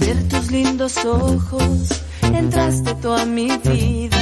ver 0.00 0.28
tus 0.28 0.50
lindos 0.50 0.96
ojos 1.04 2.02
entraste 2.22 2.94
toda 2.94 3.24
mi 3.24 3.46
vida. 3.46 4.18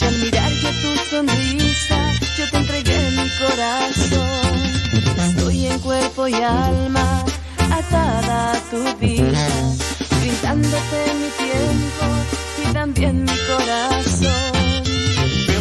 Y 0.00 0.04
al 0.04 0.18
mirar 0.18 0.50
yo 0.62 0.70
tu 0.70 0.96
sonrisa, 1.10 2.12
yo 2.38 2.50
te 2.50 2.56
entregué 2.56 3.10
mi 3.10 3.28
corazón. 3.42 4.56
Estoy 5.28 5.66
en 5.66 5.78
cuerpo 5.80 6.28
y 6.28 6.34
alma 6.34 7.24
atada 7.70 8.52
a 8.52 8.60
tu 8.70 8.82
vida, 8.98 9.48
brindándote 10.20 10.98
mi 11.20 11.28
tiempo 11.44 12.04
y 12.62 12.72
también 12.72 13.24
mi 13.24 13.36
corazón. 13.46 14.55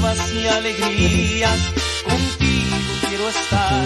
Pruebas 0.06 0.34
y 0.34 0.48
alegrías, 0.48 1.60
contigo 2.04 2.78
quiero 3.10 3.28
estar, 3.28 3.84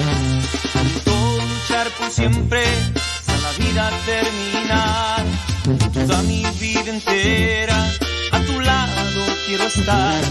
luchar 1.06 1.90
por 1.92 2.12
siempre 2.12 2.66
vida 3.58 3.90
terminar. 4.06 5.24
Toda 5.94 6.22
mi 6.24 6.46
vida 6.60 6.90
entera 6.90 7.90
a 8.34 8.40
tu 8.42 8.60
lado 8.60 9.26
quiero 9.48 9.64
estar, 9.64 10.22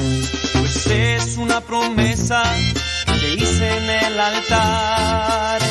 pues 0.59 0.87
es 0.89 1.39
una 1.39 1.63
promesa 1.63 2.43
que 3.07 3.35
hice 3.35 3.79
en 3.79 3.89
el 3.89 4.21
altar. 4.21 5.63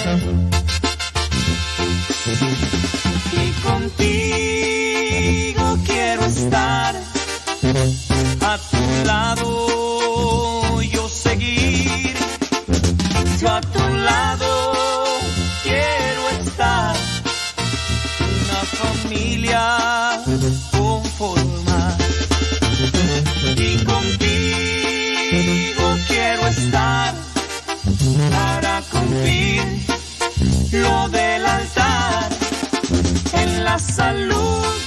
Y 3.33 3.51
contigo 3.61 4.17
quiero 5.85 6.25
estar 6.25 6.95
a 8.41 8.57
tu 8.57 9.05
lado, 9.05 9.66
la 34.07 34.13
salud 34.13 34.86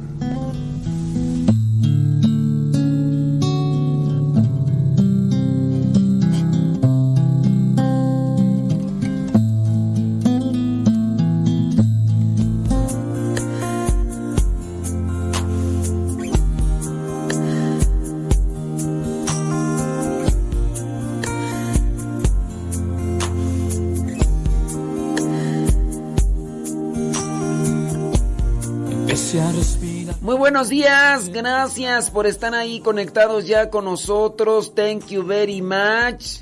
Buenos 30.61 30.69
días, 30.69 31.29
gracias 31.29 32.11
por 32.11 32.27
estar 32.27 32.53
ahí 32.53 32.81
conectados 32.81 33.47
ya 33.47 33.71
con 33.71 33.85
nosotros. 33.85 34.75
Thank 34.75 35.07
you 35.07 35.25
very 35.25 35.59
much. 35.59 36.41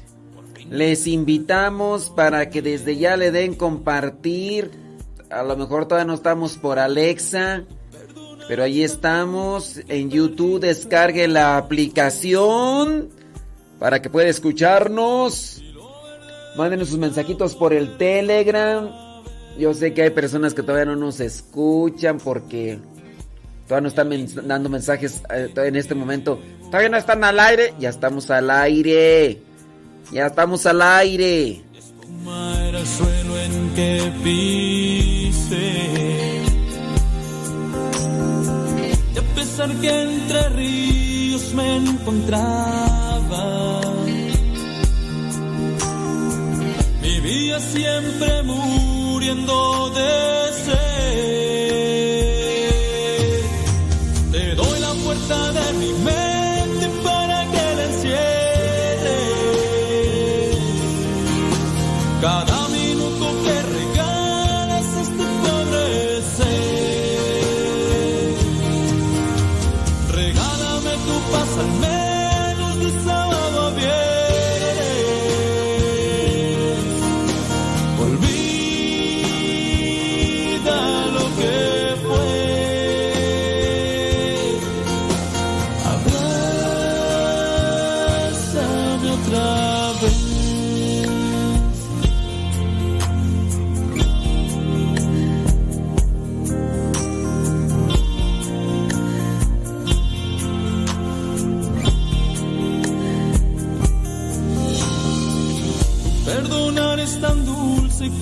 Les 0.69 1.07
invitamos 1.07 2.09
para 2.09 2.49
que 2.49 2.61
desde 2.61 2.97
ya 2.97 3.15
le 3.15 3.31
den 3.31 3.55
compartir. 3.55 4.71
A 5.29 5.41
lo 5.43 5.55
mejor 5.55 5.87
todavía 5.87 6.05
no 6.05 6.15
estamos 6.15 6.57
por 6.57 6.79
Alexa, 6.79 7.63
pero 8.49 8.63
ahí 8.63 8.83
estamos 8.83 9.79
en 9.87 10.09
YouTube. 10.09 10.59
Descargue 10.59 11.29
la 11.29 11.55
aplicación 11.55 13.07
para 13.79 14.01
que 14.01 14.09
pueda 14.09 14.27
escucharnos. 14.27 15.63
Mándenos 16.57 16.89
sus 16.89 16.97
mensajitos 16.97 17.55
por 17.55 17.71
el 17.71 17.95
Telegram. 17.97 18.89
Yo 19.57 19.73
sé 19.73 19.93
que 19.93 20.01
hay 20.01 20.09
personas 20.09 20.53
que 20.53 20.61
todavía 20.61 20.83
no 20.83 20.97
nos 20.97 21.21
escuchan 21.21 22.17
porque 22.17 22.79
Todavía 23.69 23.83
no 23.83 23.89
están 23.89 24.47
dando 24.47 24.67
mensajes 24.67 25.21
eh, 25.29 25.47
en 25.55 25.75
este 25.75 25.93
momento. 25.93 26.41
Todavía 26.71 26.89
no 26.89 26.97
están 26.97 27.23
al 27.23 27.39
aire. 27.39 27.75
Ya 27.77 27.89
estamos 27.89 28.31
al 28.31 28.49
aire. 28.49 29.43
Ya 30.11 30.25
estamos 30.25 30.65
al 30.65 30.81
aire. 30.81 31.61
Era 32.67 32.79
el 32.79 32.87
suelo 32.87 33.37
en 33.37 33.69
que 33.75 34.11
pise. 34.23 35.61
Y 39.13 39.17
a 39.19 39.35
pesar 39.35 39.71
que 39.75 40.01
entre 40.01 40.49
ríos 40.49 41.53
me 41.53 41.77
encontraba, 41.77 43.81
vivía 47.03 47.59
siempre 47.59 48.41
muriendo 48.41 49.91
de 49.91 50.53
sed. 50.65 51.48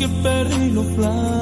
Que 0.07 0.21
perdí 0.21 0.69
lo 0.71 0.83
flaco. 0.83 1.36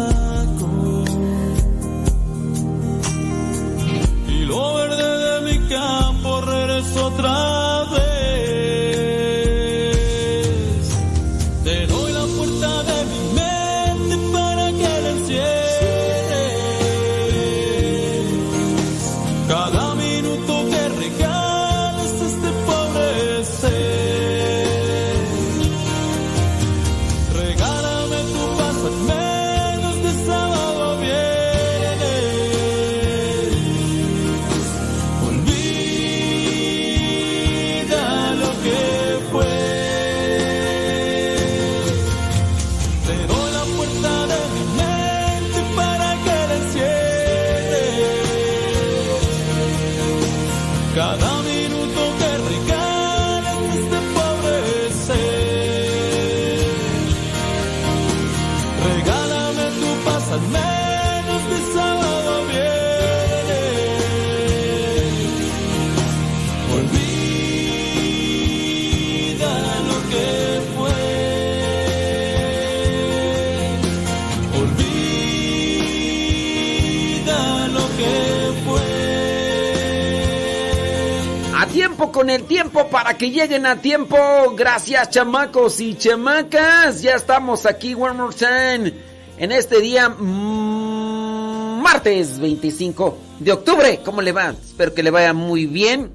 Con 82.12 82.29
el 82.29 82.43
tiempo 82.43 82.88
para 82.88 83.17
que 83.17 83.31
lleguen 83.31 83.65
a 83.65 83.81
tiempo. 83.81 84.17
Gracias 84.55 85.09
chamacos 85.09 85.79
y 85.79 85.95
chamacas. 85.95 87.01
Ya 87.01 87.15
estamos 87.15 87.65
aquí 87.65 87.93
one 87.93 88.13
more 88.13 88.35
time 88.35 88.93
en 89.38 89.51
este 89.51 89.81
día 89.81 90.09
mm, 90.09 91.81
martes 91.81 92.39
25 92.39 93.17
de 93.39 93.51
octubre. 93.51 94.00
¿Cómo 94.03 94.21
le 94.21 94.31
va? 94.31 94.50
Espero 94.50 94.93
que 94.93 95.03
le 95.03 95.12
vaya 95.12 95.33
muy 95.33 95.65
bien 95.65 96.12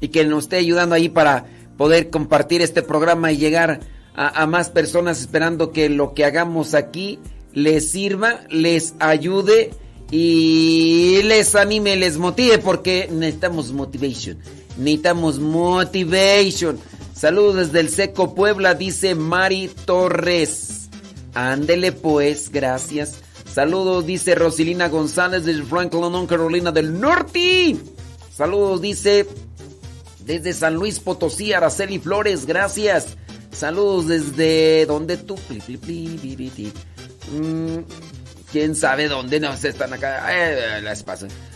y 0.00 0.08
que 0.08 0.24
nos 0.24 0.44
esté 0.44 0.56
ayudando 0.56 0.94
ahí 0.94 1.08
para 1.08 1.46
poder 1.76 2.10
compartir 2.10 2.62
este 2.62 2.82
programa 2.82 3.32
y 3.32 3.36
llegar 3.36 3.80
a, 4.14 4.42
a 4.42 4.46
más 4.46 4.70
personas 4.70 5.20
esperando 5.20 5.72
que 5.72 5.88
lo 5.88 6.14
que 6.14 6.24
hagamos 6.24 6.74
aquí 6.74 7.18
les 7.52 7.90
sirva, 7.90 8.40
les 8.50 8.94
ayude 8.98 9.70
y 10.10 11.22
les 11.24 11.54
anime, 11.54 11.96
les 11.96 12.18
motive 12.18 12.58
porque 12.58 13.08
necesitamos 13.10 13.72
motivation. 13.72 14.38
Necesitamos 14.76 15.38
motivation. 15.38 16.78
Saludos 17.14 17.56
desde 17.56 17.80
el 17.80 17.88
Seco 17.90 18.34
Puebla, 18.34 18.74
dice 18.74 19.14
Mari 19.14 19.70
Torres. 19.84 20.88
Ándele 21.34 21.92
pues, 21.92 22.50
gracias. 22.50 23.16
Saludos, 23.52 24.06
dice 24.06 24.34
Rosilina 24.34 24.88
González 24.88 25.44
desde 25.44 25.62
Franklin, 25.62 26.26
Carolina 26.26 26.72
del 26.72 26.98
Norte. 26.98 27.76
Saludos, 28.36 28.82
dice 28.82 29.28
desde 30.26 30.52
San 30.52 30.74
Luis 30.74 30.98
Potosí, 30.98 31.52
Araceli 31.52 31.98
Flores, 31.98 32.46
gracias. 32.46 33.16
Saludos 33.52 34.08
desde 34.08 34.86
donde 34.86 35.16
tú. 35.16 35.36
Mm, 37.30 37.78
¿Quién 38.54 38.76
sabe 38.76 39.08
dónde 39.08 39.40
nos 39.40 39.64
están 39.64 39.94
acá? 39.94 40.28
Eh. 40.30 40.94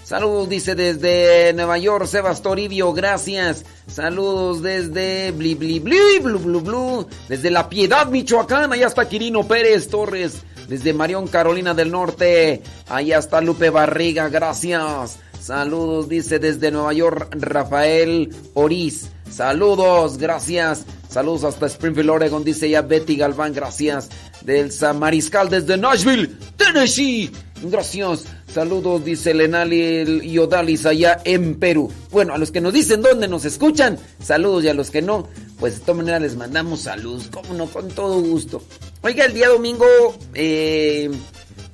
Saludos, 0.03 0.49
dice 0.49 0.75
desde 0.75 1.53
Nueva 1.53 1.79
York, 1.79 2.07
Sebas 2.07 2.43
Toribio, 2.43 2.93
gracias. 2.93 3.65
Saludos 3.87 4.65
desde 4.65 5.31
Bli 5.31 5.55
Bli 5.55 5.79
Bli, 5.79 6.19
Blu 6.21 6.41
Blu 6.41 6.61
Blu. 6.61 7.09
Desde 7.29 7.53
La 7.53 7.69
Piedad, 7.69 8.09
Michoacán, 8.09 8.73
allá 8.73 8.89
está 8.89 9.09
Quirino 9.09 9.47
Pérez 9.47 9.87
Torres. 9.87 10.43
Desde 10.67 10.93
Marión, 10.93 11.29
Carolina 11.29 11.73
del 11.73 11.93
Norte, 11.93 12.65
allá 12.89 13.19
está 13.19 13.41
Lupe 13.41 13.71
Barriga, 13.71 14.29
gracias. 14.29 15.21
Saludos, 15.41 16.09
dice 16.09 16.41
desde 16.41 16.73
Nueva 16.73 16.95
York, 16.95 17.29
Rafael 17.39 18.35
Oriz. 18.55 19.09
Saludos, 19.31 20.19
gracias. 20.19 20.85
Saludos 21.09 21.45
hasta 21.45 21.67
Springfield, 21.67 22.11
Oregon, 22.11 22.45
dice 22.45 22.69
ya 22.69 22.83
Betty 22.83 23.17
Galván, 23.17 23.53
gracias. 23.53 24.09
Del 24.43 24.71
San 24.71 24.99
Mariscal 24.99 25.49
desde 25.49 25.77
Nashville, 25.77 26.31
Tennessee. 26.57 27.31
Gracias. 27.63 28.25
Saludos, 28.53 29.05
dice 29.05 29.35
Lenali 29.35 30.23
y 30.23 30.39
Odalis 30.39 30.87
allá 30.87 31.21
en 31.25 31.57
Perú. 31.59 31.91
Bueno, 32.11 32.35
a 32.35 32.39
los 32.39 32.51
que 32.51 32.61
nos 32.61 32.73
dicen 32.73 33.03
dónde 33.03 33.29
nos 33.29 33.45
escuchan, 33.45 33.99
saludos 34.23 34.65
y 34.65 34.69
a 34.69 34.75
los 34.75 34.91
que 34.91 35.03
no, 35.03 35.29
pues 35.59 35.75
de 35.75 35.81
todas 35.81 35.97
maneras 35.99 36.23
les 36.23 36.37
mandamos 36.37 36.81
saludos, 36.81 37.29
como 37.31 37.55
no, 37.55 37.67
con 37.67 37.89
todo 37.89 38.21
gusto. 38.21 38.63
Oiga, 39.03 39.25
el 39.25 39.35
día 39.35 39.49
domingo 39.49 39.87
eh, 40.35 41.11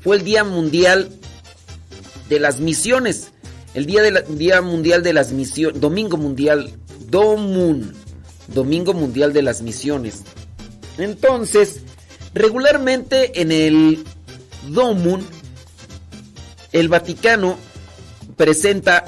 fue 0.00 0.16
el 0.16 0.24
Día 0.24 0.44
Mundial 0.44 1.10
de 2.28 2.40
las 2.40 2.60
Misiones. 2.60 3.30
El 3.74 3.86
día, 3.86 4.02
de 4.02 4.22
día 4.36 4.62
Mundial 4.62 5.02
de 5.02 5.12
las 5.12 5.32
Misiones, 5.32 5.80
Domingo 5.80 6.16
Mundial, 6.16 6.72
Domun, 7.08 7.92
Domingo 8.48 8.92
Mundial 8.92 9.32
de 9.32 9.42
las 9.42 9.62
Misiones. 9.62 10.22
Entonces, 10.98 11.80
regularmente 12.34 13.40
en 13.40 13.52
el 13.52 14.04
Domun, 14.68 15.24
el 16.72 16.88
Vaticano 16.88 17.56
presenta 18.36 19.04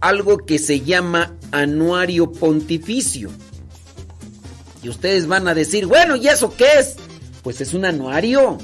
algo 0.00 0.38
que 0.38 0.58
se 0.58 0.80
llama 0.80 1.34
anuario 1.50 2.32
pontificio. 2.32 3.30
Y 4.82 4.88
ustedes 4.88 5.26
van 5.26 5.48
a 5.48 5.54
decir, 5.54 5.86
bueno, 5.86 6.16
¿y 6.16 6.28
eso 6.28 6.54
qué 6.56 6.66
es? 6.78 6.96
Pues 7.42 7.60
es 7.60 7.72
un 7.72 7.84
anuario. 7.86 8.58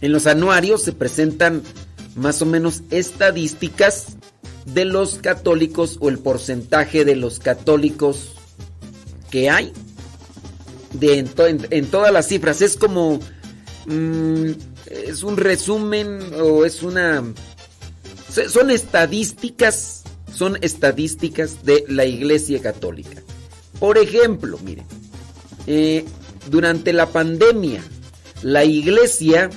En 0.00 0.12
los 0.12 0.26
anuarios 0.26 0.82
se 0.82 0.92
presentan 0.92 1.62
más 2.14 2.42
o 2.42 2.46
menos 2.46 2.82
estadísticas 2.90 4.06
de 4.66 4.84
los 4.84 5.18
católicos 5.18 5.96
o 6.00 6.08
el 6.08 6.18
porcentaje 6.18 7.04
de 7.04 7.16
los 7.16 7.38
católicos 7.38 8.33
que 9.34 9.50
hay 9.50 9.72
de 10.92 11.18
en, 11.18 11.26
to- 11.26 11.48
en- 11.48 11.66
en 11.70 11.86
todas 11.86 12.12
las 12.12 12.28
cifras. 12.28 12.62
Es 12.62 12.76
como 12.76 13.18
mm, 13.86 14.50
es 15.08 15.24
un 15.24 15.36
resumen 15.36 16.20
o 16.40 16.64
es 16.64 16.84
una 16.84 17.20
son 18.48 18.70
estadísticas, 18.70 20.04
son 20.32 20.56
estadísticas 20.60 21.64
de 21.64 21.84
la 21.88 22.04
Iglesia 22.04 22.62
Católica. 22.62 23.20
Por 23.80 23.98
ejemplo, 23.98 24.56
miren, 24.64 24.86
eh, 25.66 26.04
durante 26.48 26.92
la 26.92 27.06
pandemia, 27.08 27.82
la 28.42 28.64
Iglesia, 28.64 29.50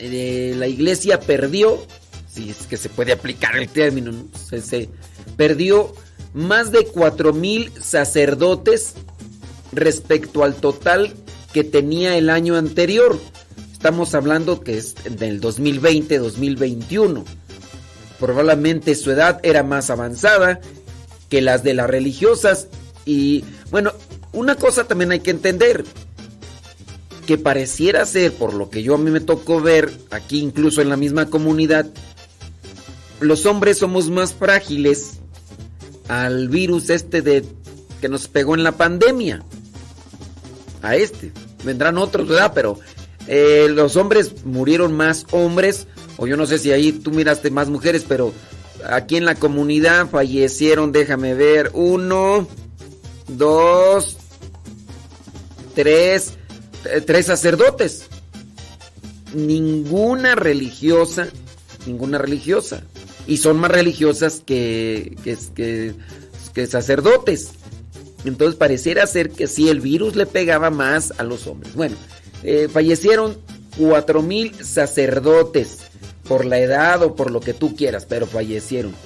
eh, 0.00 0.54
la 0.56 0.66
Iglesia 0.66 1.20
perdió, 1.20 1.86
si 2.32 2.50
es 2.50 2.66
que 2.66 2.76
se 2.76 2.88
puede 2.88 3.12
aplicar 3.12 3.56
el 3.56 3.68
término, 3.68 4.10
¿no? 4.10 4.26
se, 4.36 4.60
se 4.60 4.88
perdió 5.36 5.92
más 6.34 6.72
de 6.72 6.86
4 6.86 7.32
mil 7.32 7.72
sacerdotes 7.80 8.94
respecto 9.72 10.44
al 10.44 10.54
total 10.54 11.14
que 11.52 11.64
tenía 11.64 12.16
el 12.16 12.30
año 12.30 12.56
anterior. 12.56 13.18
Estamos 13.72 14.14
hablando 14.14 14.60
que 14.60 14.78
es 14.78 14.94
del 15.04 15.40
2020-2021. 15.40 17.24
Probablemente 18.18 18.94
su 18.94 19.10
edad 19.10 19.40
era 19.42 19.62
más 19.62 19.90
avanzada 19.90 20.60
que 21.28 21.40
las 21.40 21.62
de 21.62 21.74
las 21.74 21.88
religiosas. 21.88 22.68
Y 23.06 23.44
bueno, 23.70 23.92
una 24.32 24.56
cosa 24.56 24.84
también 24.84 25.12
hay 25.12 25.20
que 25.20 25.30
entender. 25.30 25.84
Que 27.26 27.38
pareciera 27.38 28.04
ser, 28.06 28.32
por 28.32 28.54
lo 28.54 28.70
que 28.70 28.82
yo 28.82 28.96
a 28.96 28.98
mí 28.98 29.10
me 29.10 29.20
tocó 29.20 29.60
ver 29.60 29.90
aquí 30.10 30.40
incluso 30.40 30.82
en 30.82 30.88
la 30.88 30.96
misma 30.96 31.26
comunidad, 31.26 31.86
los 33.20 33.46
hombres 33.46 33.78
somos 33.78 34.10
más 34.10 34.34
frágiles 34.34 35.20
al 36.10 36.48
virus 36.48 36.90
este 36.90 37.22
de 37.22 37.44
que 38.00 38.08
nos 38.08 38.26
pegó 38.26 38.56
en 38.56 38.64
la 38.64 38.72
pandemia. 38.72 39.44
A 40.82 40.96
este. 40.96 41.32
Vendrán 41.62 41.98
otros, 41.98 42.26
¿verdad? 42.26 42.50
Pero 42.52 42.80
eh, 43.28 43.68
los 43.70 43.94
hombres 43.94 44.44
murieron 44.44 44.92
más 44.92 45.24
hombres, 45.30 45.86
o 46.16 46.26
yo 46.26 46.36
no 46.36 46.46
sé 46.46 46.58
si 46.58 46.72
ahí 46.72 46.90
tú 46.90 47.12
miraste 47.12 47.52
más 47.52 47.68
mujeres, 47.68 48.04
pero 48.08 48.32
aquí 48.88 49.18
en 49.18 49.24
la 49.24 49.36
comunidad 49.36 50.08
fallecieron, 50.08 50.90
déjame 50.90 51.34
ver, 51.34 51.70
uno, 51.74 52.48
dos, 53.28 54.16
tres, 55.76 56.32
eh, 56.86 57.02
tres 57.02 57.26
sacerdotes. 57.26 58.06
Ninguna 59.32 60.34
religiosa, 60.34 61.28
ninguna 61.86 62.18
religiosa. 62.18 62.82
Y 63.30 63.36
son 63.36 63.58
más 63.58 63.70
religiosas 63.70 64.42
que, 64.44 65.16
que, 65.54 66.66
sacerdotes. 66.66 67.50
Entonces 68.24 68.56
pareciera 68.56 69.06
ser 69.06 69.30
que 69.30 69.46
sí, 69.46 69.68
el 69.68 69.80
virus 69.80 70.16
le 70.16 70.26
pegaba 70.26 70.70
más 70.70 71.14
a 71.16 71.22
los 71.22 71.46
hombres. 71.46 71.76
Bueno, 71.76 71.94
eh, 72.42 72.68
fallecieron 72.70 73.38
cuatro 73.78 74.20
mil 74.20 74.52
sacerdotes 74.64 75.78
por 76.26 76.44
la 76.44 76.58
edad 76.58 77.04
o 77.04 77.14
por 77.14 77.30
lo 77.30 77.38
que 77.38 77.54
tú 77.54 77.76
quieras, 77.76 78.04
pero 78.04 78.26
fallecieron. 78.26 78.96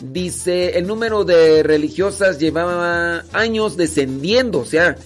Dice, 0.00 0.78
el 0.78 0.86
número 0.86 1.24
de 1.24 1.62
religiosas 1.62 2.38
llevaba 2.38 3.26
años 3.34 3.76
descendiendo, 3.76 4.60
o 4.60 4.64
sea, 4.64 4.96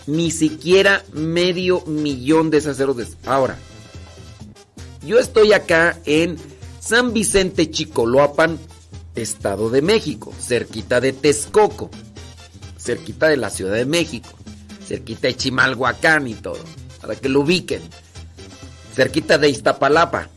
Ni 0.07 0.31
siquiera 0.31 1.03
medio 1.11 1.81
millón 1.81 2.49
de 2.49 2.61
sacerdotes. 2.61 3.17
Ahora, 3.25 3.59
yo 5.05 5.19
estoy 5.19 5.51
acá 5.51 5.99
en 6.05 6.37
San 6.79 7.11
Vicente 7.11 7.69
Chicoloapan, 7.69 8.57
Estado 9.15 9.69
de 9.69 9.81
México, 9.81 10.33
cerquita 10.39 11.01
de 11.01 11.11
Texcoco, 11.11 11.89
cerquita 12.77 13.27
de 13.27 13.35
la 13.35 13.49
Ciudad 13.49 13.73
de 13.73 13.85
México, 13.85 14.29
cerquita 14.87 15.27
de 15.27 15.35
Chimalhuacán 15.35 16.29
y 16.29 16.35
todo, 16.35 16.63
para 17.05 17.19
que 17.19 17.29
lo 17.29 17.41
ubiquen, 17.41 17.81
cerquita 18.95 19.37
de 19.37 19.49
Iztapalapa, 19.49 20.29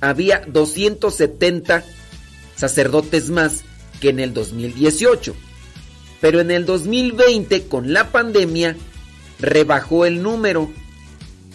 había 0.00 0.44
270 0.46 1.82
sacerdotes 2.54 3.30
más 3.30 3.64
que 4.00 4.10
en 4.10 4.20
el 4.20 4.32
2018. 4.32 5.34
Pero 6.20 6.40
en 6.40 6.50
el 6.50 6.64
2020, 6.66 7.64
con 7.64 7.92
la 7.92 8.12
pandemia, 8.12 8.76
rebajó 9.40 10.06
el 10.06 10.22
número. 10.22 10.70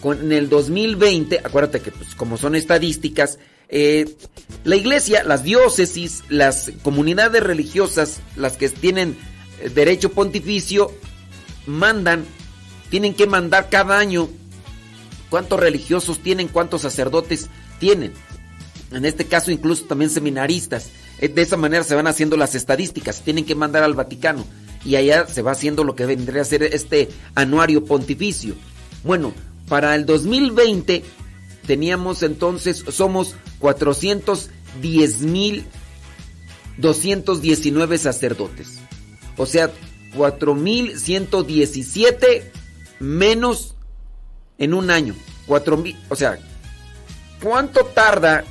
Con, 0.02 0.18
en 0.20 0.32
el 0.32 0.48
2020, 0.48 1.40
acuérdate 1.44 1.80
que 1.80 1.92
pues, 1.92 2.14
como 2.14 2.36
son 2.36 2.54
estadísticas, 2.54 3.38
eh, 3.68 4.16
la 4.64 4.76
iglesia, 4.76 5.22
las 5.24 5.44
diócesis, 5.44 6.24
las 6.28 6.72
comunidades 6.82 7.42
religiosas, 7.42 8.20
las 8.34 8.56
que 8.56 8.68
tienen 8.70 9.16
derecho 9.74 10.10
pontificio 10.10 10.90
mandan, 11.66 12.24
tienen 12.88 13.14
que 13.14 13.26
mandar 13.26 13.68
cada 13.68 13.98
año 13.98 14.30
cuántos 15.30 15.58
religiosos 15.58 16.18
tienen, 16.18 16.48
cuántos 16.48 16.82
sacerdotes 16.82 17.48
tienen. 17.78 18.12
En 18.92 19.04
este 19.04 19.26
caso 19.26 19.50
incluso 19.50 19.84
también 19.84 20.10
seminaristas. 20.10 20.90
Eh, 21.20 21.28
de 21.28 21.42
esa 21.42 21.56
manera 21.56 21.84
se 21.84 21.94
van 21.94 22.08
haciendo 22.08 22.36
las 22.36 22.54
estadísticas, 22.54 23.22
tienen 23.22 23.46
que 23.46 23.54
mandar 23.54 23.82
al 23.82 23.94
Vaticano 23.94 24.44
y 24.84 24.96
allá 24.96 25.26
se 25.26 25.40
va 25.42 25.52
haciendo 25.52 25.84
lo 25.84 25.94
que 25.94 26.06
vendría 26.06 26.40
a 26.42 26.46
ser 26.46 26.62
este 26.62 27.10
anuario 27.34 27.84
pontificio. 27.84 28.54
Bueno, 29.04 29.34
para 29.68 29.94
el 29.94 30.06
2020 30.06 31.04
teníamos 31.66 32.22
entonces, 32.22 32.82
somos 32.90 33.34
410 33.60 35.20
mil 35.22 35.64
219 36.78 37.98
sacerdotes. 37.98 38.78
O 39.36 39.44
sea, 39.46 39.70
4117 40.16 42.50
menos 42.98 43.76
en 44.60 44.74
un 44.74 44.92
año. 44.92 45.16
4000, 45.46 45.96
o 46.08 46.14
sea, 46.14 46.38
¿cuánto 47.42 47.84
tarda 47.86 48.44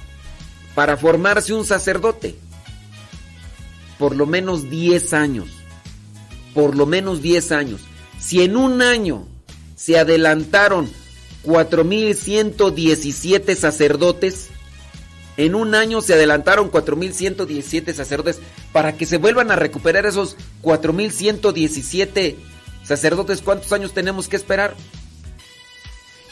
para 0.76 0.98
formarse 0.98 1.54
un 1.54 1.64
sacerdote? 1.66 2.36
Por 3.98 4.18
lo 4.18 4.26
menos 4.26 4.70
10 4.70 5.14
años. 5.14 5.48
por 6.54 6.76
lo 6.76 6.86
menos 6.86 7.22
10 7.22 7.54
años. 7.54 7.80
Si 8.20 8.42
en 8.42 8.58
un 8.58 8.82
año 8.82 9.26
se 9.76 9.98
adelantaron 9.98 10.92
4.117 11.46 13.56
sacerdotes, 13.56 14.50
en 15.38 15.56
un 15.56 15.76
año 15.76 16.02
se 16.02 16.16
adelantaron 16.16 16.70
4.117 16.70 17.94
sacerdotes 17.94 18.40
para 18.74 18.98
que 18.98 19.06
se 19.06 19.16
vuelvan 19.18 19.52
a 19.52 19.56
recuperar 19.56 20.06
esos 20.06 20.36
4.117 20.64 22.36
sacerdotes. 22.84 23.42
¿Cuántos 23.42 23.72
años 23.72 23.94
tenemos 23.94 24.28
que 24.28 24.36
esperar? 24.36 24.76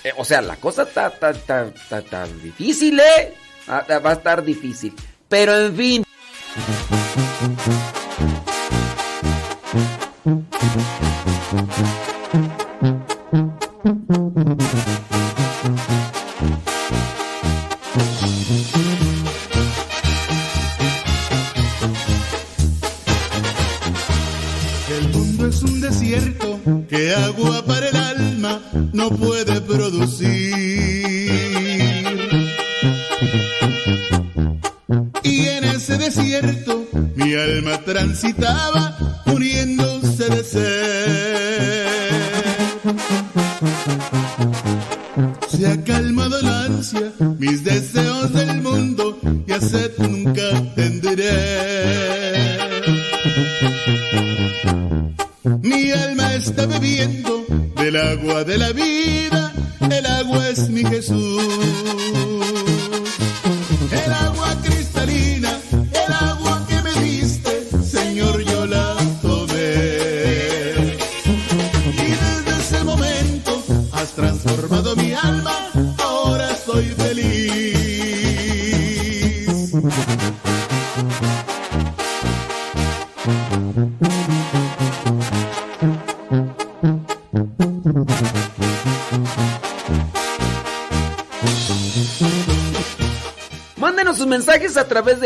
Eh, 0.08 0.13
o 0.15 0.24
sea, 0.24 0.41
la 0.41 0.56
cosa 0.56 0.84
está, 0.84 2.26
difícil, 2.41 2.98
¿eh? 2.98 3.34
Ah, 3.67 3.86
va 4.00 4.12
a 4.12 4.13
estar 4.13 4.41
difícil. 4.41 4.93
Pero 5.28 5.54
en 5.65 5.76
fin. 5.76 6.04
El 24.89 25.10
mundo 25.10 25.48
es 25.48 25.63
un 25.63 25.82
desierto 25.82 26.60
que 26.88 27.13
agua 27.13 27.65
para 27.65 27.89
el 27.89 27.96
alma 27.98 28.62
no 28.93 29.10
puede 29.10 29.57
necesitaba. 38.38 38.87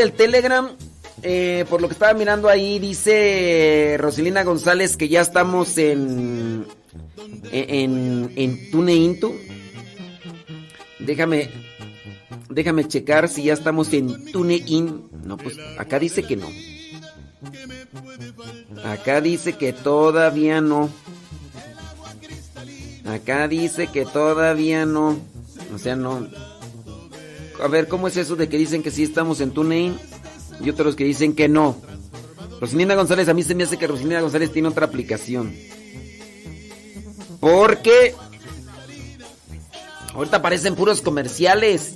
Del 0.02 0.14
Telegram. 0.14 0.70
Eh, 1.24 1.66
por 1.70 1.82
lo 1.82 1.88
que 1.88 1.94
estaba 1.94 2.14
mirando 2.16 2.50
ahí, 2.50 2.80
dice 2.80 3.96
Roselina 4.00 4.44
González 4.44 4.98
que 4.98 5.08
ya 5.08 5.22
estamos 5.22 5.78
en. 5.78 6.66
En, 7.52 8.32
en. 8.36 9.20
Déjame. 11.00 11.50
Déjame 12.50 12.88
checar 12.88 13.30
si 13.30 13.44
ya 13.44 13.54
estamos 13.54 13.94
en 13.94 14.32
TuneIn. 14.32 15.10
No, 15.24 15.38
pues 15.38 15.58
acá 15.78 16.00
dice 16.00 16.24
que 16.24 16.36
no. 16.36 16.48
Acá 18.84 19.22
dice 19.22 19.54
que 19.54 19.74
todavía 19.74 20.60
no. 20.60 20.90
Acá 23.06 23.48
dice 23.48 23.88
que 23.88 24.06
todavía 24.06 24.86
no. 24.86 25.18
O 25.74 25.78
sea, 25.78 25.96
no. 25.96 26.28
A 27.62 27.67
ver, 27.67 27.88
¿cómo 27.88 28.08
es 28.08 28.17
eso 28.17 28.36
de 28.36 28.50
que 28.50 28.58
dicen 28.58 28.82
que 28.82 28.91
sí 28.91 29.04
estamos 29.04 29.39
en 29.39 29.52
TuneIn 29.52 29.97
y 30.62 30.69
otros 30.69 30.95
que 30.95 31.04
dicen 31.04 31.36
que 31.36 31.47
no? 31.47 31.78
Rosalina 32.60 32.95
González, 32.95 33.30
a 33.30 33.34
mí 33.34 33.43
se 33.43 33.56
me 33.56 33.63
hace 33.63 33.78
que 33.78 33.88
Rosalina 33.88 34.21
González 34.21 34.52
tiene 34.52 34.67
otra 34.67 34.86
aplicación. 34.88 35.56
Porque 37.39 38.15
ahorita 40.13 40.38
aparecen 40.38 40.76
puros 40.76 41.02
comerciales. 41.02 41.95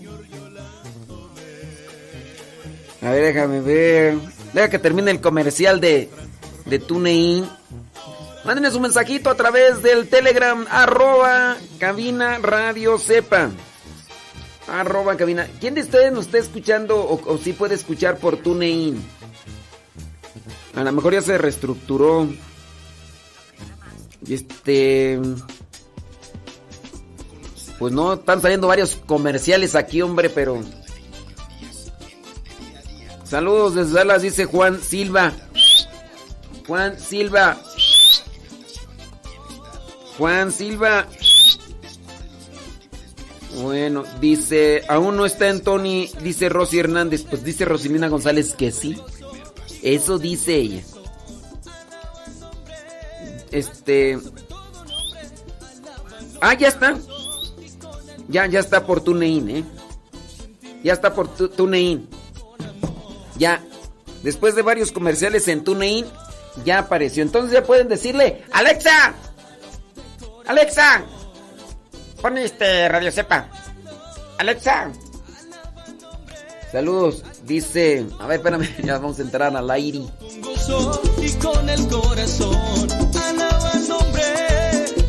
A 3.01 3.11
ver, 3.11 3.33
déjame 3.33 3.61
ver. 3.61 4.17
Deja 4.53 4.69
que 4.69 4.79
termine 4.79 5.11
el 5.11 5.21
comercial 5.21 5.79
de, 5.79 6.09
de 6.65 6.79
TuneIn. 6.79 7.47
Mándenme 8.43 8.71
su 8.71 8.79
mensajito 8.79 9.29
a 9.31 9.35
través 9.35 9.81
del 9.81 10.07
Telegram, 10.07 10.65
arroba 10.69 11.57
cabina 11.79 12.37
radio 12.37 12.97
sepa. 12.99 13.51
Arroba 14.67 15.15
cabina. 15.15 15.47
¿Quién 15.59 15.75
de 15.75 15.81
ustedes 15.81 16.11
nos 16.11 16.25
está 16.25 16.39
escuchando 16.39 16.97
o, 16.97 17.37
si 17.37 17.53
puede 17.53 17.75
escuchar 17.75 18.17
por 18.17 18.37
TuneIn? 18.37 19.01
A 20.75 20.83
lo 20.83 20.91
mejor 20.91 21.13
ya 21.13 21.21
se 21.21 21.37
reestructuró. 21.37 22.27
Este. 24.27 25.19
Pues 27.77 27.93
no, 27.93 28.13
están 28.13 28.41
saliendo 28.41 28.67
varios 28.67 28.95
comerciales 29.05 29.75
aquí, 29.75 30.01
hombre, 30.01 30.29
pero. 30.29 30.61
Saludos 33.23 33.75
desde 33.75 33.93
Dallas, 33.93 34.21
dice 34.21 34.45
Juan 34.45 34.81
Silva. 34.81 35.33
Juan 36.67 36.99
Silva. 36.99 37.57
Juan 40.17 40.51
Silva. 40.51 41.07
Bueno, 43.61 44.03
dice, 44.19 44.83
aún 44.89 45.15
no 45.15 45.25
está 45.25 45.49
en 45.49 45.61
Tony, 45.61 46.09
dice 46.21 46.49
Rosy 46.49 46.79
Hernández. 46.79 47.23
Pues 47.23 47.43
dice 47.43 47.65
Rosilina 47.65 48.09
González 48.09 48.53
que 48.53 48.71
sí. 48.71 48.99
Eso 49.81 50.19
dice 50.19 50.55
ella. 50.55 50.81
Este. 53.51 54.19
Ah, 56.41 56.53
ya 56.53 56.67
está. 56.67 56.97
Ya, 58.27 58.45
ya 58.47 58.59
está 58.59 58.85
por 58.85 59.01
TuneIn, 59.01 59.49
¿eh? 59.49 59.63
Ya 60.83 60.93
está 60.93 61.13
por 61.13 61.27
TuneIn. 61.29 62.09
Ya. 63.37 63.63
Después 64.23 64.55
de 64.55 64.63
varios 64.63 64.91
comerciales 64.91 65.47
en 65.47 65.63
TuneIn, 65.63 66.05
ya 66.65 66.79
apareció. 66.79 67.23
Entonces 67.23 67.51
ya 67.51 67.63
pueden 67.63 67.87
decirle, 67.87 68.43
Alexa. 68.51 69.13
Alexa. 70.45 71.05
Pon 72.25 72.39
este 72.39 72.89
Radio 72.89 73.11
Sepa. 73.11 73.47
Alexa. 74.39 74.89
Saludos. 76.71 77.23
Dice. 77.43 78.07
A 78.19 78.25
ver, 78.25 78.37
espérame. 78.37 78.67
Ya 78.83 78.93
vamos 78.93 79.19
a 79.19 79.21
entrar 79.21 79.55
al 79.55 79.69
aire. 79.69 79.99
Con 80.19 80.41
gozo 80.41 81.01
y 81.21 81.31
con 81.33 81.69
el 81.69 81.87
corazón. 81.87 82.87
Alaba 83.27 83.71
el 83.73 83.87
nombre. 83.87 84.23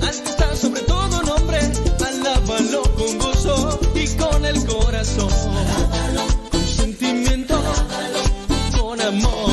Al 0.02 0.22
que 0.24 0.28
está 0.28 0.56
sobre 0.56 0.82
todo 0.82 1.22
nombre. 1.22 1.58
Alábalo 2.06 2.82
con 2.82 3.18
gozo 3.18 3.80
y 3.94 4.08
con 4.18 4.44
el 4.44 4.66
corazón. 4.66 5.30
Con 6.50 6.66
sentimiento. 6.66 7.58
Con 8.78 9.00
amor. 9.00 9.45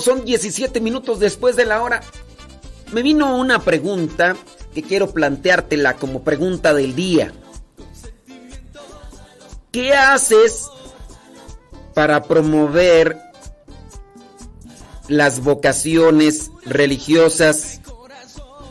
Son 0.00 0.24
17 0.24 0.80
minutos 0.80 1.18
después 1.18 1.56
de 1.56 1.64
la 1.64 1.82
hora. 1.82 2.00
Me 2.92 3.02
vino 3.02 3.36
una 3.38 3.60
pregunta 3.60 4.36
que 4.74 4.82
quiero 4.82 5.10
planteártela 5.10 5.94
como 5.94 6.22
pregunta 6.22 6.74
del 6.74 6.94
día. 6.94 7.32
¿Qué 9.72 9.92
haces 9.94 10.68
para 11.94 12.22
promover 12.24 13.18
las 15.08 15.42
vocaciones 15.42 16.50
religiosas 16.64 17.80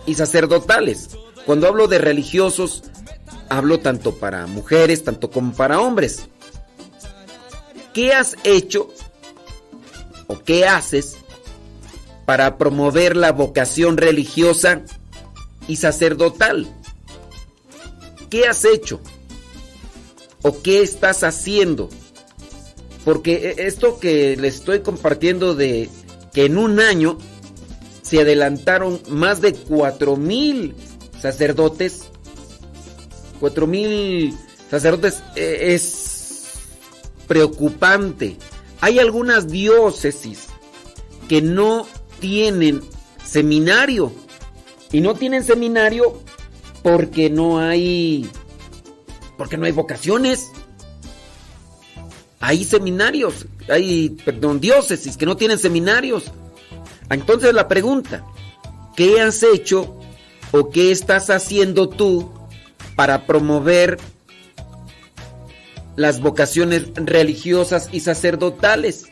y 0.05 0.15
sacerdotales? 0.15 1.09
Cuando 1.45 1.67
hablo 1.67 1.87
de 1.87 1.99
religiosos, 1.99 2.83
hablo 3.49 3.79
tanto 3.79 4.15
para 4.15 4.47
mujeres, 4.47 5.03
tanto 5.03 5.29
como 5.29 5.53
para 5.53 5.79
hombres. 5.79 6.27
¿Qué 7.93 8.13
has 8.13 8.35
hecho 8.43 8.89
qué 10.43 10.65
haces 10.65 11.17
para 12.25 12.57
promover 12.57 13.15
la 13.15 13.31
vocación 13.31 13.97
religiosa 13.97 14.81
y 15.67 15.77
sacerdotal? 15.77 16.67
¿Qué 18.29 18.47
has 18.47 18.65
hecho? 18.65 18.99
¿O 20.41 20.61
qué 20.61 20.81
estás 20.81 21.23
haciendo? 21.23 21.89
Porque 23.03 23.55
e, 23.57 23.67
esto 23.67 23.99
que 23.99 24.35
les 24.35 24.55
estoy 24.55 24.81
compartiendo 24.81 25.55
de 25.55 25.89
que 26.33 26.45
en 26.45 26.57
un 26.57 26.79
año 26.79 27.17
se 28.01 28.21
adelantaron 28.21 29.01
más 29.09 29.41
de 29.41 29.53
cuatro 29.53 30.17
mil 30.17 30.75
sacerdotes, 31.21 32.03
cuatro 33.39 33.67
mil 33.67 34.35
sacerdotes 34.69 35.23
e, 35.35 35.73
es 35.73 36.15
preocupante. 37.27 38.37
Hay 38.81 38.99
algunas 38.99 39.47
diócesis 39.47 40.47
que 41.27 41.41
no 41.41 41.87
tienen 42.19 42.81
seminario. 43.23 44.11
Y 44.91 45.01
no 45.01 45.15
tienen 45.15 45.43
seminario 45.43 46.21
porque 46.83 47.29
no 47.29 47.59
hay 47.59 48.29
porque 49.37 49.57
no 49.57 49.65
hay 49.65 49.71
vocaciones. 49.71 50.51
Hay 52.39 52.63
seminarios, 52.63 53.47
hay, 53.69 54.09
perdón, 54.23 54.59
diócesis 54.59 55.17
que 55.17 55.25
no 55.25 55.35
tienen 55.35 55.57
seminarios. 55.57 56.31
Entonces 57.09 57.53
la 57.53 57.67
pregunta, 57.67 58.23
¿qué 58.95 59.19
has 59.19 59.41
hecho 59.41 59.97
o 60.51 60.69
qué 60.69 60.91
estás 60.91 61.29
haciendo 61.29 61.89
tú 61.89 62.31
para 62.95 63.25
promover 63.25 63.97
las 65.95 66.21
vocaciones 66.21 66.87
religiosas 66.95 67.89
y 67.91 68.01
sacerdotales. 68.01 69.05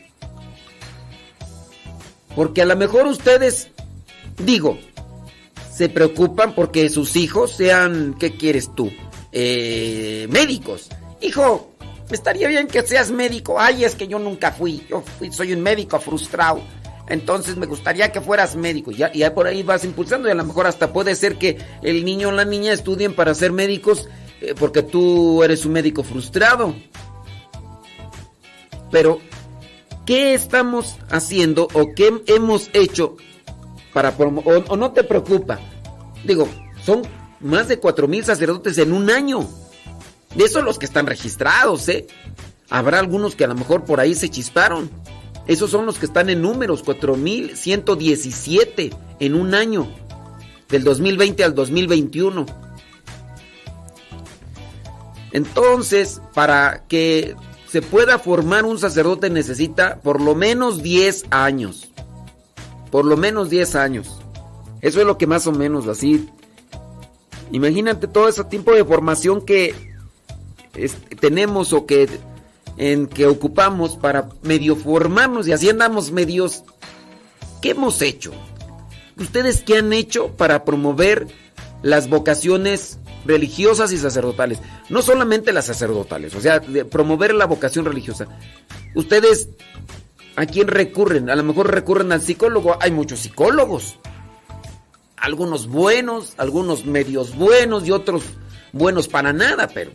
Porque 2.34 2.62
a 2.62 2.64
lo 2.64 2.76
mejor 2.76 3.06
ustedes, 3.06 3.68
digo, 4.38 4.78
se 5.72 5.88
preocupan 5.88 6.54
porque 6.54 6.88
sus 6.88 7.16
hijos 7.16 7.52
sean, 7.52 8.14
¿qué 8.18 8.36
quieres 8.36 8.74
tú? 8.74 8.92
Eh, 9.32 10.26
médicos. 10.30 10.88
Hijo, 11.20 11.74
estaría 12.10 12.48
bien 12.48 12.66
que 12.66 12.82
seas 12.82 13.10
médico. 13.10 13.58
Ay, 13.58 13.84
es 13.84 13.94
que 13.94 14.06
yo 14.06 14.18
nunca 14.18 14.52
fui. 14.52 14.84
Yo 14.88 15.02
soy 15.30 15.52
un 15.52 15.62
médico 15.62 15.98
frustrado. 16.00 16.60
Entonces 17.08 17.56
me 17.56 17.66
gustaría 17.66 18.10
que 18.12 18.20
fueras 18.20 18.56
médico. 18.56 18.90
Ya, 18.90 19.12
ya 19.12 19.34
por 19.34 19.46
ahí 19.46 19.62
vas 19.62 19.84
impulsando 19.84 20.28
y 20.28 20.30
a 20.30 20.34
lo 20.34 20.44
mejor 20.44 20.66
hasta 20.66 20.92
puede 20.92 21.14
ser 21.14 21.36
que 21.36 21.58
el 21.82 22.04
niño 22.04 22.28
o 22.28 22.32
la 22.32 22.44
niña 22.44 22.72
estudien 22.72 23.14
para 23.14 23.34
ser 23.34 23.52
médicos 23.52 24.08
porque 24.58 24.82
tú 24.82 25.42
eres 25.42 25.64
un 25.64 25.72
médico 25.72 26.02
frustrado. 26.02 26.74
Pero, 28.90 29.20
¿qué 30.06 30.34
estamos 30.34 30.96
haciendo 31.10 31.68
o 31.72 31.94
qué 31.94 32.22
hemos 32.26 32.70
hecho 32.72 33.16
para 33.92 34.16
promover, 34.16 34.64
o, 34.68 34.76
no 34.76 34.92
te 34.92 35.04
preocupa? 35.04 35.60
Digo, 36.24 36.48
son 36.84 37.02
más 37.40 37.68
de 37.68 37.78
cuatro 37.78 38.08
mil 38.08 38.24
sacerdotes 38.24 38.78
en 38.78 38.92
un 38.92 39.10
año. 39.10 39.48
De 40.34 40.44
esos 40.44 40.64
los 40.64 40.78
que 40.78 40.86
están 40.86 41.06
registrados, 41.06 41.88
¿eh? 41.88 42.06
Habrá 42.70 42.98
algunos 42.98 43.36
que 43.36 43.44
a 43.44 43.48
lo 43.48 43.54
mejor 43.54 43.84
por 43.84 44.00
ahí 44.00 44.14
se 44.14 44.30
chisparon. 44.30 44.90
Esos 45.46 45.70
son 45.70 45.86
los 45.86 45.98
que 45.98 46.06
están 46.06 46.30
en 46.30 46.40
números, 46.40 46.82
4117 46.82 48.90
en 49.20 49.34
un 49.34 49.54
año, 49.54 49.86
del 50.68 50.84
2020 50.84 51.44
al 51.44 51.54
2021. 51.54 52.63
Entonces, 55.34 56.22
para 56.32 56.84
que 56.86 57.34
se 57.68 57.82
pueda 57.82 58.20
formar 58.20 58.64
un 58.64 58.78
sacerdote 58.78 59.30
necesita 59.30 59.96
por 59.96 60.20
lo 60.20 60.36
menos 60.36 60.80
10 60.80 61.24
años. 61.30 61.88
Por 62.92 63.04
lo 63.04 63.16
menos 63.16 63.50
10 63.50 63.74
años. 63.74 64.20
Eso 64.80 65.00
es 65.00 65.06
lo 65.06 65.18
que 65.18 65.26
más 65.26 65.48
o 65.48 65.52
menos 65.52 65.88
así. 65.88 66.28
Imagínate 67.50 68.06
todo 68.06 68.28
ese 68.28 68.44
tiempo 68.44 68.72
de 68.74 68.84
formación 68.84 69.44
que 69.44 69.74
tenemos 71.18 71.72
o 71.72 71.84
que 71.84 72.08
en 72.76 73.08
que 73.08 73.26
ocupamos 73.26 73.96
para 73.96 74.28
medio 74.42 74.76
formarnos 74.76 75.48
y 75.48 75.52
así 75.52 75.68
andamos 75.68 76.12
medios. 76.12 76.62
¿Qué 77.60 77.70
hemos 77.70 78.00
hecho? 78.02 78.30
¿Ustedes 79.18 79.62
qué 79.62 79.78
han 79.78 79.92
hecho 79.92 80.28
para 80.36 80.64
promover 80.64 81.26
las 81.82 82.08
vocaciones 82.08 82.98
religiosas 83.24 83.92
y 83.92 83.98
sacerdotales. 83.98 84.60
No 84.88 85.02
solamente 85.02 85.52
las 85.52 85.66
sacerdotales, 85.66 86.34
o 86.34 86.40
sea, 86.40 86.60
promover 86.90 87.34
la 87.34 87.46
vocación 87.46 87.84
religiosa. 87.84 88.26
Ustedes, 88.94 89.48
¿a 90.36 90.46
quién 90.46 90.68
recurren? 90.68 91.30
A 91.30 91.36
lo 91.36 91.42
mejor 91.42 91.72
recurren 91.72 92.12
al 92.12 92.20
psicólogo. 92.20 92.76
Hay 92.80 92.90
muchos 92.90 93.20
psicólogos. 93.20 93.98
Algunos 95.16 95.68
buenos, 95.68 96.34
algunos 96.36 96.84
medios 96.84 97.34
buenos 97.34 97.86
y 97.86 97.92
otros 97.92 98.24
buenos 98.72 99.08
para 99.08 99.32
nada, 99.32 99.68
pero 99.68 99.92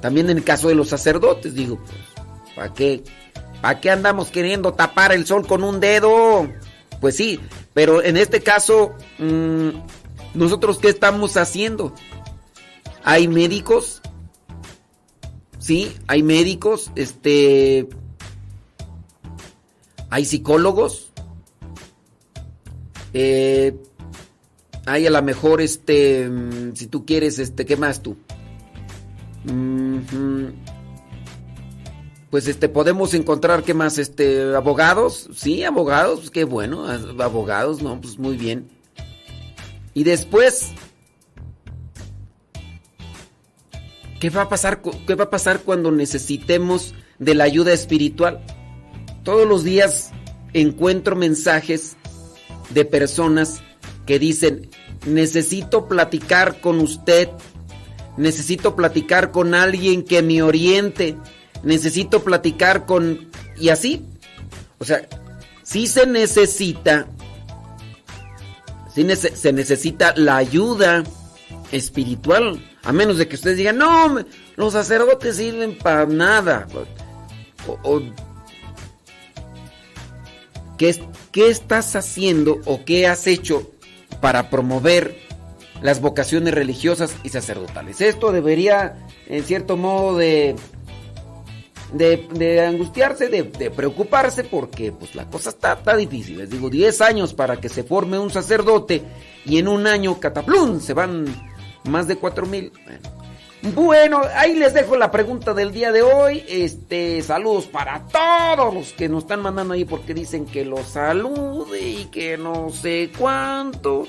también 0.00 0.30
en 0.30 0.38
el 0.38 0.44
caso 0.44 0.68
de 0.68 0.74
los 0.74 0.88
sacerdotes, 0.88 1.54
digo, 1.54 1.78
pues, 1.84 2.54
¿para 2.56 2.74
qué? 2.74 3.04
¿Para 3.60 3.80
qué 3.80 3.90
andamos 3.90 4.30
queriendo 4.30 4.74
tapar 4.74 5.12
el 5.12 5.26
sol 5.26 5.46
con 5.46 5.62
un 5.62 5.80
dedo? 5.80 6.48
Pues 7.00 7.16
sí, 7.16 7.40
pero 7.74 8.02
en 8.02 8.16
este 8.16 8.42
caso, 8.42 8.94
mm, 9.18 9.68
¿Nosotros 10.36 10.78
qué 10.78 10.88
estamos 10.88 11.36
haciendo? 11.38 11.94
Hay 13.02 13.26
médicos, 13.26 14.02
sí, 15.58 15.96
hay 16.06 16.22
médicos, 16.22 16.92
este, 16.94 17.88
hay 20.10 20.24
psicólogos, 20.26 21.12
eh, 23.14 23.74
hay 24.84 25.06
a 25.06 25.10
lo 25.10 25.22
mejor, 25.22 25.62
este, 25.62 26.28
mm, 26.28 26.74
si 26.74 26.86
tú 26.86 27.06
quieres, 27.06 27.38
este, 27.38 27.64
¿qué 27.64 27.76
más 27.76 28.02
tú? 28.02 28.16
Pues 32.30 32.46
este, 32.48 32.68
podemos 32.68 33.14
encontrar, 33.14 33.62
¿qué 33.62 33.72
más? 33.72 33.96
Este, 33.96 34.54
abogados, 34.54 35.30
sí, 35.34 35.64
abogados, 35.64 36.30
qué 36.30 36.44
bueno, 36.44 36.86
abogados, 37.20 37.82
no, 37.82 37.98
pues 38.00 38.18
muy 38.18 38.36
bien. 38.36 38.75
Y 39.96 40.04
después, 40.04 40.72
¿qué 44.20 44.28
va 44.28 44.42
a 44.42 44.48
pasar, 44.50 44.82
qué 45.06 45.14
va 45.14 45.24
a 45.24 45.30
pasar 45.30 45.60
cuando 45.60 45.90
necesitemos 45.90 46.92
de 47.18 47.34
la 47.34 47.44
ayuda 47.44 47.72
espiritual? 47.72 48.44
Todos 49.22 49.48
los 49.48 49.64
días 49.64 50.10
encuentro 50.52 51.16
mensajes 51.16 51.96
de 52.74 52.84
personas 52.84 53.62
que 54.04 54.18
dicen, 54.18 54.68
necesito 55.06 55.88
platicar 55.88 56.60
con 56.60 56.78
usted, 56.80 57.30
necesito 58.18 58.76
platicar 58.76 59.30
con 59.30 59.54
alguien 59.54 60.02
que 60.02 60.20
me 60.20 60.42
oriente, 60.42 61.16
necesito 61.62 62.22
platicar 62.22 62.84
con... 62.84 63.30
y 63.58 63.70
así. 63.70 64.04
O 64.76 64.84
sea, 64.84 65.08
sí 65.62 65.86
se 65.86 66.06
necesita 66.06 67.08
se 68.96 69.52
necesita 69.52 70.14
la 70.16 70.36
ayuda 70.36 71.04
espiritual. 71.72 72.62
A 72.82 72.92
menos 72.92 73.18
de 73.18 73.28
que 73.28 73.36
ustedes 73.36 73.58
digan, 73.58 73.78
no, 73.78 74.16
los 74.56 74.72
sacerdotes 74.72 75.36
sirven 75.36 75.76
para 75.76 76.06
nada. 76.06 76.66
O, 77.82 78.00
¿qué, 80.78 80.96
¿Qué 81.32 81.48
estás 81.50 81.96
haciendo 81.96 82.60
o 82.64 82.84
qué 82.84 83.06
has 83.06 83.26
hecho 83.26 83.70
para 84.20 84.50
promover 84.50 85.18
las 85.82 86.00
vocaciones 86.00 86.54
religiosas 86.54 87.14
y 87.22 87.30
sacerdotales? 87.30 88.00
Esto 88.00 88.32
debería, 88.32 88.96
en 89.26 89.44
cierto 89.44 89.76
modo, 89.76 90.16
de 90.16 90.54
de, 91.92 92.66
angustiarse, 92.66 93.28
de, 93.28 93.44
preocuparse, 93.70 94.44
porque 94.44 94.92
pues 94.92 95.14
la 95.14 95.28
cosa 95.28 95.50
está, 95.50 95.96
difícil. 95.96 96.38
Les 96.38 96.50
digo, 96.50 96.70
10 96.70 97.00
años 97.00 97.34
para 97.34 97.60
que 97.60 97.68
se 97.68 97.84
forme 97.84 98.18
un 98.18 98.30
sacerdote 98.30 99.02
y 99.44 99.58
en 99.58 99.68
un 99.68 99.86
año, 99.86 100.18
cataplum, 100.18 100.80
se 100.80 100.94
van 100.94 101.26
más 101.84 102.06
de 102.06 102.16
4 102.16 102.46
mil. 102.46 102.72
Bueno. 103.74 104.22
ahí 104.34 104.54
les 104.54 104.74
dejo 104.74 104.96
la 104.96 105.10
pregunta 105.10 105.54
del 105.54 105.72
día 105.72 105.92
de 105.92 106.02
hoy. 106.02 106.44
Este, 106.48 107.22
saludos 107.22 107.66
para 107.66 108.06
todos 108.06 108.72
los 108.72 108.92
que 108.92 109.08
nos 109.08 109.24
están 109.24 109.42
mandando 109.42 109.74
ahí 109.74 109.84
porque 109.84 110.14
dicen 110.14 110.44
que 110.46 110.64
los 110.64 110.86
salude 110.86 111.80
y 111.80 112.04
que 112.06 112.36
no 112.36 112.70
sé 112.70 113.10
cuánto. 113.16 114.06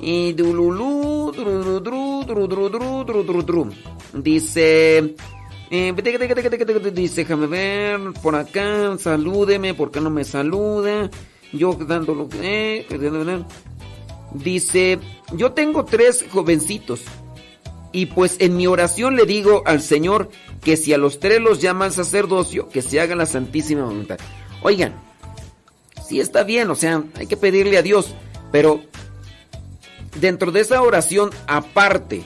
Y 0.00 0.32
dululú, 0.32 1.32
Dice, 4.14 5.14
eh, 5.70 5.94
dice, 6.94 7.22
déjame 7.22 7.46
ver, 7.46 8.00
por 8.22 8.34
acá, 8.34 8.96
salúdeme, 8.98 9.74
¿por 9.74 9.90
qué 9.90 10.00
no 10.00 10.10
me 10.10 10.24
saluda? 10.24 11.10
Yo 11.52 11.74
dándolo... 11.74 12.28
Eh, 12.40 12.86
dice, 14.32 14.98
yo 15.32 15.52
tengo 15.52 15.84
tres 15.84 16.24
jovencitos 16.30 17.02
y 17.92 18.06
pues 18.06 18.36
en 18.40 18.56
mi 18.56 18.66
oración 18.66 19.16
le 19.16 19.24
digo 19.24 19.62
al 19.64 19.80
Señor 19.80 20.30
que 20.62 20.76
si 20.76 20.92
a 20.92 20.98
los 20.98 21.20
tres 21.20 21.40
los 21.40 21.60
llama 21.60 21.86
al 21.86 21.92
sacerdocio, 21.92 22.68
que 22.68 22.82
se 22.82 23.00
haga 23.00 23.14
la 23.14 23.26
santísima 23.26 23.84
voluntad. 23.84 24.18
Oigan, 24.62 24.94
sí 26.06 26.20
está 26.20 26.44
bien, 26.44 26.70
o 26.70 26.74
sea, 26.74 27.02
hay 27.14 27.26
que 27.26 27.36
pedirle 27.36 27.78
a 27.78 27.82
Dios, 27.82 28.14
pero 28.52 28.82
dentro 30.20 30.52
de 30.52 30.60
esa 30.60 30.82
oración 30.82 31.30
aparte, 31.46 32.24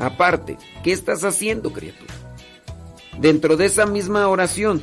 Aparte, 0.00 0.56
¿qué 0.82 0.92
estás 0.92 1.24
haciendo, 1.24 1.72
criatura? 1.72 2.12
Dentro 3.18 3.56
de 3.56 3.66
esa 3.66 3.86
misma 3.86 4.28
oración, 4.28 4.82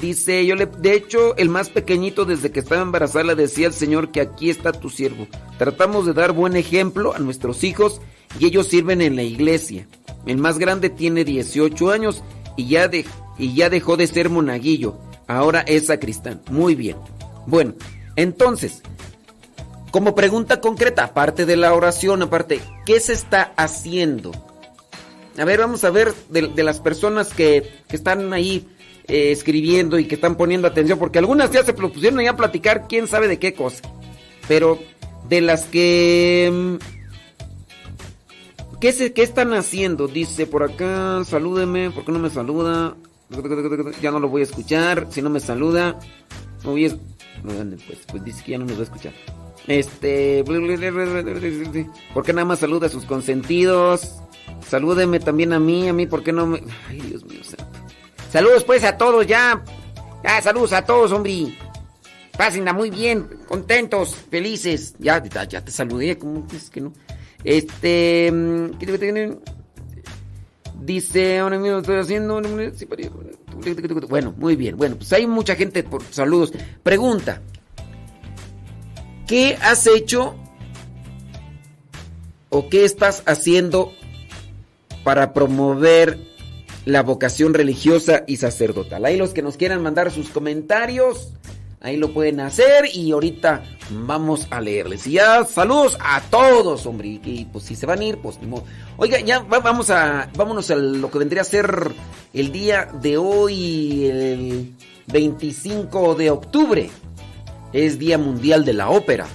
dice, 0.00 0.44
yo 0.46 0.54
le, 0.56 0.66
de 0.66 0.94
hecho, 0.94 1.36
el 1.36 1.48
más 1.48 1.68
pequeñito 1.68 2.24
desde 2.24 2.50
que 2.50 2.60
estaba 2.60 2.82
embarazada 2.82 3.24
le 3.24 3.34
decía 3.34 3.68
al 3.68 3.74
Señor 3.74 4.10
que 4.10 4.20
aquí 4.20 4.50
está 4.50 4.72
tu 4.72 4.90
siervo. 4.90 5.26
Tratamos 5.58 6.06
de 6.06 6.14
dar 6.14 6.32
buen 6.32 6.56
ejemplo 6.56 7.14
a 7.14 7.18
nuestros 7.18 7.64
hijos 7.64 8.00
y 8.38 8.46
ellos 8.46 8.68
sirven 8.68 9.00
en 9.00 9.16
la 9.16 9.22
iglesia. 9.22 9.86
El 10.26 10.38
más 10.38 10.58
grande 10.58 10.90
tiene 10.90 11.24
18 11.24 11.90
años 11.90 12.22
y 12.56 12.68
ya, 12.68 12.88
de, 12.88 13.04
y 13.38 13.54
ya 13.54 13.70
dejó 13.70 13.96
de 13.96 14.06
ser 14.06 14.30
monaguillo. 14.30 14.98
Ahora 15.26 15.60
es 15.60 15.86
sacristán. 15.86 16.42
Muy 16.50 16.74
bien. 16.74 16.96
Bueno, 17.46 17.74
entonces, 18.16 18.82
como 19.90 20.14
pregunta 20.14 20.60
concreta, 20.60 21.04
aparte 21.04 21.46
de 21.46 21.56
la 21.56 21.74
oración, 21.74 22.22
aparte, 22.22 22.60
¿qué 22.84 23.00
se 23.00 23.12
está 23.12 23.52
haciendo? 23.56 24.32
A 25.38 25.44
ver, 25.44 25.58
vamos 25.58 25.82
a 25.84 25.90
ver 25.90 26.14
de, 26.28 26.62
las 26.62 26.80
personas 26.80 27.32
que, 27.34 27.82
están 27.90 28.32
ahí 28.32 28.66
eh, 29.08 29.32
escribiendo 29.32 29.98
y 29.98 30.06
que 30.06 30.14
están 30.14 30.36
poniendo 30.36 30.68
atención, 30.68 30.98
porque 30.98 31.18
algunas 31.18 31.50
ya 31.50 31.64
se 31.64 31.72
propusieron 31.72 32.18
ahí 32.20 32.26
a 32.26 32.36
platicar 32.36 32.86
quién 32.88 33.08
sabe 33.08 33.28
de 33.28 33.38
qué 33.38 33.54
cosa. 33.54 33.82
Pero 34.46 34.78
de 35.28 35.40
las 35.40 35.66
que... 35.66 36.50
Mm, 36.52 36.76
¿Qué, 38.80 38.92
se, 38.92 39.12
¿Qué 39.12 39.22
están 39.22 39.54
haciendo? 39.54 40.08
Dice 40.08 40.46
por 40.46 40.62
acá, 40.62 41.22
salúdeme, 41.24 41.90
¿por 41.90 42.04
qué 42.04 42.12
no 42.12 42.18
me 42.18 42.28
saluda? 42.28 42.94
Ya 44.02 44.10
no 44.10 44.20
lo 44.20 44.28
voy 44.28 44.42
a 44.42 44.44
escuchar, 44.44 45.06
si 45.10 45.22
no 45.22 45.30
me 45.30 45.40
saluda. 45.40 45.98
No 46.62 46.72
voy 46.72 46.86
a... 46.86 46.90
Pues, 47.42 48.00
pues 48.10 48.24
dice 48.24 48.44
que 48.44 48.52
ya 48.52 48.58
no 48.58 48.66
me 48.66 48.74
va 48.74 48.80
a 48.80 48.84
escuchar. 48.84 49.12
Este. 49.66 50.44
¿Por 52.12 52.24
qué 52.24 52.32
nada 52.32 52.44
más 52.44 52.58
saluda 52.58 52.86
a 52.86 52.90
sus 52.90 53.04
consentidos? 53.04 54.16
Salúdeme 54.68 55.20
también 55.20 55.52
a 55.52 55.58
mí, 55.58 55.88
a 55.88 55.92
mí, 55.92 56.06
¿por 56.06 56.22
qué 56.22 56.32
no 56.32 56.46
me.? 56.46 56.62
Ay, 56.88 57.00
Dios 57.00 57.24
mío 57.24 57.42
santo. 57.44 57.64
Saludos 58.30 58.64
pues 58.64 58.82
a 58.84 58.96
todos 58.96 59.26
ya. 59.26 59.62
Ya, 60.22 60.42
saludos 60.42 60.72
a 60.72 60.84
todos, 60.84 61.12
hombre. 61.12 61.56
Pásenla 62.36 62.72
muy 62.72 62.90
bien, 62.90 63.28
contentos, 63.46 64.16
felices. 64.30 64.96
Ya, 64.98 65.22
ya, 65.22 65.64
te 65.64 65.70
saludé, 65.70 66.18
¿cómo 66.18 66.46
es 66.52 66.70
que 66.70 66.80
no? 66.80 66.92
Este. 67.44 68.32
Dice, 70.80 71.38
ahora 71.38 71.58
mismo 71.58 71.78
estoy 71.78 71.96
haciendo. 71.96 72.42
Bueno, 74.08 74.34
muy 74.36 74.56
bien. 74.56 74.76
Bueno, 74.76 74.96
pues 74.96 75.12
hay 75.12 75.26
mucha 75.26 75.54
gente 75.54 75.82
por 75.82 76.02
saludos. 76.10 76.52
Pregunta. 76.82 77.40
¿Qué 79.26 79.56
has 79.62 79.86
hecho 79.86 80.34
o 82.50 82.68
qué 82.68 82.84
estás 82.84 83.22
haciendo 83.26 83.92
para 85.04 85.32
promover 85.32 86.18
la 86.84 87.02
vocación 87.02 87.54
religiosa 87.54 88.24
y 88.26 88.38
sacerdotal? 88.38 89.04
Ahí 89.04 89.16
los 89.16 89.30
que 89.30 89.42
nos 89.42 89.56
quieran 89.56 89.82
mandar 89.82 90.10
sus 90.10 90.30
comentarios, 90.30 91.32
ahí 91.80 91.96
lo 91.96 92.12
pueden 92.12 92.40
hacer 92.40 92.86
y 92.92 93.12
ahorita 93.12 93.62
vamos 93.90 94.48
a 94.50 94.60
leerles. 94.60 95.06
Y 95.06 95.12
ya, 95.12 95.44
saludos 95.44 95.96
a 96.00 96.20
todos, 96.22 96.86
hombre. 96.86 97.20
Y 97.22 97.44
pues 97.52 97.64
si 97.64 97.76
se 97.76 97.86
van 97.86 98.00
a 98.00 98.04
ir, 98.04 98.18
pues 98.18 98.40
ni 98.40 98.52
Oiga, 98.96 99.20
ya 99.20 99.40
vamos 99.40 99.90
a, 99.90 100.28
vámonos 100.34 100.70
a 100.70 100.76
lo 100.76 101.10
que 101.10 101.18
vendría 101.18 101.42
a 101.42 101.44
ser 101.44 101.92
el 102.32 102.50
día 102.50 102.88
de 103.00 103.16
hoy, 103.16 104.06
el 104.06 104.74
25 105.06 106.14
de 106.16 106.30
octubre 106.30 106.90
es 107.72 107.98
Día 107.98 108.18
Mundial 108.18 108.64
de 108.64 108.72
la 108.72 108.88
Ópera. 108.88 109.26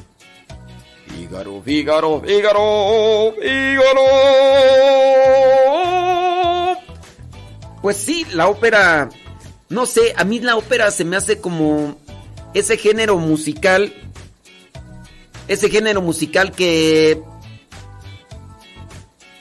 Fígaro, 1.19 1.61
Fígaro, 1.61 2.21
Fígaro, 2.21 3.33
Fígaro. 3.41 4.01
Pues 7.81 7.97
sí, 7.97 8.25
la 8.31 8.47
ópera, 8.47 9.09
no 9.67 9.85
sé, 9.85 10.13
a 10.15 10.23
mí 10.23 10.39
la 10.39 10.55
ópera 10.55 10.89
se 10.91 11.03
me 11.03 11.17
hace 11.17 11.41
como 11.41 11.97
ese 12.53 12.77
género 12.77 13.17
musical, 13.17 13.93
ese 15.49 15.69
género 15.69 16.01
musical 16.01 16.53
que 16.53 17.21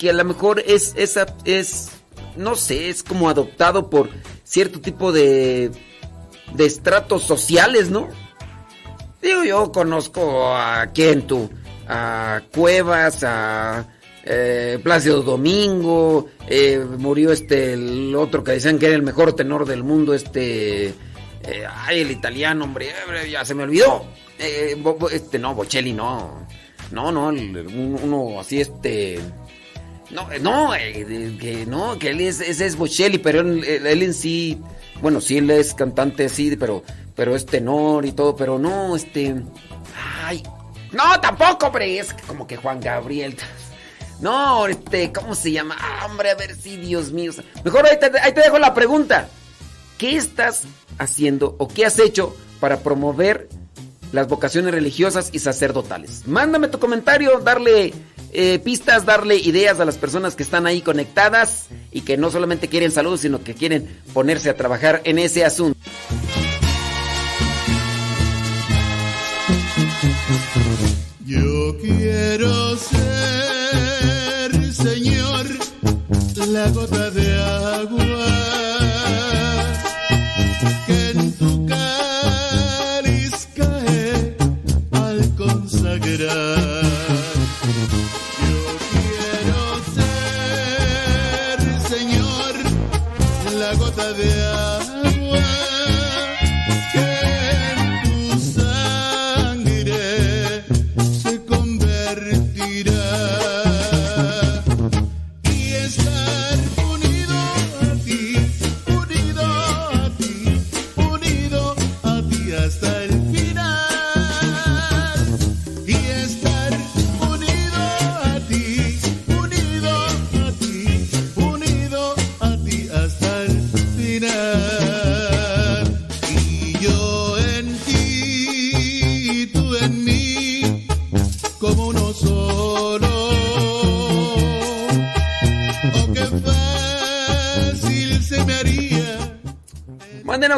que 0.01 0.11
a 0.11 0.13
lo 0.13 0.25
mejor 0.25 0.61
es 0.67 0.95
esa 0.97 1.27
es 1.45 1.91
no 2.37 2.57
sé, 2.57 2.89
es 2.89 3.05
como 3.05 3.29
adoptado 3.29 3.89
por 3.89 4.11
cierto 4.43 4.81
tipo 4.81 5.13
de 5.13 5.71
de 6.55 6.67
estratos 6.67 7.23
sociales, 7.23 7.91
¿no? 7.91 8.09
Digo, 9.21 9.43
yo 9.45 9.73
conozco 9.73 10.55
a 10.55 10.87
quién 10.95 11.27
tú, 11.27 11.51
a 11.89 12.43
Cuevas, 12.55 13.25
a 13.25 13.87
eh, 14.25 14.79
Plácido 14.83 15.23
Domingo, 15.23 16.29
eh, 16.47 16.85
murió 16.99 17.33
este, 17.33 17.73
el 17.73 18.15
otro 18.15 18.45
que 18.45 18.53
decían 18.53 18.79
que 18.79 18.87
era 18.87 18.95
el 18.95 19.03
mejor 19.03 19.33
tenor 19.35 19.67
del 19.67 19.83
mundo, 19.83 20.15
este, 20.15 20.89
eh, 20.89 21.65
ay, 21.87 22.01
el 22.01 22.11
italiano, 22.11 22.65
hombre, 22.65 22.89
eh, 22.91 23.31
ya 23.31 23.45
se 23.45 23.55
me 23.55 23.63
olvidó. 23.63 24.05
este, 25.11 25.39
no, 25.39 25.55
Bocelli, 25.55 25.93
no. 25.93 26.47
No, 26.91 27.13
no, 27.13 27.29
uno 27.29 28.41
así, 28.41 28.61
este... 28.61 29.19
No, 30.11 30.27
no, 30.41 30.73
que 30.73 31.65
no, 31.67 31.99
que 31.99 32.11
él 32.11 32.23
es, 32.23 32.41
ese 32.41 32.65
es 32.65 32.77
Bocelli, 32.77 33.19
pero 33.19 33.41
él, 33.41 33.63
él 33.63 34.03
en 34.03 34.15
sí, 34.15 34.59
bueno, 35.03 35.21
sí, 35.21 35.37
él 35.37 35.51
es 35.51 35.75
cantante, 35.75 36.31
sí, 36.31 36.57
pero 36.59 36.83
pero 37.19 37.35
es 37.35 37.47
tenor 37.47 38.07
y 38.07 38.13
todo, 38.13 38.37
pero 38.37 38.61
no, 38.61 38.95
este. 38.95 39.35
Ay. 40.25 40.41
No, 40.93 41.21
tampoco, 41.21 41.67
hombre. 41.67 41.99
Es 41.99 42.15
como 42.27 42.47
que 42.47 42.57
Juan 42.57 42.81
Gabriel. 42.81 43.37
No, 44.21 44.67
este, 44.67 45.13
¿cómo 45.13 45.35
se 45.35 45.53
llama? 45.53 45.77
Ah, 45.79 46.07
hombre, 46.07 46.31
a 46.31 46.35
ver 46.35 46.57
si, 46.57 46.77
Dios 46.77 47.13
mío. 47.13 47.33
Mejor 47.65 47.87
ahí 47.87 47.99
te, 48.01 48.11
te 48.11 48.41
dejo 48.41 48.59
la 48.59 48.75
pregunta. 48.75 49.29
¿Qué 49.97 50.17
estás 50.17 50.65
haciendo 50.99 51.57
o 51.59 51.69
qué 51.69 51.87
has 51.87 51.99
hecho 51.99 52.37
para 52.61 52.81
promover 52.81 53.49
las 54.13 54.29
vocaciones 54.29 54.73
religiosas 54.73 55.31
y 55.33 55.39
sacerdotales? 55.39 56.27
Mándame 56.27 56.69
tu 56.69 56.79
comentario, 56.79 57.39
darle 57.41 57.93
eh, 58.33 58.59
pistas, 58.59 59.07
darle 59.07 59.37
ideas 59.37 59.81
a 59.81 59.85
las 59.85 59.97
personas 59.97 60.35
que 60.35 60.43
están 60.43 60.67
ahí 60.67 60.83
conectadas 60.83 61.67
y 61.91 62.03
que 62.03 62.17
no 62.17 62.31
solamente 62.31 62.69
quieren 62.69 62.91
saludos, 62.91 63.21
sino 63.21 63.43
que 63.43 63.55
quieren 63.55 64.01
ponerse 64.13 64.51
a 64.51 64.57
trabajar 64.57 65.01
en 65.05 65.19
ese 65.19 65.45
asunto. 65.45 65.79
Quiero 71.77 72.77
ser, 72.79 74.51
Señor, 74.73 75.47
la 76.49 76.71
gota 76.71 77.11
de 77.11 77.39
agua 77.39 77.68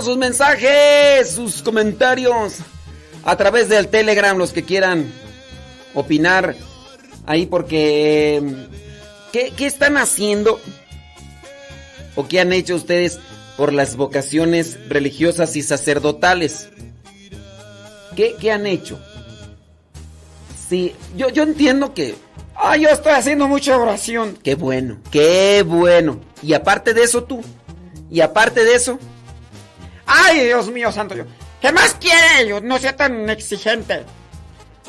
sus 0.01 0.17
mensajes, 0.17 1.31
sus 1.31 1.63
comentarios 1.63 2.57
a 3.25 3.37
través 3.37 3.69
del 3.69 3.89
Telegram, 3.89 4.37
los 4.39 4.53
que 4.53 4.65
quieran 4.65 5.13
opinar 5.95 6.55
ahí 7.27 7.47
porque 7.47 8.43
¿qué, 9.33 9.53
están 9.59 9.97
haciendo 9.97 10.61
o 12.15 12.27
qué 12.29 12.41
han 12.41 12.53
hecho 12.53 12.77
ustedes 12.77 13.19
por 13.57 13.73
las 13.73 13.97
vocaciones 13.97 14.79
religiosas 14.89 15.57
y 15.57 15.63
sacerdotales? 15.63 16.71
¿Qué, 18.17 18.37
qué 18.41 18.53
han 18.53 18.67
hecho? 18.67 18.99
Sí, 20.69 20.95
yo, 21.17 21.29
yo 21.29 21.43
entiendo 21.43 21.95
que... 21.95 22.15
Ah, 22.55 22.77
yo 22.77 22.89
estoy 22.91 23.13
haciendo 23.13 23.49
mucha 23.49 23.79
oración. 23.79 24.39
Qué 24.43 24.55
bueno, 24.55 24.99
qué 25.11 25.65
bueno. 25.67 26.21
Y 26.43 26.53
aparte 26.53 26.95
de 26.95 27.03
eso 27.03 27.25
tú. 27.25 27.43
Y 28.11 28.21
aparte 28.21 28.65
de 28.65 28.75
eso, 28.75 28.99
Ay, 30.13 30.47
Dios 30.47 30.69
mío, 30.71 30.91
santo 30.91 31.15
Dios. 31.15 31.29
¿Qué 31.61 31.71
más 31.71 31.95
quiere? 31.95 32.43
ellos? 32.43 32.63
No 32.63 32.79
sea 32.79 32.97
tan 32.97 33.31
exigente. 33.31 34.05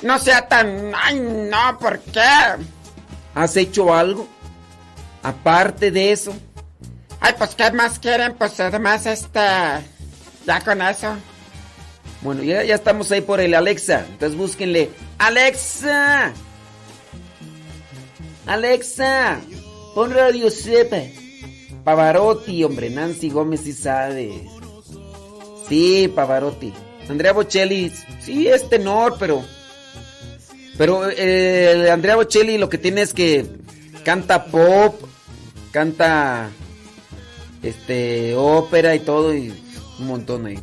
No 0.02 0.18
sea 0.18 0.48
tan... 0.48 0.94
Ay, 0.96 1.20
no, 1.20 1.78
¿por 1.78 2.00
qué? 2.00 2.28
¿Has 3.36 3.56
hecho 3.56 3.94
algo? 3.94 4.28
Aparte 5.22 5.92
de 5.92 6.12
eso. 6.12 6.34
Ay, 7.20 7.36
pues, 7.38 7.54
¿qué 7.54 7.72
más 7.72 8.00
quieren? 8.00 8.34
Pues, 8.34 8.60
además, 8.60 9.06
este... 9.06 9.40
Ya 10.48 10.60
con 10.66 10.82
eso. 10.82 11.16
Bueno, 12.22 12.42
ya, 12.42 12.64
ya 12.64 12.74
estamos 12.74 13.12
ahí 13.12 13.22
por 13.22 13.40
el 13.40 13.54
Alexa. 13.54 14.06
Entonces 14.10 14.36
búsquenle. 14.36 14.90
Alexa. 15.20 16.34
Alexa. 18.48 19.40
Pon 19.94 20.12
Radio 20.12 20.50
Sepe. 20.50 21.14
Pavarotti, 21.84 22.64
hombre. 22.64 22.90
Nancy 22.90 23.30
Gómez 23.30 23.68
y 23.68 23.74
sabe. 23.74 24.61
Sí, 25.72 26.12
Pavarotti. 26.14 26.74
Andrea 27.08 27.32
Bocelli, 27.32 27.90
sí, 28.20 28.46
es 28.46 28.68
tenor, 28.68 29.16
pero. 29.18 29.42
Pero 30.78 31.10
eh, 31.10 31.90
Andrea 31.90 32.18
Bocelli 32.18 32.58
lo 32.58 32.68
que 32.68 32.78
tiene 32.78 33.04
es 33.04 33.14
que 33.14 33.46
canta 34.04 34.44
pop, 34.48 35.02
canta 35.72 36.50
este 37.64 38.36
ópera 38.36 38.96
y 38.96 39.00
todo, 39.00 39.34
y 39.34 39.54
un 39.98 40.08
montón 40.08 40.46
ahí. 40.46 40.60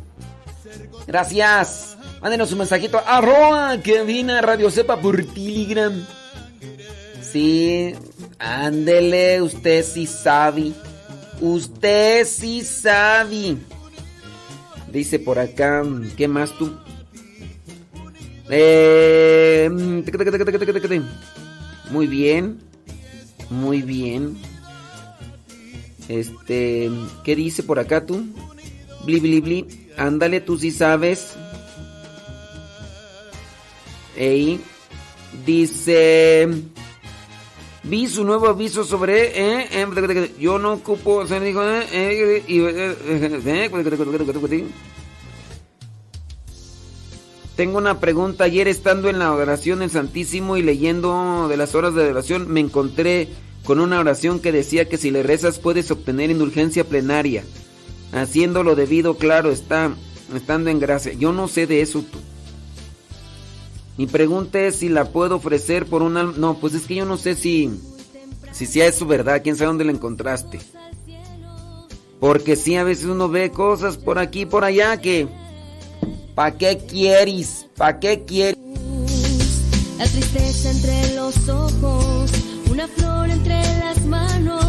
Gracias. 1.07 1.97
Mándenos 2.21 2.51
un 2.51 2.59
mensajito. 2.59 3.01
Arroba 3.03 3.79
que 3.81 4.03
viene 4.03 4.39
Radio 4.43 4.69
Sepa 4.69 5.01
por 5.01 5.25
Telegram. 5.25 6.05
Sí, 7.19 7.95
ándele, 8.37 9.41
usted 9.41 9.83
sí 9.83 10.05
sabe. 10.05 10.71
Usted 11.41 12.27
sí 12.27 12.63
sabe. 12.63 13.57
Dice 14.91 15.19
por 15.19 15.39
acá, 15.39 15.83
¿qué 16.17 16.27
más 16.27 16.51
tú? 16.57 16.71
Eh, 18.49 19.69
muy 21.91 22.07
bien. 22.07 22.59
Muy 23.49 23.81
bien. 23.81 24.37
Este, 26.07 26.89
¿qué 27.23 27.35
dice 27.35 27.63
por 27.63 27.79
acá 27.79 28.05
tú? 28.05 28.25
Bli, 29.05 29.19
bli, 29.19 29.41
bli. 29.41 29.89
Ándale, 29.97 30.41
tú 30.41 30.57
sí 30.57 30.71
sabes. 30.71 31.35
Ey. 34.15 34.59
Dice. 35.45 36.47
Vi 37.89 38.07
su 38.07 38.23
nuevo 38.23 38.47
aviso 38.47 38.83
sobre. 38.83 39.29
Eh, 39.29 39.67
eh, 39.71 40.31
yo 40.39 40.59
no 40.59 40.73
ocupo. 40.73 41.25
Se 41.25 41.39
dijo. 41.39 41.61
Tengo 47.55 47.77
una 47.79 47.99
pregunta. 47.99 48.43
Ayer 48.43 48.67
estando 48.67 49.09
en 49.09 49.17
la 49.17 49.33
oración 49.33 49.79
del 49.79 49.89
Santísimo 49.89 50.55
y 50.55 50.61
leyendo 50.61 51.47
de 51.49 51.57
las 51.57 51.73
horas 51.73 51.95
de 51.95 52.07
oración, 52.07 52.47
me 52.47 52.59
encontré 52.59 53.27
con 53.63 53.79
una 53.79 53.99
oración 53.99 54.39
que 54.39 54.51
decía 54.51 54.87
que 54.87 54.97
si 54.97 55.09
le 55.09 55.23
rezas 55.23 55.57
puedes 55.57 55.89
obtener 55.89 56.29
indulgencia 56.29 56.83
plenaria. 56.83 57.43
Haciéndolo 58.13 58.75
debido, 58.75 59.17
claro, 59.17 59.49
está 59.49 59.95
estando 60.35 60.69
en 60.69 60.79
gracia. 60.79 61.13
Yo 61.13 61.33
no 61.33 61.47
sé 61.47 61.65
de 61.65 61.81
eso 61.81 62.03
tú. 62.03 62.19
Mi 63.99 64.07
pregunta 64.07 64.61
es 64.61 64.77
si 64.77 64.87
la 64.87 65.11
puedo 65.11 65.35
ofrecer 65.35 65.85
por 65.85 66.03
una... 66.03 66.23
No, 66.23 66.53
pues 66.53 66.73
es 66.73 66.83
que 66.83 66.95
yo 66.95 67.03
no 67.03 67.17
sé 67.17 67.35
si... 67.35 67.69
Si 68.53 68.65
sea 68.65 68.87
eso 68.87 69.05
verdad, 69.05 69.41
quién 69.43 69.57
sabe 69.57 69.67
dónde 69.67 69.83
la 69.83 69.91
encontraste. 69.91 70.61
Porque 72.21 72.55
sí, 72.55 72.77
a 72.77 72.85
veces 72.85 73.07
uno 73.07 73.27
ve 73.27 73.51
cosas 73.51 73.97
por 73.97 74.17
aquí 74.17 74.45
por 74.45 74.63
allá 74.63 75.01
que... 75.01 75.27
¿Para 76.33 76.57
qué 76.57 76.77
quieres? 76.77 77.67
¿Para 77.75 77.99
qué 77.99 78.23
quieres? 78.23 78.57
La 79.97 80.05
tristeza 80.05 80.71
entre 80.71 81.15
los 81.15 81.49
ojos, 81.49 82.31
una 82.71 82.87
flor 82.87 83.29
entre 83.29 83.61
las 83.79 84.05
manos 84.05 84.68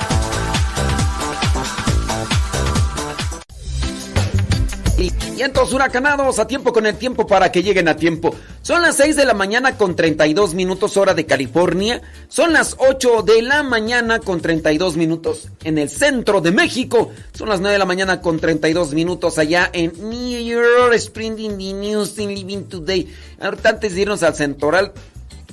Vientos 5.41 5.73
huracanados 5.73 6.37
a 6.37 6.45
tiempo 6.45 6.71
con 6.71 6.85
el 6.85 6.97
tiempo 6.97 7.25
para 7.25 7.51
que 7.51 7.63
lleguen 7.63 7.87
a 7.87 7.95
tiempo. 7.95 8.35
Son 8.61 8.79
las 8.83 8.97
6 8.97 9.15
de 9.15 9.25
la 9.25 9.33
mañana 9.33 9.75
con 9.75 9.95
32 9.95 10.53
minutos 10.53 10.97
hora 10.97 11.15
de 11.15 11.25
California. 11.25 11.99
Son 12.27 12.53
las 12.53 12.75
8 12.77 13.23
de 13.23 13.41
la 13.41 13.63
mañana 13.63 14.19
con 14.19 14.39
32 14.39 14.97
minutos 14.97 15.49
en 15.63 15.79
el 15.79 15.89
centro 15.89 16.41
de 16.41 16.51
México. 16.51 17.09
Son 17.33 17.49
las 17.49 17.59
9 17.59 17.73
de 17.73 17.79
la 17.79 17.87
mañana 17.87 18.21
con 18.21 18.39
32 18.39 18.93
minutos 18.93 19.39
allá 19.39 19.67
en 19.73 19.93
New 20.11 20.45
York. 20.45 20.95
Sprinting 20.99 21.57
the 21.57 21.73
News 21.73 22.19
in 22.19 22.35
Living 22.35 22.65
Today. 22.65 23.11
Ahorita 23.39 23.69
antes 23.69 23.95
de 23.95 24.01
irnos 24.01 24.21
al 24.21 24.35
central, 24.35 24.93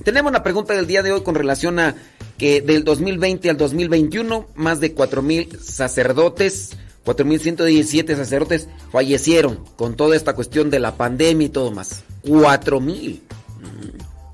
tenemos 0.04 0.28
una 0.28 0.42
pregunta 0.42 0.74
del 0.74 0.86
día 0.86 1.02
de 1.02 1.12
hoy 1.12 1.22
con 1.22 1.34
relación 1.34 1.78
a 1.78 1.94
que 2.36 2.60
del 2.60 2.84
2020 2.84 3.48
al 3.48 3.56
2021 3.56 4.48
más 4.54 4.80
de 4.80 4.92
4 4.92 5.22
mil 5.22 5.58
sacerdotes 5.62 6.76
4.117 7.08 8.16
sacerdotes 8.16 8.68
fallecieron 8.92 9.64
con 9.76 9.96
toda 9.96 10.14
esta 10.14 10.34
cuestión 10.34 10.68
de 10.68 10.78
la 10.78 10.96
pandemia 10.96 11.46
y 11.46 11.48
todo 11.48 11.70
más. 11.70 12.04
4.000 12.24 13.20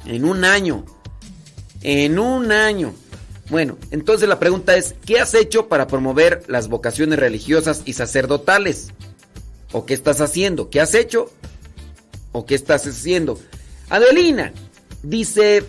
mm, 0.07 0.09
en 0.09 0.25
un 0.25 0.45
año. 0.45 0.85
En 1.83 2.19
un 2.19 2.51
año. 2.51 2.93
Bueno, 3.49 3.79
entonces 3.93 4.29
la 4.29 4.41
pregunta 4.41 4.77
es, 4.77 4.97
¿qué 5.07 5.21
has 5.21 5.35
hecho 5.35 5.69
para 5.69 5.87
promover 5.87 6.43
las 6.49 6.67
vocaciones 6.67 7.21
religiosas 7.21 7.83
y 7.85 7.93
sacerdotales? 7.93 8.89
¿O 9.71 9.87
qué 9.87 9.95
estás 9.95 10.21
haciendo? 10.21 10.69
¿Qué 10.69 10.81
has 10.81 10.95
hecho? 10.95 11.31
¿O 12.33 12.45
qué 12.45 12.57
estás 12.57 12.89
haciendo? 12.89 13.39
Adelina 13.89 14.53
dice, 15.05 15.63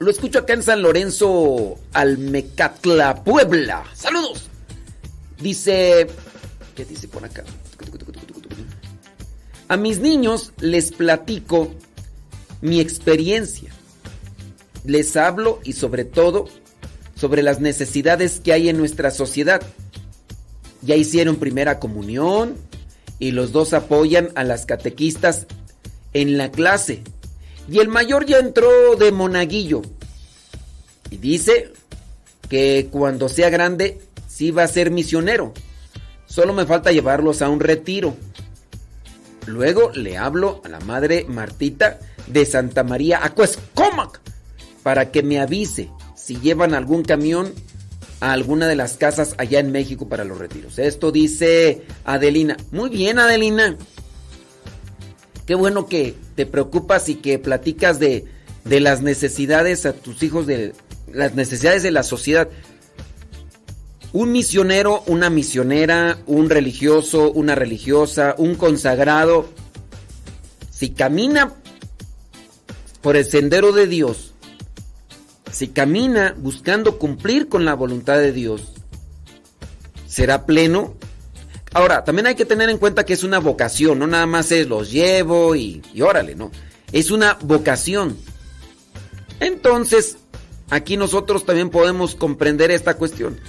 lo 0.00 0.10
escucho 0.10 0.40
acá 0.40 0.54
en 0.54 0.64
San 0.64 0.82
Lorenzo, 0.82 1.78
Almecatla, 1.92 3.22
Puebla. 3.22 3.84
Saludos. 3.94 4.48
Dice, 5.40 6.06
¿qué 6.74 6.84
dice 6.84 7.08
por 7.08 7.24
acá? 7.24 7.44
A 9.68 9.76
mis 9.76 10.00
niños 10.00 10.52
les 10.60 10.92
platico 10.92 11.72
mi 12.60 12.80
experiencia. 12.80 13.70
Les 14.84 15.16
hablo 15.16 15.60
y 15.64 15.72
sobre 15.72 16.04
todo 16.04 16.48
sobre 17.16 17.42
las 17.42 17.60
necesidades 17.60 18.40
que 18.40 18.52
hay 18.52 18.68
en 18.68 18.76
nuestra 18.76 19.10
sociedad. 19.10 19.62
Ya 20.82 20.96
hicieron 20.96 21.36
primera 21.36 21.78
comunión 21.78 22.56
y 23.18 23.30
los 23.30 23.52
dos 23.52 23.72
apoyan 23.72 24.28
a 24.34 24.44
las 24.44 24.66
catequistas 24.66 25.46
en 26.12 26.36
la 26.36 26.50
clase. 26.50 27.02
Y 27.70 27.78
el 27.78 27.88
mayor 27.88 28.26
ya 28.26 28.38
entró 28.38 28.96
de 28.96 29.10
monaguillo. 29.12 29.82
Y 31.10 31.16
dice 31.16 31.72
que 32.48 32.88
cuando 32.90 33.28
sea 33.28 33.48
grande 33.48 34.00
sí 34.34 34.50
va 34.50 34.64
a 34.64 34.68
ser 34.68 34.90
misionero. 34.90 35.52
Solo 36.26 36.52
me 36.52 36.66
falta 36.66 36.90
llevarlos 36.90 37.40
a 37.40 37.48
un 37.48 37.60
retiro. 37.60 38.16
Luego 39.46 39.90
le 39.94 40.16
hablo 40.16 40.60
a 40.64 40.68
la 40.68 40.80
madre 40.80 41.24
Martita 41.28 42.00
de 42.26 42.44
Santa 42.44 42.82
María 42.82 43.24
Acuescomac 43.24 44.20
para 44.82 45.12
que 45.12 45.22
me 45.22 45.38
avise 45.38 45.90
si 46.16 46.40
llevan 46.40 46.74
algún 46.74 47.04
camión 47.04 47.52
a 48.20 48.32
alguna 48.32 48.66
de 48.66 48.74
las 48.74 48.94
casas 48.94 49.34
allá 49.38 49.60
en 49.60 49.70
México 49.70 50.08
para 50.08 50.24
los 50.24 50.38
retiros. 50.38 50.78
Esto 50.78 51.12
dice 51.12 51.82
Adelina. 52.04 52.56
Muy 52.72 52.90
bien, 52.90 53.18
Adelina. 53.18 53.76
Qué 55.46 55.54
bueno 55.54 55.86
que 55.86 56.14
te 56.34 56.46
preocupas 56.46 57.08
y 57.08 57.16
que 57.16 57.38
platicas 57.38 58.00
de, 58.00 58.24
de 58.64 58.80
las 58.80 59.02
necesidades 59.02 59.86
a 59.86 59.92
tus 59.92 60.22
hijos, 60.22 60.46
de 60.46 60.72
las 61.12 61.34
necesidades 61.34 61.82
de 61.82 61.90
la 61.92 62.02
sociedad. 62.02 62.48
Un 64.14 64.30
misionero, 64.30 65.02
una 65.08 65.28
misionera, 65.28 66.18
un 66.26 66.48
religioso, 66.48 67.32
una 67.32 67.56
religiosa, 67.56 68.36
un 68.38 68.54
consagrado, 68.54 69.48
si 70.70 70.90
camina 70.90 71.52
por 73.02 73.16
el 73.16 73.24
sendero 73.24 73.72
de 73.72 73.88
Dios, 73.88 74.32
si 75.50 75.66
camina 75.66 76.32
buscando 76.38 76.96
cumplir 76.96 77.48
con 77.48 77.64
la 77.64 77.74
voluntad 77.74 78.18
de 78.18 78.30
Dios, 78.30 78.74
será 80.06 80.46
pleno. 80.46 80.94
Ahora, 81.72 82.04
también 82.04 82.28
hay 82.28 82.36
que 82.36 82.44
tener 82.44 82.70
en 82.70 82.78
cuenta 82.78 83.04
que 83.04 83.14
es 83.14 83.24
una 83.24 83.40
vocación, 83.40 83.98
no 83.98 84.06
nada 84.06 84.26
más 84.26 84.52
es 84.52 84.68
los 84.68 84.92
llevo 84.92 85.56
y, 85.56 85.82
y 85.92 86.02
órale, 86.02 86.36
no. 86.36 86.52
Es 86.92 87.10
una 87.10 87.36
vocación. 87.42 88.16
Entonces, 89.40 90.18
aquí 90.70 90.96
nosotros 90.96 91.44
también 91.44 91.68
podemos 91.68 92.14
comprender 92.14 92.70
esta 92.70 92.94
cuestión 92.94 93.40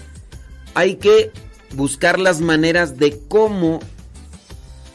hay 0.76 0.98
que 0.98 1.32
buscar 1.74 2.20
las 2.20 2.42
maneras 2.42 2.98
de 2.98 3.20
cómo 3.28 3.80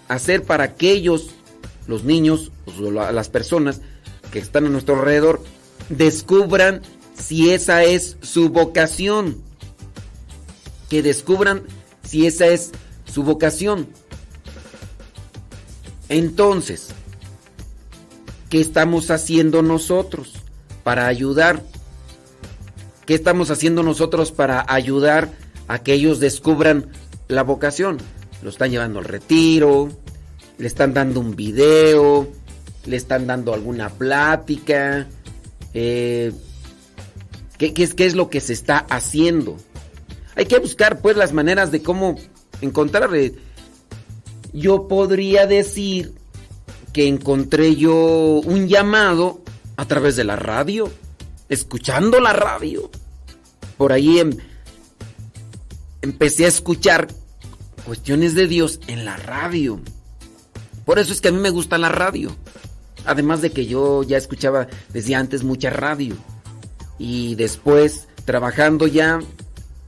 hacer 0.08 0.44
para 0.44 0.74
que 0.74 0.92
ellos, 0.92 1.30
los 1.86 2.04
niños, 2.04 2.52
las 2.78 3.28
personas 3.28 3.80
que 4.30 4.38
están 4.38 4.66
a 4.66 4.68
nuestro 4.68 4.96
alrededor, 4.96 5.42
descubran 5.88 6.82
si 7.18 7.50
esa 7.50 7.82
es 7.82 8.18
su 8.22 8.50
vocación. 8.50 9.38
Que 10.88 11.02
descubran 11.02 11.62
si 12.06 12.26
esa 12.26 12.46
es 12.46 12.72
su 13.06 13.22
vocación. 13.22 13.88
Entonces, 16.08 16.88
¿qué 18.50 18.60
estamos 18.60 19.10
haciendo 19.10 19.62
nosotros 19.62 20.34
para 20.82 21.06
ayudar? 21.06 21.62
¿Qué 23.06 23.14
estamos 23.14 23.50
haciendo 23.50 23.82
nosotros 23.82 24.30
para 24.30 24.64
ayudar 24.68 25.30
a 25.70 25.78
que 25.84 25.92
ellos 25.92 26.18
descubran 26.18 26.88
la 27.28 27.44
vocación. 27.44 27.98
Lo 28.42 28.50
están 28.50 28.72
llevando 28.72 28.98
al 28.98 29.04
retiro, 29.04 29.88
le 30.58 30.66
están 30.66 30.92
dando 30.92 31.20
un 31.20 31.36
video, 31.36 32.28
le 32.86 32.96
están 32.96 33.28
dando 33.28 33.54
alguna 33.54 33.88
plática. 33.88 35.06
Eh, 35.72 36.32
¿qué, 37.56 37.72
es, 37.76 37.94
¿Qué 37.94 38.06
es 38.06 38.16
lo 38.16 38.28
que 38.30 38.40
se 38.40 38.52
está 38.52 38.78
haciendo? 38.78 39.58
Hay 40.34 40.46
que 40.46 40.58
buscar 40.58 41.00
pues 41.00 41.16
las 41.16 41.32
maneras 41.32 41.70
de 41.70 41.82
cómo 41.84 42.16
encontrar. 42.60 43.10
Yo 44.52 44.88
podría 44.88 45.46
decir 45.46 46.14
que 46.92 47.06
encontré 47.06 47.76
yo 47.76 48.40
un 48.44 48.66
llamado 48.66 49.40
a 49.76 49.86
través 49.86 50.16
de 50.16 50.24
la 50.24 50.34
radio, 50.34 50.90
escuchando 51.48 52.18
la 52.18 52.32
radio. 52.32 52.90
Por 53.76 53.92
ahí 53.92 54.18
en, 54.18 54.49
empecé 56.02 56.44
a 56.44 56.48
escuchar 56.48 57.08
cuestiones 57.84 58.34
de 58.34 58.46
Dios 58.46 58.80
en 58.86 59.04
la 59.04 59.16
radio. 59.16 59.80
Por 60.84 60.98
eso 60.98 61.12
es 61.12 61.20
que 61.20 61.28
a 61.28 61.32
mí 61.32 61.38
me 61.38 61.50
gusta 61.50 61.78
la 61.78 61.88
radio. 61.88 62.34
Además 63.06 63.40
de 63.42 63.50
que 63.50 63.66
yo 63.66 64.02
ya 64.02 64.16
escuchaba 64.16 64.68
desde 64.92 65.14
antes 65.14 65.42
mucha 65.42 65.70
radio. 65.70 66.16
Y 66.98 67.34
después, 67.36 68.08
trabajando 68.24 68.86
ya 68.86 69.20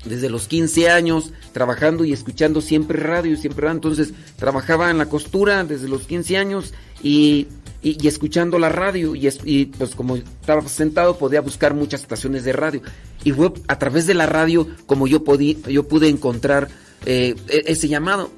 desde 0.05 0.31
los 0.31 0.49
15 0.49 0.91
años, 0.91 1.33
trabajando 1.53 2.05
y 2.05 2.13
escuchando 2.13 2.61
siempre 2.61 2.99
radio, 2.99 3.37
siempre 3.37 3.67
radio. 3.67 3.77
Entonces, 3.77 4.13
trabajaba 4.37 4.91
en 4.91 4.99
la 4.99 5.07
costura 5.07 5.65
desde 5.65 5.89
los 5.89 6.07
15 6.07 6.37
años 6.37 6.73
y 7.03 7.49
y, 7.83 8.07
escuchando 8.07 8.59
la 8.59 8.69
radio 8.69 9.15
y, 9.15 9.67
pues 9.67 9.95
como 9.95 10.17
estaba 10.17 10.67
sentado 10.69 11.19
podía 11.19 11.41
buscar 11.41 11.75
muchas 11.75 12.03
estaciones 12.03 12.45
de 12.45 12.53
radio. 12.53 12.83
Y 13.25 13.33
fue 13.33 13.53
a 13.69 13.79
través 13.79 14.07
de 14.07 14.15
la 14.15 14.27
radio 14.27 14.69
como 14.87 15.07
yo 15.07 15.25
podí, 15.25 15.61
yo 15.69 15.89
pude 15.89 16.09
encontrar 16.09 16.69
eh, 17.05 17.35
e, 17.49 17.65
ese 17.67 17.89
llamado. 17.89 18.31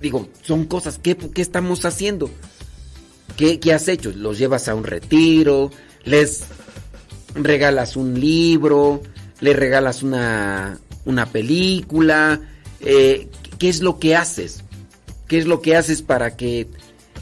Digo 0.00 0.28
son 0.42 0.66
cosas 0.66 0.98
¿qué, 1.02 1.16
estamos 1.36 1.84
haciendo 1.84 2.28
¿Qué, 3.36 3.58
¿Qué 3.58 3.72
has 3.72 3.88
hecho 3.88 4.12
los 4.14 4.38
llevas 4.38 4.68
a 4.68 4.74
un 4.74 4.84
retiro 4.84 5.70
les 6.04 6.44
regalas 7.34 7.96
un 7.96 8.20
libro 8.20 9.00
les 9.40 9.56
regalas 9.56 10.02
una 10.02 10.78
una 11.06 11.26
película 11.26 12.40
eh, 12.80 13.28
qué 13.58 13.68
es 13.70 13.80
lo 13.80 13.98
que 13.98 14.14
haces 14.14 14.62
qué 15.26 15.38
es 15.38 15.46
lo 15.46 15.62
que 15.62 15.74
haces 15.74 16.02
para 16.02 16.36
que 16.36 16.68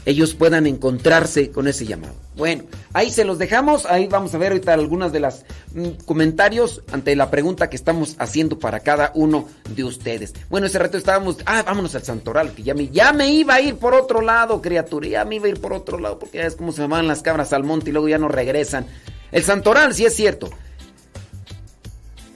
ellos 0.05 0.33
puedan 0.33 0.67
encontrarse 0.67 1.51
con 1.51 1.67
ese 1.67 1.85
llamado. 1.85 2.13
Bueno, 2.35 2.63
ahí 2.93 3.09
se 3.09 3.23
los 3.23 3.37
dejamos. 3.37 3.85
Ahí 3.85 4.07
vamos 4.07 4.33
a 4.33 4.37
ver 4.37 4.51
ahorita 4.51 4.73
algunas 4.73 5.11
de 5.11 5.19
las 5.19 5.45
mm, 5.73 6.03
comentarios 6.05 6.81
ante 6.91 7.15
la 7.15 7.29
pregunta 7.29 7.69
que 7.69 7.75
estamos 7.75 8.15
haciendo 8.19 8.59
para 8.59 8.81
cada 8.81 9.11
uno 9.15 9.47
de 9.69 9.83
ustedes. 9.83 10.33
Bueno, 10.49 10.67
ese 10.67 10.79
rato 10.79 10.97
estábamos, 10.97 11.37
ah, 11.45 11.63
vámonos 11.63 11.95
al 11.95 12.03
Santoral, 12.03 12.53
que 12.53 12.63
ya 12.63 12.73
me, 12.73 12.89
ya 12.89 13.13
me 13.13 13.31
iba 13.31 13.55
a 13.55 13.61
ir 13.61 13.75
por 13.75 13.93
otro 13.93 14.21
lado, 14.21 14.61
criatura, 14.61 15.07
ya 15.07 15.25
me 15.25 15.35
iba 15.35 15.45
a 15.45 15.49
ir 15.49 15.61
por 15.61 15.73
otro 15.73 15.99
lado, 15.99 16.19
porque 16.19 16.39
ya 16.39 16.45
es 16.45 16.55
como 16.55 16.71
se 16.71 16.85
van 16.87 17.07
las 17.07 17.21
cabras 17.21 17.53
al 17.53 17.63
monte 17.63 17.89
y 17.89 17.93
luego 17.93 18.09
ya 18.09 18.17
no 18.17 18.27
regresan. 18.27 18.87
El 19.31 19.43
Santoral, 19.43 19.93
sí 19.93 20.05
es 20.05 20.15
cierto. 20.15 20.49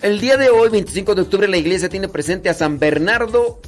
El 0.01 0.20
día 0.20 0.38
de 0.38 0.49
hoy, 0.49 0.70
25 0.70 1.15
de 1.15 1.22
octubre, 1.24 1.47
la 1.47 1.57
iglesia 1.57 1.89
tiene 1.89 2.07
presente 2.07 2.49
a 2.49 2.53
San 2.53 2.78
Bernardo 2.78 3.59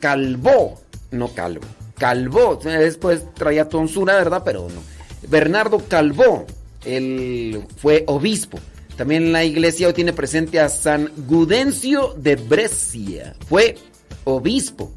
Calvó. 0.00 0.78
No 1.10 1.28
Calvo. 1.28 1.66
Calvó. 1.98 2.56
Después 2.56 3.22
traía 3.34 3.68
tonsura, 3.68 4.14
¿verdad? 4.14 4.42
Pero 4.44 4.68
no. 4.68 4.82
Bernardo 5.28 5.82
Calvó. 5.88 6.46
Él 6.84 7.64
fue 7.76 8.04
obispo. 8.06 8.58
También 8.96 9.32
la 9.32 9.44
iglesia 9.44 9.88
hoy 9.88 9.92
tiene 9.92 10.12
presente 10.12 10.58
a 10.60 10.68
San 10.68 11.10
Gudencio 11.28 12.14
de 12.16 12.36
Brescia. 12.36 13.34
Fue 13.48 13.76
obispo. 14.24 14.92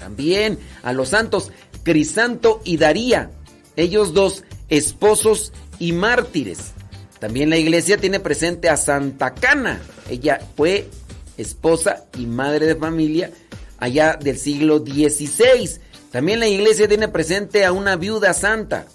También 0.00 0.58
a 0.82 0.92
los 0.92 1.10
santos 1.10 1.50
Crisanto 1.82 2.60
y 2.64 2.76
Daría. 2.76 3.30
Ellos 3.76 4.14
dos 4.14 4.44
esposos 4.68 5.52
y 5.78 5.92
mártires. 5.92 6.72
También 7.20 7.50
la 7.50 7.56
iglesia 7.56 7.98
tiene 7.98 8.20
presente 8.20 8.68
a 8.68 8.76
Santa 8.76 9.34
Cana. 9.34 9.80
Ella 10.10 10.40
fue 10.56 10.88
esposa 11.36 12.04
y 12.18 12.26
madre 12.26 12.66
de 12.66 12.76
familia 12.76 13.30
allá 13.78 14.18
del 14.20 14.38
siglo 14.38 14.78
XVI. 14.78 15.80
También 16.14 16.38
la 16.38 16.46
iglesia 16.46 16.86
tiene 16.86 17.08
presente 17.08 17.64
a 17.64 17.72
una 17.72 17.96
viuda 17.96 18.34
santa, 18.34 18.86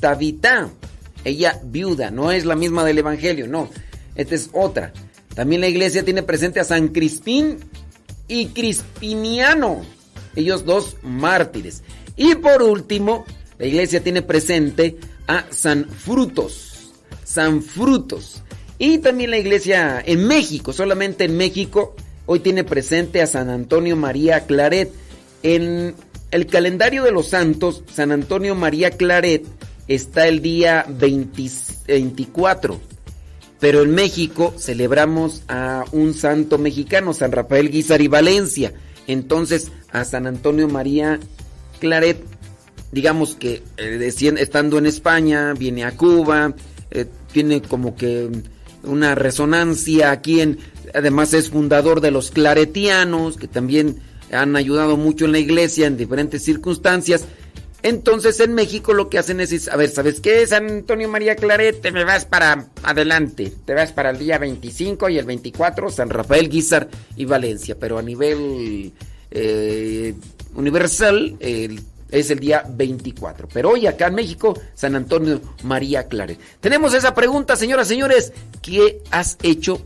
Tabitá. 0.00 0.68
Ella 1.24 1.58
viuda, 1.64 2.10
no 2.10 2.30
es 2.30 2.44
la 2.44 2.56
misma 2.56 2.84
del 2.84 2.98
Evangelio, 2.98 3.46
no. 3.46 3.70
Esta 4.16 4.34
es 4.34 4.50
otra. 4.52 4.92
También 5.34 5.62
la 5.62 5.68
iglesia 5.68 6.04
tiene 6.04 6.22
presente 6.22 6.60
a 6.60 6.64
San 6.64 6.88
Crispín 6.88 7.56
y 8.28 8.48
Crispiniano. 8.48 9.80
Ellos 10.36 10.66
dos 10.66 10.98
mártires. 11.02 11.84
Y 12.16 12.34
por 12.34 12.62
último, 12.62 13.24
la 13.56 13.64
iglesia 13.64 14.02
tiene 14.02 14.20
presente 14.20 14.98
a 15.26 15.46
San 15.48 15.88
Frutos. 15.88 16.92
San 17.24 17.62
Frutos. 17.62 18.42
Y 18.76 18.98
también 18.98 19.30
la 19.30 19.38
iglesia 19.38 20.02
en 20.04 20.26
México, 20.26 20.74
solamente 20.74 21.24
en 21.24 21.34
México, 21.34 21.96
hoy 22.26 22.40
tiene 22.40 22.62
presente 22.62 23.22
a 23.22 23.26
San 23.26 23.48
Antonio 23.48 23.96
María 23.96 24.44
Claret. 24.44 24.92
En 25.42 25.94
el 26.32 26.46
calendario 26.46 27.04
de 27.04 27.12
los 27.12 27.28
santos, 27.28 27.84
San 27.92 28.10
Antonio 28.10 28.54
María 28.54 28.90
Claret 28.90 29.44
está 29.86 30.26
el 30.26 30.40
día 30.40 30.86
24. 30.88 32.80
Pero 33.60 33.82
en 33.82 33.94
México 33.94 34.54
celebramos 34.58 35.42
a 35.46 35.84
un 35.92 36.14
santo 36.14 36.58
mexicano, 36.58 37.12
San 37.12 37.32
Rafael 37.32 37.70
Guizar 37.70 38.00
y 38.00 38.08
Valencia. 38.08 38.72
Entonces, 39.06 39.70
a 39.92 40.04
San 40.04 40.26
Antonio 40.26 40.68
María 40.68 41.20
Claret, 41.78 42.24
digamos 42.92 43.34
que 43.34 43.62
eh, 43.76 44.12
estando 44.38 44.78
en 44.78 44.86
España, 44.86 45.52
viene 45.52 45.84
a 45.84 45.96
Cuba, 45.96 46.54
eh, 46.90 47.06
tiene 47.30 47.60
como 47.60 47.94
que 47.94 48.30
una 48.84 49.14
resonancia 49.14 50.10
aquí 50.10 50.40
en 50.40 50.58
además 50.94 51.34
es 51.34 51.50
fundador 51.50 52.00
de 52.00 52.10
los 52.10 52.30
claretianos 52.30 53.36
que 53.36 53.46
también 53.46 54.00
han 54.32 54.56
ayudado 54.56 54.96
mucho 54.96 55.24
en 55.24 55.32
la 55.32 55.38
iglesia 55.38 55.86
en 55.86 55.96
diferentes 55.96 56.42
circunstancias 56.42 57.26
entonces 57.82 58.38
en 58.38 58.54
México 58.54 58.94
lo 58.94 59.08
que 59.08 59.18
hacen 59.18 59.40
es, 59.40 59.68
a 59.68 59.76
ver, 59.76 59.90
¿sabes 59.90 60.20
qué? 60.20 60.46
San 60.46 60.70
Antonio 60.70 61.08
María 61.08 61.34
Claret, 61.34 61.80
te 61.80 61.90
me 61.90 62.04
vas 62.04 62.24
para 62.24 62.68
adelante, 62.84 63.52
te 63.64 63.74
vas 63.74 63.90
para 63.90 64.10
el 64.10 64.18
día 64.18 64.38
25 64.38 65.08
y 65.08 65.18
el 65.18 65.24
24 65.24 65.90
San 65.90 66.08
Rafael 66.08 66.48
Guizar 66.48 66.88
y 67.16 67.24
Valencia, 67.24 67.76
pero 67.78 67.98
a 67.98 68.02
nivel 68.02 68.92
eh, 69.32 70.14
universal 70.54 71.36
es 71.40 72.30
el 72.30 72.38
día 72.38 72.64
24. 72.68 73.48
Pero 73.52 73.70
hoy 73.70 73.88
acá 73.88 74.06
en 74.06 74.14
México, 74.14 74.56
San 74.74 74.94
Antonio 74.94 75.40
María 75.64 76.06
Claret. 76.06 76.38
Tenemos 76.60 76.94
esa 76.94 77.14
pregunta, 77.14 77.56
señoras, 77.56 77.88
señores, 77.88 78.32
¿qué 78.62 79.02
has 79.10 79.38
hecho 79.42 79.82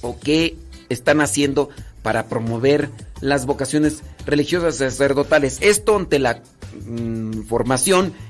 o 0.00 0.18
qué 0.18 0.56
están 0.88 1.20
haciendo 1.20 1.68
para 2.02 2.28
promover 2.28 2.90
las 3.20 3.46
vocaciones 3.46 4.02
religiosas 4.26 4.76
sacerdotales? 4.76 5.58
Esto 5.60 5.96
ante 5.96 6.18
la 6.18 6.42
mm, 6.86 7.42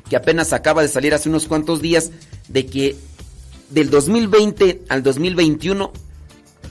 que 0.09 0.16
apenas 0.16 0.53
acaba 0.53 0.83
de 0.83 0.89
salir 0.89 1.14
hace 1.14 1.29
unos 1.29 1.47
cuantos 1.47 1.81
días 1.81 2.11
de 2.49 2.66
que 2.66 2.97
del 3.70 3.91
2020 3.91 4.83
al 4.89 5.03
2021 5.03 5.93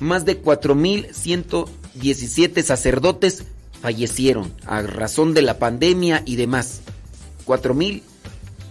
más 0.02 0.26
de 0.26 0.41
4.117 0.41 2.64
sacerdotes 2.64 3.43
fallecieron 3.82 4.54
a 4.66 4.82
razón 4.82 5.34
de 5.34 5.41
la 5.41 5.60
pandemia 5.60 6.24
y 6.26 6.36
demás. 6.36 6.82
4.000, 7.45 8.02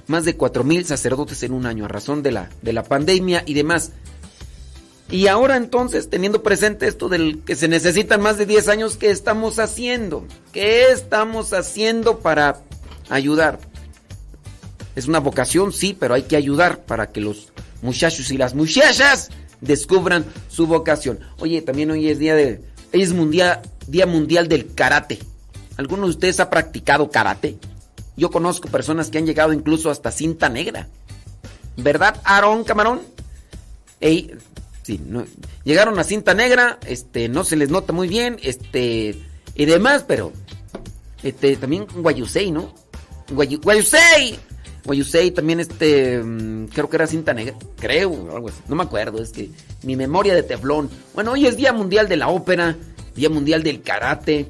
más 0.07 0.25
de 0.25 0.37
4.000 0.37 0.85
sacerdotes 0.85 1.43
en 1.43 1.53
un 1.53 1.67
año 1.67 1.85
a 1.85 1.89
razón 1.89 2.23
de 2.23 2.33
la, 2.33 2.49
de 2.63 2.73
la 2.73 2.85
pandemia 2.85 3.43
y 3.47 3.55
demás. 3.55 3.93
Y 5.11 5.27
ahora 5.27 5.57
entonces, 5.57 6.09
teniendo 6.09 6.43
presente 6.43 6.87
esto 6.87 7.09
del 7.09 7.41
que 7.45 7.57
se 7.57 7.67
necesitan 7.67 8.21
más 8.21 8.39
de 8.39 8.47
10 8.47 8.69
años, 8.69 8.97
¿qué 8.97 9.11
estamos 9.11 9.59
haciendo? 9.59 10.25
¿Qué 10.53 10.91
estamos 10.91 11.53
haciendo 11.53 12.21
para 12.21 12.61
ayudar. 13.11 13.59
Es 14.97 15.07
una 15.07 15.21
vocación, 15.21 15.73
sí, 15.73 15.97
pero 15.99 16.15
hay 16.15 16.23
que 16.23 16.37
ayudar 16.37 16.85
para 16.85 17.11
que 17.11 17.21
los 17.21 17.53
muchachos 17.83 18.31
y 18.31 18.39
las 18.39 18.55
muchachas 18.55 19.31
descubran 19.61 20.25
su 20.49 20.67
vocación. 20.67 21.21
Oye, 21.39 21.61
también 21.63 21.91
hoy 21.91 22.09
es 22.09 22.19
día 22.19 22.35
de 22.35 22.63
es 22.93 23.13
mundial, 23.13 23.61
día 23.87 24.07
mundial 24.07 24.49
del 24.49 24.75
karate. 24.75 25.19
¿Alguno 25.77 26.05
de 26.05 26.11
ustedes 26.11 26.41
ha 26.41 26.51
practicado 26.51 27.11
karate? 27.11 27.57
Yo 28.17 28.31
conozco 28.31 28.69
personas 28.69 29.11
que 29.11 29.19
han 29.19 29.27
llegado 29.27 29.53
incluso 29.53 29.91
hasta 29.91 30.11
cinta 30.11 30.49
negra. 30.49 30.89
¿Verdad, 31.77 32.21
Aarón 32.25 32.65
Camarón? 32.65 33.01
Ey, 34.01 34.35
sí, 34.91 35.01
llegaron 35.65 35.99
a 35.99 36.05
cinta 36.05 36.35
negra, 36.35 36.79
este, 36.87 37.29
no 37.29 37.45
se 37.45 37.57
les 37.57 37.71
nota 37.71 37.93
muy 37.93 38.09
bien, 38.09 38.39
este, 38.43 39.17
y 39.55 39.65
demás, 39.65 40.05
pero, 40.07 40.33
este, 41.23 41.57
también 41.57 41.87
Guayusei, 41.95 42.51
¿no? 42.51 42.75
Guayusei. 43.31 44.39
Guayusei 44.85 45.31
también 45.31 45.61
este, 45.61 46.19
mm, 46.19 46.69
creo 46.69 46.89
que 46.89 46.97
era 46.97 47.07
cinta 47.07 47.35
negra, 47.35 47.55
creo, 47.79 48.53
no 48.67 48.77
me 48.77 48.83
acuerdo, 48.83 49.23
es 49.23 49.31
que 49.31 49.51
mi 49.83 49.95
memoria 49.95 50.35
de 50.35 50.43
teflón. 50.43 50.89
Bueno, 51.15 51.33
hoy 51.33 51.47
es 51.47 51.57
Día 51.57 51.73
Mundial 51.73 52.09
de 52.09 52.17
la 52.17 52.29
Ópera, 52.29 52.77
Día 53.15 53.29
Mundial 53.29 53.63
del 53.63 53.83
Karate, 53.83 54.49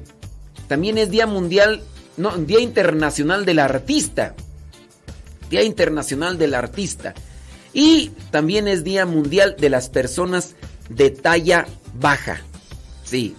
también 0.67 0.97
es 0.97 1.11
Día 1.11 1.27
Mundial, 1.27 1.83
no, 2.15 2.35
Día 2.37 2.61
Internacional 2.61 3.45
del 3.45 3.59
Artista, 3.59 4.33
Día 5.49 5.63
Internacional 5.63 6.37
del 6.37 6.55
Artista, 6.55 7.13
y 7.73 8.11
también 8.31 8.67
es 8.67 8.83
Día 8.83 9.05
Mundial 9.05 9.55
de 9.59 9.69
las 9.69 9.89
Personas 9.89 10.55
de 10.89 11.09
Talla 11.09 11.67
Baja, 11.95 12.41
sí, 13.03 13.35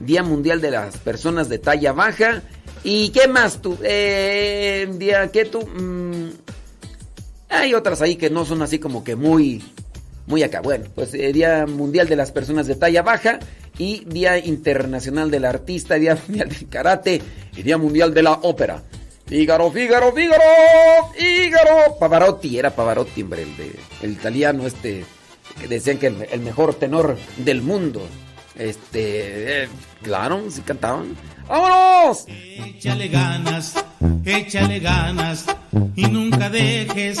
Día 0.00 0.22
Mundial 0.22 0.60
de 0.60 0.70
las 0.70 0.96
Personas 0.98 1.48
de 1.48 1.58
Talla 1.58 1.92
Baja, 1.92 2.42
¿Y 2.88 3.08
qué 3.08 3.26
más 3.26 3.60
tú? 3.60 3.76
Eh, 3.82 4.88
día 4.96 5.26
que 5.32 5.44
tú... 5.44 5.60
Mm, 5.66 6.30
hay 7.48 7.74
otras 7.74 8.00
ahí 8.00 8.14
que 8.14 8.30
no 8.30 8.44
son 8.44 8.62
así 8.62 8.78
como 8.78 9.02
que 9.02 9.16
muy... 9.16 9.60
Muy 10.28 10.44
acá. 10.44 10.60
Bueno, 10.60 10.84
pues 10.94 11.12
eh, 11.14 11.32
Día 11.32 11.66
Mundial 11.66 12.08
de 12.08 12.14
las 12.14 12.30
Personas 12.30 12.68
de 12.68 12.76
Talla 12.76 13.02
Baja 13.02 13.40
y 13.76 14.04
Día 14.04 14.38
Internacional 14.38 15.32
del 15.32 15.46
Artista, 15.46 15.96
Día 15.96 16.16
Mundial 16.28 16.48
del 16.48 16.68
Karate 16.68 17.20
y 17.56 17.62
Día 17.62 17.76
Mundial 17.76 18.14
de 18.14 18.22
la 18.22 18.34
Ópera. 18.34 18.84
Fígaro, 19.26 19.72
Fígaro, 19.72 20.12
Fígaro, 20.12 20.44
Fígaro. 21.14 21.98
Pavarotti, 21.98 22.58
era 22.58 22.70
Pavarotti, 22.70 23.22
hombre, 23.22 23.42
el, 23.42 23.56
de, 23.56 23.76
el 24.02 24.12
italiano 24.12 24.66
este, 24.66 25.04
que 25.60 25.66
decían 25.66 25.98
que 25.98 26.06
el, 26.06 26.40
mejor 26.40 26.74
tenor 26.74 27.18
del 27.38 27.60
mundo. 27.60 28.06
Este, 28.54 29.64
eh, 29.64 29.68
claro, 30.02 30.44
sí 30.48 30.62
cantaban. 30.62 31.16
¡Vámonos! 31.48 32.24
Échale 32.28 33.08
ganas, 33.08 33.74
échale 34.24 34.78
ganas 34.78 35.44
y 35.96 36.06
nunca 36.06 36.48
dejes 36.48 37.18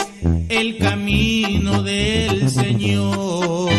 el 0.48 0.78
camino 0.78 1.82
del 1.82 2.48
Señor. 2.48 3.70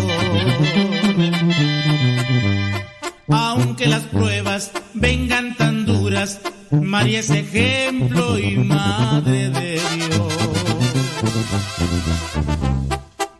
Aunque 3.30 3.88
las 3.88 4.04
pruebas 4.04 4.72
vengan 4.94 5.56
tan 5.56 5.86
duras, 5.86 6.40
María 6.72 7.20
es 7.20 7.30
ejemplo 7.30 8.38
y 8.38 8.58
madre 8.58 9.50
de 9.50 9.82
Dios. 9.96 10.34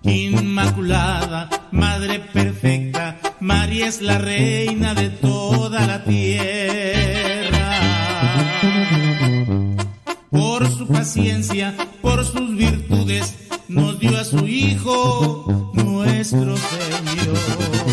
Inmaculada, 0.04 1.50
madre 1.72 2.20
perfecta, 2.20 3.20
María 3.40 3.88
es 3.88 4.02
la 4.02 4.18
reina 4.18 4.94
de 4.94 5.10
toda 5.10 5.86
la 5.86 6.04
tierra. 6.04 7.80
Por 10.30 10.70
su 10.70 10.88
paciencia, 10.88 11.76
por 12.02 12.24
sus 12.26 12.56
virtudes 12.56 13.36
nos 13.68 14.00
dio 14.00 14.18
a 14.18 14.24
su 14.24 14.48
Hijo, 14.48 15.72
nuestro 15.74 16.56
Señor. 16.56 17.87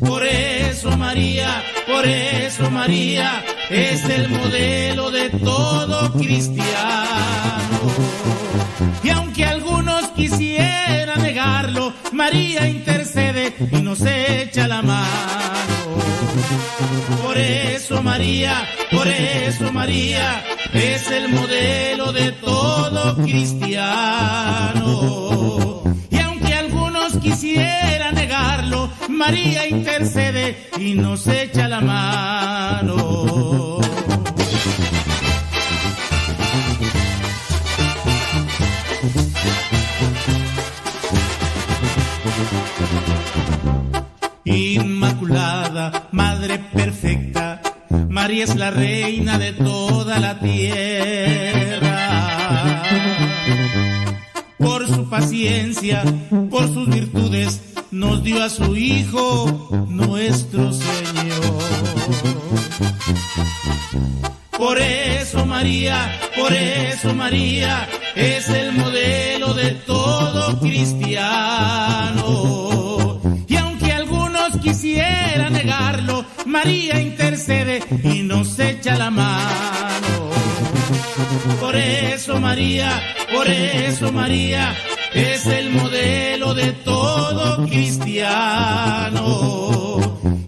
Por 0.00 0.24
eso 0.24 0.96
María, 0.96 1.62
por 1.86 2.06
eso 2.06 2.70
María 2.70 3.44
es 3.70 4.04
el 4.04 4.28
modelo 4.28 5.10
de 5.10 5.30
todo 5.30 6.12
cristiano. 6.12 7.78
Y 9.02 9.10
aunque 9.10 9.44
algunos 9.44 10.08
quisieran 10.08 11.22
negarlo, 11.22 11.92
María 12.12 12.68
intercede 12.68 13.54
y 13.72 13.76
nos 13.82 14.00
echa 14.02 14.66
la 14.68 14.82
mano. 14.82 15.08
Por 17.22 17.38
eso 17.38 18.02
María, 18.02 18.68
por 18.90 19.06
eso 19.06 19.72
María 19.72 20.44
es 20.72 21.10
el 21.10 21.28
modelo 21.28 22.12
de 22.12 22.32
todo 22.32 23.16
cristiano. 23.16 24.48
María 29.18 29.66
intercede 29.66 30.56
y 30.78 30.94
nos 30.94 31.26
echa 31.26 31.66
la 31.66 31.80
mano. 31.80 33.80
Inmaculada, 44.44 46.08
Madre 46.12 46.60
perfecta, 46.72 47.60
María 48.08 48.44
es 48.44 48.54
la 48.54 48.70
reina 48.70 49.36
de 49.36 49.52
toda 49.52 50.20
la 50.20 50.38
tierra. 50.38 51.88
Por 54.58 54.86
su 54.86 55.10
paciencia, 55.10 56.04
por 56.50 56.72
sus 56.72 56.88
virtudes, 56.88 57.67
nos 57.90 58.22
dio 58.22 58.42
a 58.42 58.48
su 58.48 58.76
Hijo, 58.76 59.68
nuestro 59.88 60.72
Señor. 60.72 61.58
Por 64.56 64.78
eso 64.78 65.46
María, 65.46 66.20
por 66.36 66.52
eso 66.52 67.14
María 67.14 67.88
es 68.14 68.48
el 68.48 68.72
modelo 68.72 69.54
de 69.54 69.70
todo 69.86 70.58
cristiano. 70.60 72.26
Y 73.46 73.56
aunque 73.56 73.92
algunos 73.92 74.56
quisieran 74.60 75.52
negarlo, 75.52 76.24
María 76.46 77.00
intercede 77.00 77.82
y 78.02 78.22
nos 78.22 78.58
echa 78.58 78.96
la 78.96 79.10
mano. 79.10 80.30
Por 81.60 81.76
eso 81.76 82.40
María, 82.40 83.00
por 83.32 83.48
eso 83.48 84.10
María 84.12 84.74
es 85.14 85.46
el 85.46 85.70
modelo 85.70 86.54
de 86.54 86.72
todo 86.72 87.64
cristiano. 87.66 89.18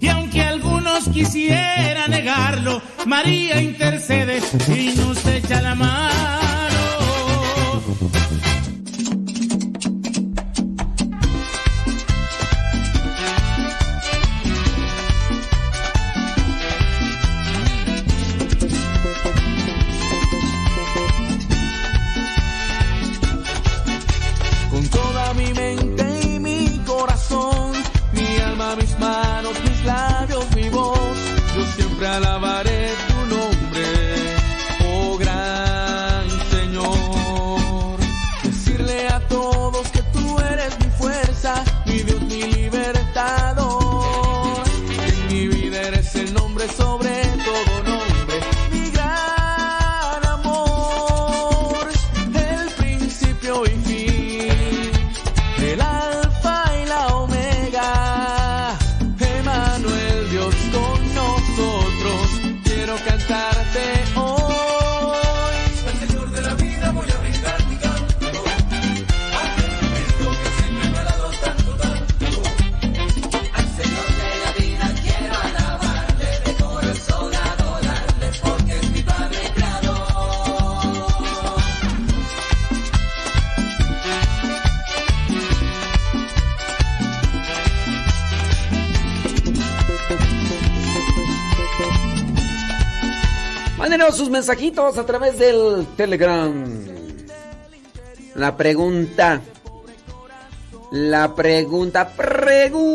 Y 0.01 0.09
aunque 0.09 0.43
algunos 0.43 1.09
quisieran 1.09 2.11
negarlo, 2.11 2.83
María 3.07 3.61
intercede 3.61 4.41
y 4.69 4.95
nos 4.97 5.25
echa 5.27 5.63
la 5.63 5.75
mano. 5.75 6.40
Alabaré 32.17 32.80
Sus 94.09 94.29
mensajitos 94.29 94.99
a 94.99 95.07
través 95.07 95.39
del 95.39 95.87
Telegram. 95.97 96.65
La 98.35 98.57
pregunta. 98.57 99.41
La 100.91 101.35
pregunta. 101.37 102.09
Pregúntame. 102.09 102.95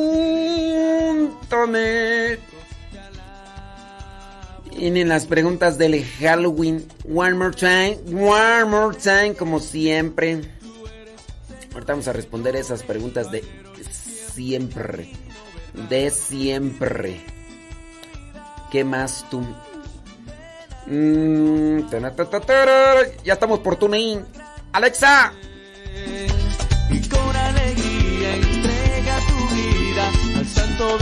Vienen 4.77 5.07
las 5.07 5.25
preguntas 5.25 5.77
del 5.77 6.03
Halloween. 6.03 6.85
One 7.07 7.35
more 7.35 7.55
time. 7.55 7.97
One 8.07 8.65
more 8.65 8.97
time, 8.97 9.35
como 9.35 9.61
siempre. 9.61 10.41
Ahorita 11.73 11.93
vamos 11.93 12.09
a 12.09 12.13
responder 12.13 12.57
esas 12.57 12.83
preguntas 12.83 13.31
de 13.31 13.43
siempre. 14.33 15.11
De 15.89 16.11
siempre. 16.11 17.21
¿Qué 18.69 18.83
más 18.83 19.25
tú? 19.29 19.45
Mm, 20.87 21.89
ya 23.23 23.33
estamos 23.33 23.59
por 23.59 23.75
TuneIn. 23.75 24.25
Alexa. 24.73 25.33
y 26.91 27.09
con 27.09 27.35
alegría 27.35 28.35
entrega 28.35 29.17
tu 29.27 29.55
vida 29.55 30.11
al 30.37 30.45
Santo 30.45 30.97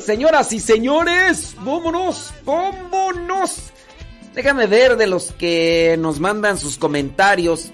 Señoras 0.00 0.52
y 0.52 0.60
señores, 0.60 1.54
vámonos, 1.60 2.32
vámonos. 2.44 3.72
Déjame 4.34 4.66
ver 4.66 4.96
de 4.96 5.06
los 5.06 5.32
que 5.32 5.96
nos 5.98 6.18
mandan 6.18 6.58
sus 6.58 6.78
comentarios 6.78 7.70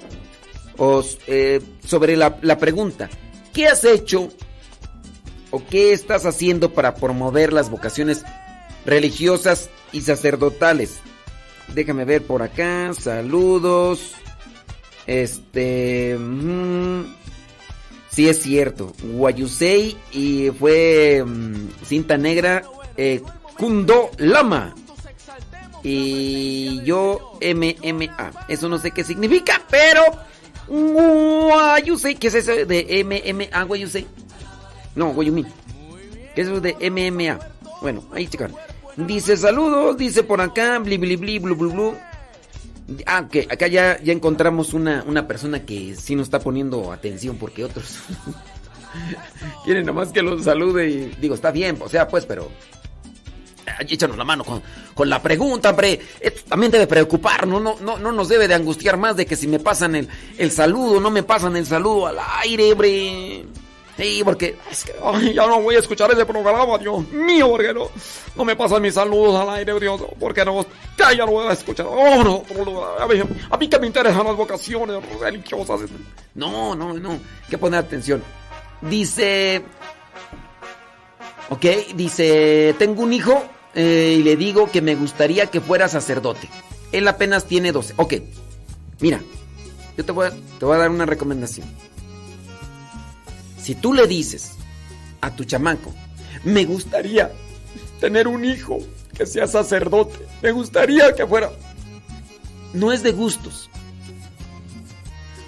eh, 1.26 1.60
sobre 1.84 2.16
la, 2.16 2.38
la 2.42 2.58
pregunta. 2.58 3.08
¿Qué 3.52 3.66
has 3.66 3.84
hecho 3.84 4.28
o 5.50 5.64
qué 5.66 5.92
estás 5.92 6.26
haciendo 6.26 6.74
para 6.74 6.94
promover 6.94 7.52
las 7.52 7.70
vocaciones 7.70 8.24
religiosas 8.84 9.70
y 9.92 10.02
sacerdotales? 10.02 10.98
Déjame 11.74 12.04
ver 12.04 12.22
por 12.22 12.42
acá. 12.42 12.92
Saludos. 12.94 14.12
Este. 15.06 16.16
Mm, 16.18 17.04
sí, 18.18 18.28
es 18.28 18.42
cierto. 18.42 18.92
Guayusei 19.00 19.96
y 20.10 20.50
fue 20.50 21.22
mm, 21.24 21.68
cinta 21.84 22.16
negra. 22.16 22.64
Eh, 22.96 23.22
Kundo 23.56 24.10
Lama. 24.18 24.74
Y 25.84 26.82
yo 26.82 27.38
MMA. 27.40 28.46
Eso 28.48 28.68
no 28.68 28.78
sé 28.78 28.90
qué 28.90 29.04
significa, 29.04 29.62
pero. 29.70 30.02
Guayusei. 30.66 32.16
¿Qué 32.16 32.26
es 32.26 32.34
eso 32.34 32.66
de 32.66 33.04
MMA, 33.04 33.62
Guayusei? 33.62 34.04
No, 34.96 35.12
Guayumi. 35.12 35.44
¿Qué 36.34 36.40
es 36.40 36.48
eso 36.48 36.60
de 36.60 36.74
MMA? 36.90 37.38
Bueno, 37.80 38.02
ahí 38.12 38.26
checan. 38.26 38.52
Dice 38.96 39.36
saludos, 39.36 39.96
dice 39.96 40.24
por 40.24 40.40
acá, 40.40 40.80
bli 40.80 40.98
bli 40.98 41.14
bli 41.14 41.38
blu 41.38 41.54
blu 41.54 41.70
blu. 41.70 41.94
Ah, 43.06 43.28
que 43.30 43.46
acá 43.50 43.66
ya, 43.66 44.00
ya 44.02 44.12
encontramos 44.12 44.72
una, 44.72 45.04
una 45.06 45.26
persona 45.26 45.66
que 45.66 45.94
sí 45.94 46.14
nos 46.14 46.26
está 46.28 46.40
poniendo 46.40 46.90
atención 46.90 47.36
porque 47.36 47.64
otros 47.64 47.98
quieren 49.64 49.84
nomás 49.84 50.08
que 50.08 50.22
los 50.22 50.44
salude 50.44 50.88
y 50.88 51.16
digo, 51.20 51.34
está 51.34 51.50
bien, 51.50 51.76
o 51.80 51.88
sea, 51.88 52.08
pues, 52.08 52.24
pero 52.24 52.50
échanos 53.86 54.16
la 54.16 54.24
mano 54.24 54.44
con, 54.44 54.62
con 54.94 55.08
la 55.08 55.22
pregunta, 55.22 55.70
hombre. 55.70 56.00
Esto 56.20 56.42
también 56.48 56.72
debe 56.72 56.86
preocupar, 56.86 57.46
¿no? 57.46 57.60
No, 57.60 57.76
no, 57.80 57.98
no 57.98 58.12
nos 58.12 58.28
debe 58.28 58.48
de 58.48 58.54
angustiar 58.54 58.96
más 58.96 59.16
de 59.16 59.26
que 59.26 59.36
si 59.36 59.46
me 59.46 59.58
pasan 59.58 59.94
el, 59.94 60.08
el 60.38 60.50
saludo, 60.50 61.00
no 61.00 61.10
me 61.10 61.22
pasan 61.22 61.56
el 61.56 61.66
saludo 61.66 62.06
al 62.06 62.16
aire, 62.42 62.72
hombre. 62.72 63.44
Sí, 63.98 64.22
porque 64.24 64.56
es 64.70 64.84
que 64.84 65.34
ya 65.34 65.44
no 65.48 65.60
voy 65.60 65.74
a 65.74 65.80
escuchar 65.80 66.08
ese 66.12 66.24
programa, 66.24 66.78
Dios 66.78 67.08
mío, 67.08 67.48
porque 67.48 67.74
no, 67.74 67.90
no 68.36 68.44
me 68.44 68.54
pasan 68.54 68.80
mis 68.80 68.94
saludos 68.94 69.40
al 69.40 69.50
aire, 69.56 69.80
Dios, 69.80 70.00
porque 70.20 70.44
no, 70.44 70.64
ya, 70.96 71.16
no 71.16 71.32
voy 71.32 71.48
a 71.48 71.52
escuchar. 71.52 71.84
Oh, 71.90 72.22
no, 72.22 72.84
a 72.96 73.08
mí, 73.08 73.20
a 73.50 73.56
mí 73.56 73.68
que 73.68 73.78
me 73.80 73.88
interesan 73.88 74.24
las 74.24 74.36
vocaciones 74.36 75.02
religiosas. 75.18 75.80
No, 76.36 76.76
no, 76.76 76.92
no, 76.92 77.10
hay 77.10 77.50
que 77.50 77.58
poner 77.58 77.80
atención. 77.80 78.22
Dice, 78.82 79.64
ok, 81.48 81.64
dice, 81.96 82.76
tengo 82.78 83.02
un 83.02 83.12
hijo 83.12 83.42
eh, 83.74 84.14
y 84.20 84.22
le 84.22 84.36
digo 84.36 84.70
que 84.70 84.80
me 84.80 84.94
gustaría 84.94 85.46
que 85.46 85.60
fuera 85.60 85.88
sacerdote. 85.88 86.48
Él 86.92 87.08
apenas 87.08 87.46
tiene 87.46 87.72
12. 87.72 87.94
Ok, 87.96 88.14
mira, 89.00 89.20
yo 89.96 90.04
te 90.04 90.12
voy 90.12 90.30
te 90.60 90.64
voy 90.64 90.76
a 90.76 90.78
dar 90.78 90.90
una 90.90 91.04
recomendación 91.04 91.66
si 93.68 93.74
tú 93.74 93.92
le 93.92 94.06
dices 94.06 94.52
a 95.20 95.36
tu 95.36 95.44
chamaco, 95.44 95.92
me 96.42 96.64
gustaría 96.64 97.30
tener 98.00 98.26
un 98.26 98.42
hijo 98.46 98.78
que 99.14 99.26
sea 99.26 99.46
sacerdote, 99.46 100.26
me 100.40 100.52
gustaría 100.52 101.14
que 101.14 101.26
fuera... 101.26 101.52
No 102.72 102.92
es 102.92 103.02
de 103.02 103.12
gustos. 103.12 103.68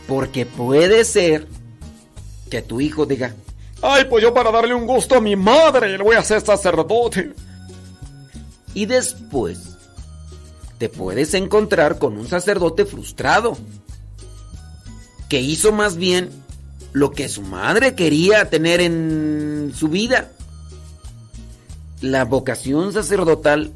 Porque 0.07 0.45
puede 0.45 1.07
ser 1.07 1.49
que 2.51 2.61
tu 2.61 2.83
hijo 2.83 3.07
diga, 3.07 3.35
ay, 3.81 4.05
pues 4.05 4.23
yo 4.23 4.35
para 4.35 4.51
darle 4.51 4.75
un 4.75 4.87
gusto 4.87 5.15
a 5.15 5.23
mi 5.23 5.35
madre 5.35 5.97
le 5.97 6.05
voy 6.05 6.17
a 6.17 6.19
hacer 6.19 6.43
sacerdote. 6.43 7.33
Y 8.75 8.85
después 8.85 9.79
te 10.77 10.91
puedes 10.91 11.33
encontrar 11.33 11.99
con 11.99 12.19
un 12.19 12.29
sacerdote 12.29 12.85
frustrado, 12.85 13.57
que 15.31 15.41
hizo 15.41 15.73
más 15.73 15.97
bien 15.97 16.50
lo 16.93 17.11
que 17.11 17.29
su 17.29 17.43
madre 17.43 17.95
quería 17.95 18.51
tener 18.51 18.81
en 18.81 19.73
su 19.75 19.89
vida. 19.89 20.31
La 22.01 22.25
vocación 22.25 22.93
sacerdotal, 22.93 23.73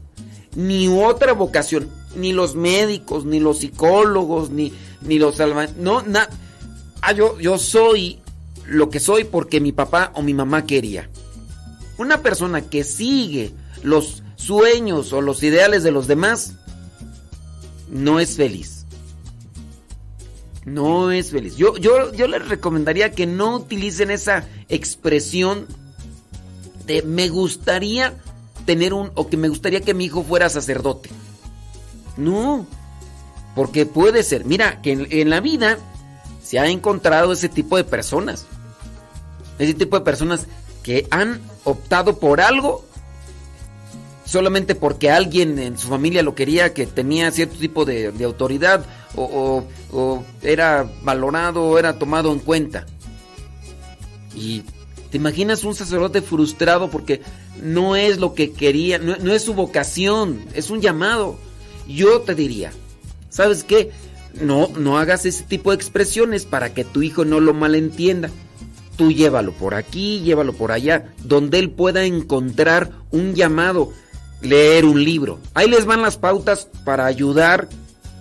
ni 0.56 0.88
otra 0.88 1.32
vocación, 1.32 1.88
ni 2.16 2.32
los 2.32 2.54
médicos, 2.54 3.24
ni 3.24 3.40
los 3.40 3.58
psicólogos, 3.58 4.50
ni, 4.50 4.72
ni 5.02 5.18
los 5.18 5.36
salvadores, 5.36 5.76
no, 5.76 6.02
nada. 6.02 6.30
Ah, 7.02 7.12
yo, 7.12 7.38
yo 7.38 7.58
soy 7.58 8.20
lo 8.66 8.88
que 8.88 8.98
soy 8.98 9.24
porque 9.24 9.60
mi 9.60 9.72
papá 9.72 10.12
o 10.14 10.22
mi 10.22 10.32
mamá 10.32 10.64
quería. 10.64 11.10
Una 11.98 12.22
persona 12.22 12.62
que 12.62 12.82
sigue 12.82 13.52
los 13.82 14.22
sueños 14.36 15.12
o 15.12 15.20
los 15.20 15.42
ideales 15.42 15.82
de 15.82 15.90
los 15.90 16.06
demás 16.06 16.54
no 17.90 18.18
es 18.20 18.36
feliz 18.36 18.73
no 20.64 21.10
es 21.10 21.30
feliz. 21.30 21.56
Yo, 21.56 21.76
yo, 21.76 22.12
yo 22.12 22.26
les 22.26 22.48
recomendaría 22.48 23.10
que 23.10 23.26
no 23.26 23.56
utilicen 23.56 24.10
esa 24.10 24.46
expresión 24.68 25.66
de 26.86 27.02
me 27.02 27.28
gustaría 27.28 28.14
tener 28.64 28.94
un, 28.94 29.10
o 29.14 29.28
que 29.28 29.36
me 29.36 29.48
gustaría 29.48 29.80
que 29.80 29.94
mi 29.94 30.06
hijo 30.06 30.22
fuera 30.22 30.48
sacerdote. 30.48 31.10
No, 32.16 32.66
porque 33.54 33.86
puede 33.86 34.22
ser, 34.22 34.44
mira, 34.44 34.80
que 34.80 34.92
en, 34.92 35.06
en 35.10 35.30
la 35.30 35.40
vida 35.40 35.78
se 36.42 36.58
ha 36.58 36.68
encontrado 36.68 37.32
ese 37.32 37.48
tipo 37.48 37.76
de 37.76 37.84
personas. 37.84 38.46
Ese 39.58 39.74
tipo 39.74 39.98
de 39.98 40.04
personas 40.04 40.46
que 40.82 41.06
han 41.10 41.40
optado 41.64 42.18
por 42.18 42.40
algo 42.40 42.84
solamente 44.34 44.74
porque 44.74 45.12
alguien 45.12 45.60
en 45.60 45.78
su 45.78 45.86
familia 45.86 46.24
lo 46.24 46.34
quería, 46.34 46.74
que 46.74 46.86
tenía 46.88 47.30
cierto 47.30 47.56
tipo 47.56 47.84
de, 47.84 48.12
autoridad 48.24 48.84
o, 49.14 49.62
era 50.42 50.90
valorado 51.04 51.62
o 51.62 51.78
era 51.78 52.00
tomado 52.00 52.32
en 52.32 52.40
cuenta. 52.40 52.84
Y 54.34 54.64
te 55.12 55.18
imaginas 55.18 55.62
un 55.62 55.76
sacerdote 55.76 56.20
frustrado 56.20 56.90
porque 56.90 57.22
no 57.62 57.94
es 57.94 58.18
lo 58.18 58.34
que 58.34 58.50
quería, 58.50 58.98
no, 58.98 59.14
no 59.18 59.32
es 59.32 59.44
su 59.44 59.54
vocación, 59.54 60.44
es 60.52 60.68
un 60.68 60.80
llamado. 60.80 61.38
Yo 61.86 62.22
te 62.22 62.34
diría, 62.34 62.72
¿sabes 63.30 63.62
qué? 63.62 63.92
No, 64.40 64.68
no 64.76 64.98
hagas 64.98 65.26
ese 65.26 65.44
tipo 65.44 65.70
de 65.70 65.76
expresiones 65.76 66.44
para 66.44 66.74
que 66.74 66.82
tu 66.82 67.02
hijo 67.02 67.24
no 67.24 67.38
lo 67.38 67.54
malentienda. 67.54 68.30
Tú 68.96 69.12
llévalo 69.12 69.52
por 69.52 69.76
aquí, 69.76 70.22
llévalo 70.22 70.54
por 70.54 70.72
allá, 70.72 71.14
donde 71.22 71.60
él 71.60 71.70
pueda 71.70 72.04
encontrar 72.04 72.90
un 73.12 73.36
llamado 73.36 73.92
leer 74.44 74.84
un 74.84 75.02
libro. 75.02 75.40
Ahí 75.54 75.68
les 75.68 75.86
van 75.86 76.02
las 76.02 76.16
pautas 76.16 76.68
para 76.84 77.06
ayudar 77.06 77.68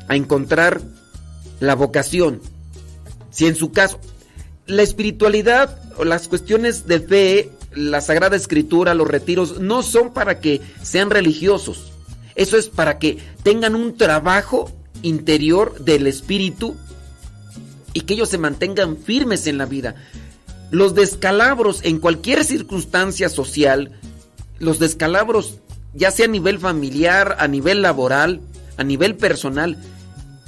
a 0.07 0.15
encontrar 0.15 0.82
la 1.59 1.76
vocación. 1.76 2.41
Si 3.30 3.45
en 3.45 3.55
su 3.55 3.71
caso, 3.71 3.99
la 4.65 4.82
espiritualidad 4.82 5.80
o 5.97 6.05
las 6.05 6.28
cuestiones 6.28 6.88
de 6.88 6.99
fe, 6.99 7.51
la 7.74 8.01
Sagrada 8.01 8.36
Escritura, 8.36 8.93
los 8.93 9.07
retiros, 9.07 9.59
no 9.59 9.84
son 9.84 10.13
para 10.13 10.39
que 10.39 10.61
sean 10.82 11.09
religiosos. 11.09 11.91
Eso 12.36 12.57
es 12.57 12.69
para 12.69 12.99
que 12.99 13.19
tengan 13.43 13.76
un 13.76 13.95
trabajo 13.95 14.71
interior 15.01 15.80
del 15.80 16.07
espíritu 16.07 16.76
y 17.93 18.01
que 18.01 18.15
ellos 18.15 18.30
se 18.30 18.38
mantengan 18.38 18.97
firmes 18.97 19.47
en 19.47 19.57
la 19.57 19.65
vida. 19.65 19.95
Los 20.71 20.95
descalabros 20.95 21.82
en 21.84 21.99
cualquier 21.99 22.43
circunstancia 22.43 23.30
social, 23.30 23.91
los 24.59 24.80
descalabros 24.80 25.59
ya 25.94 26.12
sea 26.12 26.26
a 26.26 26.30
nivel 26.30 26.60
familiar, 26.60 27.36
a 27.39 27.48
nivel 27.48 27.82
laboral, 27.82 28.41
a 28.78 28.84
nivel 28.84 29.16
personal, 29.16 29.78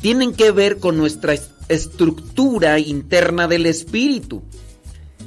tienen 0.02 0.34
que 0.34 0.52
ver 0.52 0.78
con 0.78 0.98
nuestra 0.98 1.36
estructura 1.70 2.80
interna 2.80 3.48
del 3.48 3.66
espíritu. 3.66 4.44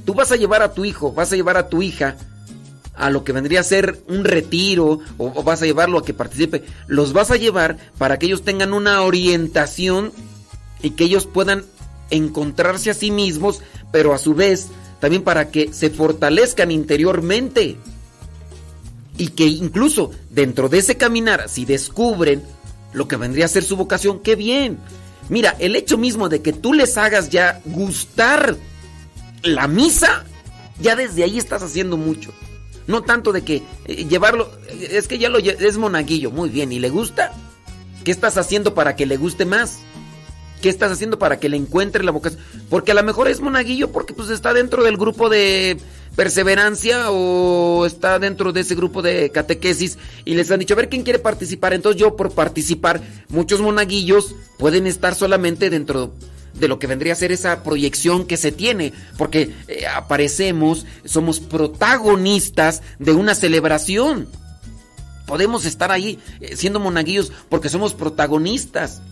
Tú 0.04 0.14
vas 0.14 0.32
a 0.32 0.36
llevar 0.36 0.62
a 0.62 0.72
tu 0.72 0.84
hijo, 0.84 1.12
vas 1.12 1.32
a 1.32 1.36
llevar 1.36 1.56
a 1.56 1.68
tu 1.68 1.82
hija 1.82 2.16
a 2.94 3.10
lo 3.10 3.22
que 3.22 3.32
vendría 3.32 3.60
a 3.60 3.64
ser 3.64 4.02
un 4.08 4.24
retiro 4.24 5.00
o, 5.18 5.42
vas 5.42 5.62
a 5.62 5.66
llevarlo 5.66 5.98
a 5.98 6.04
que 6.04 6.14
participe, 6.14 6.64
los 6.88 7.12
vas 7.12 7.30
a 7.30 7.36
llevar 7.36 7.78
para 7.96 8.18
que 8.18 8.26
ellos 8.26 8.42
tengan 8.42 8.72
una 8.72 9.02
orientación 9.02 10.12
y 10.82 10.90
que 10.90 11.04
ellos 11.04 11.26
puedan 11.26 11.64
encontrarse 12.10 12.90
a 12.90 12.94
sí 12.94 13.10
mismos, 13.10 13.60
pero 13.92 14.14
a 14.14 14.18
su 14.18 14.34
vez 14.34 14.68
también 15.00 15.22
para 15.22 15.50
que 15.50 15.72
se 15.72 15.90
fortalezcan 15.90 16.72
interiormente 16.72 17.76
y 19.18 19.28
que 19.28 19.44
incluso 19.44 20.12
dentro 20.30 20.68
de 20.68 20.78
ese 20.78 20.96
caminar, 20.96 21.48
si 21.48 21.64
descubren 21.64 22.42
lo 22.92 23.08
que 23.08 23.16
vendría 23.16 23.44
a 23.44 23.48
ser 23.48 23.64
su 23.64 23.76
vocación, 23.76 24.20
qué 24.20 24.36
bien. 24.36 24.78
Mira, 25.28 25.54
el 25.58 25.76
hecho 25.76 25.98
mismo 25.98 26.28
de 26.28 26.40
que 26.40 26.52
tú 26.54 26.72
les 26.72 26.96
hagas 26.96 27.28
ya 27.28 27.60
gustar 27.66 28.56
la 29.42 29.68
misa, 29.68 30.24
ya 30.80 30.96
desde 30.96 31.24
ahí 31.24 31.36
estás 31.36 31.62
haciendo 31.62 31.96
mucho. 31.96 32.32
No 32.86 33.02
tanto 33.02 33.32
de 33.32 33.42
que 33.42 33.62
eh, 33.86 34.06
llevarlo, 34.06 34.50
es 34.70 35.08
que 35.08 35.18
ya 35.18 35.28
lo 35.28 35.38
es 35.38 35.76
monaguillo, 35.76 36.30
muy 36.30 36.48
bien, 36.48 36.72
¿y 36.72 36.78
le 36.78 36.88
gusta? 36.88 37.32
¿Qué 38.04 38.12
estás 38.12 38.38
haciendo 38.38 38.72
para 38.72 38.96
que 38.96 39.04
le 39.04 39.18
guste 39.18 39.44
más? 39.44 39.80
¿Qué 40.62 40.68
estás 40.68 40.92
haciendo 40.92 41.18
para 41.18 41.38
que 41.38 41.48
le 41.48 41.56
encuentre 41.56 42.02
la 42.04 42.12
vocación? 42.12 42.40
Porque 42.70 42.92
a 42.92 42.94
lo 42.94 43.02
mejor 43.02 43.28
es 43.28 43.40
monaguillo 43.40 43.92
porque 43.92 44.14
pues 44.14 44.30
está 44.30 44.54
dentro 44.54 44.82
del 44.82 44.96
grupo 44.96 45.28
de 45.28 45.76
perseverancia 46.18 47.12
o 47.12 47.86
está 47.86 48.18
dentro 48.18 48.52
de 48.52 48.62
ese 48.62 48.74
grupo 48.74 49.02
de 49.02 49.30
catequesis 49.30 49.98
y 50.24 50.34
les 50.34 50.50
han 50.50 50.58
dicho, 50.58 50.74
a 50.74 50.76
ver 50.76 50.88
quién 50.88 51.04
quiere 51.04 51.20
participar. 51.20 51.74
Entonces 51.74 52.00
yo 52.00 52.16
por 52.16 52.32
participar, 52.32 53.00
muchos 53.28 53.60
monaguillos 53.60 54.34
pueden 54.58 54.88
estar 54.88 55.14
solamente 55.14 55.70
dentro 55.70 56.12
de 56.54 56.66
lo 56.66 56.80
que 56.80 56.88
vendría 56.88 57.12
a 57.12 57.16
ser 57.16 57.30
esa 57.30 57.62
proyección 57.62 58.26
que 58.26 58.36
se 58.36 58.50
tiene, 58.50 58.92
porque 59.16 59.54
eh, 59.68 59.86
aparecemos, 59.86 60.86
somos 61.04 61.38
protagonistas 61.38 62.82
de 62.98 63.12
una 63.12 63.36
celebración. 63.36 64.26
Podemos 65.24 65.66
estar 65.66 65.92
ahí 65.92 66.18
eh, 66.40 66.56
siendo 66.56 66.80
monaguillos 66.80 67.30
porque 67.48 67.68
somos 67.68 67.94
protagonistas. 67.94 69.02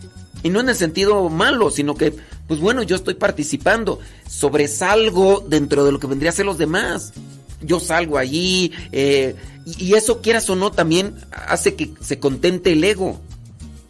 Y 0.46 0.48
no 0.48 0.60
en 0.60 0.68
el 0.68 0.76
sentido 0.76 1.28
malo, 1.28 1.72
sino 1.72 1.96
que, 1.96 2.14
pues 2.46 2.60
bueno, 2.60 2.84
yo 2.84 2.94
estoy 2.94 3.14
participando, 3.14 3.98
sobresalgo 4.28 5.44
dentro 5.44 5.84
de 5.84 5.90
lo 5.90 5.98
que 5.98 6.06
vendría 6.06 6.30
a 6.30 6.34
ser 6.34 6.46
los 6.46 6.56
demás. 6.56 7.14
Yo 7.62 7.80
salgo 7.80 8.16
allí, 8.16 8.70
eh, 8.92 9.34
y, 9.64 9.94
eso, 9.94 10.22
quieras 10.22 10.48
o 10.48 10.54
no, 10.54 10.70
también 10.70 11.16
hace 11.32 11.74
que 11.74 11.90
se 12.00 12.20
contente 12.20 12.70
el 12.70 12.84
ego. 12.84 13.20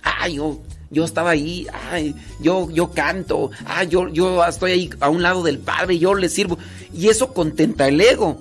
Ay, 0.03 0.37
yo, 0.37 0.63
yo 0.91 1.05
estaba 1.05 1.29
ahí, 1.29 1.67
ay, 1.91 2.15
yo, 2.41 2.71
yo 2.71 2.91
canto, 2.91 3.51
ay, 3.67 3.89
yo, 3.89 4.09
yo 4.09 4.43
estoy 4.43 4.71
ahí 4.71 4.91
a 5.01 5.11
un 5.11 5.23
lado 5.23 5.43
del 5.43 5.59
Padre, 5.59 5.99
yo 5.99 6.15
le 6.15 6.31
sirvo. 6.31 6.57
Y 6.95 7.09
eso 7.09 7.35
contenta 7.35 7.87
el 7.87 8.01
ego. 8.01 8.39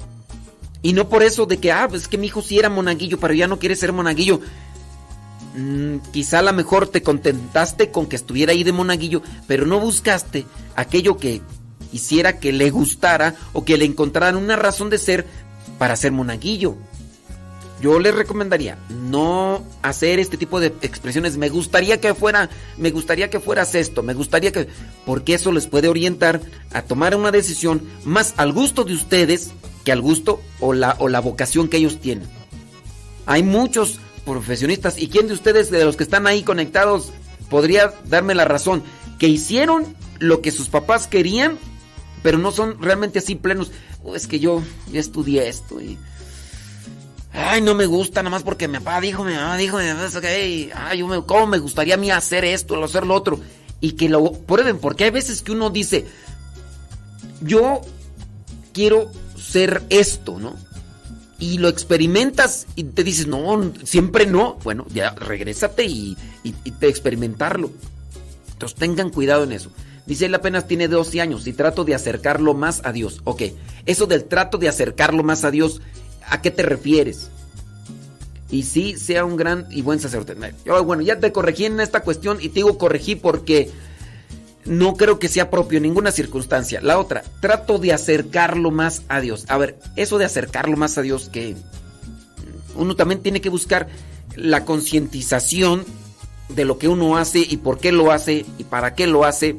Y 0.81 0.93
no 0.93 1.09
por 1.09 1.21
eso 1.21 1.45
de 1.47 1.57
que, 1.57 1.73
ah, 1.73 1.87
pues 1.89 2.03
es 2.03 2.07
que 2.07 2.17
mi 2.17 2.27
hijo 2.27 2.41
sí 2.41 2.57
era 2.57 2.69
monaguillo, 2.69 3.19
pero 3.19 3.33
ya 3.33 3.47
no 3.47 3.59
quiere 3.59 3.75
ser 3.75 3.91
monaguillo. 3.91 4.39
Mm, 5.55 5.97
quizá 6.11 6.39
a 6.39 6.41
lo 6.41 6.53
mejor 6.53 6.87
te 6.87 7.01
contentaste 7.01 7.89
con 7.89 8.07
que 8.07 8.17
estuviera 8.17 8.51
ahí 8.51 8.63
de 8.63 8.73
monaguillo, 8.73 9.21
pero 9.47 9.65
no 9.65 9.79
buscaste 9.79 10.45
aquello 10.75 11.17
que 11.17 11.41
hiciera 11.93 12.39
que 12.39 12.51
le 12.51 12.69
gustara 12.71 13.35
o 13.53 13.63
que 13.63 13.77
le 13.77 13.85
encontraran 13.85 14.35
una 14.35 14.57
razón 14.57 14.89
de 14.89 14.97
ser 14.97 15.25
para 15.77 15.95
ser 15.95 16.11
monaguillo. 16.11 16.75
Yo 17.81 17.99
les 17.99 18.15
recomendaría 18.15 18.77
no 18.89 19.63
hacer 19.81 20.19
este 20.19 20.37
tipo 20.37 20.59
de 20.59 20.67
expresiones. 20.81 21.37
Me 21.37 21.49
gustaría 21.49 21.99
que 21.99 22.13
fuera, 22.13 22.49
me 22.77 22.91
gustaría 22.91 23.29
que 23.29 23.39
fueras 23.39 23.75
esto, 23.75 24.01
me 24.01 24.13
gustaría 24.13 24.51
que, 24.51 24.67
porque 25.05 25.35
eso 25.35 25.51
les 25.51 25.67
puede 25.67 25.87
orientar 25.87 26.41
a 26.71 26.81
tomar 26.81 27.15
una 27.15 27.31
decisión 27.31 27.81
más 28.03 28.33
al 28.37 28.53
gusto 28.53 28.83
de 28.83 28.93
ustedes 28.93 29.51
que 29.83 29.91
al 29.91 30.01
gusto 30.01 30.41
o 30.59 30.73
la, 30.73 30.95
o 30.99 31.09
la 31.09 31.19
vocación 31.21 31.67
que 31.67 31.77
ellos 31.77 31.99
tienen. 31.99 32.27
Hay 33.25 33.43
muchos 33.43 33.99
profesionistas. 34.25 34.97
¿Y 34.97 35.07
quién 35.07 35.27
de 35.27 35.33
ustedes, 35.33 35.71
de 35.71 35.85
los 35.85 35.95
que 35.95 36.03
están 36.03 36.27
ahí 36.27 36.43
conectados, 36.43 37.11
podría 37.49 37.93
darme 38.05 38.35
la 38.35 38.45
razón? 38.45 38.83
Que 39.19 39.27
hicieron 39.27 39.95
lo 40.19 40.41
que 40.41 40.51
sus 40.51 40.69
papás 40.69 41.07
querían, 41.07 41.57
pero 42.23 42.37
no 42.37 42.51
son 42.51 42.81
realmente 42.81 43.19
así 43.19 43.35
plenos. 43.35 43.71
Oh, 44.03 44.15
es 44.15 44.27
que 44.27 44.39
yo, 44.39 44.61
ya 44.91 44.99
estudié 44.99 45.47
esto 45.47 45.79
y... 45.79 45.97
Ay, 47.37 47.59
no 47.61 47.75
me 47.75 47.85
gusta, 47.85 48.23
nada 48.23 48.31
más 48.31 48.43
porque 48.43 48.69
mi 48.69 48.77
papá 48.77 49.01
dijo, 49.01 49.25
mi 49.25 49.33
mamá 49.33 49.57
dijo, 49.57 49.77
ay, 49.77 50.97
yo 50.97 51.07
me, 51.07 51.21
¿cómo 51.23 51.47
me 51.47 51.57
gustaría 51.57 51.95
a 51.95 51.97
mí 51.97 52.09
hacer 52.09 52.45
esto, 52.45 52.81
hacer 52.81 53.05
lo 53.05 53.13
otro? 53.13 53.41
Y 53.81 53.91
que 53.91 54.07
lo 54.07 54.31
prueben, 54.31 54.77
porque 54.77 55.03
hay 55.03 55.09
veces 55.09 55.41
que 55.41 55.51
uno 55.51 55.69
dice, 55.69 56.05
yo 57.41 57.81
quiero 58.73 59.11
ser 59.37 59.83
esto, 59.89 60.39
¿no? 60.39 60.55
Y 61.45 61.57
lo 61.59 61.69
experimentas 61.69 62.65
y 62.75 62.85
te 62.85 63.03
dices, 63.03 63.27
no, 63.27 63.71
siempre 63.83 64.25
no. 64.25 64.57
Bueno, 64.63 64.85
ya 64.91 65.11
regrésate 65.11 65.85
y, 65.85 66.17
y, 66.43 66.71
te 66.71 66.87
experimentarlo. 66.87 67.71
Entonces 68.53 68.77
tengan 68.77 69.11
cuidado 69.11 69.43
en 69.43 69.51
eso. 69.51 69.69
Dice, 70.07 70.25
él 70.25 70.33
apenas 70.35 70.67
tiene 70.67 70.87
12 70.87 71.21
años 71.21 71.45
y 71.45 71.53
trato 71.53 71.83
de 71.83 71.93
acercarlo 71.93 72.55
más 72.55 72.81
a 72.83 72.91
Dios. 72.91 73.21
Ok, 73.25 73.43
eso 73.85 74.07
del 74.07 74.25
trato 74.25 74.57
de 74.57 74.69
acercarlo 74.69 75.23
más 75.23 75.43
a 75.43 75.51
Dios, 75.51 75.81
¿a 76.27 76.41
qué 76.41 76.49
te 76.49 76.63
refieres? 76.63 77.29
Y 78.49 78.63
sí, 78.63 78.97
sea 78.97 79.23
un 79.23 79.35
gran 79.35 79.67
y 79.69 79.81
buen 79.81 79.99
sacerdote. 79.99 80.35
Bueno, 80.83 81.03
ya 81.03 81.19
te 81.19 81.31
corregí 81.31 81.65
en 81.65 81.79
esta 81.79 82.01
cuestión 82.01 82.39
y 82.41 82.49
te 82.49 82.55
digo 82.55 82.77
corregí 82.77 83.15
porque 83.15 83.69
no 84.65 84.95
creo 84.95 85.19
que 85.19 85.27
sea 85.27 85.49
propio 85.49 85.77
en 85.77 85.83
ninguna 85.83 86.11
circunstancia. 86.11 86.81
La 86.81 86.99
otra, 86.99 87.23
trato 87.39 87.77
de 87.77 87.93
acercarlo 87.93 88.71
más 88.71 89.03
a 89.07 89.21
Dios. 89.21 89.45
A 89.47 89.57
ver, 89.57 89.77
eso 89.95 90.17
de 90.17 90.25
acercarlo 90.25 90.75
más 90.75 90.97
a 90.97 91.01
Dios, 91.01 91.29
que 91.29 91.55
uno 92.75 92.95
también 92.95 93.21
tiene 93.21 93.41
que 93.41 93.49
buscar 93.49 93.87
la 94.35 94.65
concientización 94.65 95.85
de 96.49 96.65
lo 96.65 96.77
que 96.77 96.87
uno 96.87 97.17
hace 97.17 97.39
y 97.39 97.57
por 97.57 97.79
qué 97.79 97.91
lo 97.91 98.11
hace 98.11 98.45
y 98.57 98.63
para 98.63 98.95
qué 98.95 99.07
lo 99.07 99.23
hace. 99.23 99.55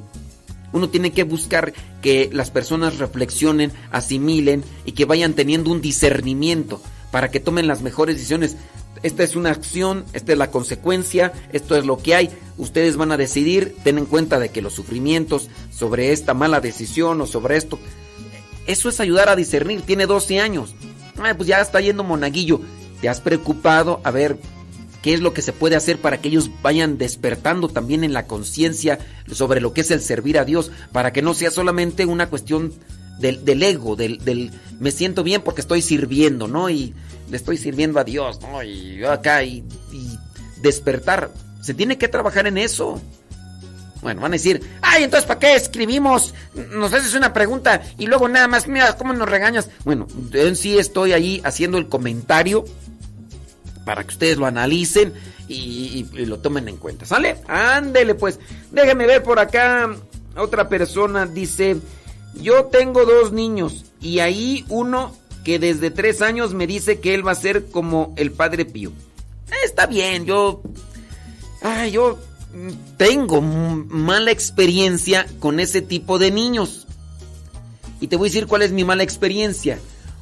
Uno 0.73 0.89
tiene 0.89 1.13
que 1.13 1.23
buscar 1.23 1.73
que 2.03 2.29
las 2.33 2.51
personas 2.51 2.99
reflexionen, 2.99 3.73
asimilen 3.91 4.65
y 4.85 4.93
que 4.93 5.05
vayan 5.05 5.35
teniendo 5.35 5.71
un 5.71 5.81
discernimiento 5.81 6.81
para 7.11 7.31
que 7.31 7.41
tomen 7.41 7.67
las 7.67 7.83
mejores 7.83 8.17
decisiones 8.17 8.57
esta 9.03 9.23
es 9.23 9.37
una 9.37 9.51
acción, 9.51 10.05
esta 10.13 10.33
es 10.33 10.39
la 10.39 10.51
consecuencia, 10.51 11.33
esto 11.53 11.77
es 11.77 11.85
lo 11.85 11.99
que 11.99 12.15
hay. 12.15 12.31
Ustedes 12.59 12.97
van 12.97 13.13
a 13.13 13.17
decidir, 13.17 13.77
ten 13.85 13.99
en 13.99 14.07
cuenta 14.07 14.39
de 14.39 14.49
que 14.49 14.63
los 14.63 14.73
sufrimientos 14.73 15.49
sobre 15.71 16.13
esta 16.13 16.35
mala 16.35 16.61
decisión 16.61 17.21
o 17.21 17.27
sobre 17.27 17.57
esto, 17.57 17.79
eso 18.67 18.89
es 18.89 19.01
ayudar 19.01 19.29
a 19.29 19.37
discernir. 19.37 19.83
Tiene 19.83 20.07
12 20.07 20.41
años. 20.41 20.75
pues 21.37 21.49
ya 21.49 21.61
está 21.61 21.81
yendo 21.81 22.05
monaguillo. 22.05 22.61
¿Te 23.01 23.09
has 23.09 23.21
preocupado 23.21 24.01
a 24.05 24.11
ver 24.11 24.39
qué 25.03 25.15
es 25.15 25.21
lo 25.21 25.33
que 25.33 25.43
se 25.43 25.53
puede 25.53 25.77
hacer 25.77 25.99
para 25.99 26.21
que 26.21 26.29
ellos 26.29 26.51
vayan 26.63 26.99
despertando 26.99 27.69
también 27.69 28.03
en 28.03 28.13
la 28.13 28.27
conciencia 28.27 28.99
sobre 29.31 29.61
lo 29.61 29.73
que 29.73 29.83
es 29.83 29.91
el 29.91 30.01
servir 30.01 30.39
a 30.39 30.45
Dios? 30.45 30.73
Para 30.93 31.13
que 31.13 31.23
no 31.23 31.35
sea 31.35 31.51
solamente 31.51 32.07
una 32.07 32.29
cuestión 32.29 32.73
del, 33.19 33.63
ego, 33.63 33.97
del, 33.97 34.19
del, 34.25 34.51
me 34.79 34.91
siento 34.91 35.23
bien 35.23 35.43
porque 35.43 35.61
estoy 35.61 35.83
sirviendo, 35.83 36.49
¿no? 36.49 36.69
Y 36.71 36.95
le 37.31 37.37
estoy 37.37 37.57
sirviendo 37.57 37.99
a 37.99 38.05
Dios, 38.05 38.41
¿no? 38.41 38.63
Y 38.63 38.97
yo 38.97 39.11
acá 39.11 39.43
y, 39.43 39.65
despertar. 40.61 41.31
Se 41.61 41.75
tiene 41.75 41.99
que 41.99 42.09
trabajar 42.09 42.47
en 42.47 42.59
eso. 42.59 43.01
Bueno, 44.03 44.21
van 44.21 44.33
a 44.33 44.37
decir, 44.37 44.63
ay, 44.83 45.05
entonces 45.05 45.27
¿para 45.27 45.41
qué 45.41 45.55
escribimos? 45.55 46.35
Nos 46.73 46.93
haces 46.93 47.15
una 47.15 47.33
pregunta 47.33 47.83
y 47.99 48.07
luego 48.07 48.29
nada 48.29 48.47
más, 48.47 48.69
mira, 48.69 48.97
¿cómo 48.97 49.13
nos 49.13 49.29
regañas? 49.29 49.69
Bueno, 49.85 50.07
en 50.33 50.55
sí 50.55 50.79
estoy 50.79 51.13
ahí 51.13 51.41
haciendo 51.45 51.79
el 51.79 51.89
comentario 51.89 52.65
para 53.85 54.05
que 54.05 54.11
ustedes 54.11 54.37
lo 54.37 54.47
analicen 54.47 55.13
y, 55.49 56.07
y 56.13 56.27
lo 56.27 56.39
tomen 56.39 56.69
en 56.69 56.77
cuenta, 56.77 57.05
¿sale? 57.07 57.39
Ándele 57.49 58.15
pues, 58.15 58.39
déjenme 58.71 59.07
ver 59.07 59.23
por 59.23 59.39
acá. 59.39 59.91
Otra 60.37 60.69
persona 60.69 61.27
dice, 61.27 61.77
yo 62.41 62.67
tengo 62.67 63.05
dos 63.05 63.33
niños 63.33 63.85
y 64.01 64.21
ahí 64.21 64.65
uno 64.69 65.15
que 65.45 65.59
desde 65.59 65.91
tres 65.91 66.23
años 66.23 66.55
me 66.55 66.67
dice 66.67 67.01
que 67.01 67.15
él 67.15 67.27
va 67.27 67.33
a 67.33 67.37
ser 67.37 67.67
como 67.67 68.15
el 68.17 68.33
Padre 68.33 68.65
Pío. 68.65 68.93
Está 69.65 69.87
bien, 69.87 70.27
yo... 70.27 70.63
Ay, 71.63 71.93
yo 71.93 72.19
tengo 72.97 73.41
mala 73.41 74.31
experiencia 74.31 75.27
con 75.41 75.59
ese 75.61 75.83
tipo 75.83 76.19
de 76.19 76.31
niños. 76.31 76.87
Y 78.01 78.09
te 78.09 78.17
voy 78.17 78.29
a 78.29 78.31
decir 78.31 78.47
cuál 78.47 78.63
es 78.63 78.73
mi 78.73 78.85
mala 78.85 79.03
experiencia. 79.03 79.79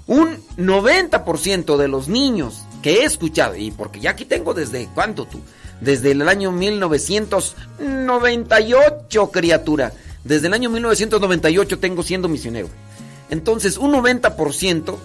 Un 0.07 0.39
90% 0.57 1.77
de 1.77 1.89
los 1.89 2.09
niños 2.09 2.63
que 2.83 2.97
he 2.97 3.05
escuchado, 3.05 3.57
y 3.57 3.71
porque 3.71 4.01
ya 4.01 4.11
aquí 4.11 4.27
tengo 4.27 4.53
desde 4.53 4.91
cuánto 4.95 5.25
tú, 5.25 5.41
desde 5.81 6.11
el 6.11 6.29
año 6.29 6.53
1998, 6.53 9.31
criatura. 9.31 9.95
Desde 10.25 10.47
el 10.47 10.55
año 10.55 10.71
1998 10.71 11.79
tengo 11.79 12.03
siendo 12.03 12.29
misionero. 12.29 12.69
Entonces, 13.31 13.79
un 13.79 13.93
90% 13.93 14.97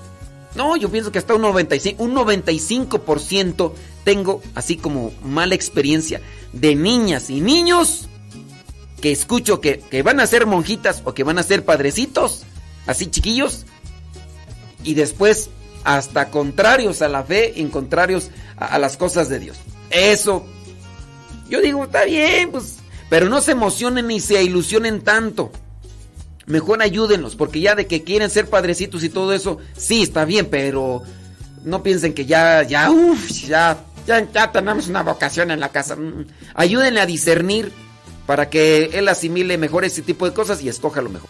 no, 0.56 0.76
yo 0.76 0.90
pienso 0.90 1.12
que 1.12 1.20
hasta 1.20 1.36
un 1.36 1.42
95, 1.42 2.04
un 2.04 2.16
95% 2.16 3.72
tengo 4.04 4.42
así 4.56 4.78
como 4.78 5.14
mala 5.24 5.56
experiencia 5.56 6.22
de 6.54 6.76
niñas 6.76 7.30
y 7.30 7.40
niños 7.42 8.08
que 9.00 9.12
escucho 9.12 9.62
que, 9.62 9.84
van 10.04 10.20
a 10.20 10.28
ser 10.28 10.46
monjitas 10.46 11.02
o 11.06 11.14
que 11.14 11.24
van 11.24 11.38
a 11.38 11.44
ser 11.44 11.64
padrecitos, 11.64 12.44
así 12.88 13.08
chiquillos, 13.08 13.66
y 14.84 14.96
después 14.96 15.50
hasta 15.84 16.30
contrarios 16.30 17.02
a 17.02 17.08
la 17.08 17.24
fe 17.24 17.54
y 17.56 17.64
contrarios 17.66 18.32
a 18.58 18.78
las 18.80 18.98
cosas 18.98 19.30
de 19.30 19.40
Dios. 19.40 19.58
Eso, 19.90 20.46
yo 21.48 21.62
digo, 21.62 21.86
está 21.86 22.04
bien, 22.04 22.52
pues, 22.52 22.79
pero 23.10 23.30
no 23.30 23.42
se 23.42 23.52
emocionen 23.52 24.08
ni 24.08 24.20
se 24.20 24.44
ilusionen 24.44 25.02
tanto 25.02 25.52
mejor 26.50 26.82
ayúdenlos, 26.82 27.36
porque 27.36 27.62
ya 27.62 27.76
de 27.76 27.88
que 27.88 28.04
quieren 28.04 28.30
ser 28.30 28.50
padrecitos 28.50 29.04
y 29.04 29.10
todo 29.10 29.34
eso, 29.34 29.60
sí, 29.78 30.02
está 30.02 30.26
bien, 30.26 30.48
pero 30.50 31.04
no 31.64 31.84
piensen 31.84 32.14
que 32.14 32.26
ya, 32.26 32.64
ya, 32.64 32.90
uff, 32.90 33.30
ya, 33.30 33.78
ya, 34.08 34.30
ya 34.32 34.52
tenemos 34.52 34.88
una 34.88 35.04
vocación 35.04 35.52
en 35.52 35.60
la 35.60 35.70
casa. 35.70 35.96
Mm, 35.96 36.26
ayúdenle 36.56 37.02
a 37.02 37.06
discernir 37.06 37.72
para 38.26 38.50
que 38.50 38.90
él 38.94 39.08
asimile 39.08 39.60
mejor 39.60 39.86
ese 39.86 40.02
tipo 40.02 40.26
de 40.26 40.34
cosas 40.34 40.62
y 40.64 40.70
escoja 40.70 41.02
lo 41.02 41.10
mejor. 41.10 41.30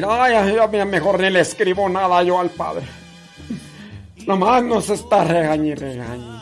decir, 0.00 0.06
ay, 0.10 0.34
ay, 0.34 0.86
mejor 0.86 1.20
ni 1.20 1.30
le 1.30 1.40
escribo 1.40 1.88
nada 1.88 2.22
yo 2.22 2.38
al 2.38 2.50
padre. 2.50 2.86
Nomás 4.26 4.62
nos 4.62 4.90
está 4.90 5.24
regañe, 5.24 5.74
regañe. 5.74 6.38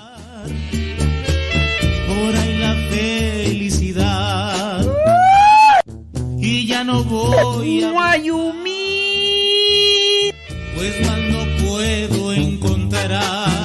Por 2.08 2.36
ahí 2.36 2.58
la 2.58 2.74
felicidad. 2.90 4.84
Y 6.38 6.66
ya 6.66 6.84
no 6.84 7.04
voy 7.04 7.84
a... 7.84 7.92
Guayumí. 7.92 8.72
Pues 10.74 11.06
más 11.06 11.18
no 11.18 11.44
puedo 11.66 12.32
encontrar. 12.32 13.55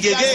Yeah. 0.00 0.31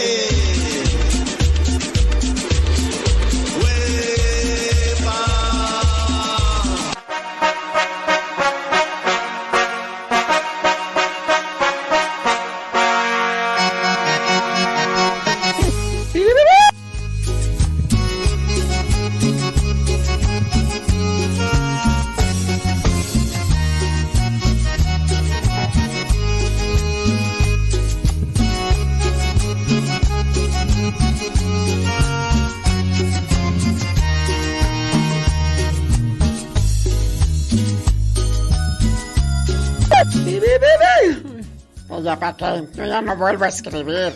No 43.02 43.16
vuelvo 43.16 43.44
a 43.44 43.48
escribir. 43.48 44.14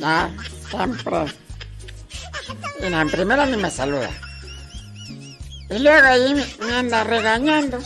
Ya, 0.00 0.30
siempre. 0.68 1.26
Y 2.80 2.86
en 2.86 3.10
primera 3.10 3.46
ni 3.46 3.56
me 3.56 3.70
saluda. 3.70 4.10
Y 5.68 5.78
luego 5.78 6.06
ahí 6.06 6.34
me 6.60 6.74
anda 6.74 7.04
regañando. 7.04 7.78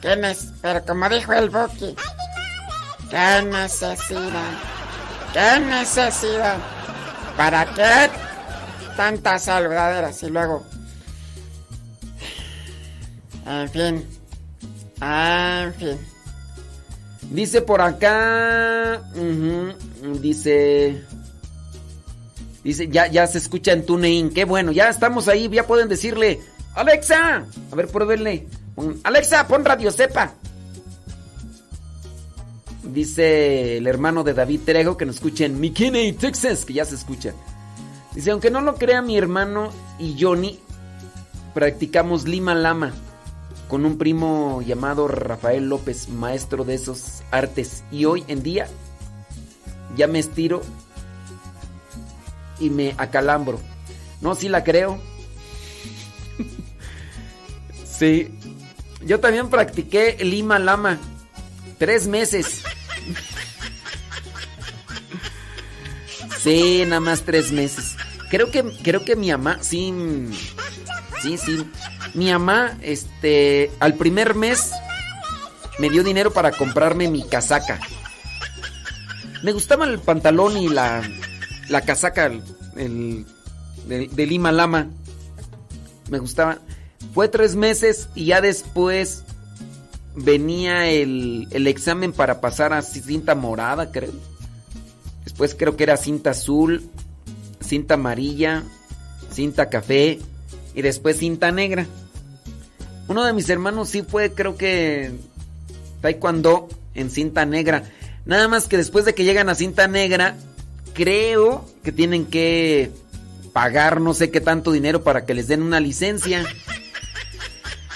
¿Qué 0.00 0.36
Pero 0.60 0.84
como 0.84 1.08
dijo 1.08 1.32
el 1.32 1.48
Boqui, 1.48 1.94
¿qué 3.10 3.42
necesidad? 3.42 4.52
¿Qué 5.32 5.60
necesidad? 5.60 6.56
¿Para 7.36 7.66
qué 7.74 8.10
tantas 8.96 9.44
saludaderas? 9.44 10.22
Y 10.22 10.30
luego... 10.30 10.64
En 13.46 13.68
fin. 13.70 14.08
En 15.00 15.74
fin. 15.74 16.13
Dice 17.34 17.62
por 17.62 17.80
acá. 17.80 19.02
dice. 20.20 21.02
Dice, 22.62 22.88
ya, 22.88 23.08
ya 23.08 23.26
se 23.26 23.38
escucha 23.38 23.72
en 23.72 23.84
TuneIn. 23.84 24.30
Qué 24.30 24.44
bueno, 24.44 24.70
ya 24.70 24.88
estamos 24.88 25.26
ahí. 25.26 25.48
Ya 25.48 25.66
pueden 25.66 25.88
decirle, 25.88 26.40
Alexa. 26.74 27.44
A 27.72 27.74
ver, 27.74 27.88
pruébenle. 27.88 28.46
Alexa, 29.02 29.48
pon 29.48 29.64
Radio 29.64 29.90
Sepa. 29.90 30.32
Dice 32.84 33.78
el 33.78 33.86
hermano 33.88 34.22
de 34.22 34.34
David 34.34 34.60
Trejo 34.64 34.96
que 34.96 35.04
nos 35.04 35.16
escucha 35.16 35.44
en 35.44 35.60
McKinney, 35.60 36.12
Texas, 36.12 36.64
que 36.64 36.74
ya 36.74 36.84
se 36.84 36.94
escucha. 36.94 37.34
Dice, 38.14 38.30
aunque 38.30 38.50
no 38.50 38.60
lo 38.60 38.76
crea 38.76 39.02
mi 39.02 39.18
hermano 39.18 39.72
y 39.98 40.16
Johnny, 40.20 40.60
practicamos 41.52 42.28
Lima 42.28 42.54
Lama 42.54 42.92
con 43.74 43.84
un 43.84 43.98
primo 43.98 44.62
llamado 44.62 45.08
Rafael 45.08 45.68
López, 45.68 46.08
maestro 46.08 46.62
de 46.62 46.74
esos 46.74 47.24
artes. 47.32 47.82
Y 47.90 48.04
hoy 48.04 48.22
en 48.28 48.44
día 48.44 48.68
ya 49.96 50.06
me 50.06 50.20
estiro 50.20 50.62
y 52.60 52.70
me 52.70 52.94
acalambro. 52.98 53.58
No, 54.20 54.36
sí 54.36 54.48
la 54.48 54.62
creo. 54.62 55.00
sí. 57.84 58.38
Yo 59.04 59.18
también 59.18 59.50
practiqué 59.50 60.18
Lima 60.20 60.60
Lama. 60.60 61.00
Tres 61.76 62.06
meses. 62.06 62.62
Sí, 66.38 66.84
nada 66.84 67.00
más 67.00 67.22
tres 67.22 67.50
meses. 67.50 67.96
Creo 68.28 68.50
que, 68.50 68.62
creo 68.82 69.02
que 69.02 69.16
mi 69.16 69.30
mamá, 69.30 69.58
sí. 69.62 69.94
Sí, 71.22 71.38
sí. 71.38 71.64
Mi 72.14 72.30
mamá, 72.30 72.78
este, 72.80 73.72
al 73.80 73.94
primer 73.94 74.34
mes 74.34 74.70
me 75.78 75.90
dio 75.90 76.04
dinero 76.04 76.32
para 76.32 76.52
comprarme 76.52 77.08
mi 77.08 77.24
casaca. 77.24 77.80
Me 79.42 79.52
gustaba 79.52 79.84
el 79.84 79.98
pantalón 79.98 80.56
y 80.56 80.68
la, 80.68 81.02
la 81.68 81.80
casaca 81.80 82.30
el, 82.76 83.26
de, 83.86 84.26
Lima 84.26 84.52
Lama. 84.52 84.88
Me 86.08 86.18
gustaba. 86.18 86.58
Fue 87.12 87.28
tres 87.28 87.56
meses 87.56 88.08
y 88.14 88.26
ya 88.26 88.40
después 88.40 89.24
venía 90.14 90.88
el, 90.88 91.48
el 91.50 91.66
examen 91.66 92.12
para 92.12 92.40
pasar 92.40 92.72
a 92.72 92.82
cinta 92.82 93.34
morada, 93.34 93.90
creo. 93.90 94.12
Después 95.24 95.56
creo 95.58 95.76
que 95.76 95.82
era 95.82 95.96
cinta 95.96 96.30
azul, 96.30 96.88
cinta 97.60 97.94
amarilla, 97.94 98.62
cinta 99.32 99.68
café 99.68 100.20
y 100.74 100.82
después 100.82 101.18
cinta 101.18 101.50
negra. 101.50 101.86
Uno 103.08 103.24
de 103.24 103.32
mis 103.32 103.48
hermanos 103.50 103.90
sí 103.90 104.02
fue, 104.02 104.32
creo 104.32 104.56
que, 104.56 105.12
taekwondo 106.00 106.68
en 106.94 107.10
cinta 107.10 107.44
negra. 107.44 107.84
Nada 108.24 108.48
más 108.48 108.66
que 108.66 108.76
después 108.76 109.04
de 109.04 109.14
que 109.14 109.24
llegan 109.24 109.48
a 109.48 109.54
cinta 109.54 109.88
negra, 109.88 110.36
creo 110.94 111.68
que 111.82 111.92
tienen 111.92 112.26
que 112.26 112.90
pagar 113.52 114.00
no 114.00 114.14
sé 114.14 114.30
qué 114.30 114.40
tanto 114.40 114.72
dinero 114.72 115.02
para 115.04 115.26
que 115.26 115.34
les 115.34 115.48
den 115.48 115.62
una 115.62 115.80
licencia. 115.80 116.44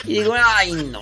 Y 0.05 0.15
digo, 0.15 0.35
ay, 0.37 0.73
no. 0.73 1.01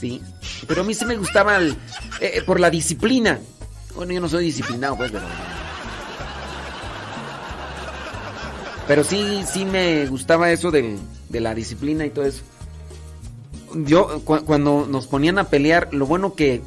Sí, 0.00 0.22
pero 0.66 0.82
a 0.82 0.84
mí 0.84 0.94
sí 0.94 1.04
me 1.04 1.16
gustaba 1.16 1.56
el, 1.56 1.76
eh, 2.20 2.42
por 2.44 2.60
la 2.60 2.70
disciplina. 2.70 3.38
Bueno, 3.94 4.12
yo 4.12 4.20
no 4.20 4.28
soy 4.28 4.44
disciplinado, 4.44 4.96
pues, 4.96 5.10
pero... 5.10 5.24
Pero 8.86 9.02
sí, 9.02 9.42
sí 9.50 9.64
me 9.64 10.06
gustaba 10.06 10.50
eso 10.52 10.70
de, 10.70 10.96
la 11.30 11.54
disciplina 11.54 12.06
y 12.06 12.10
todo 12.10 12.24
eso. 12.24 12.42
Yo, 13.74 14.20
cuando 14.24 14.86
nos 14.86 15.06
ponían 15.06 15.38
a 15.38 15.48
pelear, 15.48 15.88
lo 15.92 16.06
bueno 16.06 16.34
que 16.34 16.62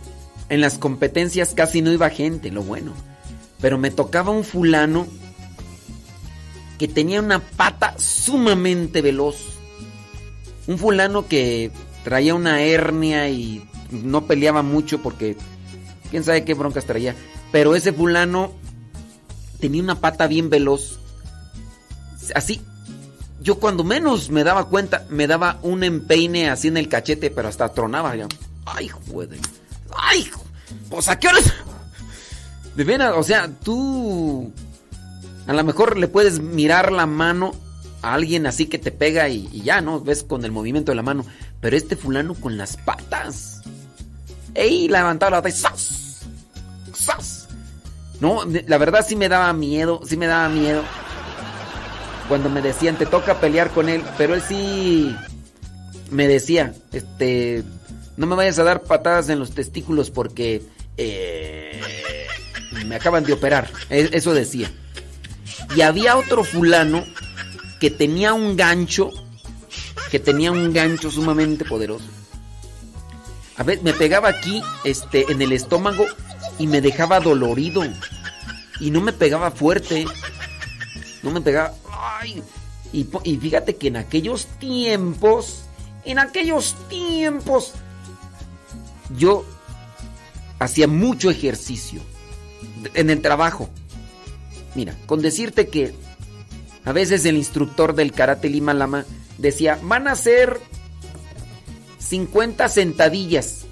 en 0.49 0.61
las 0.61 0.77
competencias 0.77 1.53
casi 1.53 1.81
no 1.81 1.91
iba 1.91 2.09
gente, 2.09 2.51
lo 2.51 2.61
bueno. 2.61 2.93
Pero 3.61 3.77
me 3.77 3.89
tocaba 3.89 4.31
un 4.31 4.43
fulano 4.43 5.07
que 6.77 6.87
tenía 6.87 7.21
una 7.21 7.39
pata 7.39 7.95
sumamente 7.97 9.01
veloz. 9.01 9.37
Un 10.67 10.77
fulano 10.77 11.27
que 11.27 11.71
traía 12.03 12.35
una 12.35 12.61
hernia 12.61 13.29
y 13.29 13.67
no 13.91 14.27
peleaba 14.27 14.61
mucho 14.61 15.01
porque 15.01 15.35
quién 16.11 16.23
sabe 16.23 16.43
qué 16.43 16.53
broncas 16.53 16.85
traía. 16.85 17.15
Pero 17.51 17.75
ese 17.75 17.93
fulano 17.93 18.51
tenía 19.59 19.81
una 19.81 19.99
pata 19.99 20.27
bien 20.27 20.49
veloz 20.49 20.98
así. 22.35 22.61
Yo 23.41 23.59
cuando 23.59 23.83
menos 23.83 24.29
me 24.29 24.43
daba 24.43 24.65
cuenta, 24.65 25.05
me 25.09 25.27
daba 25.27 25.59
un 25.61 25.83
empeine 25.83 26.49
así 26.49 26.67
en 26.67 26.77
el 26.77 26.89
cachete, 26.89 27.31
pero 27.31 27.47
hasta 27.47 27.69
tronaba 27.69 28.15
ya. 28.15 28.27
Ay, 28.65 28.89
joder. 28.89 29.39
Ay, 29.95 30.29
pues 30.89 31.07
a 31.07 31.17
qué 31.17 31.29
horas. 31.29 31.53
De 32.75 32.83
veras, 32.83 33.13
o 33.15 33.23
sea, 33.23 33.49
tú 33.63 34.51
a 35.47 35.53
lo 35.53 35.63
mejor 35.63 35.97
le 35.97 36.07
puedes 36.07 36.41
mirar 36.41 36.91
la 36.91 37.05
mano 37.05 37.53
a 38.01 38.13
alguien 38.13 38.45
así 38.45 38.67
que 38.67 38.77
te 38.77 38.91
pega 38.91 39.29
y, 39.29 39.49
ya, 39.63 39.81
¿no? 39.81 40.01
Ves 40.01 40.23
con 40.23 40.45
el 40.45 40.51
movimiento 40.51 40.91
de 40.91 40.97
la 40.97 41.01
mano. 41.01 41.25
Pero 41.61 41.75
este 41.75 41.95
fulano 41.95 42.35
con 42.35 42.57
las 42.57 42.77
patas. 42.77 43.61
¡Ey! 44.53 44.87
Levantaba 44.87 45.37
la 45.37 45.41
pata 45.41 45.55
¡Sas! 45.55 46.19
¡Sas! 46.93 47.47
No, 48.19 48.43
la 48.67 48.77
verdad 48.77 49.05
sí 49.07 49.15
me 49.15 49.29
daba 49.29 49.53
miedo, 49.53 50.01
sí 50.05 50.17
me 50.17 50.27
daba 50.27 50.49
miedo 50.49 50.83
cuando 52.29 52.49
me 52.49 52.61
decían, 52.61 52.97
te 52.97 53.05
toca 53.05 53.41
pelear 53.41 53.71
con 53.71 53.89
él, 53.89 54.03
pero 54.17 54.35
él 54.35 54.41
sí 54.47 55.13
me 56.11 56.27
decía, 56.27 56.73
este, 56.93 57.63
no 58.15 58.27
me 58.27 58.35
vayas 58.35 58.59
a 58.59 58.63
dar 58.63 58.83
patadas 58.83 59.27
en 59.29 59.39
los 59.39 59.51
testículos 59.51 60.11
porque 60.11 60.61
eh, 60.95 61.81
me 62.85 62.95
acaban 62.95 63.25
de 63.25 63.33
operar, 63.33 63.69
e, 63.89 64.09
eso 64.13 64.33
decía. 64.33 64.71
Y 65.75 65.81
había 65.81 66.15
otro 66.15 66.43
fulano 66.43 67.03
que 67.79 67.89
tenía 67.89 68.33
un 68.33 68.55
gancho, 68.55 69.09
que 70.11 70.19
tenía 70.19 70.51
un 70.51 70.71
gancho 70.71 71.11
sumamente 71.11 71.65
poderoso. 71.65 72.05
A 73.57 73.63
ver, 73.63 73.81
me 73.81 73.91
pegaba 73.91 74.29
aquí, 74.29 74.61
este, 74.85 75.31
en 75.31 75.41
el 75.41 75.51
estómago 75.51 76.05
y 76.57 76.67
me 76.67 76.79
dejaba 76.79 77.19
dolorido. 77.19 77.83
Y 78.79 78.91
no 78.91 79.01
me 79.01 79.11
pegaba 79.11 79.51
fuerte. 79.51 80.05
No 81.23 81.31
me 81.31 81.41
pegaba. 81.41 81.73
Y, 82.91 83.05
fíjate 83.37 83.75
que 83.75 83.87
en 83.87 83.97
aquellos 83.97 84.45
tiempos, 84.59 85.63
en 86.05 86.17
aquellos 86.17 86.75
tiempos, 86.89 87.73
yo 89.15 89.45
hacía 90.57 90.87
mucho 90.87 91.29
ejercicio 91.29 92.01
en 92.93 93.09
el 93.09 93.21
trabajo. 93.21 93.69
Mira, 94.75 94.95
con 95.05 95.21
decirte 95.21 95.67
que 95.67 95.93
a 96.83 96.91
veces 96.91 97.25
el 97.25 97.37
instructor 97.37 97.93
del 97.93 98.11
karate 98.11 98.49
Lima 98.49 98.73
Lama 98.73 99.05
decía, 99.37 99.77
van 99.83 100.07
a 100.07 100.13
hacer 100.13 100.59
50 101.99 102.69
sentadillas. 102.69 103.65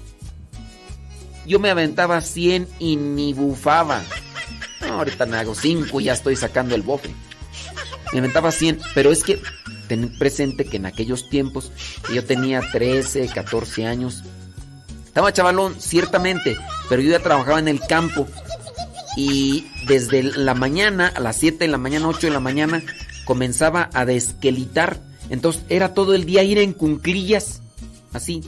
Yo 1.44 1.58
me 1.58 1.70
aventaba 1.70 2.20
100 2.20 2.68
y 2.78 2.96
ni 2.96 3.32
bufaba. 3.32 4.02
ahorita 4.88 5.26
me 5.26 5.38
hago 5.38 5.56
5 5.56 6.00
y 6.00 6.04
ya 6.04 6.12
estoy 6.12 6.36
sacando 6.36 6.74
el 6.76 6.82
bofe 6.82 7.12
me 8.12 8.18
inventaba 8.18 8.52
100, 8.52 8.80
pero 8.94 9.12
es 9.12 9.22
que 9.22 9.40
ten 9.88 10.08
presente 10.18 10.64
que 10.64 10.76
en 10.76 10.86
aquellos 10.86 11.28
tiempos 11.28 11.72
yo 12.12 12.24
tenía 12.24 12.60
13, 12.60 13.28
14 13.28 13.86
años. 13.86 14.22
Estaba 15.06 15.32
chavalón, 15.32 15.80
ciertamente, 15.80 16.56
pero 16.88 17.02
yo 17.02 17.10
ya 17.10 17.20
trabajaba 17.20 17.58
en 17.58 17.68
el 17.68 17.80
campo 17.80 18.26
y 19.16 19.66
desde 19.86 20.22
la 20.22 20.54
mañana, 20.54 21.08
a 21.08 21.20
las 21.20 21.36
7 21.36 21.58
de 21.58 21.68
la 21.68 21.78
mañana, 21.78 22.08
8 22.08 22.28
de 22.28 22.32
la 22.32 22.40
mañana, 22.40 22.82
comenzaba 23.24 23.90
a 23.92 24.04
desquelitar. 24.04 25.00
Entonces 25.28 25.64
era 25.68 25.92
todo 25.92 26.14
el 26.14 26.24
día 26.24 26.44
ir 26.44 26.58
en 26.58 26.72
cunclillas, 26.72 27.60
así, 28.12 28.42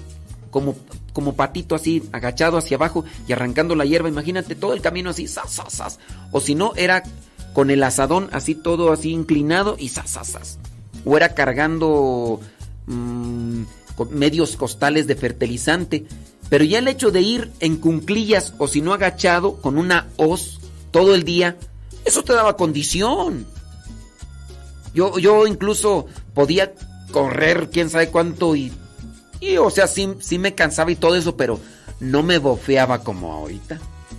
como, 0.50 0.76
como 1.12 1.34
patito 1.34 1.74
así, 1.74 2.02
agachado 2.12 2.56
hacia 2.56 2.76
abajo 2.76 3.04
y 3.26 3.32
arrancando 3.32 3.74
la 3.74 3.84
hierba. 3.84 4.08
Imagínate 4.08 4.54
todo 4.54 4.72
el 4.72 4.80
camino 4.80 5.10
así, 5.10 5.26
sas, 5.26 5.98
O 6.30 6.40
si 6.40 6.54
no, 6.54 6.72
era 6.76 7.02
con 7.52 7.70
el 7.70 7.82
asadón 7.82 8.28
así 8.32 8.54
todo 8.54 8.92
así 8.92 9.10
inclinado 9.10 9.76
y 9.78 9.88
sas, 9.88 10.58
O 11.04 11.16
era 11.16 11.34
cargando 11.34 12.40
mm, 12.86 13.62
medios 14.10 14.56
costales 14.56 15.06
de 15.06 15.16
fertilizante. 15.16 16.06
Pero 16.48 16.64
ya 16.64 16.78
el 16.78 16.88
hecho 16.88 17.10
de 17.10 17.20
ir 17.20 17.50
en 17.60 17.76
cunclillas 17.76 18.54
o 18.58 18.66
si 18.66 18.80
no 18.80 18.92
agachado 18.92 19.56
con 19.56 19.78
una 19.78 20.08
hoz 20.16 20.58
todo 20.90 21.14
el 21.14 21.22
día, 21.22 21.56
eso 22.04 22.22
te 22.24 22.32
daba 22.32 22.56
condición. 22.56 23.46
Yo, 24.92 25.18
yo 25.18 25.46
incluso 25.46 26.06
podía 26.34 26.74
correr 27.12 27.70
quién 27.70 27.90
sabe 27.90 28.08
cuánto 28.08 28.56
y, 28.56 28.72
y 29.40 29.56
o 29.58 29.70
sea, 29.70 29.86
sí, 29.86 30.14
sí 30.18 30.38
me 30.38 30.54
cansaba 30.54 30.90
y 30.90 30.96
todo 30.96 31.14
eso, 31.14 31.36
pero 31.36 31.60
no 32.00 32.22
me 32.24 32.38
bofeaba 32.38 33.04
como 33.04 33.32
ahorita. 33.32 33.78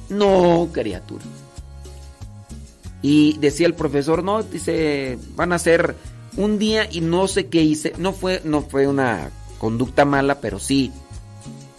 No, 0.10 0.70
criatura. 0.72 1.24
Y 3.02 3.38
decía 3.40 3.68
el 3.68 3.74
profesor, 3.74 4.24
no, 4.24 4.44
dice, 4.44 5.18
van 5.36 5.54
a 5.54 5.60
ser 5.60 5.96
un 6.38 6.60
día 6.60 6.88
y 6.90 7.02
no 7.02 7.28
sé 7.28 7.48
qué 7.48 7.62
hice. 7.62 7.94
No 7.98 8.14
fue, 8.14 8.42
no 8.44 8.62
fue 8.62 8.88
una 8.88 9.32
conducta 9.58 10.06
mala, 10.06 10.40
pero 10.40 10.60
sí. 10.60 10.92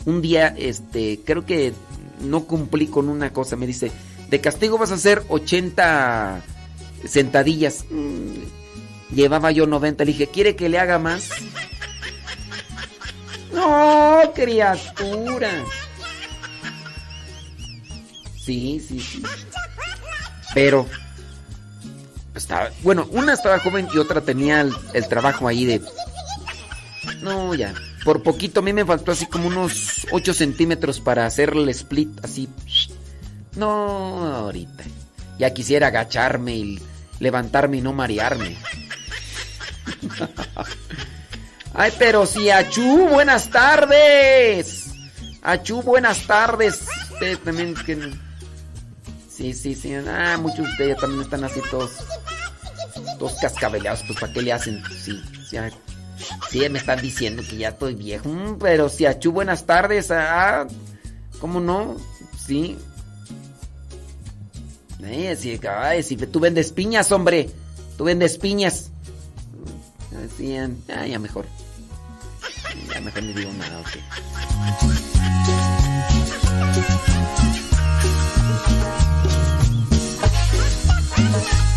Un 0.04 0.20
día, 0.20 0.48
este, 0.58 1.20
creo 1.24 1.46
que 1.46 1.72
no 2.20 2.44
cumplí 2.44 2.86
con 2.88 3.08
una 3.08 3.32
cosa. 3.32 3.56
Me 3.56 3.66
dice, 3.66 3.92
de 4.30 4.40
castigo 4.40 4.78
vas 4.78 4.90
a 4.90 4.94
hacer 4.94 5.22
80 5.28 6.42
sentadillas. 7.06 7.84
Mm, 7.90 9.14
llevaba 9.14 9.52
yo 9.52 9.66
90. 9.66 10.04
Le 10.04 10.12
dije, 10.12 10.26
¿quiere 10.26 10.56
que 10.56 10.68
le 10.68 10.78
haga 10.78 10.98
más? 10.98 11.28
No, 13.52 14.32
criatura. 14.34 15.50
Sí, 18.42 18.80
sí, 18.80 18.98
sí. 18.98 19.22
Pero 20.54 20.88
estaba, 22.34 22.70
bueno, 22.82 23.06
una 23.10 23.34
estaba 23.34 23.58
joven 23.58 23.88
y 23.92 23.98
otra 23.98 24.20
tenía 24.20 24.60
el, 24.60 25.08
trabajo 25.08 25.48
ahí 25.48 25.64
de... 25.64 25.82
No, 27.20 27.54
ya. 27.54 27.74
Por 28.04 28.22
poquito 28.22 28.60
a 28.60 28.62
mí 28.62 28.72
me 28.72 28.84
faltó 28.84 29.12
así 29.12 29.26
como 29.26 29.48
unos 29.48 30.06
8 30.10 30.34
centímetros 30.34 31.00
para 31.00 31.26
hacer 31.26 31.50
el 31.50 31.68
split 31.68 32.24
así. 32.24 32.48
No, 33.56 34.26
ahorita. 34.26 34.84
Ya 35.38 35.52
quisiera 35.52 35.88
agacharme 35.88 36.56
y 36.56 36.80
levantarme 37.20 37.78
y 37.78 37.80
no 37.80 37.92
marearme. 37.92 38.56
Ay, 41.74 41.92
pero 41.98 42.26
si 42.26 42.50
Achú, 42.50 43.08
buenas 43.08 43.48
tardes. 43.50 44.90
Achú, 45.42 45.82
buenas 45.82 46.26
tardes. 46.26 46.82
Ustedes 47.12 47.38
también 47.42 47.74
que... 47.74 48.12
Sí, 49.34 49.54
sí, 49.54 49.74
sí. 49.74 49.94
Ah, 49.94 50.38
muchos 50.40 50.58
de 50.58 50.70
ustedes 50.70 50.96
también 50.98 51.22
están 51.22 51.44
así 51.44 51.60
todos 51.70 51.90
todos 53.18 53.34
cascabeleados, 53.40 54.02
pues 54.06 54.18
¿para 54.18 54.32
qué 54.32 54.42
le 54.42 54.52
hacen? 54.52 54.82
Sí, 54.90 55.22
sí, 55.48 55.56
sí, 56.50 56.68
me 56.68 56.78
están 56.78 57.00
diciendo 57.00 57.42
que 57.48 57.56
ya 57.56 57.68
estoy 57.70 57.94
viejo, 57.94 58.28
mm, 58.28 58.58
pero 58.58 58.88
si 58.88 59.06
Achú, 59.06 59.32
buenas 59.32 59.64
tardes, 59.64 60.10
ah, 60.10 60.66
¿cómo 61.40 61.60
no? 61.60 61.96
Sí. 62.46 62.76
Eh, 65.04 65.36
sí, 65.38 65.58
ay, 65.68 66.02
si 66.02 66.16
tú 66.16 66.40
vendes 66.40 66.72
piñas, 66.72 67.10
hombre, 67.12 67.50
tú 67.96 68.04
vendes 68.04 68.38
piñas. 68.38 68.90
Así, 70.24 70.56
ah, 70.56 71.06
ya 71.06 71.18
mejor. 71.18 71.46
Ya 72.92 73.00
mejor 73.00 73.22
no 73.22 73.32
digo 73.32 73.52
nada, 73.52 73.80
ok. 73.80 73.88
Señor, 81.22 81.71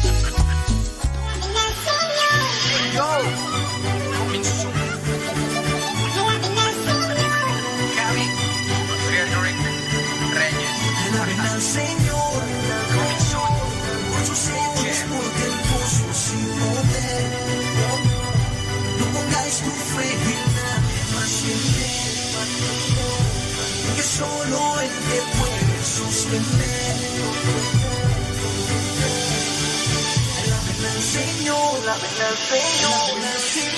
Señor, 31.96 32.02
la 32.02 32.08
verdad, 32.08 32.36
Señor, 32.50 33.20
la 33.22 33.75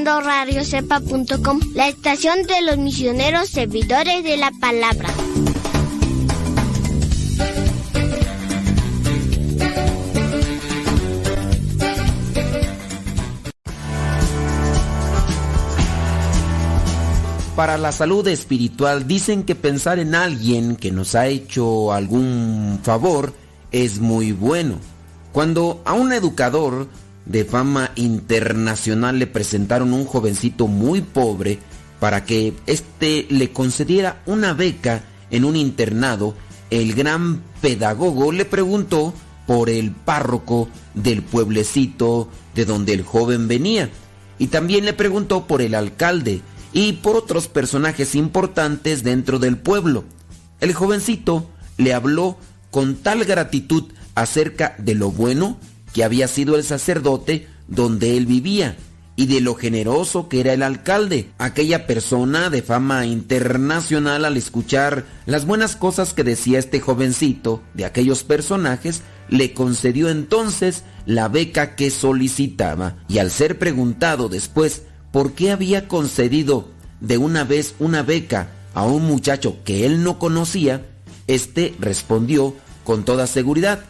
radiocepa.com, 0.00 1.60
la 1.74 1.86
estación 1.86 2.44
de 2.44 2.62
los 2.62 2.78
misioneros 2.78 3.50
servidores 3.50 4.24
de 4.24 4.38
la 4.38 4.50
palabra. 4.58 5.10
Para 17.54 17.76
la 17.76 17.92
salud 17.92 18.26
espiritual 18.28 19.06
dicen 19.06 19.42
que 19.42 19.54
pensar 19.54 19.98
en 19.98 20.14
alguien 20.14 20.76
que 20.76 20.90
nos 20.90 21.14
ha 21.14 21.26
hecho 21.26 21.92
algún 21.92 22.80
favor 22.82 23.34
es 23.72 24.00
muy 24.00 24.32
bueno. 24.32 24.76
Cuando 25.32 25.82
a 25.84 25.92
un 25.92 26.12
educador 26.14 26.88
de 27.26 27.44
fama 27.44 27.92
internacional 27.94 29.18
le 29.18 29.26
presentaron 29.26 29.92
un 29.92 30.04
jovencito 30.04 30.66
muy 30.66 31.00
pobre 31.02 31.58
para 32.00 32.24
que 32.24 32.54
éste 32.66 33.26
le 33.30 33.52
concediera 33.52 34.22
una 34.26 34.54
beca 34.54 35.04
en 35.30 35.44
un 35.44 35.56
internado, 35.56 36.34
el 36.70 36.94
gran 36.94 37.42
pedagogo 37.60 38.32
le 38.32 38.44
preguntó 38.44 39.14
por 39.46 39.70
el 39.70 39.92
párroco 39.92 40.68
del 40.94 41.22
pueblecito 41.22 42.28
de 42.54 42.64
donde 42.64 42.92
el 42.92 43.02
joven 43.02 43.48
venía 43.48 43.88
y 44.38 44.48
también 44.48 44.84
le 44.84 44.92
preguntó 44.92 45.46
por 45.46 45.62
el 45.62 45.74
alcalde 45.74 46.40
y 46.72 46.94
por 46.94 47.16
otros 47.16 47.48
personajes 47.48 48.14
importantes 48.14 49.04
dentro 49.04 49.38
del 49.38 49.58
pueblo. 49.58 50.04
El 50.60 50.74
jovencito 50.74 51.48
le 51.76 51.94
habló 51.94 52.36
con 52.70 52.96
tal 52.96 53.24
gratitud 53.24 53.84
acerca 54.14 54.74
de 54.78 54.94
lo 54.94 55.10
bueno 55.10 55.58
que 55.92 56.04
había 56.04 56.28
sido 56.28 56.56
el 56.56 56.64
sacerdote 56.64 57.48
donde 57.68 58.16
él 58.16 58.26
vivía 58.26 58.76
y 59.14 59.26
de 59.26 59.40
lo 59.40 59.54
generoso 59.54 60.28
que 60.28 60.40
era 60.40 60.54
el 60.54 60.62
alcalde, 60.62 61.30
aquella 61.38 61.86
persona 61.86 62.48
de 62.48 62.62
fama 62.62 63.04
internacional 63.06 64.24
al 64.24 64.36
escuchar 64.36 65.04
las 65.26 65.44
buenas 65.44 65.76
cosas 65.76 66.14
que 66.14 66.24
decía 66.24 66.58
este 66.58 66.80
jovencito 66.80 67.62
de 67.74 67.84
aquellos 67.84 68.24
personajes, 68.24 69.02
le 69.28 69.52
concedió 69.52 70.08
entonces 70.08 70.84
la 71.04 71.28
beca 71.28 71.76
que 71.76 71.90
solicitaba. 71.90 72.96
Y 73.08 73.18
al 73.18 73.30
ser 73.30 73.58
preguntado 73.58 74.28
después 74.28 74.82
por 75.10 75.32
qué 75.32 75.52
había 75.52 75.88
concedido 75.88 76.68
de 77.00 77.18
una 77.18 77.44
vez 77.44 77.74
una 77.78 78.02
beca 78.02 78.48
a 78.74 78.86
un 78.86 79.04
muchacho 79.04 79.58
que 79.64 79.84
él 79.84 80.02
no 80.02 80.18
conocía, 80.18 80.86
este 81.26 81.74
respondió 81.78 82.54
con 82.84 83.04
toda 83.04 83.26
seguridad, 83.26 83.84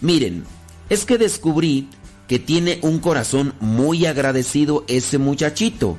miren, 0.00 0.44
es 0.88 1.04
que 1.04 1.18
descubrí 1.18 1.88
que 2.28 2.38
tiene 2.38 2.78
un 2.82 2.98
corazón 2.98 3.54
muy 3.60 4.06
agradecido 4.06 4.84
ese 4.86 5.18
muchachito. 5.18 5.96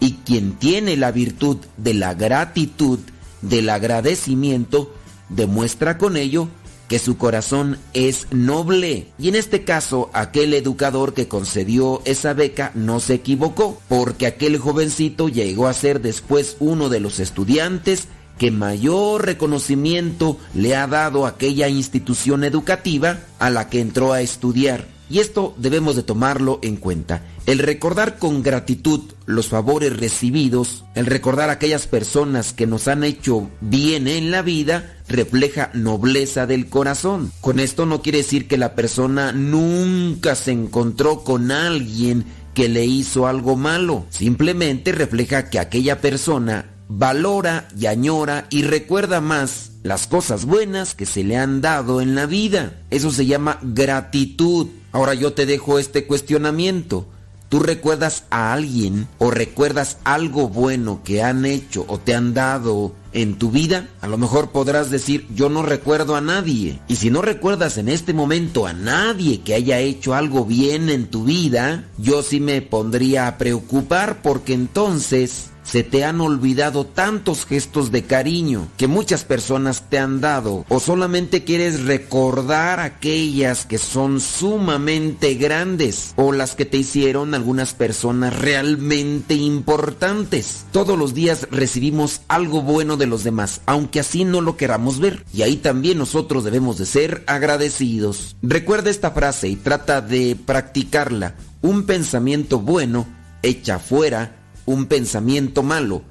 Y 0.00 0.12
quien 0.24 0.52
tiene 0.52 0.96
la 0.96 1.10
virtud 1.12 1.58
de 1.76 1.94
la 1.94 2.14
gratitud, 2.14 2.98
del 3.42 3.68
agradecimiento, 3.68 4.94
demuestra 5.28 5.98
con 5.98 6.16
ello 6.16 6.48
que 6.88 6.98
su 6.98 7.18
corazón 7.18 7.78
es 7.92 8.26
noble. 8.30 9.08
Y 9.18 9.28
en 9.28 9.36
este 9.36 9.64
caso, 9.64 10.10
aquel 10.14 10.54
educador 10.54 11.14
que 11.14 11.28
concedió 11.28 12.00
esa 12.06 12.32
beca 12.32 12.72
no 12.74 12.98
se 12.98 13.14
equivocó, 13.14 13.80
porque 13.88 14.26
aquel 14.26 14.58
jovencito 14.58 15.28
llegó 15.28 15.68
a 15.68 15.74
ser 15.74 16.00
después 16.00 16.56
uno 16.60 16.88
de 16.88 17.00
los 17.00 17.20
estudiantes 17.20 18.08
que 18.38 18.50
mayor 18.50 19.26
reconocimiento 19.26 20.38
le 20.54 20.76
ha 20.76 20.86
dado 20.86 21.26
aquella 21.26 21.68
institución 21.68 22.44
educativa 22.44 23.18
a 23.38 23.50
la 23.50 23.68
que 23.68 23.80
entró 23.80 24.12
a 24.12 24.22
estudiar. 24.22 24.86
Y 25.10 25.20
esto 25.20 25.54
debemos 25.56 25.96
de 25.96 26.02
tomarlo 26.02 26.58
en 26.62 26.76
cuenta. 26.76 27.22
El 27.46 27.60
recordar 27.60 28.18
con 28.18 28.42
gratitud 28.42 29.00
los 29.24 29.48
favores 29.48 29.96
recibidos, 29.96 30.84
el 30.94 31.06
recordar 31.06 31.48
aquellas 31.48 31.86
personas 31.86 32.52
que 32.52 32.66
nos 32.66 32.88
han 32.88 33.04
hecho 33.04 33.48
bien 33.62 34.06
en 34.06 34.30
la 34.30 34.42
vida, 34.42 34.98
refleja 35.08 35.70
nobleza 35.72 36.46
del 36.46 36.68
corazón. 36.68 37.32
Con 37.40 37.58
esto 37.58 37.86
no 37.86 38.02
quiere 38.02 38.18
decir 38.18 38.48
que 38.48 38.58
la 38.58 38.74
persona 38.74 39.32
nunca 39.32 40.34
se 40.34 40.52
encontró 40.52 41.24
con 41.24 41.50
alguien 41.50 42.26
que 42.52 42.68
le 42.68 42.84
hizo 42.84 43.26
algo 43.26 43.56
malo. 43.56 44.04
Simplemente 44.10 44.92
refleja 44.92 45.48
que 45.48 45.58
aquella 45.58 46.02
persona 46.02 46.66
valora 46.88 47.68
y 47.78 47.86
añora 47.86 48.46
y 48.50 48.62
recuerda 48.62 49.20
más 49.20 49.72
las 49.82 50.06
cosas 50.06 50.44
buenas 50.44 50.94
que 50.94 51.06
se 51.06 51.22
le 51.22 51.36
han 51.36 51.60
dado 51.60 52.00
en 52.00 52.14
la 52.14 52.26
vida. 52.26 52.80
Eso 52.90 53.10
se 53.10 53.26
llama 53.26 53.58
gratitud. 53.62 54.68
Ahora 54.92 55.14
yo 55.14 55.32
te 55.32 55.46
dejo 55.46 55.78
este 55.78 56.06
cuestionamiento. 56.06 57.06
¿Tú 57.48 57.60
recuerdas 57.60 58.24
a 58.28 58.52
alguien 58.52 59.08
o 59.16 59.30
recuerdas 59.30 59.96
algo 60.04 60.50
bueno 60.50 61.00
que 61.02 61.22
han 61.22 61.46
hecho 61.46 61.86
o 61.88 61.98
te 61.98 62.14
han 62.14 62.34
dado 62.34 62.94
en 63.14 63.38
tu 63.38 63.50
vida? 63.50 63.88
A 64.02 64.06
lo 64.06 64.18
mejor 64.18 64.50
podrás 64.50 64.90
decir, 64.90 65.26
yo 65.34 65.48
no 65.48 65.62
recuerdo 65.62 66.14
a 66.14 66.20
nadie. 66.20 66.78
Y 66.88 66.96
si 66.96 67.10
no 67.10 67.22
recuerdas 67.22 67.78
en 67.78 67.88
este 67.88 68.12
momento 68.12 68.66
a 68.66 68.74
nadie 68.74 69.40
que 69.40 69.54
haya 69.54 69.78
hecho 69.78 70.14
algo 70.14 70.44
bien 70.44 70.90
en 70.90 71.06
tu 71.06 71.24
vida, 71.24 71.84
yo 71.96 72.22
sí 72.22 72.38
me 72.38 72.60
pondría 72.60 73.28
a 73.28 73.38
preocupar 73.38 74.20
porque 74.20 74.52
entonces 74.52 75.48
se 75.70 75.82
te 75.82 76.04
han 76.04 76.20
olvidado 76.22 76.86
tantos 76.86 77.44
gestos 77.44 77.92
de 77.92 78.04
cariño 78.04 78.68
que 78.78 78.86
muchas 78.86 79.24
personas 79.24 79.84
te 79.90 79.98
han 79.98 80.22
dado 80.22 80.64
o 80.68 80.80
solamente 80.80 81.44
quieres 81.44 81.84
recordar 81.84 82.80
aquellas 82.80 83.66
que 83.66 83.76
son 83.76 84.20
sumamente 84.20 85.34
grandes 85.34 86.14
o 86.16 86.32
las 86.32 86.54
que 86.54 86.64
te 86.64 86.78
hicieron 86.78 87.34
algunas 87.34 87.74
personas 87.74 88.38
realmente 88.38 89.34
importantes. 89.34 90.64
Todos 90.72 90.98
los 90.98 91.12
días 91.12 91.46
recibimos 91.50 92.22
algo 92.28 92.62
bueno 92.62 92.96
de 92.96 93.06
los 93.06 93.22
demás, 93.22 93.60
aunque 93.66 94.00
así 94.00 94.24
no 94.24 94.40
lo 94.40 94.56
queramos 94.56 95.00
ver. 95.00 95.26
Y 95.34 95.42
ahí 95.42 95.56
también 95.56 95.98
nosotros 95.98 96.44
debemos 96.44 96.78
de 96.78 96.86
ser 96.86 97.24
agradecidos. 97.26 98.36
Recuerda 98.40 98.88
esta 98.88 99.10
frase 99.10 99.48
y 99.48 99.56
trata 99.56 100.00
de 100.00 100.34
practicarla. 100.46 101.34
Un 101.60 101.84
pensamiento 101.84 102.58
bueno 102.58 103.06
echa 103.42 103.78
fuera 103.78 104.37
un 104.68 104.84
pensamiento 104.84 105.62
malo. 105.62 106.02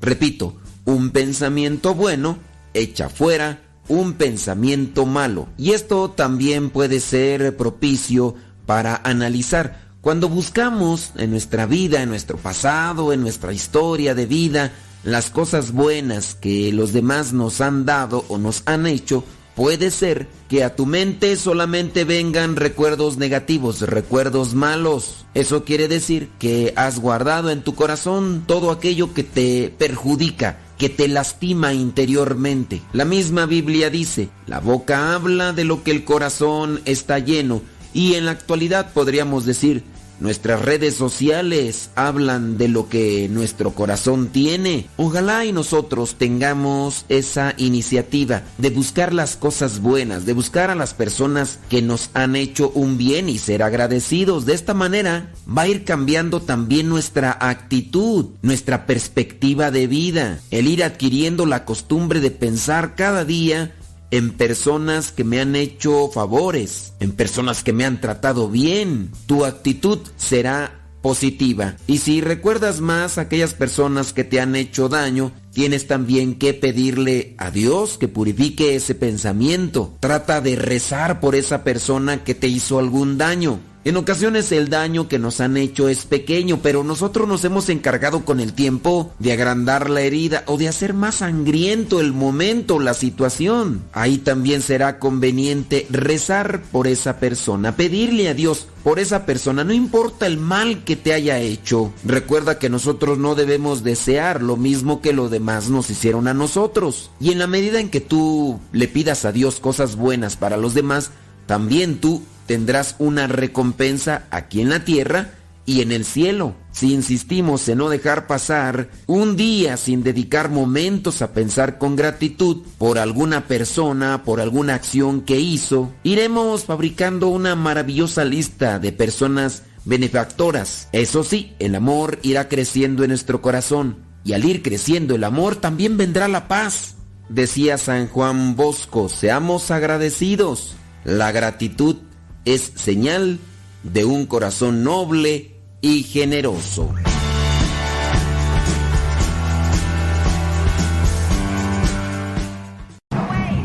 Repito, 0.00 0.54
un 0.84 1.10
pensamiento 1.10 1.94
bueno 1.94 2.38
echa 2.74 3.08
fuera 3.08 3.60
un 3.88 4.14
pensamiento 4.14 5.04
malo. 5.04 5.48
Y 5.58 5.72
esto 5.72 6.10
también 6.10 6.70
puede 6.70 7.00
ser 7.00 7.56
propicio 7.56 8.36
para 8.66 9.00
analizar. 9.02 9.80
Cuando 10.00 10.28
buscamos 10.28 11.12
en 11.16 11.32
nuestra 11.32 11.66
vida, 11.66 12.02
en 12.02 12.08
nuestro 12.08 12.38
pasado, 12.38 13.12
en 13.12 13.20
nuestra 13.20 13.52
historia 13.52 14.14
de 14.14 14.26
vida, 14.26 14.72
las 15.02 15.30
cosas 15.30 15.72
buenas 15.72 16.36
que 16.36 16.72
los 16.72 16.92
demás 16.92 17.32
nos 17.32 17.60
han 17.60 17.84
dado 17.84 18.24
o 18.28 18.38
nos 18.38 18.62
han 18.66 18.86
hecho, 18.86 19.24
puede 19.54 19.90
ser 19.90 20.28
que 20.48 20.64
a 20.64 20.74
tu 20.74 20.86
mente 20.86 21.36
solamente 21.36 22.04
vengan 22.04 22.56
recuerdos 22.56 23.16
negativos, 23.16 23.80
recuerdos 23.80 24.54
malos. 24.54 25.26
Eso 25.34 25.64
quiere 25.64 25.88
decir 25.88 26.28
que 26.38 26.72
has 26.76 27.00
guardado 27.00 27.50
en 27.50 27.62
tu 27.62 27.74
corazón 27.74 28.44
todo 28.46 28.70
aquello 28.70 29.14
que 29.14 29.24
te 29.24 29.74
perjudica, 29.76 30.58
que 30.78 30.88
te 30.88 31.08
lastima 31.08 31.72
interiormente. 31.72 32.82
La 32.92 33.04
misma 33.04 33.46
Biblia 33.46 33.90
dice, 33.90 34.28
la 34.46 34.60
boca 34.60 35.14
habla 35.14 35.52
de 35.52 35.64
lo 35.64 35.82
que 35.82 35.90
el 35.90 36.04
corazón 36.04 36.80
está 36.84 37.18
lleno 37.18 37.62
y 37.92 38.14
en 38.14 38.26
la 38.26 38.32
actualidad 38.32 38.92
podríamos 38.92 39.46
decir 39.46 39.84
Nuestras 40.20 40.62
redes 40.62 40.94
sociales 40.94 41.90
hablan 41.94 42.56
de 42.56 42.68
lo 42.68 42.88
que 42.88 43.28
nuestro 43.28 43.72
corazón 43.72 44.28
tiene. 44.28 44.86
Ojalá 44.96 45.44
y 45.44 45.52
nosotros 45.52 46.14
tengamos 46.16 47.04
esa 47.08 47.54
iniciativa 47.56 48.42
de 48.58 48.70
buscar 48.70 49.12
las 49.12 49.36
cosas 49.36 49.80
buenas, 49.80 50.24
de 50.24 50.32
buscar 50.32 50.70
a 50.70 50.74
las 50.74 50.94
personas 50.94 51.58
que 51.68 51.82
nos 51.82 52.10
han 52.14 52.36
hecho 52.36 52.70
un 52.74 52.96
bien 52.96 53.28
y 53.28 53.38
ser 53.38 53.62
agradecidos. 53.62 54.46
De 54.46 54.54
esta 54.54 54.74
manera 54.74 55.32
va 55.46 55.62
a 55.62 55.68
ir 55.68 55.84
cambiando 55.84 56.40
también 56.40 56.88
nuestra 56.88 57.36
actitud, 57.40 58.26
nuestra 58.42 58.86
perspectiva 58.86 59.70
de 59.70 59.86
vida, 59.86 60.40
el 60.50 60.68
ir 60.68 60.84
adquiriendo 60.84 61.46
la 61.46 61.64
costumbre 61.64 62.20
de 62.20 62.30
pensar 62.30 62.94
cada 62.94 63.24
día 63.24 63.74
en 64.10 64.30
personas 64.32 65.12
que 65.12 65.24
me 65.24 65.40
han 65.40 65.56
hecho 65.56 66.10
favores, 66.10 66.92
en 67.00 67.12
personas 67.12 67.62
que 67.62 67.72
me 67.72 67.84
han 67.84 68.00
tratado 68.00 68.48
bien. 68.48 69.10
Tu 69.26 69.44
actitud 69.44 69.98
será 70.16 70.84
positiva. 71.04 71.76
Y 71.86 71.98
si 71.98 72.22
recuerdas 72.22 72.80
más 72.80 73.18
a 73.18 73.22
aquellas 73.22 73.52
personas 73.52 74.14
que 74.14 74.24
te 74.24 74.40
han 74.40 74.56
hecho 74.56 74.88
daño, 74.88 75.32
tienes 75.52 75.86
también 75.86 76.36
que 76.36 76.54
pedirle 76.54 77.34
a 77.36 77.50
Dios 77.50 77.98
que 77.98 78.08
purifique 78.08 78.74
ese 78.74 78.94
pensamiento. 78.94 79.96
Trata 80.00 80.40
de 80.40 80.56
rezar 80.56 81.20
por 81.20 81.34
esa 81.34 81.62
persona 81.62 82.24
que 82.24 82.34
te 82.34 82.48
hizo 82.48 82.78
algún 82.78 83.18
daño. 83.18 83.60
En 83.86 83.98
ocasiones 83.98 84.50
el 84.50 84.70
daño 84.70 85.08
que 85.08 85.18
nos 85.18 85.42
han 85.42 85.58
hecho 85.58 85.90
es 85.90 86.06
pequeño, 86.06 86.60
pero 86.62 86.84
nosotros 86.84 87.28
nos 87.28 87.44
hemos 87.44 87.68
encargado 87.68 88.24
con 88.24 88.40
el 88.40 88.54
tiempo 88.54 89.12
de 89.18 89.34
agrandar 89.34 89.90
la 89.90 90.00
herida 90.00 90.42
o 90.46 90.56
de 90.56 90.68
hacer 90.68 90.94
más 90.94 91.16
sangriento 91.16 92.00
el 92.00 92.14
momento, 92.14 92.80
la 92.80 92.94
situación. 92.94 93.82
Ahí 93.92 94.16
también 94.16 94.62
será 94.62 94.98
conveniente 94.98 95.86
rezar 95.90 96.62
por 96.72 96.86
esa 96.86 97.20
persona, 97.20 97.76
pedirle 97.76 98.30
a 98.30 98.34
Dios 98.34 98.68
por 98.82 98.98
esa 98.98 99.26
persona, 99.26 99.64
no 99.64 99.74
importa 99.74 100.26
el 100.26 100.38
mal 100.38 100.82
que 100.84 100.96
te 100.96 101.12
haya 101.12 101.38
hecho. 101.40 101.92
Recuerda 102.04 102.58
que 102.58 102.70
nosotros 102.70 103.18
no 103.18 103.34
debemos 103.34 103.84
desear 103.84 104.42
lo 104.42 104.56
mismo 104.56 105.02
que 105.02 105.12
los 105.12 105.30
demás 105.30 105.68
nos 105.68 105.90
hicieron 105.90 106.26
a 106.26 106.32
nosotros. 106.32 107.10
Y 107.20 107.32
en 107.32 107.38
la 107.38 107.46
medida 107.46 107.80
en 107.80 107.90
que 107.90 108.00
tú 108.00 108.60
le 108.72 108.88
pidas 108.88 109.26
a 109.26 109.32
Dios 109.32 109.60
cosas 109.60 109.96
buenas 109.96 110.36
para 110.36 110.56
los 110.56 110.72
demás, 110.72 111.10
también 111.46 112.00
tú 112.00 112.22
tendrás 112.46 112.96
una 112.98 113.26
recompensa 113.26 114.24
aquí 114.30 114.60
en 114.60 114.70
la 114.70 114.84
tierra 114.84 115.34
y 115.66 115.80
en 115.80 115.92
el 115.92 116.04
cielo. 116.04 116.54
Si 116.72 116.92
insistimos 116.92 117.68
en 117.68 117.78
no 117.78 117.88
dejar 117.88 118.26
pasar 118.26 118.90
un 119.06 119.36
día 119.36 119.76
sin 119.76 120.02
dedicar 120.02 120.50
momentos 120.50 121.22
a 121.22 121.32
pensar 121.32 121.78
con 121.78 121.96
gratitud 121.96 122.62
por 122.78 122.98
alguna 122.98 123.46
persona, 123.46 124.24
por 124.24 124.40
alguna 124.40 124.74
acción 124.74 125.22
que 125.22 125.40
hizo, 125.40 125.92
iremos 126.02 126.64
fabricando 126.64 127.28
una 127.28 127.54
maravillosa 127.54 128.24
lista 128.24 128.78
de 128.78 128.92
personas 128.92 129.62
benefactoras. 129.84 130.88
Eso 130.92 131.24
sí, 131.24 131.54
el 131.58 131.74
amor 131.74 132.18
irá 132.22 132.48
creciendo 132.48 133.04
en 133.04 133.08
nuestro 133.10 133.40
corazón 133.40 133.98
y 134.24 134.32
al 134.32 134.44
ir 134.44 134.62
creciendo 134.62 135.14
el 135.14 135.24
amor 135.24 135.56
también 135.56 135.96
vendrá 135.96 136.28
la 136.28 136.48
paz. 136.48 136.96
Decía 137.28 137.78
San 137.78 138.08
Juan 138.08 138.56
Bosco, 138.56 139.08
seamos 139.08 139.70
agradecidos. 139.70 140.76
La 141.04 141.32
gratitud 141.32 141.96
es 142.44 142.72
señal 142.74 143.38
de 143.82 144.04
un 144.04 144.26
corazón 144.26 144.84
noble 144.84 145.54
y 145.80 146.02
generoso. 146.02 146.94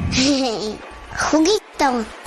Juguito. 1.32 1.60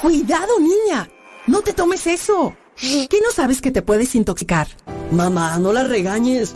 Cuidado, 0.01 0.59
niña. 0.61 1.09
No 1.47 1.61
te 1.61 1.73
tomes 1.73 2.07
eso. 2.07 2.55
¿Qué 2.77 3.21
no 3.23 3.31
sabes 3.33 3.61
que 3.61 3.71
te 3.71 3.83
puedes 3.83 4.15
intoxicar? 4.15 4.69
Mamá, 5.11 5.59
no 5.59 5.73
la 5.73 5.85
regañes. 5.85 6.55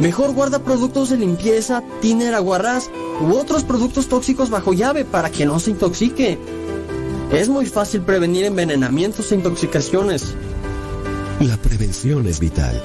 Mejor 0.00 0.32
guarda 0.34 0.58
productos 0.58 1.10
de 1.10 1.18
limpieza, 1.18 1.82
tiner, 2.00 2.34
aguarrás 2.34 2.90
u 3.20 3.32
otros 3.36 3.62
productos 3.62 4.08
tóxicos 4.08 4.50
bajo 4.50 4.72
llave 4.72 5.04
para 5.04 5.30
que 5.30 5.46
no 5.46 5.60
se 5.60 5.70
intoxique. 5.70 6.36
Es 7.32 7.48
muy 7.48 7.66
fácil 7.66 8.02
prevenir 8.02 8.44
envenenamientos 8.44 9.32
e 9.32 9.34
intoxicaciones. 9.34 10.34
La 11.40 11.56
prevención 11.56 12.26
es 12.26 12.38
vital. 12.40 12.82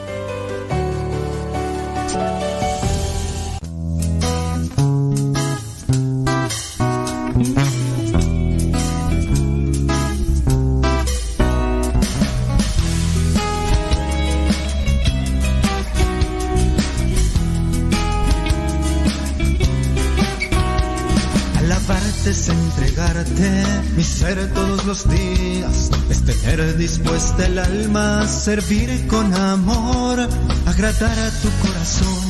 Alabarte 21.59 22.29
es 22.31 22.49
entregarte 22.49 23.63
mi 23.99 24.05
ser 24.05 24.53
todos 24.53 24.85
los 24.85 25.09
días, 25.09 25.91
es 26.09 26.23
tener 26.23 26.77
dispuesta 26.77 27.45
el 27.45 27.59
alma, 27.59 28.25
servir 28.29 29.05
con 29.07 29.33
amor, 29.33 30.17
agradar 30.65 31.19
a 31.19 31.29
tu 31.41 31.49
corazón, 31.67 32.23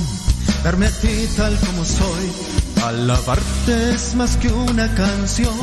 darme 0.63 0.87
a 0.87 0.89
ti 0.89 1.29
tal 1.37 1.55
como 1.59 1.85
soy. 1.85 2.25
Alabarte 2.87 3.91
es 3.93 4.15
más 4.15 4.35
que 4.37 4.51
una 4.51 4.91
canción, 4.95 5.53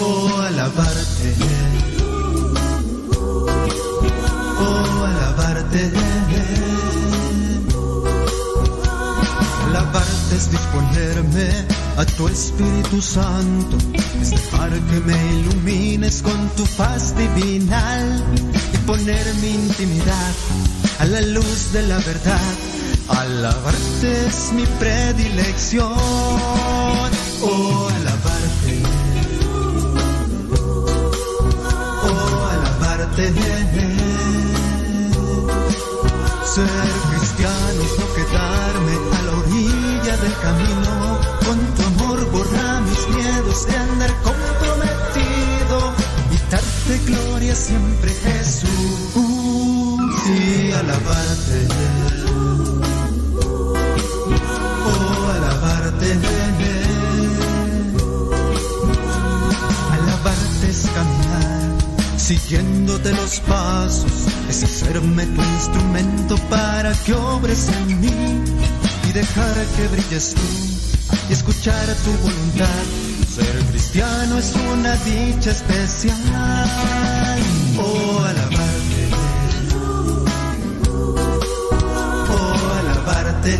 oh 0.00 0.42
alabarte, 0.46 1.34
oh 4.60 5.04
alabarte. 5.04 5.90
Alabarte 9.66 10.36
es 10.36 10.50
disponerme 10.52 11.81
a 11.96 12.04
tu 12.04 12.28
Espíritu 12.28 13.00
Santo, 13.02 13.76
es 14.20 14.30
dejar 14.30 14.70
que 14.70 15.00
me 15.00 15.34
ilumines 15.40 16.22
con 16.22 16.48
tu 16.56 16.64
paz 16.76 17.14
divinal 17.16 18.24
y 18.72 18.76
poner 18.86 19.34
mi 19.42 19.50
intimidad 19.50 20.32
a 20.98 21.04
la 21.06 21.20
luz 21.20 21.72
de 21.72 21.82
la 21.82 21.98
verdad. 21.98 22.40
Alabarte 23.08 24.26
es 24.26 24.52
mi 24.52 24.64
predilección, 24.78 25.92
oh 27.42 27.88
alabarte, 27.96 28.82
oh 32.04 32.48
alabarte. 32.52 33.32
Ser 36.54 36.68
cristiano 37.10 37.80
es 37.82 37.98
no 37.98 38.06
quedarme 38.14 38.94
a 39.16 39.22
la 39.22 39.32
orilla 39.38 40.16
del 40.18 40.34
camino. 40.42 40.81
De 43.66 43.76
andar 43.76 44.12
comprometido 44.22 45.94
y 46.30 46.50
darte 46.50 46.98
gloria 47.06 47.54
siempre 47.54 48.10
Jesús 48.12 48.68
y 50.26 50.72
alabarte. 50.72 51.68
Oh, 54.84 55.30
alabarte. 55.36 56.18
Alabarte 59.92 60.70
es 60.70 60.86
caminar 60.94 61.52
siguiéndote 62.16 63.12
los 63.12 63.40
pasos, 63.40 64.26
es 64.48 64.62
hacerme 64.62 65.26
tu 65.26 65.42
instrumento 65.42 66.36
para 66.48 66.92
que 67.04 67.12
obres 67.14 67.68
en 67.68 68.00
mí 68.00 68.44
y 69.08 69.12
dejar 69.12 69.66
que 69.76 69.88
brilles 69.88 70.34
tú 70.34 70.40
y 71.28 71.32
escuchar 71.32 71.86
tu 72.04 72.10
voluntad. 72.22 73.11
Ser 73.34 73.64
cristiano 73.70 74.38
es 74.38 74.52
una 74.54 74.94
dicha 74.96 75.52
especial. 75.52 76.18
Oh, 77.78 78.18
alabarte. 78.26 79.08
Oh, 82.28 82.54
alabarte. 82.78 83.58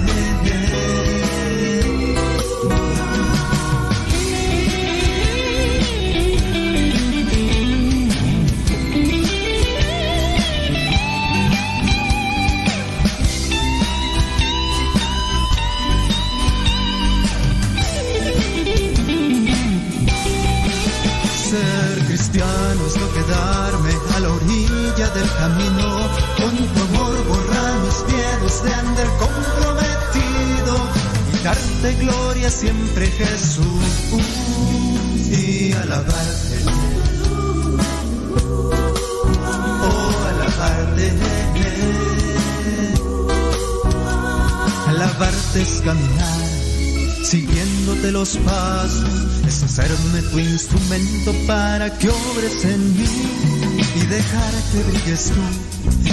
Del 25.11 25.29
camino. 25.35 26.09
Con 26.37 26.57
tu 26.57 26.81
amor 26.81 27.25
borrar 27.27 27.75
mis 27.81 28.15
miedos 28.15 28.63
de 28.63 28.75
andar 28.75 29.09
comprometido 29.19 30.75
y 31.33 31.43
darte 31.43 31.95
gloria 31.95 32.51
siempre 32.51 33.07
Jesús 33.09 33.85
y 35.29 35.73
alabarte. 35.73 36.57
Oh, 39.83 40.13
alabarte. 40.29 41.13
Alabarte 44.87 45.63
es 45.63 45.83
caminar, 45.85 46.49
siguiéndote 47.25 48.13
los 48.13 48.37
pasos, 48.39 49.09
es 49.49 49.63
hacerme 49.65 50.23
tu 50.31 50.39
instrumento 50.39 51.35
para 51.47 51.91
que 51.99 52.09
obres 52.09 52.65
en 52.65 52.97
mí 52.97 53.72
y 53.95 54.01
dejar 54.07 54.53
que 54.73 54.83
brilles 54.85 55.31
tú 55.31 55.43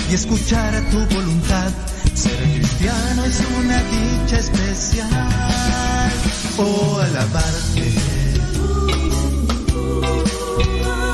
y 0.09 0.13
escuchar 0.13 0.75
a 0.75 0.81
tu 0.89 0.99
voluntad. 1.15 1.71
Ser 2.13 2.35
cristiano 2.35 3.25
es 3.25 3.41
una 3.57 3.81
dicha 3.83 4.39
especial. 4.39 5.09
Oh, 6.57 6.99
alabarte. 7.01 7.93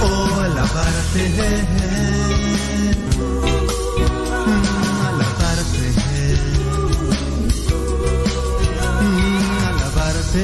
Oh, 0.02 0.40
alabarte. 0.42 1.30
Mm, 4.46 5.02
alabarte. 5.08 5.88
Mm, 9.02 9.66
alabarte. 9.68 10.42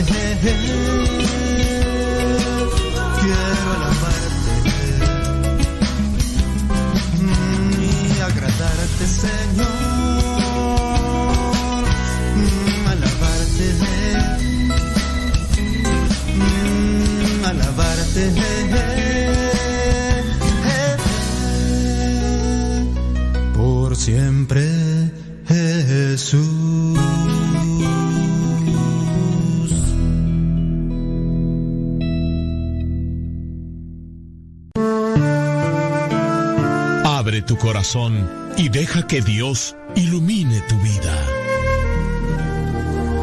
Corazón 37.81 38.29
y 38.57 38.69
deja 38.69 39.07
que 39.07 39.21
Dios 39.21 39.75
ilumine 39.95 40.61
tu 40.69 40.77
vida. 40.81 41.15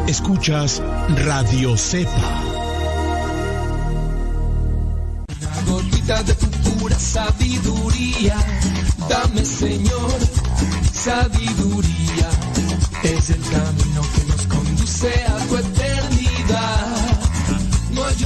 Escuchas 0.05 0.81
Radio 1.25 1.77
Cepa. 1.77 2.43
Una 5.29 5.71
gotita 5.71 6.23
de 6.23 6.35
tu 6.35 6.47
pura 6.49 6.99
sabiduría, 6.99 8.35
dame 9.07 9.45
Señor, 9.45 10.11
sabiduría. 10.91 12.29
Es 13.03 13.29
el 13.29 13.41
camino 13.41 14.01
que 14.13 14.23
nos 14.27 14.45
conduce 14.47 15.13
a 15.25 15.37
tu 15.47 15.55
eternidad. 15.55 16.99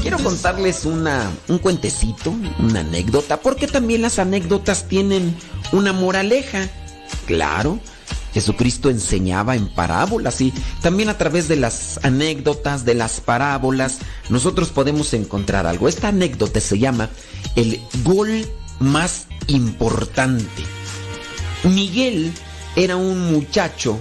Quiero 0.01 0.17
contarles 0.17 0.85
una, 0.85 1.31
un 1.47 1.59
cuentecito, 1.59 2.33
una 2.59 2.79
anécdota, 2.79 3.39
porque 3.39 3.67
también 3.67 4.01
las 4.01 4.17
anécdotas 4.17 4.87
tienen 4.87 5.35
una 5.73 5.91
moraleja. 5.91 6.69
Claro, 7.25 7.79
Jesucristo 8.33 8.89
enseñaba 8.89 9.55
en 9.55 9.67
parábolas 9.67 10.41
y 10.41 10.53
también 10.81 11.09
a 11.09 11.17
través 11.17 11.47
de 11.47 11.55
las 11.55 11.99
anécdotas, 12.03 12.85
de 12.85 12.95
las 12.95 13.19
parábolas, 13.19 13.99
nosotros 14.29 14.69
podemos 14.69 15.13
encontrar 15.13 15.67
algo. 15.67 15.87
Esta 15.87 16.07
anécdota 16.07 16.59
se 16.59 16.79
llama 16.79 17.09
el 17.55 17.81
gol 18.03 18.45
más 18.79 19.27
importante. 19.47 20.63
Miguel 21.63 22.31
era 22.75 22.95
un 22.95 23.31
muchacho 23.31 23.99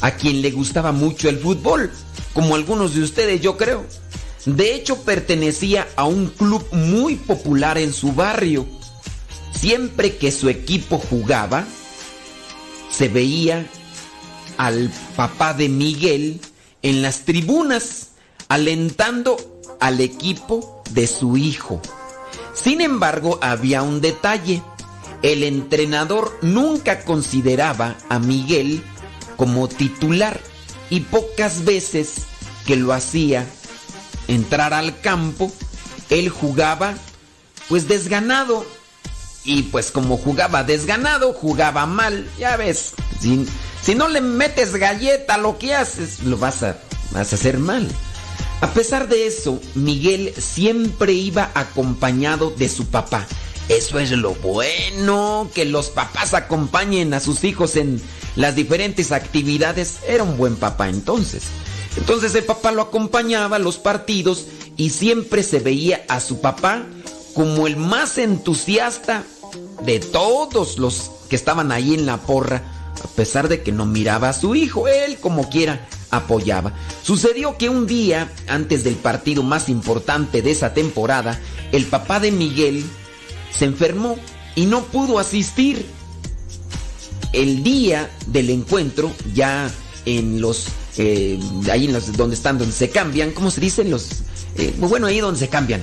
a 0.00 0.12
quien 0.12 0.42
le 0.42 0.50
gustaba 0.50 0.92
mucho 0.92 1.28
el 1.28 1.38
fútbol, 1.38 1.90
como 2.34 2.54
algunos 2.54 2.94
de 2.94 3.02
ustedes 3.02 3.40
yo 3.40 3.56
creo. 3.56 3.84
De 4.44 4.74
hecho, 4.74 5.02
pertenecía 5.02 5.88
a 5.94 6.04
un 6.04 6.26
club 6.26 6.66
muy 6.72 7.14
popular 7.14 7.78
en 7.78 7.92
su 7.92 8.12
barrio. 8.12 8.66
Siempre 9.54 10.16
que 10.16 10.32
su 10.32 10.48
equipo 10.48 10.98
jugaba, 10.98 11.64
se 12.90 13.08
veía 13.08 13.66
al 14.56 14.90
papá 15.16 15.54
de 15.54 15.68
Miguel 15.68 16.40
en 16.82 17.02
las 17.02 17.20
tribunas, 17.20 18.08
alentando 18.48 19.36
al 19.80 20.00
equipo 20.00 20.82
de 20.90 21.06
su 21.06 21.36
hijo. 21.36 21.80
Sin 22.54 22.80
embargo, 22.80 23.38
había 23.42 23.82
un 23.82 24.00
detalle. 24.00 24.62
El 25.22 25.42
entrenador 25.44 26.36
nunca 26.42 27.04
consideraba 27.04 27.96
a 28.08 28.18
Miguel 28.18 28.82
como 29.36 29.68
titular 29.68 30.40
y 30.90 31.00
pocas 31.00 31.64
veces 31.64 32.26
que 32.66 32.76
lo 32.76 32.92
hacía 32.92 33.46
entrar 34.28 34.74
al 34.74 35.00
campo, 35.00 35.50
él 36.10 36.28
jugaba 36.28 36.94
pues 37.68 37.88
desganado. 37.88 38.66
Y 39.44 39.64
pues 39.64 39.90
como 39.90 40.16
jugaba 40.16 40.64
desganado, 40.64 41.32
jugaba 41.32 41.86
mal. 41.86 42.28
Ya 42.38 42.56
ves, 42.56 42.92
si, 43.20 43.46
si 43.82 43.94
no 43.94 44.08
le 44.08 44.20
metes 44.20 44.76
galleta 44.76 45.36
lo 45.36 45.58
que 45.58 45.74
haces, 45.74 46.20
lo 46.22 46.36
vas 46.36 46.62
a, 46.62 46.78
vas 47.10 47.32
a 47.32 47.36
hacer 47.36 47.58
mal. 47.58 47.88
A 48.60 48.68
pesar 48.68 49.08
de 49.08 49.26
eso, 49.26 49.60
Miguel 49.74 50.32
siempre 50.38 51.12
iba 51.12 51.50
acompañado 51.54 52.50
de 52.50 52.68
su 52.68 52.86
papá. 52.86 53.26
Eso 53.68 53.98
es 53.98 54.12
lo 54.12 54.34
bueno, 54.36 55.50
que 55.54 55.64
los 55.64 55.88
papás 55.88 56.34
acompañen 56.34 57.12
a 57.14 57.20
sus 57.20 57.42
hijos 57.42 57.74
en 57.76 58.00
las 58.36 58.54
diferentes 58.54 59.10
actividades. 59.10 59.98
Era 60.06 60.22
un 60.22 60.36
buen 60.36 60.56
papá 60.56 60.88
entonces. 60.88 61.44
Entonces 61.96 62.34
el 62.34 62.44
papá 62.44 62.70
lo 62.70 62.82
acompañaba 62.82 63.56
a 63.56 63.58
los 63.60 63.78
partidos 63.78 64.46
y 64.76 64.90
siempre 64.90 65.42
se 65.42 65.58
veía 65.58 66.04
a 66.08 66.20
su 66.20 66.40
papá 66.40 66.84
como 67.34 67.66
el 67.66 67.76
más 67.76 68.18
entusiasta 68.18 69.24
de 69.84 70.00
todos 70.00 70.78
los 70.78 71.10
que 71.28 71.36
estaban 71.36 71.72
ahí 71.72 71.94
en 71.94 72.06
la 72.06 72.18
porra, 72.18 72.62
a 73.02 73.08
pesar 73.08 73.48
de 73.48 73.62
que 73.62 73.72
no 73.72 73.86
miraba 73.86 74.28
a 74.28 74.32
su 74.32 74.54
hijo, 74.54 74.86
él 74.86 75.18
como 75.18 75.48
quiera 75.48 75.88
apoyaba. 76.10 76.72
Sucedió 77.02 77.56
que 77.56 77.68
un 77.68 77.86
día, 77.86 78.30
antes 78.46 78.84
del 78.84 78.96
partido 78.96 79.42
más 79.42 79.68
importante 79.68 80.42
de 80.42 80.50
esa 80.50 80.74
temporada, 80.74 81.40
el 81.72 81.86
papá 81.86 82.20
de 82.20 82.30
Miguel 82.30 82.84
se 83.50 83.64
enfermó 83.64 84.16
y 84.54 84.66
no 84.66 84.84
pudo 84.84 85.18
asistir. 85.18 85.86
El 87.32 87.62
día 87.62 88.10
del 88.26 88.50
encuentro, 88.50 89.10
ya 89.32 89.70
en 90.04 90.40
los 90.42 90.66
eh, 90.98 91.40
ahí 91.70 91.86
en 91.86 91.94
los, 91.94 92.14
donde 92.16 92.36
están, 92.36 92.58
donde 92.58 92.74
se 92.74 92.90
cambian, 92.90 93.30
¿cómo 93.32 93.50
se 93.50 93.60
dicen? 93.60 93.90
Los, 93.90 94.08
eh, 94.56 94.74
bueno, 94.78 95.06
ahí 95.06 95.20
donde 95.20 95.40
se 95.40 95.48
cambian. 95.48 95.80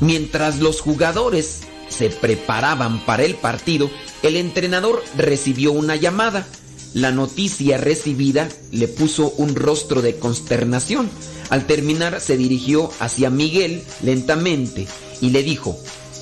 Mientras 0.00 0.58
los 0.58 0.80
jugadores 0.80 1.60
se 2.00 2.08
preparaban 2.08 3.04
para 3.04 3.24
el 3.24 3.34
partido, 3.34 3.90
el 4.22 4.36
entrenador 4.36 5.04
recibió 5.18 5.72
una 5.72 5.96
llamada. 5.96 6.46
La 6.94 7.12
noticia 7.12 7.76
recibida 7.76 8.48
le 8.72 8.88
puso 8.88 9.34
un 9.36 9.54
rostro 9.54 10.00
de 10.00 10.16
consternación. 10.16 11.10
Al 11.50 11.66
terminar 11.66 12.22
se 12.22 12.38
dirigió 12.38 12.90
hacia 13.00 13.28
Miguel 13.28 13.82
lentamente 14.02 14.86
y 15.20 15.28
le 15.28 15.42
dijo, 15.42 15.78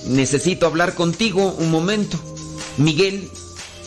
necesito 0.09 0.66
hablar 0.66 0.96
contigo 0.96 1.55
un 1.60 1.70
momento. 1.70 2.18
Miguel 2.76 3.28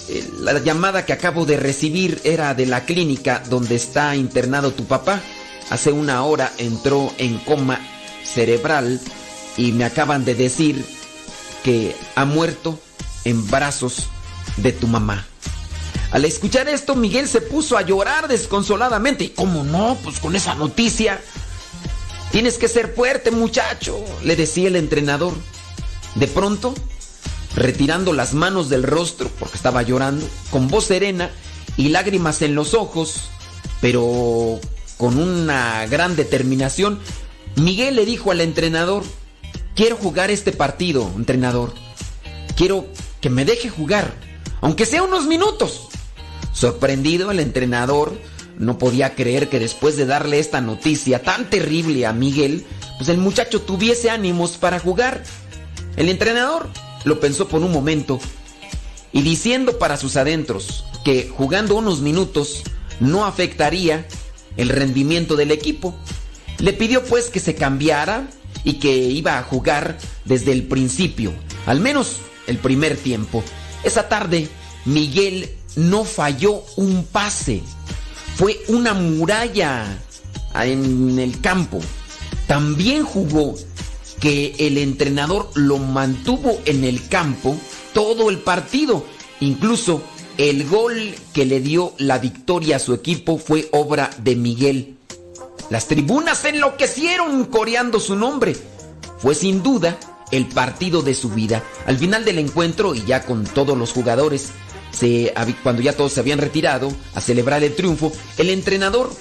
eh, 0.07 0.26
la 0.39 0.59
llamada 0.59 1.05
que 1.05 1.11
acabo 1.11 1.45
de 1.45 1.57
recibir 1.57 2.22
era 2.23 2.53
de 2.53 2.68
la 2.68 2.85
clínica 2.85 3.43
donde 3.49 3.76
está 3.76 4.15
internado 4.15 4.72
tu 4.72 4.85
papá. 4.85 5.22
Hace 5.69 5.91
una 5.91 6.23
hora 6.23 6.53
entró 6.57 7.11
en 7.18 7.38
coma 7.39 7.81
cerebral 8.23 9.01
y 9.57 9.73
me 9.73 9.84
acaban 9.84 10.23
de 10.23 10.35
decir 10.35 10.85
que 11.63 11.95
ha 12.15 12.25
muerto 12.25 12.79
en 13.25 13.49
brazos 13.49 14.07
de 14.57 14.71
tu 14.71 14.88
mamá. 14.88 15.25
Al 16.11 16.25
escuchar 16.25 16.67
esto, 16.67 16.95
Miguel 16.95 17.27
se 17.27 17.41
puso 17.41 17.77
a 17.77 17.83
llorar 17.83 18.27
desconsoladamente. 18.27 19.23
¿Y 19.25 19.29
cómo 19.29 19.63
no? 19.63 19.97
Pues 20.03 20.19
con 20.19 20.35
esa 20.35 20.55
noticia. 20.55 21.21
Tienes 22.31 22.57
que 22.57 22.67
ser 22.67 22.93
fuerte, 22.93 23.31
muchacho, 23.31 23.97
le 24.23 24.35
decía 24.35 24.67
el 24.67 24.75
entrenador. 24.75 25.33
De 26.15 26.27
pronto, 26.27 26.73
retirando 27.55 28.13
las 28.13 28.33
manos 28.33 28.69
del 28.69 28.83
rostro 28.83 29.29
porque 29.39 29.57
estaba 29.57 29.81
llorando, 29.81 30.25
con 30.49 30.67
voz 30.67 30.85
serena 30.85 31.29
y 31.77 31.89
lágrimas 31.89 32.41
en 32.41 32.55
los 32.55 32.73
ojos, 32.73 33.23
pero 33.81 34.59
con 34.97 35.17
una 35.17 35.85
gran 35.88 36.15
determinación, 36.15 36.99
Miguel 37.55 37.95
le 37.95 38.05
dijo 38.05 38.31
al 38.31 38.41
entrenador, 38.41 39.03
quiero 39.76 39.98
jugar 39.98 40.31
este 40.31 40.52
partido, 40.52 41.11
entrenador. 41.15 41.73
Quiero 42.56 42.85
que 43.19 43.30
me 43.30 43.45
deje 43.45 43.69
jugar, 43.69 44.14
aunque 44.61 44.85
sea 44.85 45.03
unos 45.03 45.26
minutos. 45.26 45.88
Sorprendido, 46.53 47.31
el 47.31 47.39
entrenador 47.39 48.18
no 48.57 48.77
podía 48.77 49.15
creer 49.15 49.49
que 49.49 49.60
después 49.60 49.98
de 49.98 50.06
darle 50.06 50.39
esta 50.39 50.61
noticia 50.61 51.23
tan 51.23 51.49
terrible 51.49 52.06
a 52.06 52.14
Miguel, 52.14 52.65
pues 52.98 53.10
el 53.10 53.18
muchacho 53.18 53.61
tuviese 53.61 54.10
ánimos 54.10 54.57
para 54.57 54.80
jugar. 54.80 55.23
El 55.95 56.10
entrenador 56.10 56.69
lo 57.03 57.19
pensó 57.19 57.48
por 57.48 57.61
un 57.61 57.72
momento 57.72 58.19
y 59.11 59.23
diciendo 59.23 59.80
para 59.80 59.98
sus 59.98 60.15
adentros 60.15 60.85
que 61.03 61.30
jugando 61.35 61.76
unos 61.76 62.02
minutos 62.02 62.64
no 62.99 63.26
afectaría 63.26 64.07
el 64.57 64.69
rendimiento 64.69 65.35
del 65.35 65.52
equipo. 65.52 65.95
Le 66.60 66.73
pidió 66.73 67.03
pues 67.03 67.30
que 67.30 67.39
se 67.39 67.56
cambiara 67.56 68.30
y 68.63 68.73
que 68.73 68.95
iba 68.95 69.38
a 69.38 69.43
jugar 69.43 69.97
desde 70.25 70.51
el 70.51 70.63
principio, 70.63 71.33
al 71.65 71.79
menos 71.79 72.17
el 72.47 72.57
primer 72.57 72.97
tiempo. 72.97 73.43
Esa 73.83 74.07
tarde 74.07 74.47
Miguel 74.85 75.49
no 75.75 76.03
falló 76.03 76.63
un 76.75 77.05
pase, 77.05 77.61
fue 78.35 78.59
una 78.67 78.93
muralla 78.93 79.85
en 80.55 81.19
el 81.19 81.39
campo. 81.41 81.79
También 82.47 83.03
jugó 83.03 83.55
que 84.19 84.55
el 84.59 84.77
entrenador 84.77 85.49
lo 85.55 85.77
mantuvo 85.77 86.59
en 86.65 86.83
el 86.83 87.07
campo 87.07 87.57
todo 87.93 88.29
el 88.29 88.39
partido. 88.39 89.05
Incluso 89.39 90.03
el 90.38 90.67
gol 90.67 91.15
que 91.33 91.45
le 91.45 91.59
dio 91.59 91.93
la 91.97 92.19
victoria 92.19 92.75
a 92.75 92.79
su 92.79 92.93
equipo 92.93 93.38
fue 93.38 93.67
obra 93.71 94.09
de 94.23 94.35
Miguel. 94.35 94.97
Las 95.72 95.88
tribunas 95.88 96.43
enloquecieron 96.43 97.45
coreando 97.45 98.02
su 98.02 98.18
nombre. 98.18 98.57
Fue 99.19 99.34
sin 99.34 99.64
duda 99.64 99.98
el 100.30 100.48
partido 100.48 101.02
de 101.02 101.15
su 101.15 101.30
vida. 101.30 101.64
Al 101.85 101.98
final 101.98 102.26
del 102.26 102.39
encuentro 102.39 102.93
y 102.93 103.06
ya 103.06 103.23
con 103.23 103.45
todos 103.45 103.77
los 103.77 103.93
jugadores, 103.93 104.49
cuando 105.64 105.81
ya 105.81 105.93
todos 105.93 106.11
se 106.11 106.19
habían 106.19 106.39
retirado 106.39 106.91
a 107.15 107.22
celebrar 107.22 107.64
el 107.64 107.73
triunfo, 107.73 108.11
el 108.38 108.49
entrenador 108.49 109.14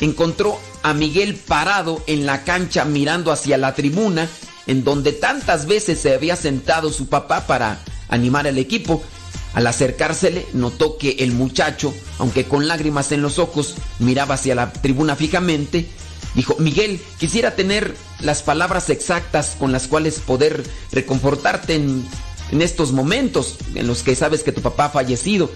encontró 0.00 0.58
a 0.82 0.92
Miguel 0.92 1.36
parado 1.36 2.02
en 2.08 2.26
la 2.26 2.42
cancha 2.42 2.84
mirando 2.84 3.30
hacia 3.30 3.56
la 3.56 3.76
tribuna 3.76 4.28
en 4.66 4.82
donde 4.82 5.12
tantas 5.12 5.66
veces 5.66 6.00
se 6.00 6.12
había 6.12 6.34
sentado 6.34 6.92
su 6.92 7.06
papá 7.06 7.46
para 7.46 7.78
animar 8.08 8.48
al 8.48 8.58
equipo. 8.58 9.04
Al 9.56 9.66
acercársele, 9.66 10.46
notó 10.52 10.98
que 10.98 11.16
el 11.20 11.32
muchacho, 11.32 11.94
aunque 12.18 12.44
con 12.44 12.68
lágrimas 12.68 13.10
en 13.12 13.22
los 13.22 13.38
ojos, 13.38 13.76
miraba 13.98 14.34
hacia 14.34 14.54
la 14.54 14.70
tribuna 14.70 15.16
fijamente. 15.16 15.86
Dijo, 16.34 16.56
Miguel, 16.58 17.00
quisiera 17.18 17.56
tener 17.56 17.96
las 18.20 18.42
palabras 18.42 18.90
exactas 18.90 19.56
con 19.58 19.72
las 19.72 19.86
cuales 19.86 20.20
poder 20.20 20.62
reconfortarte 20.92 21.74
en, 21.74 22.06
estos 22.60 22.92
momentos 22.92 23.56
en 23.74 23.86
los 23.86 24.02
que 24.02 24.14
sabes 24.14 24.42
que 24.42 24.52
tu 24.52 24.60
papá 24.60 24.84
ha 24.84 24.90
fallecido. 24.90 25.50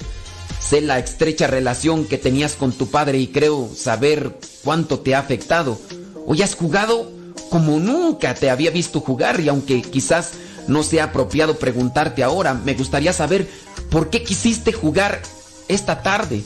Sé 0.59 0.81
la 0.81 0.98
estrecha 0.98 1.47
relación 1.47 2.06
que 2.06 2.16
tenías 2.16 2.55
con 2.55 2.72
tu 2.72 2.89
padre 2.89 3.18
y 3.18 3.27
creo 3.27 3.68
saber 3.77 4.35
cuánto 4.64 5.01
te 5.01 5.14
ha 5.14 5.18
afectado. 5.18 5.78
Hoy 6.24 6.40
has 6.40 6.55
jugado 6.55 7.12
como 7.51 7.78
nunca 7.78 8.35
te 8.35 8.48
había 8.48 8.70
visto 8.70 9.01
jugar 9.01 9.40
y 9.40 9.51
aunque 9.51 9.82
quizás 9.82 10.31
no 10.68 10.82
sea 10.82 11.05
apropiado 11.05 11.59
preguntarte 11.59 12.22
ahora, 12.22 12.55
me 12.55 12.74
gustaría 12.74 13.12
saber 13.12 13.48
por 13.90 14.10
qué 14.10 14.22
quisiste 14.22 14.72
jugar 14.72 15.22
esta 15.68 16.02
tarde. 16.02 16.42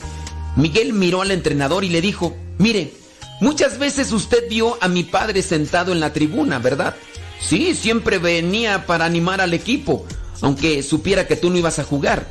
Miguel 0.55 0.93
miró 0.93 1.21
al 1.21 1.31
entrenador 1.31 1.83
y 1.83 1.89
le 1.89 2.01
dijo, 2.01 2.35
mire, 2.57 2.93
muchas 3.41 3.77
veces 3.77 4.11
usted 4.11 4.49
vio 4.49 4.77
a 4.81 4.87
mi 4.87 5.03
padre 5.03 5.41
sentado 5.41 5.91
en 5.91 5.99
la 5.99 6.13
tribuna, 6.13 6.59
¿verdad? 6.59 6.95
Sí, 7.41 7.75
siempre 7.75 8.17
venía 8.17 8.85
para 8.85 9.05
animar 9.05 9.41
al 9.41 9.53
equipo, 9.53 10.05
aunque 10.41 10.81
supiera 10.83 11.27
que 11.27 11.35
tú 11.35 11.49
no 11.49 11.57
ibas 11.57 11.79
a 11.79 11.83
jugar. 11.83 12.27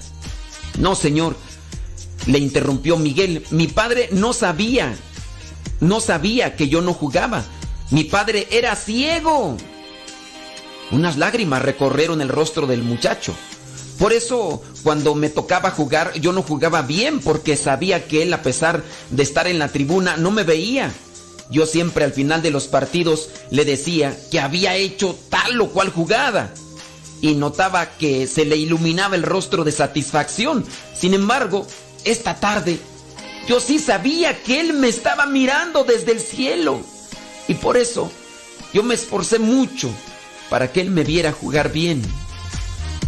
No, 0.78 0.94
señor, 0.94 1.36
le 2.26 2.38
interrumpió 2.38 2.96
Miguel, 2.96 3.44
mi 3.50 3.68
padre 3.68 4.08
no 4.12 4.32
sabía, 4.32 4.94
no 5.80 6.00
sabía 6.00 6.56
que 6.56 6.68
yo 6.68 6.80
no 6.80 6.94
jugaba. 6.94 7.44
Mi 7.90 8.04
padre 8.04 8.48
era 8.50 8.74
ciego. 8.74 9.56
Unas 10.90 11.16
lágrimas 11.16 11.62
recorrieron 11.62 12.20
el 12.20 12.28
rostro 12.28 12.66
del 12.66 12.82
muchacho. 12.82 13.34
Por 13.98 14.12
eso, 14.12 14.62
cuando 14.82 15.14
me 15.14 15.28
tocaba 15.28 15.70
jugar, 15.70 16.12
yo 16.20 16.32
no 16.32 16.42
jugaba 16.42 16.82
bien 16.82 17.20
porque 17.20 17.56
sabía 17.56 18.08
que 18.08 18.22
él, 18.22 18.32
a 18.32 18.42
pesar 18.42 18.82
de 19.10 19.22
estar 19.22 19.46
en 19.46 19.58
la 19.58 19.68
tribuna, 19.68 20.16
no 20.16 20.30
me 20.30 20.42
veía. 20.42 20.92
Yo 21.50 21.66
siempre 21.66 22.04
al 22.04 22.12
final 22.12 22.42
de 22.42 22.50
los 22.50 22.66
partidos 22.66 23.28
le 23.50 23.64
decía 23.64 24.16
que 24.30 24.40
había 24.40 24.76
hecho 24.76 25.16
tal 25.28 25.60
o 25.60 25.68
cual 25.68 25.90
jugada. 25.90 26.52
Y 27.20 27.34
notaba 27.34 27.96
que 27.96 28.26
se 28.26 28.44
le 28.44 28.56
iluminaba 28.56 29.14
el 29.14 29.22
rostro 29.22 29.62
de 29.62 29.72
satisfacción. 29.72 30.64
Sin 30.98 31.14
embargo, 31.14 31.66
esta 32.04 32.40
tarde, 32.40 32.78
yo 33.46 33.60
sí 33.60 33.78
sabía 33.78 34.42
que 34.42 34.60
él 34.60 34.72
me 34.72 34.88
estaba 34.88 35.26
mirando 35.26 35.84
desde 35.84 36.12
el 36.12 36.20
cielo. 36.20 36.80
Y 37.46 37.54
por 37.54 37.76
eso, 37.76 38.10
yo 38.72 38.82
me 38.82 38.94
esforcé 38.94 39.38
mucho 39.38 39.90
para 40.50 40.72
que 40.72 40.80
él 40.80 40.90
me 40.90 41.04
viera 41.04 41.32
jugar 41.32 41.72
bien. 41.72 42.02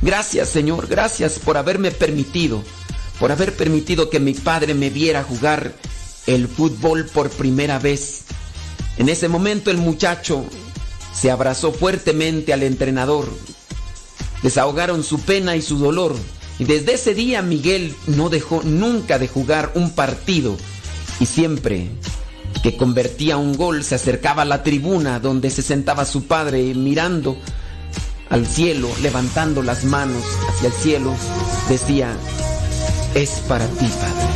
Gracias 0.02 0.48
Señor, 0.48 0.86
gracias 0.86 1.38
por 1.38 1.56
haberme 1.56 1.90
permitido, 1.90 2.62
por 3.18 3.32
haber 3.32 3.54
permitido 3.54 4.10
que 4.10 4.20
mi 4.20 4.34
padre 4.34 4.74
me 4.74 4.90
viera 4.90 5.22
jugar 5.22 5.74
el 6.26 6.48
fútbol 6.48 7.06
por 7.06 7.30
primera 7.30 7.78
vez. 7.78 8.24
En 8.98 9.08
ese 9.08 9.28
momento 9.28 9.70
el 9.70 9.78
muchacho 9.78 10.44
se 11.12 11.30
abrazó 11.30 11.72
fuertemente 11.72 12.52
al 12.52 12.62
entrenador. 12.62 13.28
Desahogaron 14.42 15.02
su 15.02 15.20
pena 15.20 15.56
y 15.56 15.62
su 15.62 15.78
dolor. 15.78 16.14
Y 16.58 16.64
desde 16.64 16.94
ese 16.94 17.14
día 17.14 17.42
Miguel 17.42 17.94
no 18.06 18.28
dejó 18.28 18.62
nunca 18.62 19.18
de 19.18 19.28
jugar 19.28 19.72
un 19.74 19.90
partido. 19.90 20.56
Y 21.20 21.26
siempre 21.26 21.90
que 22.62 22.76
convertía 22.76 23.36
un 23.36 23.56
gol 23.56 23.84
se 23.84 23.94
acercaba 23.94 24.42
a 24.42 24.46
la 24.46 24.62
tribuna 24.62 25.20
donde 25.20 25.50
se 25.50 25.62
sentaba 25.62 26.04
su 26.04 26.26
padre 26.26 26.74
mirando 26.74 27.36
al 28.30 28.46
cielo, 28.46 28.88
levantando 29.02 29.62
las 29.62 29.84
manos 29.84 30.22
hacia 30.48 30.68
el 30.68 30.74
cielo, 30.74 31.14
decía, 31.68 32.16
es 33.14 33.30
para 33.48 33.66
ti, 33.66 33.86
Padre. 34.00 34.35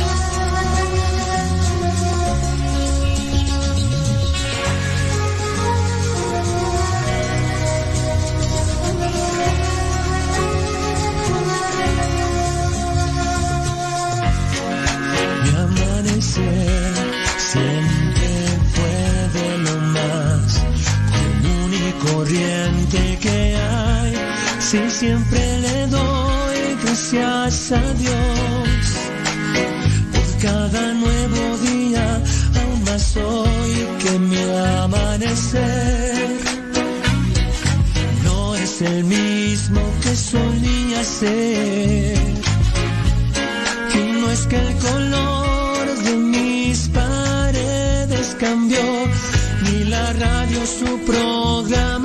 Gracias 27.51 27.71
a 27.71 27.93
Dios 27.93 28.79
por 30.13 30.41
cada 30.41 30.93
nuevo 30.93 31.57
día, 31.57 32.21
aún 32.61 32.83
más 32.83 33.17
hoy 33.17 33.87
que 34.01 34.19
mi 34.19 34.37
amanecer 34.83 36.37
no 38.23 38.55
es 38.55 38.81
el 38.81 39.03
mismo 39.03 39.81
que 40.01 40.15
solía 40.15 41.03
ser. 41.03 42.17
Y 43.95 44.21
no 44.21 44.31
es 44.31 44.47
que 44.47 44.55
el 44.55 44.75
color 44.77 46.03
de 46.05 46.15
mis 46.15 46.87
paredes 46.89 48.35
cambió, 48.39 48.79
ni 49.63 49.83
la 49.85 50.13
radio 50.13 50.59
su 50.65 50.99
programación. 51.05 52.00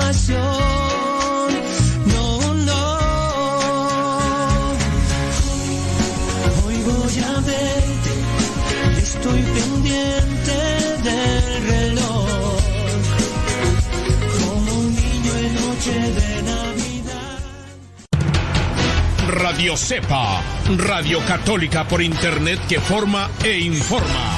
Cepa, 19.77 20.43
Radio 20.78 21.20
Católica 21.27 21.85
por 21.85 22.01
Internet 22.01 22.61
que 22.66 22.81
forma 22.81 23.31
e 23.44 23.61
informa. 23.61 24.36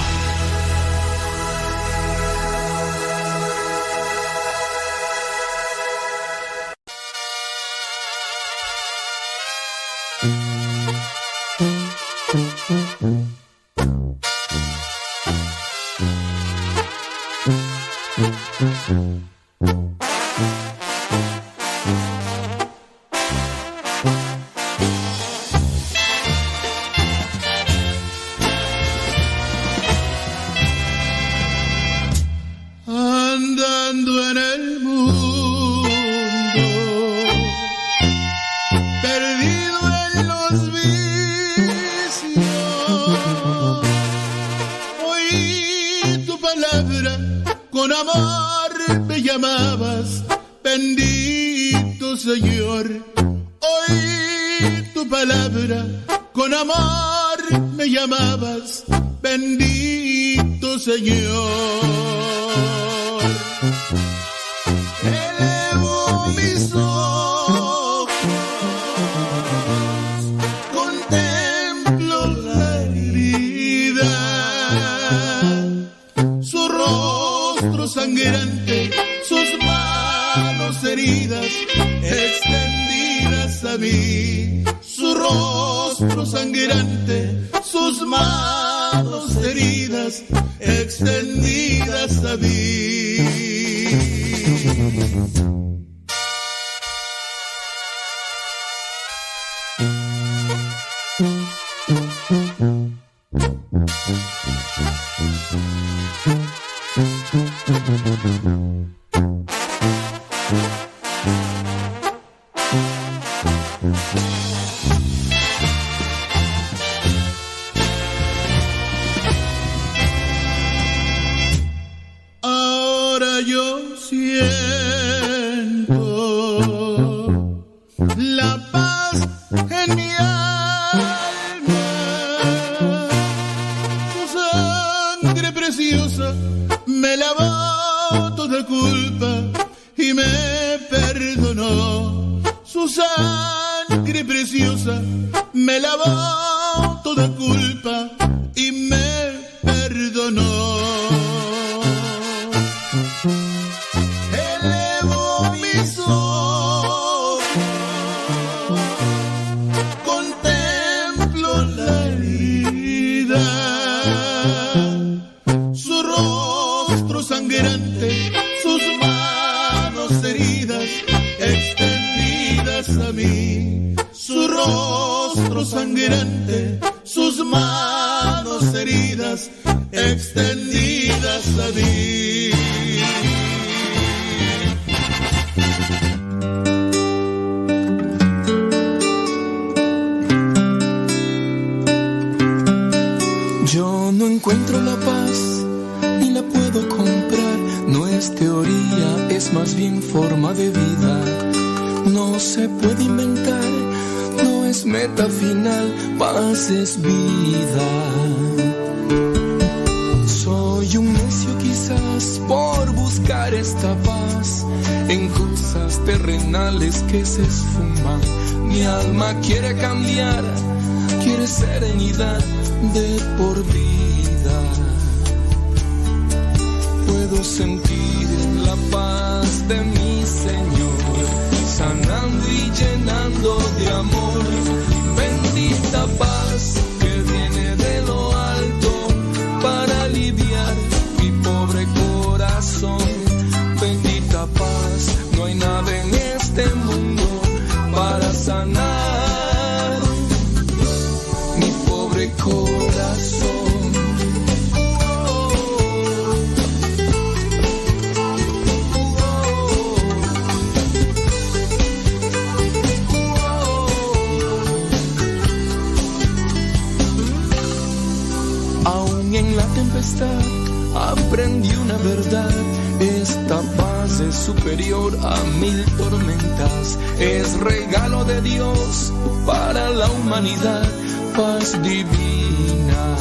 a 275.23 275.43
mil 275.61 275.85
tormentas, 275.97 276.99
es 277.19 277.59
regalo 277.61 278.24
de 278.24 278.40
Dios 278.43 279.12
para 279.47 279.90
la 279.90 280.11
humanidad, 280.11 280.89
paz 281.36 281.81
divina. 281.82 283.16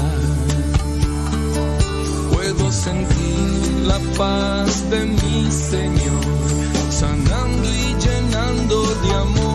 Puedo 2.31 2.71
sentir 2.71 3.83
la 3.85 3.99
paz 4.17 4.89
de 4.89 5.05
mi 5.05 5.51
Señor, 5.51 6.25
sanando 6.89 7.69
y 7.69 7.95
llenando 8.05 8.81
de 9.03 9.13
amor 9.13 9.46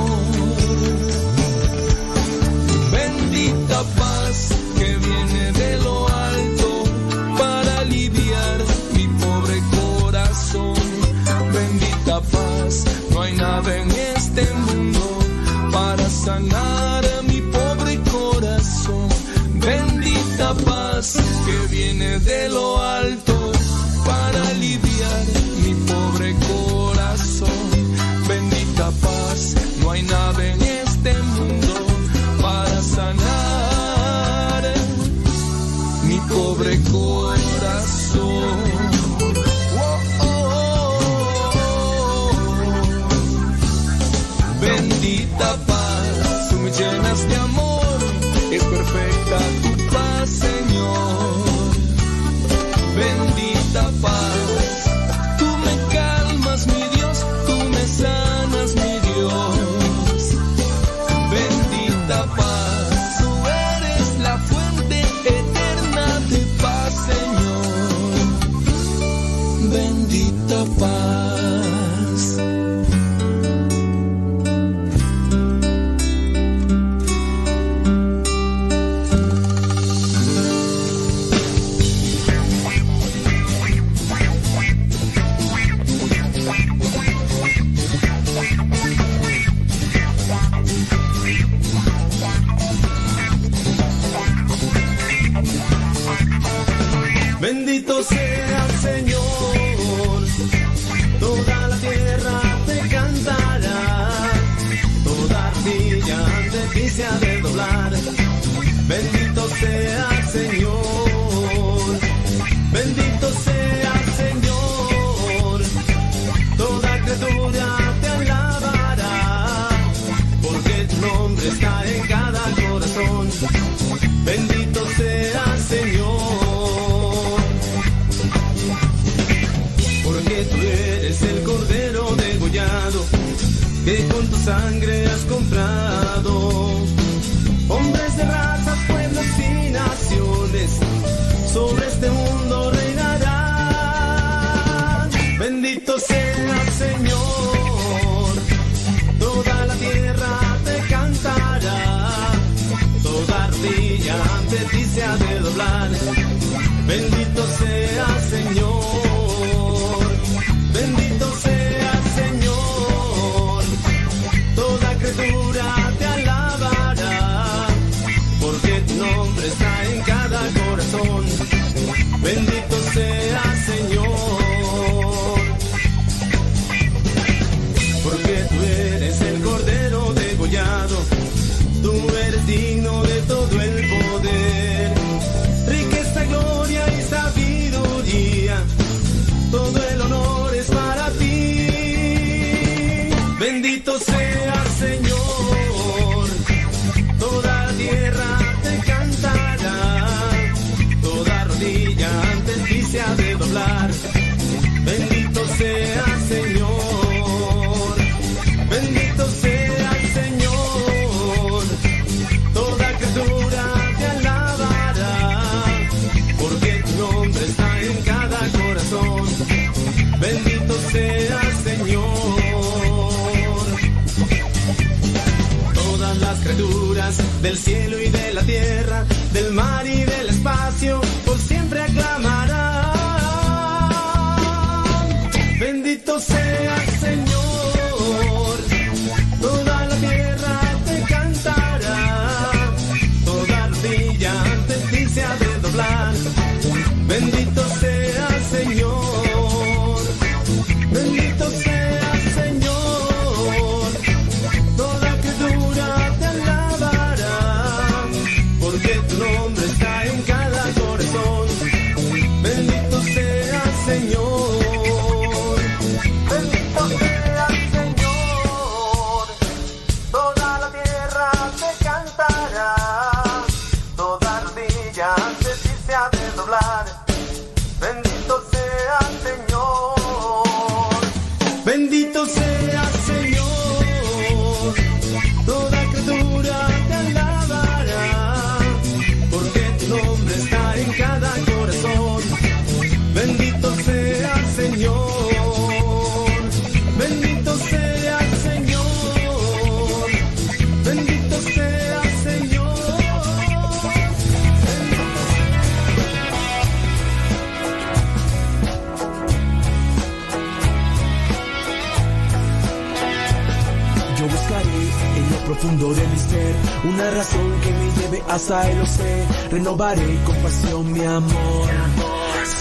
renovaré 319.53 320.19
con 320.25 320.37
pasión 320.37 320.93
mi 320.93 321.05
amor. 321.05 321.69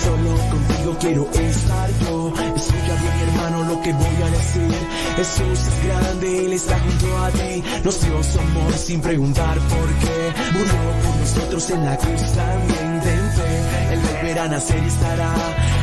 Solo 0.04 0.32
contigo 0.50 0.98
quiero 1.00 1.30
estar 1.32 1.90
yo. 2.02 2.34
Escucha 2.56 2.96
bien, 3.02 3.30
hermano, 3.30 3.64
lo 3.64 3.82
que 3.82 3.94
voy 3.94 4.18
a 4.24 4.30
decir. 4.30 4.76
Jesús 5.16 5.60
es 5.60 5.86
grande, 5.86 6.46
Él 6.46 6.54
está 6.54 6.80
junto 6.80 7.18
a 7.18 7.30
ti. 7.30 7.64
Nos 7.84 8.02
dio 8.02 8.24
su 8.24 8.40
amor 8.40 8.74
sin 8.74 9.02
preguntar 9.02 9.58
por 9.60 9.88
qué. 10.02 10.34
Murió 10.54 10.82
por 11.04 11.16
nosotros 11.16 11.70
en 11.70 11.86
la 11.86 11.98
cruz 11.98 12.22
también. 12.22 13.02
Ten 13.02 13.32
fe, 13.38 13.94
Él 13.94 14.00
volverá 14.00 14.48
nacer 14.50 14.84
y 14.84 14.88
estará 14.88 15.34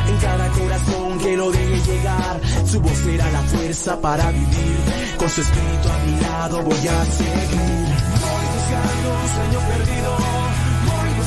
en 0.07 0.17
cada 0.17 0.47
corazón 0.49 1.19
que 1.19 1.37
lo 1.37 1.51
deje 1.51 1.91
llegar. 1.91 2.41
Su 2.65 2.79
voz 2.81 2.97
será 2.97 3.31
la 3.31 3.41
fuerza 3.41 3.99
para 3.99 4.31
vivir. 4.31 4.77
Con 5.17 5.29
su 5.29 5.41
espíritu 5.41 5.89
a 5.89 5.97
mi 6.05 6.21
lado 6.21 6.61
voy 6.63 6.87
a 6.87 7.05
seguir. 7.05 7.89
Voy 8.21 8.45
buscando 8.53 9.09
un 9.21 9.27
sueño 9.35 9.59
perdido 9.67 10.58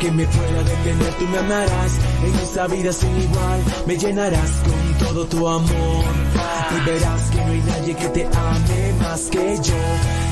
que 0.00 0.10
me 0.12 0.26
pueda 0.26 0.62
detener, 0.62 1.12
tú 1.18 1.26
me 1.26 1.38
amarás. 1.38 1.92
En 2.24 2.34
esa 2.40 2.66
vida 2.66 2.92
sin 2.92 3.16
igual, 3.16 3.60
me 3.86 3.96
llenarás 3.96 4.50
con 4.64 5.06
todo 5.06 5.26
tu 5.26 5.48
amor. 5.48 6.04
Y 6.76 6.88
verás 6.88 7.30
que 7.30 7.44
no 7.44 7.52
hay 7.52 7.60
nadie 7.60 7.96
que 7.96 8.08
te 8.08 8.24
ame 8.26 8.92
más 9.02 9.22
que 9.30 9.56
yo. 9.56 9.80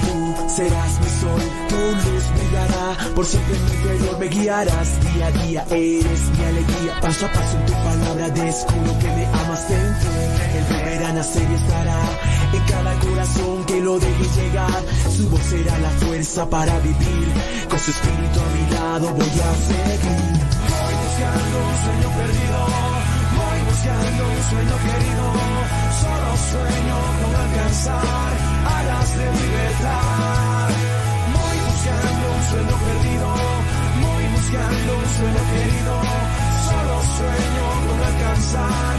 Tú 0.06 0.50
serás 0.50 1.00
mi 1.00 1.10
sol, 1.20 1.42
tu 1.68 1.76
luz 1.76 2.24
brillará, 2.34 3.14
por 3.14 3.26
siempre 3.26 3.56
en 3.56 3.64
mi 3.64 3.70
interior 3.72 4.18
me 4.18 4.28
guiarás, 4.28 5.12
día 5.12 5.26
a 5.26 5.30
día 5.30 5.66
eres 5.70 6.20
mi 6.36 6.44
alegría, 6.44 7.00
paso 7.00 7.26
a 7.26 7.32
paso 7.32 7.58
en 7.58 7.66
tu 7.66 7.72
palabra 7.72 8.28
descubro 8.30 8.98
que 8.98 9.06
me 9.08 9.26
amas 9.26 9.68
dentro, 9.68 10.10
el 10.56 10.64
primer 10.64 11.04
a 11.04 11.12
nacer 11.12 11.50
y 11.50 11.54
estará 11.54 11.98
en 12.52 12.62
cada 12.64 12.98
corazón 12.98 13.64
que 13.64 13.80
lo 13.80 13.98
deje 13.98 14.24
llegar, 14.40 14.82
su 15.14 15.28
voz 15.28 15.42
será 15.42 15.78
la 15.78 15.90
fuerza 15.90 16.48
para 16.48 16.78
vivir, 16.80 17.28
con 17.68 17.78
su 17.78 17.90
espíritu 17.90 18.40
a 18.40 18.48
mi 18.54 18.70
lado 18.74 19.14
voy 19.14 19.40
a 19.48 19.52
seguir. 19.68 20.48
Voy 20.72 20.94
buscando 21.04 21.56
un 21.68 21.76
sueño 21.84 22.08
perdido, 22.18 22.58
voy 23.38 23.58
buscando 23.68 24.22
un 24.28 24.42
sueño 24.50 24.76
querido, 24.86 25.24
solo 26.00 26.30
sueño 26.50 26.96
con 27.20 27.32
alcanzar 27.44 28.32
alas 28.78 29.08
de 29.18 29.26
libertad. 29.40 30.68
Voy 31.36 31.58
buscando 31.68 32.24
un 32.36 32.42
sueño 32.50 32.76
perdido, 32.86 33.28
voy 34.04 34.24
buscando 34.36 34.90
un 34.96 35.08
sueño 35.18 35.42
querido, 35.52 35.94
solo 36.68 36.96
sueño 37.18 37.64
con 37.86 37.98
alcanzar 38.08 38.94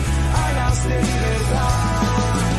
alas 0.45 0.83
de 0.87 0.95
libertad. 1.01 2.58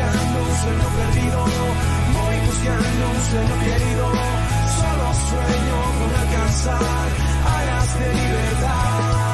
Buscando 0.00 0.40
un 0.40 0.56
sueño 0.56 0.88
perdido, 0.96 1.44
voy 2.14 2.36
buscando 2.46 3.10
un 3.10 3.20
sueño 3.20 3.58
querido, 3.60 4.12
solo 4.78 5.14
sueño 5.28 5.78
con 5.98 6.20
alcanzar 6.20 7.08
alas 7.44 7.98
de 7.98 8.14
libertad. 8.14 9.29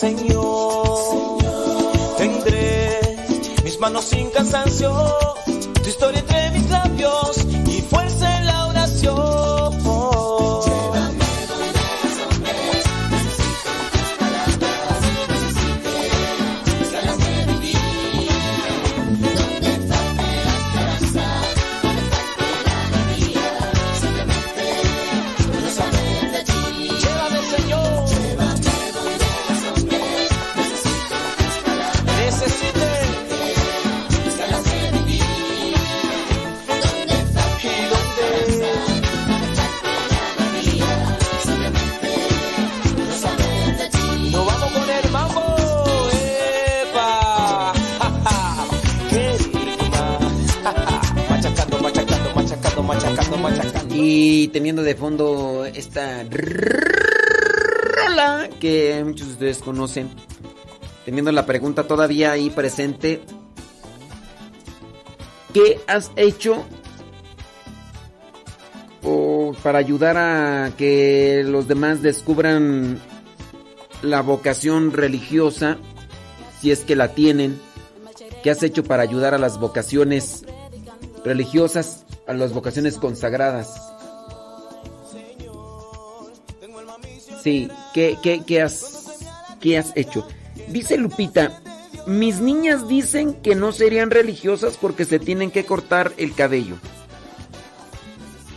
Señor. 0.00 0.43
De 54.94 55.00
fondo 55.00 55.64
esta 55.64 56.24
rola 57.96 58.48
que 58.60 59.02
muchos 59.04 59.26
de 59.26 59.32
ustedes 59.32 59.58
conocen, 59.58 60.08
teniendo 61.04 61.32
la 61.32 61.46
pregunta 61.46 61.82
todavía 61.82 62.30
ahí 62.30 62.48
presente, 62.48 63.20
¿qué 65.52 65.80
has 65.88 66.12
hecho 66.14 66.64
o 69.02 69.56
para 69.64 69.80
ayudar 69.80 70.16
a 70.16 70.70
que 70.78 71.42
los 71.44 71.66
demás 71.66 72.00
descubran 72.00 73.00
la 74.00 74.22
vocación 74.22 74.92
religiosa, 74.92 75.78
si 76.60 76.70
es 76.70 76.84
que 76.84 76.94
la 76.94 77.08
tienen? 77.14 77.60
¿Qué 78.44 78.50
has 78.52 78.62
hecho 78.62 78.84
para 78.84 79.02
ayudar 79.02 79.34
a 79.34 79.38
las 79.38 79.58
vocaciones 79.58 80.44
religiosas, 81.24 82.06
a 82.28 82.32
las 82.32 82.52
vocaciones 82.52 82.96
consagradas? 82.96 83.93
Sí, 87.44 87.68
¿qué, 87.92 88.16
qué, 88.22 88.42
qué 88.46 88.62
has, 88.62 89.18
qué 89.60 89.76
has 89.76 89.92
hecho? 89.96 90.26
Dice 90.68 90.96
Lupita, 90.96 91.60
mis 92.06 92.40
niñas 92.40 92.88
dicen 92.88 93.34
que 93.34 93.54
no 93.54 93.70
serían 93.72 94.10
religiosas 94.10 94.78
porque 94.80 95.04
se 95.04 95.18
tienen 95.18 95.50
que 95.50 95.66
cortar 95.66 96.14
el 96.16 96.34
cabello. 96.34 96.76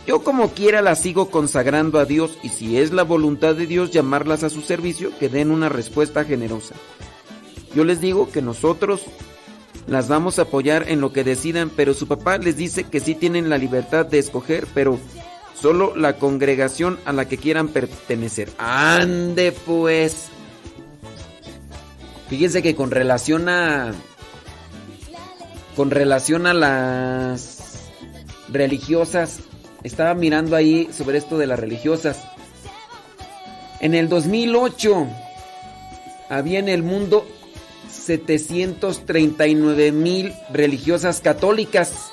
Yo 0.06 0.24
como 0.24 0.52
quiera 0.52 0.80
las 0.80 1.02
sigo 1.02 1.28
consagrando 1.28 1.98
a 1.98 2.06
Dios 2.06 2.38
y 2.42 2.48
si 2.48 2.78
es 2.78 2.90
la 2.90 3.02
voluntad 3.02 3.54
de 3.54 3.66
Dios 3.66 3.90
llamarlas 3.90 4.42
a 4.42 4.48
su 4.48 4.62
servicio, 4.62 5.12
que 5.18 5.28
den 5.28 5.50
una 5.50 5.68
respuesta 5.68 6.24
generosa. 6.24 6.74
Yo 7.74 7.84
les 7.84 8.00
digo 8.00 8.30
que 8.30 8.40
nosotros 8.40 9.02
las 9.86 10.08
vamos 10.08 10.38
a 10.38 10.42
apoyar 10.42 10.86
en 10.88 11.02
lo 11.02 11.12
que 11.12 11.24
decidan, 11.24 11.68
pero 11.68 11.92
su 11.92 12.08
papá 12.08 12.38
les 12.38 12.56
dice 12.56 12.84
que 12.84 13.00
sí 13.00 13.14
tienen 13.14 13.50
la 13.50 13.58
libertad 13.58 14.06
de 14.06 14.18
escoger, 14.18 14.66
pero 14.72 14.98
solo 15.60 15.94
la 15.96 16.16
congregación 16.16 16.98
a 17.04 17.12
la 17.12 17.28
que 17.28 17.38
quieran 17.38 17.68
pertenecer. 17.68 18.50
Ande 18.58 19.52
pues. 19.52 20.28
Fíjense 22.28 22.62
que 22.62 22.74
con 22.74 22.90
relación 22.90 23.48
a 23.48 23.92
con 25.74 25.90
relación 25.90 26.46
a 26.46 26.54
las 26.54 27.90
religiosas, 28.48 29.40
estaba 29.84 30.14
mirando 30.14 30.56
ahí 30.56 30.88
sobre 30.92 31.18
esto 31.18 31.38
de 31.38 31.46
las 31.46 31.60
religiosas. 31.60 32.24
En 33.80 33.94
el 33.94 34.08
2008 34.08 35.06
había 36.28 36.58
en 36.58 36.68
el 36.68 36.82
mundo 36.82 37.24
739 37.90 39.92
mil 39.92 40.34
religiosas 40.52 41.20
católicas. 41.20 42.10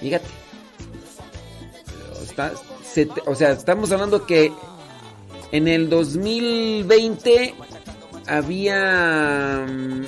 Fíjate. 0.00 0.41
O 3.26 3.34
sea, 3.34 3.52
estamos 3.52 3.92
hablando 3.92 4.26
que 4.26 4.52
en 5.52 5.68
el 5.68 5.88
2020 5.88 7.54
había... 8.26 9.66
mm, 9.68 10.02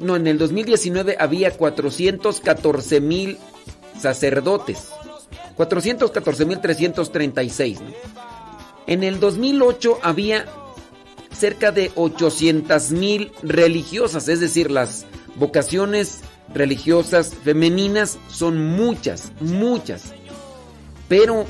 no, 0.00 0.16
en 0.16 0.26
el 0.26 0.36
2019 0.38 1.16
había 1.18 1.52
414 1.52 3.00
mil 3.00 3.38
sacerdotes. 3.98 4.88
414 5.56 6.44
mil 6.44 6.60
336. 6.60 7.80
¿no? 7.80 7.88
En 8.86 9.04
el 9.04 9.20
2008 9.20 10.00
había 10.02 10.46
cerca 11.32 11.70
de 11.70 11.92
800 11.94 12.90
mil 12.90 13.32
religiosas, 13.42 14.28
es 14.28 14.40
decir, 14.40 14.70
las 14.70 15.06
vocaciones 15.36 16.20
religiosas 16.54 17.32
femeninas 17.44 18.18
son 18.28 18.58
muchas, 18.76 19.32
muchas. 19.40 20.12
Pero 21.08 21.46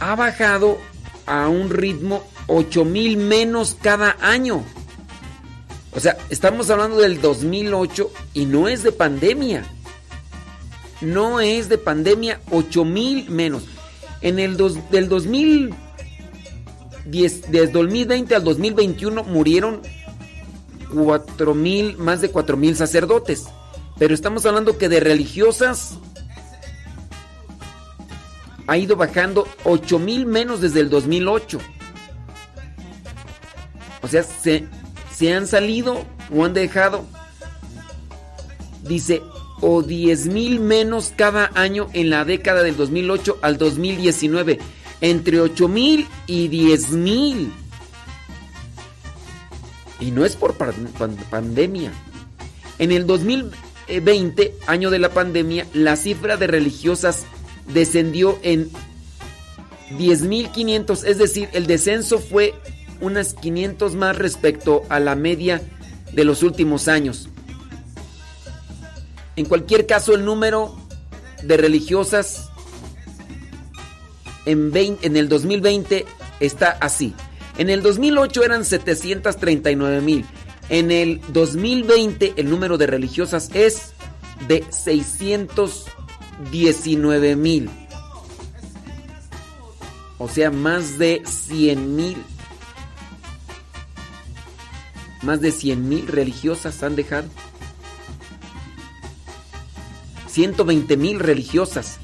ha 0.00 0.14
bajado 0.16 0.78
a 1.26 1.48
un 1.48 1.70
ritmo 1.70 2.24
8 2.48 2.84
mil 2.84 3.16
menos 3.16 3.76
cada 3.80 4.16
año. 4.20 4.64
O 5.94 6.00
sea, 6.00 6.16
estamos 6.30 6.70
hablando 6.70 6.96
del 6.98 7.20
2008 7.20 8.10
y 8.34 8.46
no 8.46 8.66
es 8.68 8.82
de 8.82 8.92
pandemia. 8.92 9.64
No 11.00 11.40
es 11.40 11.68
de 11.68 11.78
pandemia, 11.78 12.40
8 12.50 12.84
mil 12.84 13.28
menos. 13.30 13.64
En 14.20 14.38
el 14.38 14.56
dos- 14.56 14.78
del 14.90 15.08
2010, 15.08 15.74
desde 17.50 17.66
2020 17.72 18.34
al 18.36 18.44
2021 18.44 19.24
murieron 19.24 19.82
4 20.94 21.54
mil, 21.54 21.96
más 21.98 22.20
de 22.20 22.30
4 22.30 22.56
mil 22.56 22.76
sacerdotes. 22.76 23.46
Pero 23.98 24.14
estamos 24.14 24.46
hablando 24.46 24.78
que 24.78 24.88
de 24.88 25.00
religiosas 25.00 25.98
ha 28.66 28.76
ido 28.76 28.96
bajando 28.96 29.46
8 29.64 29.98
mil 29.98 30.26
menos 30.26 30.60
desde 30.60 30.80
el 30.80 30.90
2008. 30.90 31.58
O 34.02 34.08
sea, 34.08 34.22
se, 34.22 34.66
se 35.14 35.34
han 35.34 35.46
salido 35.46 36.04
o 36.34 36.44
han 36.44 36.54
dejado, 36.54 37.04
dice, 38.82 39.22
o 39.60 39.82
10 39.82 40.26
mil 40.26 40.60
menos 40.60 41.12
cada 41.14 41.50
año 41.54 41.88
en 41.92 42.10
la 42.10 42.24
década 42.24 42.62
del 42.62 42.76
2008 42.76 43.38
al 43.42 43.58
2019. 43.58 44.58
Entre 45.00 45.40
8 45.40 45.68
mil 45.68 46.06
y 46.26 46.48
10 46.48 46.90
mil. 46.90 47.52
Y 50.02 50.10
no 50.10 50.24
es 50.24 50.36
por 50.36 50.54
pan- 50.54 50.88
pan- 50.98 51.16
pandemia. 51.30 51.92
En 52.78 52.90
el 52.90 53.06
2020, 53.06 54.54
año 54.66 54.90
de 54.90 54.98
la 54.98 55.10
pandemia, 55.10 55.66
la 55.74 55.96
cifra 55.96 56.36
de 56.36 56.46
religiosas 56.48 57.24
descendió 57.72 58.38
en 58.42 58.70
10.500, 59.98 61.04
es 61.04 61.18
decir, 61.18 61.48
el 61.52 61.66
descenso 61.66 62.18
fue 62.18 62.54
unas 63.00 63.34
500 63.34 63.94
más 63.94 64.16
respecto 64.16 64.82
a 64.88 64.98
la 65.00 65.14
media 65.14 65.62
de 66.12 66.24
los 66.24 66.42
últimos 66.42 66.88
años. 66.88 67.28
En 69.36 69.44
cualquier 69.46 69.86
caso, 69.86 70.14
el 70.14 70.24
número 70.24 70.76
de 71.42 71.56
religiosas 71.56 72.48
en, 74.46 74.72
20 74.72 75.06
en 75.06 75.16
el 75.16 75.28
2020 75.28 76.06
está 76.40 76.70
así. 76.80 77.14
En 77.58 77.68
el 77.70 77.82
2008 77.82 78.44
eran 78.44 78.64
739 78.64 80.00
mil. 80.00 80.24
En 80.68 80.90
el 80.90 81.20
2020 81.28 82.32
el 82.36 82.48
número 82.48 82.78
de 82.78 82.86
religiosas 82.86 83.50
es 83.54 83.92
de 84.48 84.64
619 84.70 87.36
mil. 87.36 87.70
O 90.18 90.28
sea, 90.28 90.50
más 90.50 90.98
de 90.98 91.22
100 91.26 91.96
mil. 91.96 92.16
Más 95.22 95.40
de 95.40 95.52
100 95.52 95.88
mil 95.88 96.06
religiosas 96.06 96.82
han 96.82 96.96
dejado. 96.96 97.28
120 100.28 100.96
mil 100.96 101.20
religiosas. 101.20 101.98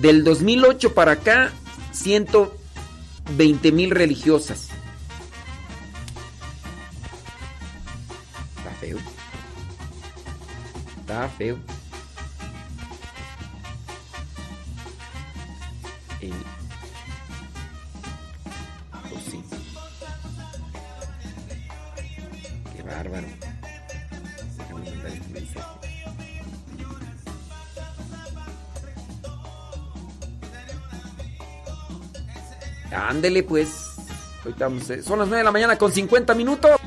Del 0.00 0.24
2008 0.24 0.92
para 0.92 1.12
acá, 1.12 1.52
120 1.92 3.72
mil 3.72 3.90
religiosas. 3.90 4.71
Feo. 11.12 11.58
Pues. 19.10 19.22
Qué 22.74 22.82
bárbaro. 22.82 23.26
Este. 25.34 25.60
Ándele 32.90 33.42
pues. 33.42 33.68
Son 35.04 35.18
las 35.18 35.28
9 35.28 35.36
de 35.36 35.44
la 35.44 35.52
mañana 35.52 35.76
con 35.76 35.92
50 35.92 36.34
minutos. 36.34 36.81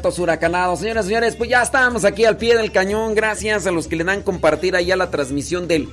Vientos 0.00 0.18
huracanados. 0.18 0.80
Señoras 0.80 1.04
y 1.04 1.08
señores, 1.08 1.36
pues 1.36 1.50
ya 1.50 1.60
estamos 1.60 2.06
aquí 2.06 2.24
al 2.24 2.38
pie 2.38 2.56
del 2.56 2.72
cañón. 2.72 3.14
Gracias 3.14 3.66
a 3.66 3.70
los 3.70 3.86
que 3.86 3.96
le 3.96 4.04
dan 4.04 4.22
compartir 4.22 4.74
allá 4.74 4.96
la 4.96 5.10
transmisión 5.10 5.68
del 5.68 5.90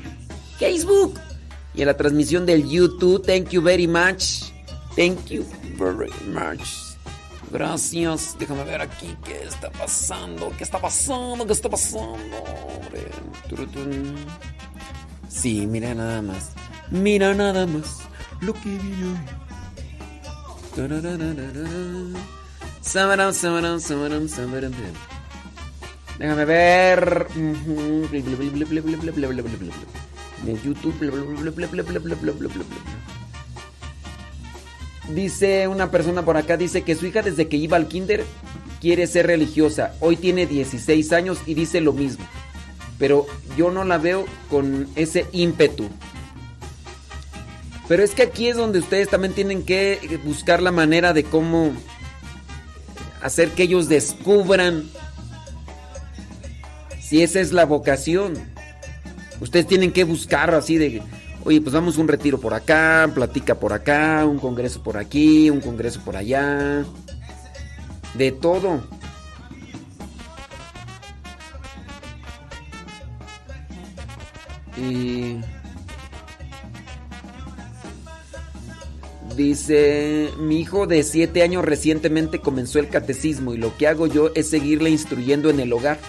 Facebook 0.58 1.20
y 1.74 1.82
a 1.82 1.88
la 1.88 1.98
transmisión 1.98 2.46
del 2.46 2.70
YouTube. 2.70 3.26
Thank 3.26 3.50
you 3.50 3.62
very 3.62 3.86
much. 3.86 4.44
Thank 4.96 5.26
you 5.26 5.44
very 5.76 6.10
much. 6.26 6.96
Gracias. 7.52 8.38
Déjame 8.40 8.64
ver 8.64 8.80
aquí 8.80 9.14
qué 9.26 9.44
está 9.44 9.70
pasando. 9.72 10.54
¿Qué 10.58 10.64
está 10.64 10.80
pasando? 10.80 11.46
¿Qué 11.46 11.52
está 11.52 11.68
pasando? 11.68 12.18
Sí, 15.28 15.68
mira 15.68 15.94
nada 15.94 16.22
más. 16.22 16.52
Mira 16.92 17.34
nada 17.34 17.68
más 17.68 17.98
lo 18.40 18.54
que 18.54 18.70
vi 18.70 19.04
hoy. 19.04 19.18
Déjame 26.18 26.46
ver. 26.46 27.28
De 30.46 30.54
YouTube. 30.64 30.96
Dice 35.10 35.68
una 35.68 35.92
persona 35.92 36.24
por 36.24 36.38
acá, 36.38 36.56
dice 36.56 36.84
que 36.84 36.96
su 36.96 37.06
hija 37.06 37.22
desde 37.22 37.50
que 37.50 37.58
iba 37.58 37.76
al 37.76 37.90
kinder 37.90 38.24
quiere 38.80 39.06
ser 39.08 39.28
religiosa. 39.28 39.94
Hoy 40.00 40.16
tiene 40.16 40.46
16 40.46 41.12
años 41.12 41.40
y 41.46 41.56
dice 41.56 41.82
lo 41.82 41.92
mismo. 41.92 42.26
Pero 42.98 43.26
yo 43.58 43.70
no 43.70 43.84
la 43.84 43.98
veo 43.98 44.26
con 44.50 44.88
ese 44.96 45.26
ímpetu. 45.34 45.90
Pero 47.90 48.04
es 48.04 48.12
que 48.12 48.24
aquí 48.24 48.48
es 48.48 48.56
donde 48.56 48.80
ustedes 48.80 49.10
también 49.10 49.34
tienen 49.34 49.64
que 49.64 50.20
buscar 50.24 50.62
la 50.62 50.72
manera 50.72 51.12
de 51.12 51.24
cómo 51.26 51.74
hacer 53.22 53.52
que 53.52 53.64
ellos 53.64 53.90
descubran 53.90 54.84
si 57.00 57.24
esa 57.24 57.40
es 57.40 57.54
la 57.54 57.66
vocación. 57.66 58.34
Ustedes 59.40 59.68
tienen 59.68 59.92
que 59.92 60.04
buscar 60.04 60.54
así 60.54 60.78
de, 60.78 61.02
oye, 61.44 61.62
pues 61.62 61.74
vamos 61.74 61.98
un 61.98 62.08
retiro 62.08 62.40
por 62.40 62.54
acá, 62.54 63.10
platica 63.14 63.56
por 63.56 63.74
acá, 63.74 64.26
un 64.26 64.40
congreso 64.40 64.82
por 64.84 64.98
aquí, 64.98 65.50
un 65.50 65.62
congreso 65.62 66.02
por 66.02 66.18
allá. 66.18 66.84
De 68.16 68.32
todo. 68.32 68.82
Y... 74.76 75.38
Dice, 79.38 80.32
mi 80.40 80.60
hijo 80.60 80.88
de 80.88 81.04
7 81.04 81.44
años 81.44 81.64
recientemente 81.64 82.40
comenzó 82.40 82.80
el 82.80 82.90
catecismo 82.90 83.54
y 83.54 83.58
lo 83.58 83.78
que 83.78 83.88
hago 83.88 84.08
yo 84.08 84.32
es 84.34 84.50
seguirle 84.50 84.90
instruyendo 84.90 85.52
en 85.52 85.60
el 85.60 85.72
hogar. 85.72 86.00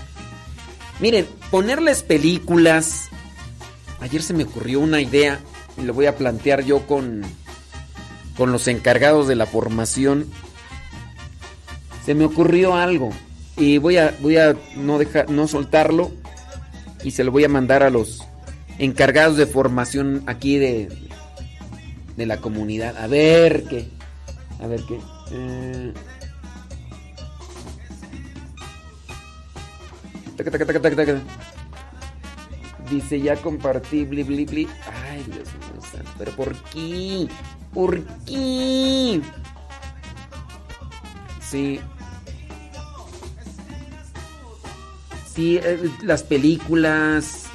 Miren, 0.99 1.27
ponerles 1.51 2.03
películas. 2.03 3.11
Ayer 4.01 4.23
se 4.23 4.33
me 4.33 4.45
ocurrió 4.45 4.81
una 4.81 5.03
idea 5.03 5.41
y 5.77 5.83
lo 5.83 5.93
voy 5.93 6.07
a 6.07 6.17
plantear 6.17 6.65
yo 6.65 6.87
con, 6.87 7.21
con 8.35 8.51
los 8.51 8.67
encargados 8.67 9.29
de 9.29 9.37
la 9.37 9.45
formación. 9.45 10.25
Se 12.07 12.15
me 12.15 12.25
ocurrió 12.25 12.77
algo 12.77 13.11
y 13.59 13.77
voy 13.77 13.99
a, 13.99 14.17
voy 14.23 14.39
a 14.39 14.57
no, 14.75 14.97
dejar, 14.97 15.29
no 15.29 15.49
soltarlo 15.49 16.13
y 17.05 17.11
se 17.11 17.25
lo 17.25 17.31
voy 17.31 17.45
a 17.45 17.51
mandar 17.51 17.83
a 17.83 17.91
los 17.91 18.27
encargados 18.79 19.37
de 19.37 19.45
formación 19.45 20.23
aquí 20.27 20.57
de, 20.57 21.08
de 22.19 22.27
la 22.27 22.39
comunidad. 22.39 22.97
A 22.99 23.07
ver 23.07 23.65
qué. 23.65 23.89
A 24.61 24.67
ver 24.67 24.83
qué. 24.83 25.01
Eh. 25.31 25.95
Dice 32.91 33.21
ya 33.21 33.37
compartí, 33.37 34.05
bli, 34.05 34.23
bli, 34.25 34.45
bli. 34.45 34.69
Ay, 35.09 35.25
Dios 35.25 35.49
mío 35.55 35.83
santo. 35.91 36.11
Pero 36.19 36.33
¿por 36.33 36.55
qué? 36.65 37.29
¿Por 37.73 38.03
qué? 38.27 39.21
Sí. 41.41 41.81
Sí, 45.35 45.59
eh, 45.63 45.91
las 46.03 46.25
películas. 46.25 47.48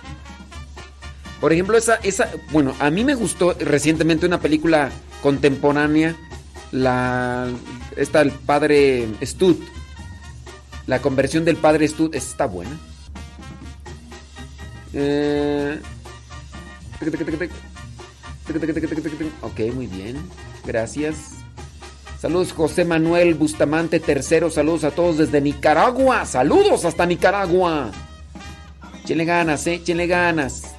Por 1.44 1.52
ejemplo, 1.52 1.78
esa, 1.78 1.95
esa, 1.95 2.30
bueno, 2.53 2.74
a 2.80 2.90
mí 2.90 3.03
me 3.03 3.15
gustó 3.15 3.53
recientemente 3.60 4.26
una 4.26 4.40
película 4.40 4.91
contemporánea, 5.22 6.15
la, 6.72 7.49
esta 7.98 8.22
el 8.22 8.32
padre 8.32 9.10
Stud, 9.22 9.57
la 10.88 11.02
conversión 11.02 11.44
del 11.44 11.57
padre 11.57 11.86
Stud, 11.86 12.15
está 12.15 12.45
buena. 12.45 12.80
Eh, 14.94 15.82
ok, 19.41 19.60
muy 19.74 19.88
bien, 19.88 20.15
gracias. 20.65 21.32
Saludos 22.22 22.53
José 22.53 22.86
Manuel 22.86 23.34
Bustamante 23.34 24.02
III, 24.02 24.49
saludos 24.49 24.86
a 24.86 24.91
todos 24.91 25.18
desde 25.18 25.41
Nicaragua, 25.41 26.26
saludos 26.26 26.86
hasta 26.86 27.06
Nicaragua. 27.06 27.91
Échenle 29.03 29.26
ganas, 29.26 29.68
eh, 29.68 29.74
échenle 29.74 30.07
ganas. 30.07 30.73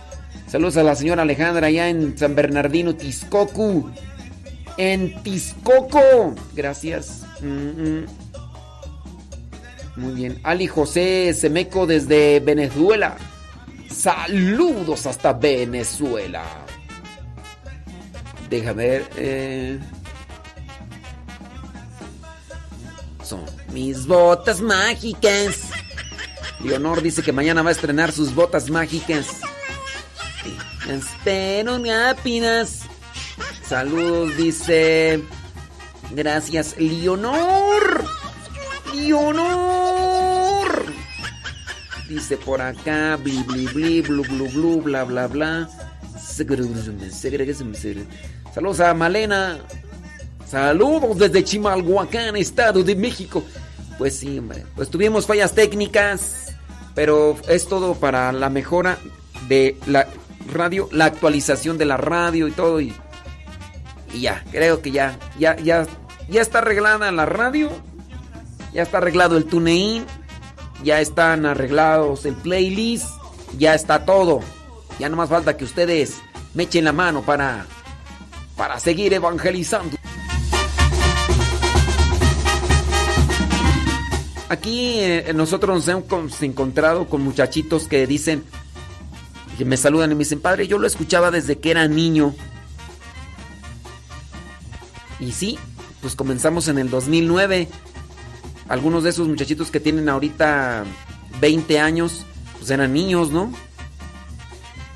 Saludos 0.55 0.77
a 0.77 0.85
la 0.85 0.95
señora 0.95 1.23
Alejandra 1.23 1.67
allá 1.67 1.89
en 1.89 2.17
San 2.17 2.37
Bernardino, 2.37 2.95
Tiscocu. 2.95 3.91
En 4.77 5.21
Tiscoco. 5.25 6.33
Gracias. 6.55 7.23
Muy 7.41 8.07
bien. 10.15 10.39
Ali 10.45 10.69
José 10.69 11.35
Semeco 11.35 11.89
desde 11.89 12.39
Venezuela. 12.39 13.17
Saludos 13.91 15.07
hasta 15.07 15.33
Venezuela. 15.33 16.45
Déjame 18.49 18.87
ver. 18.87 19.11
eh. 19.17 19.81
Son 23.25 23.43
mis 23.73 24.07
botas 24.07 24.61
mágicas. 24.61 25.63
Leonor 26.63 27.03
dice 27.03 27.25
que 27.25 27.33
mañana 27.33 27.63
va 27.63 27.71
a 27.71 27.73
estrenar 27.73 28.13
sus 28.13 28.33
botas 28.33 28.71
mágicas. 28.71 29.41
Espero 30.89 31.81
apinas. 32.11 32.83
Saludos, 33.67 34.37
dice. 34.37 35.23
Gracias, 36.11 36.77
Leonor. 36.79 38.05
Leonor. 38.95 40.85
Dice 42.09 42.37
por 42.37 42.61
acá, 42.61 43.17
bli 43.17 43.43
bli 43.45 43.67
bli, 43.67 44.03
blu 44.03 44.23
blu 44.25 44.49
blu, 44.51 44.83
bla 44.83 45.05
bla 45.05 45.27
bla. 45.27 45.69
Saludos 48.53 48.81
a 48.81 48.95
Malena. 48.95 49.59
Saludos 50.47 51.19
desde 51.19 51.43
Chimalhuacán, 51.43 52.37
Estado 52.37 52.85
de 52.85 52.95
México. 52.95 53.43
Pues 53.99 54.17
sí, 54.19 54.39
hombre. 54.39 54.65
Pues 54.77 54.91
tuvimos 54.91 55.27
fallas 55.27 55.55
técnicas, 55.55 56.55
pero 56.95 57.37
es 57.49 57.67
todo 57.67 57.95
para 57.95 58.33
la 58.33 58.51
mejora 58.51 58.99
de 59.49 59.77
la 59.87 60.07
radio, 60.53 60.89
la 60.93 61.07
actualización 61.07 61.79
de 61.79 61.85
la 61.85 61.97
radio 61.97 62.49
y 62.49 62.53
todo 62.53 62.81
y, 62.81 62.95
y 64.13 64.21
ya, 64.21 64.45
creo 64.51 64.83
que 64.83 64.91
ya, 64.91 65.19
ya, 65.39 65.57
ya, 65.57 65.87
ya 66.29 66.41
está 66.41 66.59
arreglada 66.59 67.11
la 67.13 67.27
radio, 67.27 67.71
ya 68.73 68.83
está 68.83 68.99
arreglado 68.99 69.37
el 69.37 69.45
TuneIn, 69.45 70.05
ya 70.83 71.01
están 71.01 71.47
arreglados 71.47 72.25
el 72.27 72.35
playlist, 72.35 73.09
ya 73.59 73.75
está 73.75 74.05
todo, 74.05 74.41
ya 74.99 75.09
no 75.09 75.17
más 75.17 75.29
falta 75.29 75.57
que 75.57 75.65
ustedes 75.65 76.17
me 76.55 76.65
echen 76.65 76.85
la 76.85 76.93
mano 76.93 77.23
para, 77.23 77.67
para 78.57 78.79
seguir 78.79 79.13
evangelizando. 79.13 79.97
Aquí 84.49 85.01
eh, 85.01 85.33
nosotros 85.35 85.75
nos 85.75 85.89
hemos 85.89 86.43
encontrado 86.43 87.09
con 87.09 87.23
muchachitos 87.23 87.89
que 87.89 88.07
dicen, 88.07 88.45
que 89.55 89.65
me 89.65 89.77
saludan 89.77 90.13
y 90.13 90.15
me 90.15 90.21
dicen, 90.21 90.41
padre, 90.41 90.67
yo 90.67 90.79
lo 90.79 90.87
escuchaba 90.87 91.31
desde 91.31 91.59
que 91.59 91.71
era 91.71 91.87
niño. 91.89 92.35
Y 95.21 95.33
sí, 95.33 95.59
pues 96.01 96.15
comenzamos 96.17 96.69
en 96.69 96.79
el 96.79 96.91
2009. 96.91 97.69
Algunos 98.69 99.05
de 99.05 99.11
esos 99.11 99.29
muchachitos 99.29 99.71
que 99.71 99.81
tienen 99.81 100.09
ahorita 100.09 100.85
20 101.41 101.79
años, 101.81 102.25
pues 102.59 102.71
eran 102.71 102.93
niños, 102.93 103.31
¿no? 103.31 103.53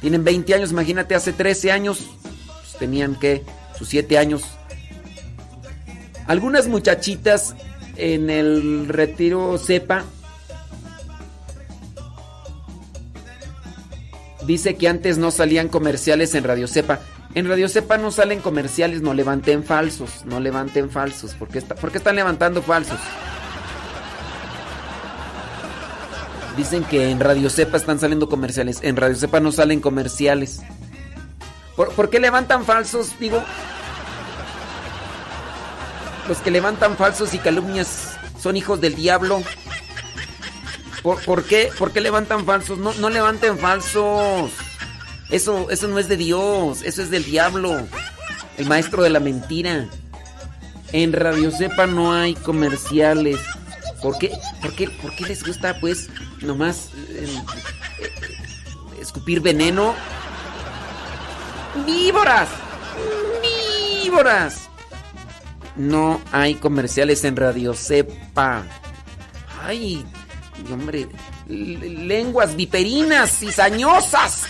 Tienen 0.00 0.24
20 0.24 0.54
años, 0.54 0.70
imagínate, 0.70 1.14
hace 1.14 1.32
13 1.32 1.72
años, 1.72 2.10
pues 2.60 2.76
tenían 2.78 3.14
que, 3.16 3.44
sus 3.76 3.88
7 3.88 4.18
años. 4.18 4.42
Algunas 6.26 6.68
muchachitas 6.68 7.54
en 7.96 8.30
el 8.30 8.88
retiro 8.88 9.58
cepa 9.58 10.04
dice 14.48 14.76
que 14.76 14.88
antes 14.88 15.18
no 15.18 15.30
salían 15.30 15.68
comerciales 15.68 16.34
en 16.34 16.42
Radio 16.42 16.66
Cepa. 16.66 17.00
En 17.34 17.46
Radio 17.46 17.68
Cepa 17.68 17.98
no 17.98 18.10
salen 18.10 18.40
comerciales, 18.40 19.02
no 19.02 19.12
levanten 19.12 19.62
falsos, 19.62 20.24
no 20.24 20.40
levanten 20.40 20.88
falsos. 20.90 21.34
¿Por 21.34 21.48
qué, 21.48 21.58
está, 21.58 21.74
están 21.74 22.16
levantando 22.16 22.62
falsos? 22.62 22.98
Dicen 26.56 26.82
que 26.84 27.10
en 27.10 27.20
Radio 27.20 27.50
Cepa 27.50 27.76
están 27.76 28.00
saliendo 28.00 28.30
comerciales. 28.30 28.78
En 28.82 28.96
Radio 28.96 29.16
Cepa 29.16 29.38
no 29.38 29.52
salen 29.52 29.80
comerciales. 29.80 30.60
¿Por, 31.76 31.92
por 31.92 32.08
qué 32.08 32.18
levantan 32.18 32.64
falsos? 32.64 33.18
Digo. 33.20 33.44
Los 36.26 36.38
que 36.38 36.50
levantan 36.50 36.96
falsos 36.96 37.34
y 37.34 37.38
calumnias 37.38 38.16
son 38.40 38.56
hijos 38.56 38.80
del 38.80 38.94
diablo. 38.94 39.42
¿Por, 41.02 41.22
por 41.24 41.44
qué? 41.44 41.70
¿Por 41.78 41.92
qué 41.92 42.00
levantan 42.00 42.44
falsos? 42.44 42.78
No, 42.78 42.92
no 42.94 43.10
levanten 43.10 43.58
falsos. 43.58 44.50
Eso, 45.30 45.70
eso 45.70 45.88
no 45.88 45.98
es 45.98 46.08
de 46.08 46.16
Dios, 46.16 46.82
eso 46.82 47.02
es 47.02 47.10
del 47.10 47.24
diablo. 47.24 47.86
El 48.56 48.66
maestro 48.66 49.02
de 49.02 49.10
la 49.10 49.20
mentira. 49.20 49.88
En 50.92 51.12
Radio 51.12 51.50
Cepa 51.50 51.86
no 51.86 52.12
hay 52.12 52.34
comerciales. 52.34 53.38
¿Por 54.02 54.18
qué? 54.18 54.32
¿Por 54.62 54.74
qué, 54.74 54.88
por 54.88 55.14
qué 55.14 55.26
les 55.26 55.44
gusta, 55.44 55.78
pues, 55.80 56.08
nomás 56.40 56.90
eh, 57.10 57.28
eh, 58.00 58.10
escupir 59.00 59.40
veneno? 59.40 59.94
¡Víboras! 61.84 62.48
¡Víboras! 64.02 64.68
No 65.76 66.20
hay 66.32 66.54
comerciales 66.54 67.24
en 67.24 67.36
Radio 67.36 67.74
Cepa. 67.74 68.64
Ay, 69.62 70.06
hombre, 70.72 71.08
l- 71.48 72.06
lenguas 72.06 72.54
viperinas, 72.56 73.30
cizañosas. 73.38 74.46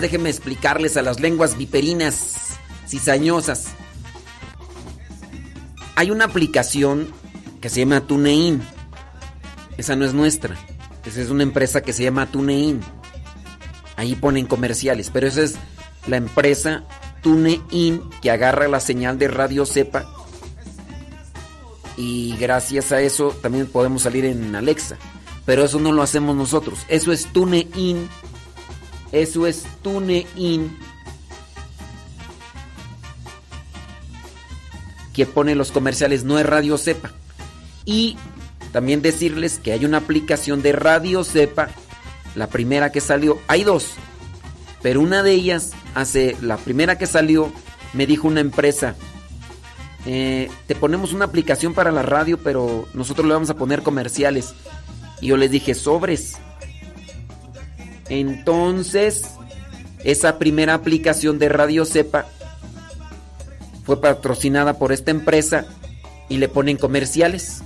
Déjenme 0.00 0.28
explicarles 0.28 0.96
a 0.98 1.02
las 1.02 1.20
lenguas 1.20 1.56
viperinas, 1.56 2.58
cizañosas. 2.86 3.68
Hay 5.96 6.10
una 6.10 6.24
aplicación 6.24 7.08
que 7.60 7.68
se 7.68 7.80
llama 7.80 8.00
TuneIn. 8.02 8.62
Esa 9.76 9.96
no 9.96 10.04
es 10.04 10.12
nuestra. 10.12 10.56
Esa 11.04 11.20
es 11.20 11.30
una 11.30 11.42
empresa 11.42 11.82
que 11.82 11.92
se 11.92 12.02
llama 12.02 12.26
TuneIn. 12.26 12.80
Ahí 13.96 14.16
ponen 14.16 14.46
comerciales, 14.46 15.10
pero 15.10 15.26
esa 15.26 15.42
es 15.42 15.54
la 16.06 16.16
empresa 16.16 16.84
TuneIn 17.22 18.02
que 18.20 18.30
agarra 18.30 18.68
la 18.68 18.80
señal 18.80 19.18
de 19.18 19.28
Radio 19.28 19.66
Cepa. 19.66 20.04
Y 21.96 22.36
gracias 22.38 22.90
a 22.92 23.00
eso 23.00 23.28
también 23.40 23.66
podemos 23.66 24.02
salir 24.02 24.24
en 24.24 24.54
Alexa. 24.54 24.96
Pero 25.46 25.64
eso 25.64 25.78
no 25.78 25.92
lo 25.92 26.02
hacemos 26.02 26.34
nosotros. 26.34 26.80
Eso 26.88 27.12
es 27.12 27.26
TuneIn. 27.32 28.08
Eso 29.12 29.46
es 29.46 29.64
TuneIn. 29.82 30.76
Que 35.14 35.24
pone 35.24 35.54
los 35.54 35.72
comerciales, 35.72 36.24
no 36.24 36.38
es 36.38 36.44
Radio 36.44 36.76
Cepa. 36.76 37.12
Y 37.86 38.18
también 38.72 39.00
decirles 39.00 39.58
que 39.58 39.72
hay 39.72 39.84
una 39.84 39.98
aplicación 39.98 40.60
de 40.60 40.72
Radio 40.72 41.24
Cepa. 41.24 41.68
La 42.34 42.48
primera 42.48 42.90
que 42.92 43.00
salió, 43.00 43.38
hay 43.46 43.64
dos. 43.64 43.92
Pero 44.82 45.00
una 45.00 45.22
de 45.22 45.32
ellas, 45.32 45.70
hace 45.94 46.36
la 46.42 46.56
primera 46.56 46.98
que 46.98 47.06
salió, 47.06 47.52
me 47.92 48.06
dijo 48.06 48.26
una 48.28 48.40
empresa. 48.40 48.96
eh, 50.06 50.50
te 50.66 50.74
ponemos 50.74 51.12
una 51.14 51.24
aplicación 51.24 51.72
para 51.72 51.90
la 51.92 52.02
radio, 52.02 52.36
pero 52.36 52.86
nosotros 52.92 53.26
le 53.26 53.32
vamos 53.32 53.48
a 53.50 53.56
poner 53.56 53.82
comerciales. 53.82 54.52
Y 55.20 55.28
yo 55.28 55.36
les 55.36 55.50
dije, 55.50 55.74
sobres. 55.74 56.34
Entonces, 58.08 59.22
esa 60.02 60.38
primera 60.38 60.74
aplicación 60.74 61.38
de 61.38 61.48
Radio 61.48 61.86
Cepa 61.86 62.26
fue 63.84 64.00
patrocinada 64.00 64.78
por 64.78 64.92
esta 64.92 65.10
empresa 65.10 65.66
y 66.28 66.38
le 66.38 66.48
ponen 66.48 66.76
comerciales. 66.76 67.62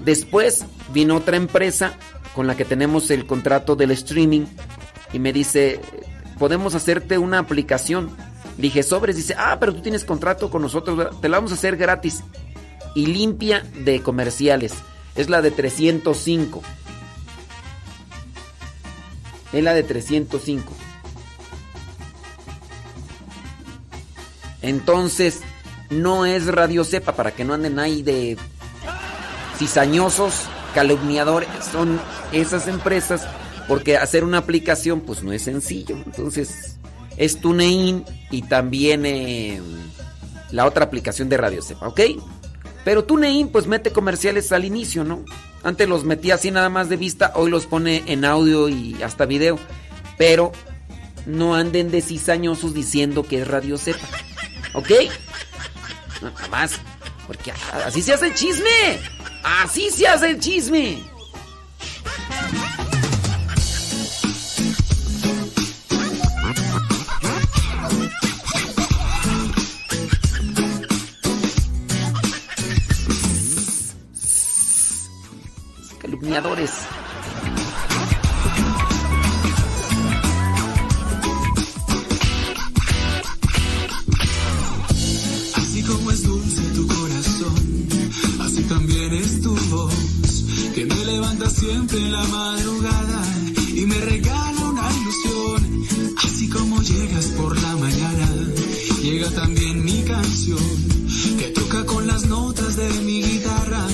Después 0.00 0.64
vino 0.92 1.16
otra 1.16 1.36
empresa 1.36 1.94
con 2.34 2.46
la 2.46 2.56
que 2.56 2.64
tenemos 2.64 3.10
el 3.10 3.26
contrato 3.26 3.76
del 3.76 3.92
streaming 3.92 4.46
y 5.12 5.18
me 5.18 5.32
dice, 5.32 5.80
podemos 6.38 6.74
hacerte 6.74 7.16
una 7.18 7.38
aplicación. 7.38 8.10
Dije, 8.58 8.82
sobres, 8.82 9.16
dice, 9.16 9.34
ah, 9.38 9.56
pero 9.58 9.74
tú 9.74 9.80
tienes 9.80 10.04
contrato 10.04 10.50
con 10.50 10.62
nosotros, 10.62 11.20
te 11.20 11.28
la 11.28 11.38
vamos 11.38 11.52
a 11.52 11.54
hacer 11.54 11.76
gratis 11.76 12.22
y 12.94 13.06
limpia 13.06 13.64
de 13.84 14.00
comerciales. 14.00 14.74
Es 15.14 15.30
la 15.30 15.42
de 15.42 15.50
305. 15.50 16.62
Es 19.52 19.62
la 19.62 19.74
de 19.74 19.84
305. 19.84 20.72
Entonces, 24.64 25.40
no 25.90 26.24
es 26.24 26.46
Radio 26.46 26.84
Cepa 26.84 27.14
para 27.14 27.32
que 27.32 27.44
no 27.44 27.52
anden 27.52 27.78
ahí 27.78 28.02
de 28.02 28.38
cizañosos, 29.58 30.34
calumniadores. 30.74 31.48
Son 31.70 32.00
esas 32.32 32.66
empresas 32.66 33.26
porque 33.68 33.98
hacer 33.98 34.24
una 34.24 34.38
aplicación 34.38 35.02
pues 35.02 35.22
no 35.22 35.32
es 35.32 35.42
sencillo. 35.42 35.96
Entonces, 36.06 36.78
es 37.18 37.40
TuneIn 37.40 38.04
y 38.30 38.42
también 38.42 39.04
eh, 39.04 39.60
la 40.50 40.64
otra 40.64 40.86
aplicación 40.86 41.28
de 41.28 41.36
Radio 41.36 41.60
Cepa, 41.62 41.88
¿ok? 41.88 42.00
Pero 42.86 43.04
TuneIn 43.04 43.48
pues 43.48 43.66
mete 43.66 43.90
comerciales 43.90 44.50
al 44.50 44.64
inicio, 44.64 45.04
¿no? 45.04 45.24
Antes 45.62 45.88
los 45.88 46.04
metía 46.04 46.36
así 46.36 46.50
nada 46.50 46.70
más 46.70 46.88
de 46.88 46.96
vista, 46.96 47.32
hoy 47.34 47.50
los 47.50 47.66
pone 47.66 48.02
en 48.06 48.24
audio 48.24 48.70
y 48.70 49.02
hasta 49.02 49.26
video. 49.26 49.58
Pero 50.16 50.52
no 51.26 51.54
anden 51.54 51.90
de 51.90 52.00
cizañosos 52.00 52.72
diciendo 52.72 53.24
que 53.24 53.42
es 53.42 53.48
Radio 53.48 53.76
Cepa. 53.76 54.06
¿Ok? 54.74 54.90
No, 56.20 56.30
Nada 56.30 56.48
más. 56.48 56.80
Porque 57.26 57.52
así 57.86 58.02
se 58.02 58.12
hace 58.12 58.26
el 58.26 58.34
chisme. 58.34 59.00
Así 59.42 59.90
se 59.90 60.06
hace 60.06 60.30
el 60.30 60.40
chisme. 60.40 61.02
Calumniadores. 76.00 76.70
También 88.68 89.12
es 89.14 89.40
tu 89.40 89.54
voz, 89.70 89.94
que 90.74 90.84
me 90.86 91.04
levanta 91.04 91.48
siempre 91.50 91.98
en 91.98 92.12
la 92.12 92.24
madrugada 92.24 93.22
y 93.74 93.86
me 93.86 94.00
regala 94.00 94.60
una 94.70 94.88
ilusión. 94.92 96.14
Así 96.24 96.48
como 96.48 96.80
llegas 96.82 97.26
por 97.36 97.60
la 97.60 97.76
mañana, 97.76 98.28
llega 99.02 99.30
también 99.30 99.84
mi 99.84 100.02
canción, 100.02 100.58
que 101.38 101.48
toca 101.48 101.84
con 101.86 102.06
las 102.06 102.26
notas 102.26 102.76
de 102.76 102.88
mi 103.00 103.22
guitarra, 103.22 103.86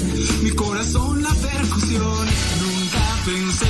mi 0.43 0.51
corazón 0.51 1.23
la 1.23 1.35
percusión. 1.35 2.27
Nunca 2.63 3.23
pensé 3.25 3.70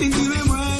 sindire 0.00 0.42
mwana 0.46 0.79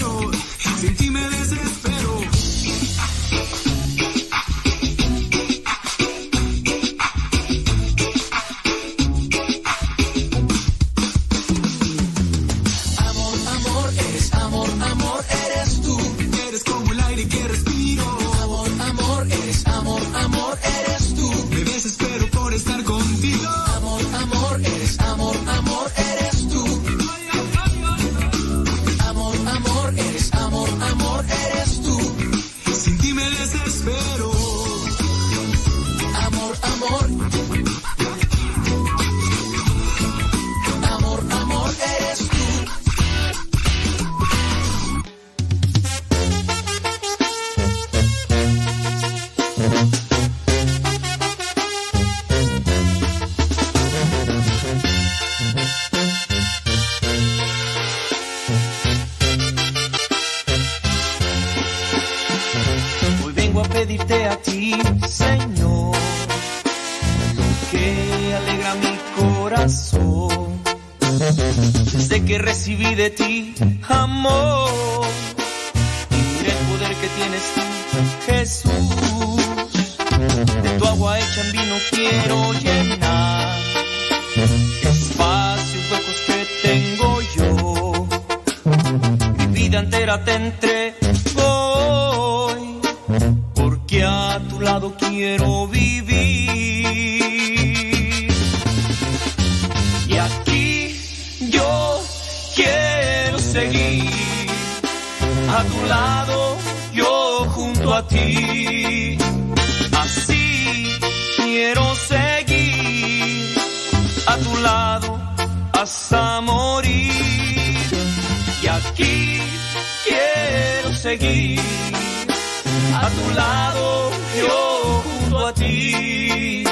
ti. 125.53 126.65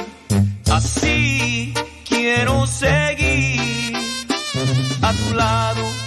Así 0.70 1.74
quiero 2.09 2.66
seguir 2.66 3.96
a 5.02 5.12
tu 5.12 5.34
lado 5.34 5.97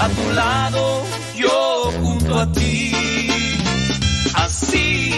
A 0.00 0.08
tu 0.08 0.30
lado, 0.32 1.04
yo 1.36 1.92
junto 2.00 2.38
a 2.38 2.52
ti. 2.52 2.92
Así 4.34 5.12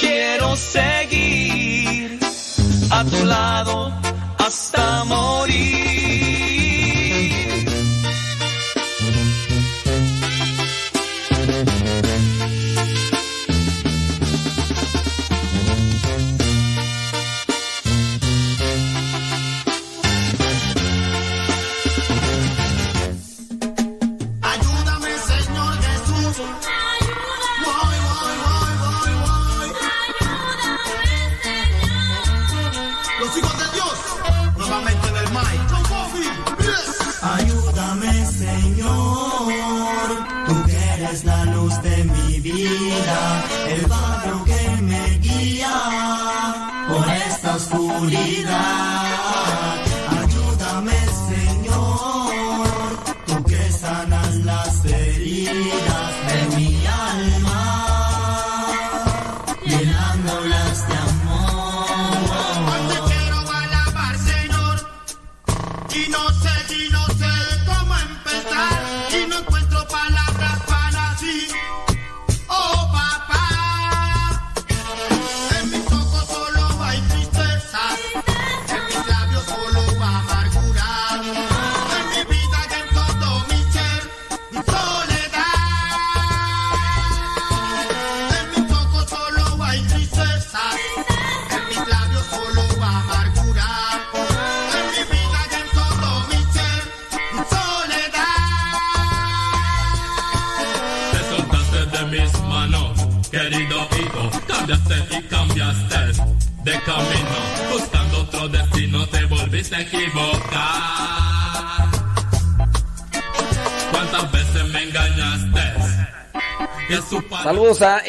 quiero 0.00 0.56
seguir. 0.56 2.18
A 2.90 3.04
tu 3.04 3.24
lado 3.24 3.97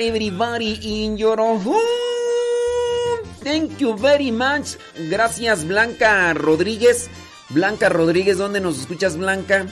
everybody 0.10 1.04
in 1.06 1.18
your 1.18 1.38
home. 1.38 1.64
Thank 3.44 3.80
you 3.80 3.96
very 3.96 4.32
much. 4.32 4.78
Gracias, 5.10 5.64
Blanca 5.66 6.34
Rodríguez. 6.34 7.10
Blanca 7.50 7.90
Rodríguez, 7.90 8.38
¿dónde 8.38 8.60
nos 8.60 8.80
escuchas, 8.80 9.18
Blanca? 9.18 9.68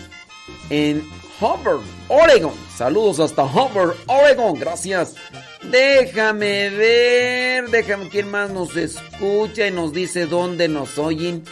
En 0.69 1.03
Hobart, 1.39 1.81
Oregon. 2.07 2.53
Saludos 2.75 3.19
hasta 3.19 3.43
Hobart, 3.43 3.97
Oregon. 4.05 4.59
Gracias. 4.59 5.15
Déjame 5.63 6.69
ver, 6.69 7.69
déjame 7.71 8.09
quién 8.09 8.29
más 8.29 8.51
nos 8.51 8.75
escucha 8.77 9.67
y 9.67 9.71
nos 9.71 9.91
dice 9.91 10.27
dónde 10.27 10.67
nos 10.67 10.99
oyen. 10.99 11.43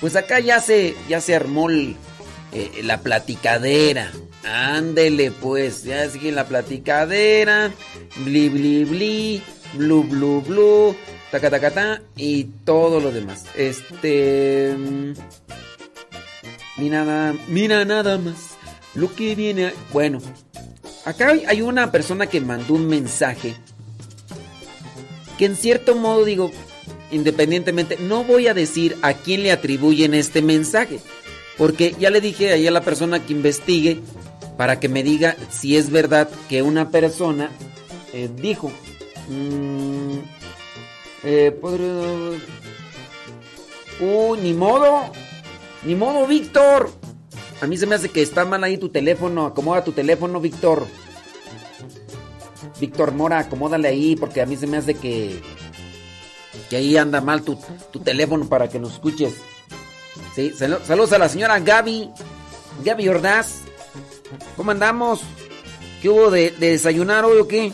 Pues 0.00 0.16
acá 0.16 0.38
ya 0.40 0.60
se, 0.60 0.94
ya 1.08 1.22
se 1.22 1.34
armó 1.34 1.70
eh, 1.70 1.90
la 2.82 3.00
platicadera. 3.00 4.12
Ándele 4.44 5.30
pues, 5.30 5.84
ya 5.84 6.08
sigue 6.08 6.32
la 6.32 6.46
platicadera. 6.46 7.70
Bli 8.24 8.48
bli 8.48 8.84
bli, 8.84 9.42
blu 9.74 10.02
blu 10.04 10.40
blu, 10.42 10.96
taca 11.30 11.50
taca 11.50 11.70
ta 11.70 12.02
y 12.16 12.44
todo 12.64 13.00
lo 13.00 13.10
demás. 13.10 13.44
Este 13.56 14.74
mm, 14.76 15.12
Mira 16.76 17.04
nada, 17.04 17.36
mira 17.46 17.84
nada 17.84 18.18
más 18.18 18.56
lo 18.94 19.14
que 19.14 19.34
viene. 19.34 19.72
Bueno, 19.92 20.20
acá 21.04 21.32
hay 21.46 21.62
una 21.62 21.92
persona 21.92 22.26
que 22.26 22.40
mandó 22.40 22.74
un 22.74 22.88
mensaje 22.88 23.54
que 25.38 25.44
en 25.46 25.56
cierto 25.56 25.94
modo 25.94 26.24
digo, 26.24 26.50
independientemente, 27.10 27.96
no 28.00 28.24
voy 28.24 28.48
a 28.48 28.54
decir 28.54 28.96
a 29.02 29.14
quién 29.14 29.42
le 29.42 29.52
atribuyen 29.52 30.14
este 30.14 30.42
mensaje, 30.42 30.98
porque 31.56 31.94
ya 31.98 32.10
le 32.10 32.20
dije 32.20 32.52
ahí 32.52 32.66
a 32.66 32.72
la 32.72 32.82
persona 32.82 33.24
que 33.24 33.32
investigue 33.32 34.00
para 34.56 34.78
que 34.80 34.88
me 34.88 35.02
diga 35.02 35.36
si 35.50 35.76
es 35.76 35.90
verdad 35.90 36.28
que 36.48 36.62
una 36.62 36.90
persona 36.90 37.50
eh, 38.12 38.28
dijo. 38.36 38.70
mm, 39.28 40.18
eh, 41.24 41.58
Uy, 44.00 44.38
ni 44.38 44.54
modo. 44.54 45.10
Ni 45.84 45.94
modo, 45.94 46.26
Víctor. 46.26 46.90
A 47.60 47.66
mí 47.66 47.76
se 47.76 47.86
me 47.86 47.94
hace 47.94 48.08
que 48.10 48.22
está 48.22 48.44
mal 48.44 48.62
ahí 48.64 48.76
tu 48.78 48.88
teléfono. 48.88 49.46
Acomoda 49.46 49.84
tu 49.84 49.92
teléfono, 49.92 50.40
Víctor. 50.40 50.86
Víctor 52.80 53.12
Mora, 53.12 53.38
acomódale 53.38 53.88
ahí 53.88 54.16
porque 54.16 54.42
a 54.42 54.46
mí 54.46 54.56
se 54.56 54.66
me 54.66 54.76
hace 54.78 54.94
que... 54.94 55.40
Que 56.68 56.76
ahí 56.76 56.96
anda 56.96 57.20
mal 57.20 57.42
tu, 57.42 57.58
tu 57.92 58.00
teléfono 58.00 58.48
para 58.48 58.68
que 58.68 58.78
nos 58.78 58.94
escuches. 58.94 59.34
Sí, 60.34 60.50
sal- 60.56 60.80
saludos 60.86 61.12
a 61.12 61.18
la 61.18 61.28
señora 61.28 61.60
Gaby. 61.60 62.10
Gaby 62.84 63.08
Ordaz. 63.08 63.60
¿Cómo 64.56 64.70
andamos? 64.70 65.20
¿Qué 66.00 66.08
hubo 66.08 66.30
de, 66.30 66.50
de 66.50 66.70
desayunar 66.70 67.24
hoy 67.24 67.38
o 67.38 67.48
qué? 67.48 67.72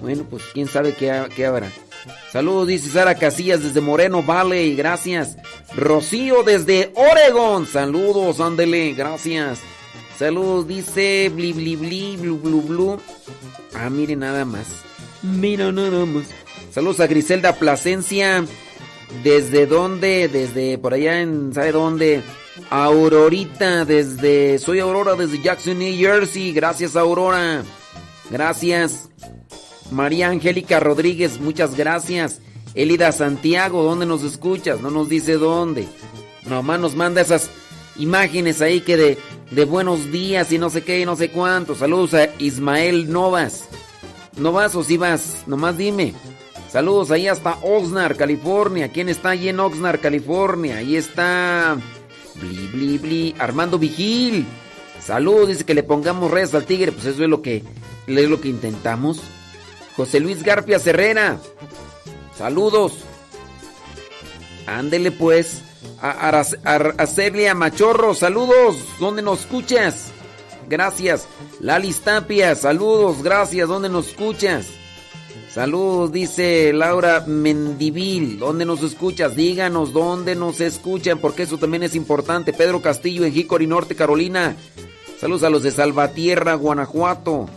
Bueno, 0.00 0.24
pues 0.28 0.42
quién 0.52 0.68
sabe 0.68 0.94
qué, 0.94 1.26
qué 1.36 1.46
habrá. 1.46 1.70
Saludos, 2.32 2.66
dice 2.66 2.90
Sara 2.90 3.14
Casillas 3.14 3.62
desde 3.62 3.80
Moreno 3.80 4.22
Valley, 4.22 4.74
gracias. 4.74 5.36
Rocío 5.76 6.42
desde 6.42 6.92
Oregon, 6.96 7.66
saludos, 7.66 8.40
ándele, 8.40 8.94
gracias. 8.94 9.60
Saludos, 10.18 10.66
dice 10.66 11.30
bli 11.34 11.52
bli 11.52 11.76
bli, 11.76 12.16
blu 12.16 12.38
blu 12.38 12.62
blu. 12.62 13.00
Ah, 13.74 13.90
mire 13.90 14.16
nada 14.16 14.44
más. 14.44 14.66
Mira 15.22 15.70
nada 15.72 16.04
más. 16.06 16.24
Saludos 16.72 17.00
a 17.00 17.06
Griselda 17.06 17.54
Plasencia. 17.54 18.44
¿Desde 19.22 19.66
dónde? 19.66 20.28
Desde 20.28 20.78
por 20.78 20.94
allá 20.94 21.20
en, 21.20 21.52
¿sabe 21.52 21.72
dónde? 21.72 22.22
Aurorita, 22.70 23.84
desde, 23.84 24.58
soy 24.58 24.80
Aurora 24.80 25.14
desde 25.14 25.40
Jackson, 25.40 25.78
New 25.78 25.96
Jersey. 25.96 26.52
Gracias, 26.52 26.96
Aurora. 26.96 27.62
Gracias. 28.30 29.08
María 29.90 30.28
Angélica 30.28 30.80
Rodríguez, 30.80 31.40
muchas 31.40 31.76
gracias. 31.76 32.40
Elida 32.74 33.12
Santiago, 33.12 33.82
¿dónde 33.82 34.06
nos 34.06 34.22
escuchas? 34.22 34.80
No 34.80 34.90
nos 34.90 35.08
dice 35.08 35.34
dónde. 35.34 35.86
Nomás 36.46 36.80
nos 36.80 36.94
manda 36.94 37.20
esas 37.20 37.50
imágenes 37.96 38.62
ahí 38.62 38.80
que 38.80 38.96
de, 38.96 39.18
de 39.50 39.64
buenos 39.64 40.10
días 40.10 40.50
y 40.52 40.58
no 40.58 40.70
sé 40.70 40.82
qué 40.82 41.00
y 41.00 41.04
no 41.04 41.16
sé 41.16 41.30
cuánto. 41.30 41.74
Saludos 41.74 42.14
a 42.14 42.28
Ismael 42.38 43.12
Novas. 43.12 43.64
¿No 44.36 44.52
vas 44.52 44.74
o 44.74 44.82
si 44.82 44.96
vas? 44.96 45.44
Nomás 45.46 45.76
dime. 45.76 46.14
Saludos 46.70 47.10
ahí 47.10 47.28
hasta 47.28 47.58
Oxnard, 47.62 48.16
California. 48.16 48.88
¿Quién 48.90 49.10
está 49.10 49.30
allí 49.30 49.50
en 49.50 49.60
Oxnard, 49.60 50.00
California? 50.00 50.78
Ahí 50.78 50.96
está. 50.96 51.76
Bli, 52.36 52.66
bli, 52.68 52.98
bli. 52.98 53.34
Armando 53.38 53.78
Vigil. 53.78 54.46
Saludos, 55.04 55.48
dice 55.48 55.64
que 55.64 55.74
le 55.74 55.82
pongamos 55.82 56.30
redes 56.30 56.54
al 56.54 56.64
tigre. 56.64 56.92
Pues 56.92 57.06
eso 57.06 57.22
es 57.24 57.28
lo 57.28 57.42
que, 57.42 57.62
es 58.06 58.28
lo 58.30 58.40
que 58.40 58.48
intentamos. 58.48 59.20
José 59.96 60.20
Luis 60.20 60.42
Garpia 60.42 60.80
Herrera. 60.84 61.38
Saludos. 62.36 62.92
Ándele 64.66 65.10
pues. 65.12 65.62
A, 66.00 66.28
Ar- 66.64 66.94
a 66.98 67.06
Celia 67.06 67.54
Machorro, 67.54 68.14
saludos. 68.14 68.76
¿Dónde 68.98 69.22
nos 69.22 69.40
escuchas? 69.40 70.06
Gracias. 70.68 71.26
Lali 71.60 71.92
Tapia, 71.92 72.54
saludos, 72.54 73.22
gracias. 73.22 73.68
¿Dónde 73.68 73.88
nos 73.88 74.08
escuchas? 74.08 74.66
Saludos, 75.52 76.10
dice 76.12 76.72
Laura 76.72 77.24
Mendivil. 77.26 78.38
¿Dónde 78.38 78.64
nos 78.64 78.82
escuchas? 78.82 79.36
Díganos 79.36 79.92
dónde 79.92 80.34
nos 80.34 80.62
escuchan, 80.62 81.18
porque 81.18 81.42
eso 81.42 81.58
también 81.58 81.82
es 81.82 81.94
importante. 81.94 82.54
Pedro 82.54 82.80
Castillo 82.80 83.26
en 83.26 83.36
Hickory, 83.36 83.66
Norte 83.66 83.94
Carolina. 83.94 84.56
Saludos 85.20 85.42
a 85.42 85.50
los 85.50 85.62
de 85.62 85.70
Salvatierra, 85.70 86.54
Guanajuato. 86.54 87.50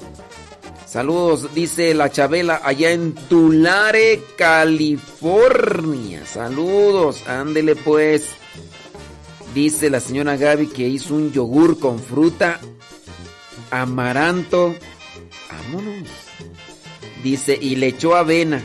Saludos, 0.85 1.53
dice 1.55 1.93
la 1.93 2.09
Chabela, 2.09 2.59
allá 2.65 2.91
en 2.91 3.15
Tulare, 3.15 4.21
California. 4.37 6.25
Saludos, 6.25 7.25
ándele 7.27 7.77
pues. 7.77 8.25
Dice 9.53 9.89
la 9.89 10.01
señora 10.01 10.35
Gaby 10.35 10.67
que 10.67 10.85
hizo 10.85 11.15
un 11.15 11.31
yogur 11.31 11.79
con 11.79 11.99
fruta, 11.99 12.59
amaranto. 13.71 14.75
Vámonos. 15.49 16.24
Dice, 17.25 17.57
y 17.59 17.75
le 17.77 17.87
echó 17.87 18.15
avena. 18.15 18.61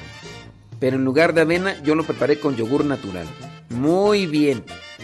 Pero 0.79 0.97
en 0.97 1.05
lugar 1.07 1.33
de 1.33 1.41
avena, 1.41 1.83
yo 1.83 1.95
lo 1.95 2.05
preparé 2.05 2.39
con 2.39 2.57
yogur 2.57 2.85
natural. 2.85 3.27
Muy 3.71 4.27
bien. 4.27 4.63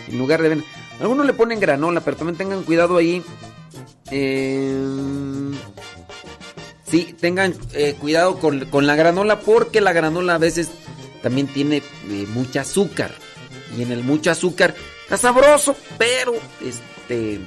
En 0.08 0.18
lugar 0.18 0.42
de 0.42 0.48
avena. 0.48 0.64
Algunos 1.00 1.24
le 1.24 1.32
ponen 1.32 1.58
granola, 1.58 2.02
pero 2.02 2.18
también 2.18 2.36
tengan 2.36 2.64
cuidado 2.64 2.98
ahí. 2.98 3.22
Eh, 4.10 4.76
sí, 6.84 7.16
tengan 7.18 7.54
eh, 7.72 7.96
cuidado 7.98 8.38
con, 8.40 8.66
con 8.66 8.86
la 8.86 8.94
granola 8.94 9.40
porque 9.40 9.80
la 9.80 9.94
granola 9.94 10.34
a 10.34 10.38
veces 10.38 10.68
también 11.22 11.46
tiene 11.46 11.78
eh, 11.78 12.26
mucha 12.34 12.60
azúcar. 12.60 13.10
Y 13.74 13.80
en 13.80 13.90
el 13.90 14.04
mucho 14.04 14.30
azúcar 14.30 14.74
está 15.04 15.16
sabroso, 15.16 15.74
pero 15.96 16.34
este... 16.62 17.40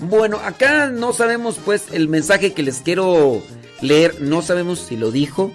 Bueno, 0.00 0.40
acá 0.42 0.88
no 0.88 1.12
sabemos 1.12 1.56
pues 1.64 1.92
el 1.92 2.08
mensaje 2.08 2.52
que 2.52 2.64
les 2.64 2.78
quiero 2.78 3.42
leer, 3.82 4.20
no 4.20 4.42
sabemos 4.42 4.80
si 4.80 4.96
lo 4.96 5.10
dijo 5.10 5.52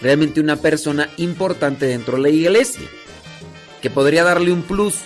realmente 0.00 0.40
una 0.40 0.56
persona 0.56 1.08
importante 1.16 1.86
dentro 1.86 2.16
de 2.16 2.22
la 2.22 2.28
iglesia, 2.28 2.82
que 3.80 3.90
podría 3.90 4.24
darle 4.24 4.52
un 4.52 4.62
plus, 4.62 4.96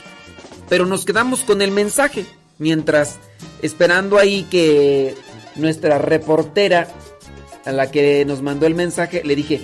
pero 0.69 0.87
nos 0.87 1.05
quedamos 1.05 1.41
con 1.41 1.63
el 1.63 1.71
mensaje, 1.71 2.25
mientras 2.59 3.19
esperando 3.63 4.19
ahí 4.19 4.47
que 4.51 5.15
nuestra 5.57 5.99
reportera 5.99 6.89
a 7.65 7.73
la 7.73 7.91
que 7.91 8.25
nos 8.25 8.43
mandó 8.43 8.67
el 8.67 8.75
mensaje 8.75 9.23
le 9.25 9.37
dije, 9.37 9.61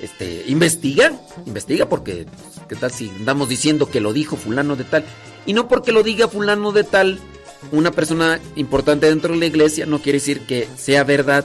este, 0.00 0.44
investiga, 0.48 1.12
investiga 1.46 1.88
porque 1.88 2.26
qué 2.68 2.74
tal 2.74 2.90
si 2.90 3.08
andamos 3.10 3.48
diciendo 3.48 3.88
que 3.88 4.00
lo 4.00 4.12
dijo 4.12 4.36
fulano 4.36 4.74
de 4.74 4.84
tal 4.84 5.04
y 5.46 5.52
no 5.52 5.68
porque 5.68 5.92
lo 5.92 6.02
diga 6.02 6.26
fulano 6.28 6.72
de 6.72 6.84
tal 6.84 7.20
una 7.70 7.92
persona 7.92 8.40
importante 8.56 9.06
dentro 9.06 9.34
de 9.34 9.40
la 9.40 9.46
iglesia 9.46 9.86
no 9.86 10.00
quiere 10.00 10.18
decir 10.18 10.40
que 10.40 10.66
sea 10.76 11.04
verdad 11.04 11.44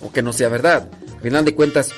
o 0.00 0.12
que 0.12 0.22
no 0.22 0.32
sea 0.32 0.48
verdad. 0.48 0.88
Al 1.14 1.20
final 1.20 1.44
de 1.44 1.54
cuentas, 1.54 1.92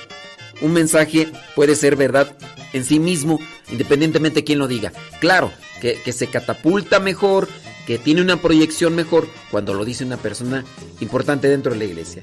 un 0.61 0.73
mensaje 0.73 1.29
puede 1.55 1.77
ser 1.77 1.97
verdad 1.97 2.37
en 2.73 2.85
sí 2.85 2.99
mismo, 2.99 3.39
independientemente 3.71 4.41
de 4.41 4.45
quién 4.45 4.59
lo 4.59 4.69
diga. 4.69 4.93
Claro, 5.21 5.53
que, 5.81 6.01
que 6.03 6.13
se 6.13 6.29
catapulta 6.29 7.01
mejor, 7.01 7.49
que 7.87 7.99
tiene 7.99 8.21
una 8.21 8.37
proyección 8.37 8.95
mejor 8.95 9.29
cuando 9.51 9.73
lo 9.73 9.85
dice 9.85 10.05
una 10.05 10.19
persona 10.19 10.65
importante 11.01 11.49
dentro 11.49 11.73
de 11.73 11.79
la 11.79 11.85
iglesia. 11.85 12.23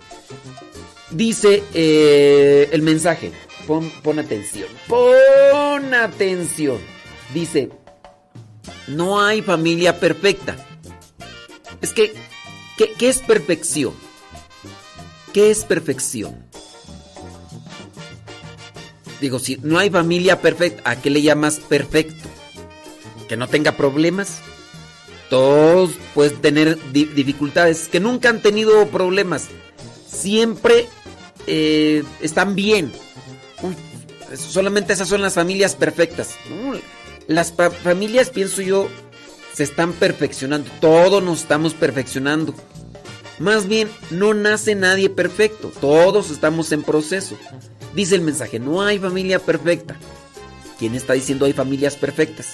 Dice 1.11 1.63
eh, 1.73 2.69
el 2.71 2.81
mensaje, 2.81 3.31
pon, 3.65 3.91
pon 4.03 4.19
atención, 4.19 4.67
pon 4.87 5.93
atención. 5.93 6.77
Dice, 7.33 7.69
no 8.87 9.21
hay 9.21 9.41
familia 9.41 9.99
perfecta. 9.99 10.55
Es 11.81 11.93
que, 11.93 12.13
¿qué, 12.77 12.93
qué 12.97 13.09
es 13.09 13.19
perfección? 13.19 13.93
¿Qué 15.35 15.51
es 15.51 15.65
perfección? 15.65 16.33
Digo, 19.19 19.38
si 19.38 19.57
no 19.64 19.77
hay 19.77 19.89
familia 19.89 20.39
perfecta, 20.39 20.89
¿a 20.89 20.95
qué 20.95 21.09
le 21.09 21.22
llamas 21.22 21.59
perfecto? 21.59 22.30
Que 23.27 23.35
no 23.35 23.49
tenga 23.49 23.73
problemas. 23.73 24.38
Todos 25.30 25.91
pueden 26.14 26.39
tener 26.39 26.80
di- 26.93 27.03
dificultades, 27.03 27.89
que 27.89 27.99
nunca 27.99 28.30
han 28.30 28.41
tenido 28.41 28.88
problemas. 28.88 29.47
Siempre 30.07 30.88
eh, 31.47 32.05
están 32.22 32.55
bien. 32.55 32.93
Solamente 34.38 34.93
esas 34.93 35.09
son 35.09 35.22
las 35.22 35.33
familias 35.33 35.75
perfectas. 35.75 36.30
Las 37.27 37.53
familias, 37.83 38.30
pienso 38.30 38.61
yo, 38.61 38.88
se 39.53 39.64
están 39.64 39.91
perfeccionando. 39.91 40.72
Todos 40.80 41.22
nos 41.22 41.41
estamos 41.41 41.73
perfeccionando. 41.73 42.55
Más 43.39 43.67
bien, 43.67 43.89
no 44.11 44.33
nace 44.33 44.75
nadie 44.75 45.09
perfecto. 45.09 45.72
Todos 45.81 46.31
estamos 46.31 46.72
en 46.72 46.83
proceso. 46.83 47.38
Dice 47.93 48.15
el 48.15 48.22
mensaje, 48.22 48.59
no 48.59 48.81
hay 48.81 48.99
familia 48.99 49.39
perfecta. 49.39 49.97
¿Quién 50.80 50.95
está 50.95 51.14
diciendo 51.14 51.45
hay 51.45 51.53
familias 51.53 51.95
perfectas? 51.95 52.53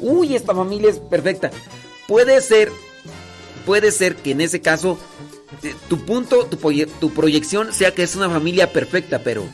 Uy, 0.00 0.34
esta 0.34 0.54
familia 0.54 0.90
es 0.90 0.98
perfecta. 0.98 1.50
Puede 2.08 2.40
ser, 2.40 2.70
puede 3.64 3.92
ser 3.92 4.16
que 4.16 4.32
en 4.32 4.40
ese 4.40 4.60
caso 4.60 4.98
eh, 5.62 5.74
tu 5.88 6.04
punto, 6.04 6.46
tu, 6.46 6.56
tu 7.00 7.10
proyección 7.10 7.72
sea 7.72 7.94
que 7.94 8.02
es 8.02 8.16
una 8.16 8.28
familia 8.28 8.72
perfecta, 8.72 9.20
pero 9.20 9.44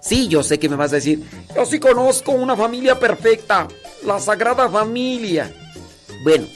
sí, 0.00 0.28
yo 0.28 0.42
sé 0.42 0.58
que 0.58 0.68
me 0.68 0.76
vas 0.76 0.92
a 0.92 0.96
decir, 0.96 1.22
yo 1.54 1.64
sí 1.66 1.80
conozco 1.80 2.32
una 2.32 2.56
familia 2.56 2.98
perfecta, 2.98 3.66
la 4.04 4.20
Sagrada 4.20 4.68
Familia. 4.68 5.52
Bueno, 6.22 6.46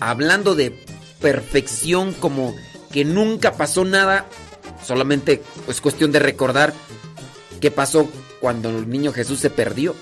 hablando 0.00 0.54
de 0.54 0.70
perfección 1.26 2.12
como 2.12 2.54
que 2.92 3.04
nunca 3.04 3.54
pasó 3.54 3.84
nada, 3.84 4.26
solamente 4.86 5.42
es 5.66 5.80
cuestión 5.80 6.12
de 6.12 6.20
recordar 6.20 6.72
qué 7.60 7.72
pasó 7.72 8.08
cuando 8.40 8.68
el 8.68 8.88
niño 8.88 9.12
Jesús 9.12 9.40
se 9.40 9.50
perdió 9.50 9.96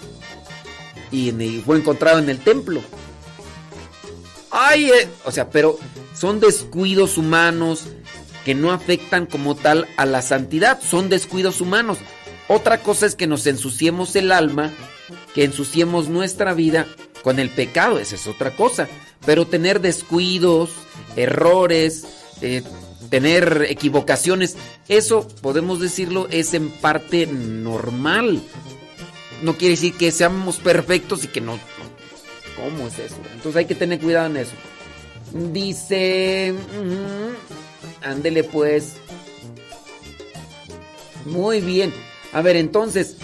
y 1.11 1.63
fue 1.65 1.79
encontrado 1.79 2.19
en 2.19 2.29
el 2.29 2.41
templo. 2.41 2.83
Ay, 4.51 4.91
eh, 4.91 5.09
o 5.25 5.33
sea, 5.33 5.49
pero 5.49 5.79
son 6.15 6.41
descuidos 6.41 7.17
humanos 7.17 7.85
que 8.45 8.55
no 8.55 8.71
afectan 8.71 9.25
como 9.25 9.55
tal 9.55 9.89
a 9.97 10.05
la 10.05 10.21
santidad, 10.21 10.79
son 10.83 11.09
descuidos 11.09 11.63
humanos. 11.63 11.97
Otra 12.49 12.83
cosa 12.83 13.07
es 13.07 13.15
que 13.15 13.27
nos 13.27 13.47
ensuciemos 13.47 14.15
el 14.15 14.31
alma, 14.31 14.75
que 15.35 15.45
ensuciemos 15.45 16.11
nuestra 16.11 16.53
vida 16.53 16.87
con 17.25 17.41
el 17.41 17.49
pecado, 17.49 17.99
esa 17.99 18.15
es 18.15 18.27
otra 18.27 18.55
cosa. 18.55 18.87
Pero 19.25 19.47
tener 19.47 19.81
descuidos, 19.81 20.71
errores, 21.17 22.05
eh, 22.43 22.63
tener 23.09 23.67
equivocaciones, 23.71 24.57
eso 24.89 25.27
podemos 25.41 25.81
decirlo 25.81 26.29
es 26.31 26.53
en 26.53 26.71
parte 26.71 27.27
normal. 27.27 28.43
No 29.43 29.57
quiere 29.57 29.75
decir 29.75 29.95
que 29.95 30.13
seamos 30.13 30.59
perfectos 30.59 31.25
y 31.25 31.29
que 31.29 31.41
no, 31.41 31.59
¿Cómo 32.57 32.87
es 32.87 32.99
eso? 32.99 33.17
Entonces 33.33 33.57
hay 33.57 33.65
que 33.65 33.75
tener 33.75 33.99
cuidado 33.99 34.27
en 34.27 34.37
eso. 34.37 34.53
Dice... 35.53 36.55
ándele 38.03 38.45
pues. 38.45 38.95
Muy 41.25 41.61
bien. 41.61 41.93
A 42.33 42.43
ver, 42.43 42.57
entonces, 42.57 43.17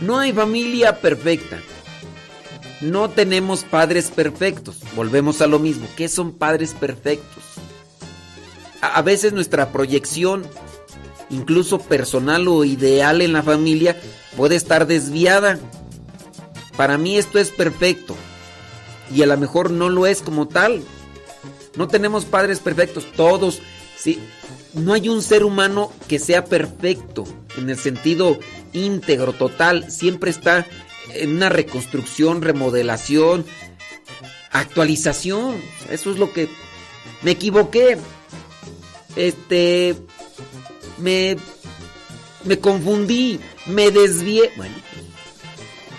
no 0.00 0.18
hay 0.18 0.32
familia 0.32 1.00
perfecta. 1.00 1.60
No 2.80 3.08
tenemos 3.08 3.64
padres 3.64 4.10
perfectos. 4.10 4.78
Volvemos 4.96 5.40
a 5.40 5.46
lo 5.46 5.58
mismo. 5.58 5.86
¿Qué 5.96 6.08
son 6.08 6.32
padres 6.32 6.74
perfectos? 6.74 7.42
A, 8.80 9.00
veces 9.02 9.32
nuestra 9.32 9.72
proyección, 9.72 10.46
incluso 11.30 11.78
personal 11.78 12.46
o 12.48 12.64
ideal 12.64 13.22
en 13.22 13.32
la 13.32 13.42
familia, 13.42 13.96
puede 14.36 14.56
estar 14.56 14.86
desviada. 14.86 15.58
Para 16.76 16.98
mí 16.98 17.16
esto 17.16 17.38
es 17.38 17.50
perfecto 17.50 18.14
y 19.14 19.22
a 19.22 19.26
lo 19.26 19.36
mejor 19.38 19.70
no 19.70 19.88
lo 19.88 20.06
es 20.06 20.20
como 20.20 20.48
tal. 20.48 20.82
No 21.76 21.88
tenemos 21.88 22.24
padres 22.24 22.60
perfectos, 22.60 23.06
todos, 23.16 23.60
sí. 23.96 24.20
No 24.74 24.92
hay 24.92 25.08
un 25.08 25.22
ser 25.22 25.44
humano 25.44 25.92
que 26.08 26.18
sea 26.18 26.44
perfecto 26.44 27.24
en 27.56 27.70
el 27.70 27.78
sentido 27.78 28.38
íntegro, 28.72 29.32
total. 29.32 29.90
Siempre 29.90 30.30
está 30.30 30.66
en 31.14 31.36
una 31.36 31.48
reconstrucción, 31.48 32.42
remodelación, 32.42 33.44
actualización. 34.50 35.60
Eso 35.90 36.10
es 36.10 36.18
lo 36.18 36.32
que 36.32 36.48
me 37.22 37.32
equivoqué. 37.32 37.98
Este 39.16 39.96
me 40.98 41.36
me 42.44 42.58
confundí, 42.58 43.40
me 43.66 43.90
desvié. 43.90 44.52
Bueno, 44.56 44.74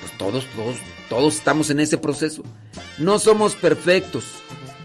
pues 0.01 0.17
todos 0.17 0.45
todos 0.55 0.75
todos 1.09 1.35
estamos 1.35 1.69
en 1.69 1.79
ese 1.79 1.97
proceso. 1.97 2.43
No 2.97 3.19
somos 3.19 3.55
perfectos. 3.55 4.23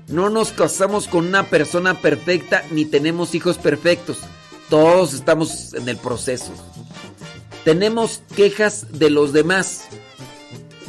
No 0.09 0.28
nos 0.28 0.50
casamos 0.50 1.07
con 1.07 1.26
una 1.26 1.49
persona 1.49 2.00
perfecta 2.00 2.65
ni 2.73 2.84
tenemos 2.84 3.34
hijos 3.34 3.59
perfectos. 3.59 4.18
Todos 4.68 5.15
estamos 5.15 5.73
en 5.75 5.89
el 5.89 5.97
proceso. 5.97 6.52
Tenemos 7.65 8.23
quejas 8.34 8.86
de 8.99 9.10
los 9.10 9.33
demás. 9.33 9.84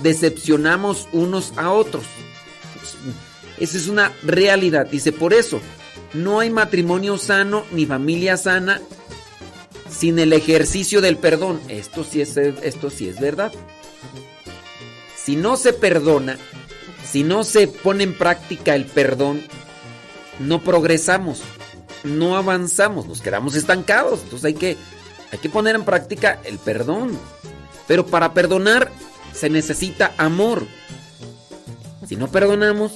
Decepcionamos 0.02 1.08
unos 1.12 1.54
a 1.58 1.72
otros. 1.72 2.04
Esa 3.60 3.78
es 3.78 3.88
una 3.88 4.12
realidad. 4.24 4.88
Dice, 4.88 5.12
por 5.12 5.34
eso, 5.34 5.62
no 6.14 6.40
hay 6.40 6.50
matrimonio 6.50 7.18
sano 7.18 7.64
ni 7.72 7.86
familia 7.86 8.38
sana 8.38 8.82
sin 9.90 10.18
el 10.20 10.34
ejercicio 10.34 11.02
del 11.02 11.18
perdón. 11.18 11.62
Esto 11.68 12.04
sí 12.04 12.22
es, 12.22 12.36
esto 12.38 12.90
sí 12.90 13.08
es 13.08 13.20
verdad. 13.20 13.52
Si 15.16 15.36
no 15.36 15.58
se 15.58 15.74
perdona, 15.74 16.38
si 17.08 17.24
no 17.24 17.44
se 17.44 17.68
pone 17.68 18.04
en 18.04 18.18
práctica 18.18 18.74
el 18.74 18.86
perdón, 18.86 19.44
no 20.40 20.62
progresamos, 20.62 21.42
no 22.04 22.36
avanzamos, 22.36 23.06
nos 23.06 23.22
quedamos 23.22 23.56
estancados. 23.56 24.22
Entonces 24.24 24.46
hay 24.46 24.54
que, 24.56 24.78
hay 25.32 25.40
que 25.40 25.50
poner 25.50 25.76
en 25.76 25.86
práctica 25.86 26.42
el 26.46 26.58
perdón. 26.58 27.18
Pero 27.88 28.08
para 28.08 28.34
perdonar 28.34 28.92
se 29.34 29.50
necesita 29.50 30.14
amor. 30.18 30.66
Si 32.08 32.16
no 32.16 32.28
perdonamos, 32.30 32.94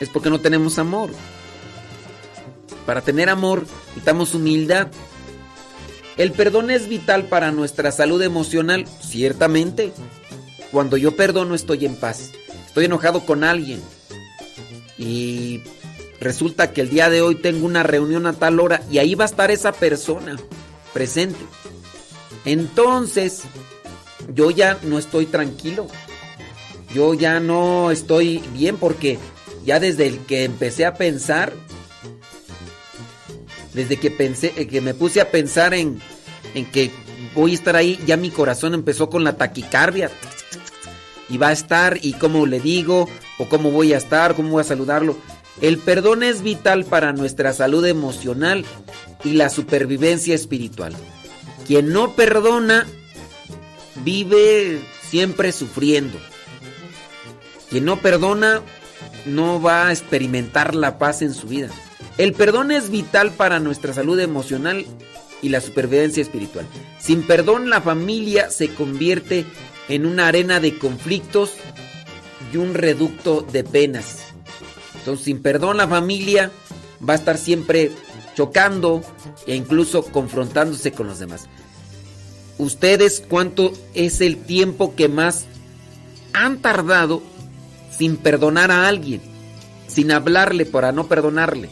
es 0.00 0.08
porque 0.08 0.30
no 0.30 0.40
tenemos 0.40 0.78
amor. 0.78 1.10
Para 2.86 3.02
tener 3.02 3.28
amor 3.28 3.66
necesitamos 3.88 4.34
humildad. 4.34 4.88
El 6.16 6.32
perdón 6.32 6.70
es 6.70 6.88
vital 6.88 7.26
para 7.26 7.52
nuestra 7.52 7.92
salud 7.92 8.20
emocional, 8.22 8.86
ciertamente. 9.00 9.92
Cuando 10.72 10.96
yo 10.96 11.14
perdono 11.14 11.54
estoy 11.54 11.86
en 11.86 11.96
paz. 11.96 12.30
Estoy 12.66 12.86
enojado 12.86 13.24
con 13.24 13.44
alguien. 13.44 13.80
Y 14.98 15.62
resulta 16.20 16.72
que 16.72 16.80
el 16.80 16.90
día 16.90 17.08
de 17.08 17.22
hoy 17.22 17.36
tengo 17.36 17.66
una 17.66 17.82
reunión 17.82 18.26
a 18.26 18.32
tal 18.32 18.58
hora 18.58 18.82
y 18.90 18.98
ahí 18.98 19.14
va 19.14 19.24
a 19.24 19.28
estar 19.28 19.50
esa 19.50 19.72
persona 19.72 20.36
presente. 20.92 21.38
Entonces, 22.44 23.42
yo 24.34 24.50
ya 24.50 24.78
no 24.82 24.98
estoy 24.98 25.26
tranquilo. 25.26 25.86
Yo 26.94 27.14
ya 27.14 27.40
no 27.40 27.90
estoy 27.90 28.38
bien 28.54 28.76
porque 28.76 29.18
ya 29.64 29.78
desde 29.78 30.06
el 30.06 30.20
que 30.20 30.44
empecé 30.44 30.86
a 30.86 30.94
pensar, 30.94 31.52
desde 33.74 33.98
que 33.98 34.10
pensé, 34.10 34.54
eh, 34.56 34.66
que 34.66 34.80
me 34.80 34.94
puse 34.94 35.20
a 35.20 35.30
pensar 35.30 35.74
en, 35.74 36.00
en 36.54 36.64
que 36.66 36.90
voy 37.34 37.52
a 37.52 37.54
estar 37.54 37.76
ahí, 37.76 37.98
ya 38.06 38.16
mi 38.16 38.30
corazón 38.30 38.74
empezó 38.74 39.10
con 39.10 39.24
la 39.24 39.36
taquicardia. 39.36 40.10
Y 41.28 41.36
va 41.36 41.48
a 41.48 41.52
estar, 41.52 41.98
y 42.00 42.14
cómo 42.14 42.46
le 42.46 42.58
digo, 42.58 43.06
o 43.38 43.48
cómo 43.50 43.70
voy 43.70 43.92
a 43.92 43.98
estar, 43.98 44.34
cómo 44.34 44.50
voy 44.50 44.62
a 44.62 44.64
saludarlo. 44.64 45.14
El 45.60 45.76
perdón 45.76 46.22
es 46.22 46.42
vital 46.42 46.86
para 46.86 47.12
nuestra 47.12 47.52
salud 47.52 47.84
emocional 47.84 48.64
y 49.24 49.32
la 49.32 49.50
supervivencia 49.50 50.34
espiritual. 50.34 50.94
Quien 51.66 51.92
no 51.92 52.14
perdona 52.14 52.86
vive 54.04 54.80
siempre 55.08 55.52
sufriendo. 55.52 56.18
Quien 57.70 57.84
no 57.84 58.00
perdona 58.00 58.62
no 59.26 59.60
va 59.60 59.88
a 59.88 59.92
experimentar 59.92 60.74
la 60.74 60.98
paz 60.98 61.22
en 61.22 61.34
su 61.34 61.48
vida. 61.48 61.68
El 62.16 62.32
perdón 62.32 62.70
es 62.72 62.90
vital 62.90 63.30
para 63.30 63.60
nuestra 63.60 63.92
salud 63.92 64.18
emocional 64.18 64.86
y 65.42 65.50
la 65.50 65.60
supervivencia 65.60 66.22
espiritual. 66.22 66.66
Sin 66.98 67.22
perdón 67.22 67.70
la 67.70 67.80
familia 67.80 68.50
se 68.50 68.74
convierte 68.74 69.44
en 69.88 70.06
una 70.06 70.28
arena 70.28 70.60
de 70.60 70.78
conflictos 70.78 71.52
y 72.52 72.56
un 72.56 72.74
reducto 72.74 73.42
de 73.52 73.64
penas. 73.64 74.24
Entonces, 74.96 75.24
sin 75.24 75.42
perdón 75.42 75.76
la 75.76 75.88
familia 75.88 76.50
va 77.06 77.12
a 77.12 77.16
estar 77.16 77.38
siempre 77.38 77.92
chocando 78.34 79.02
e 79.46 79.54
incluso 79.54 80.02
confrontándose 80.04 80.92
con 80.92 81.06
los 81.06 81.18
demás 81.18 81.48
ustedes 82.58 83.22
cuánto 83.26 83.72
es 83.94 84.20
el 84.20 84.36
tiempo 84.36 84.94
que 84.94 85.08
más 85.08 85.46
han 86.32 86.58
tardado 86.58 87.22
sin 87.96 88.16
perdonar 88.16 88.70
a 88.70 88.88
alguien, 88.88 89.20
sin 89.86 90.12
hablarle 90.12 90.66
para 90.66 90.92
no 90.92 91.06
perdonarle. 91.06 91.70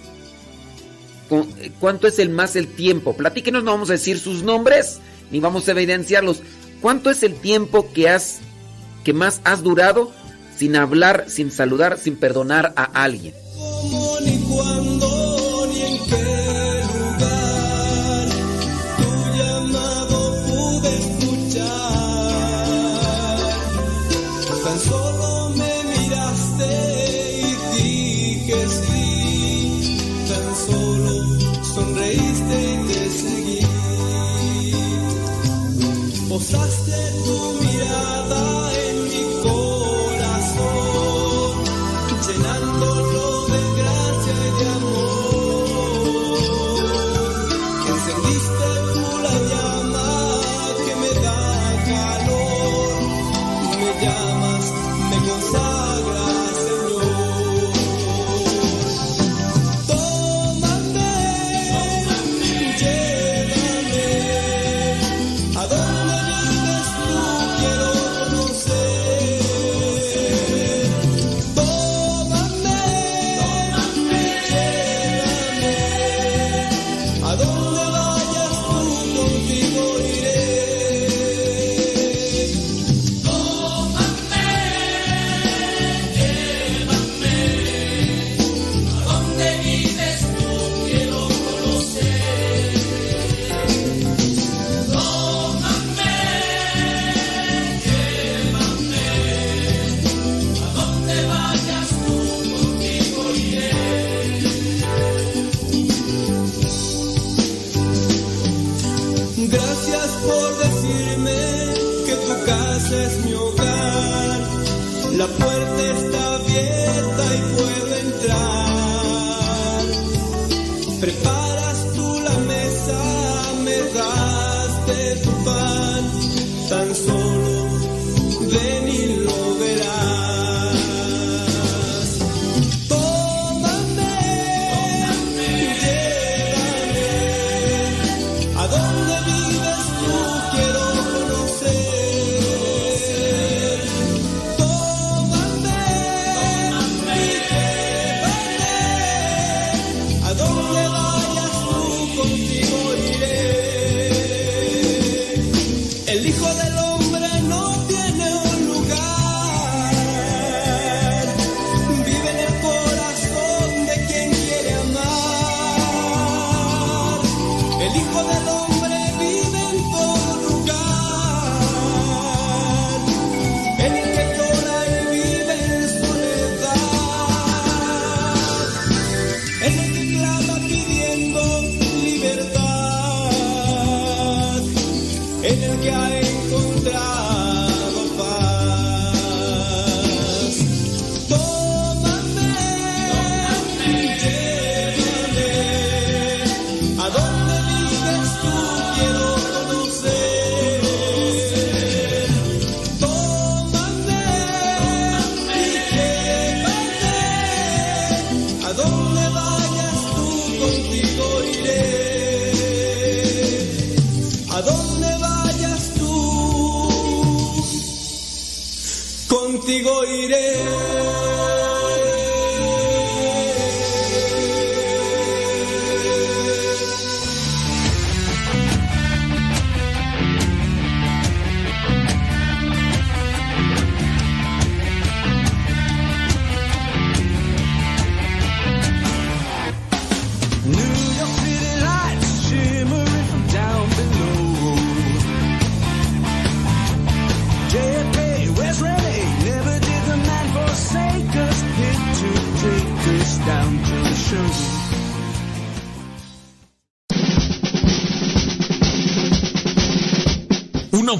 Eh, 1.30 1.72
¿Cuánto 1.80 2.06
es 2.06 2.18
el 2.18 2.30
más 2.30 2.56
el 2.56 2.68
tiempo? 2.68 3.16
Platíquenos, 3.16 3.64
no 3.64 3.72
vamos 3.72 3.90
a 3.90 3.94
decir 3.94 4.18
sus 4.18 4.42
nombres 4.42 5.00
ni 5.30 5.40
vamos 5.40 5.68
a 5.68 5.72
evidenciarlos. 5.72 6.42
¿Cuánto 6.80 7.10
es 7.10 7.22
el 7.22 7.34
tiempo 7.34 7.92
que 7.92 8.08
has 8.08 8.38
que 9.04 9.12
más 9.12 9.40
has 9.44 9.62
durado 9.62 10.12
sin 10.56 10.76
hablar, 10.76 11.26
sin 11.28 11.50
saludar, 11.50 11.98
sin 11.98 12.16
perdonar 12.16 12.72
a 12.76 12.84
alguien? 12.84 13.34
Ni. 14.24 15.15
Só 36.46 36.64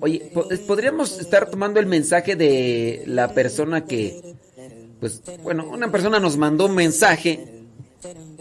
Oye, 0.00 0.30
eh, 0.50 0.58
podríamos 0.66 1.18
estar 1.18 1.50
tomando 1.50 1.80
el 1.80 1.86
mensaje 1.86 2.36
de 2.36 3.02
la 3.06 3.32
persona 3.32 3.84
que, 3.84 4.34
pues, 5.00 5.22
bueno, 5.42 5.68
una 5.68 5.90
persona 5.90 6.20
nos 6.20 6.36
mandó 6.36 6.66
un 6.66 6.74
mensaje 6.74 7.56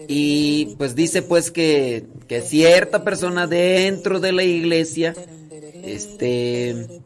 y 0.07 0.75
pues 0.77 0.95
dice 0.95 1.21
pues 1.21 1.51
que, 1.51 2.05
que 2.27 2.41
cierta 2.41 3.03
persona 3.03 3.47
dentro 3.47 4.19
de 4.19 4.31
la 4.31 4.43
iglesia, 4.43 5.15
este, 5.83 7.01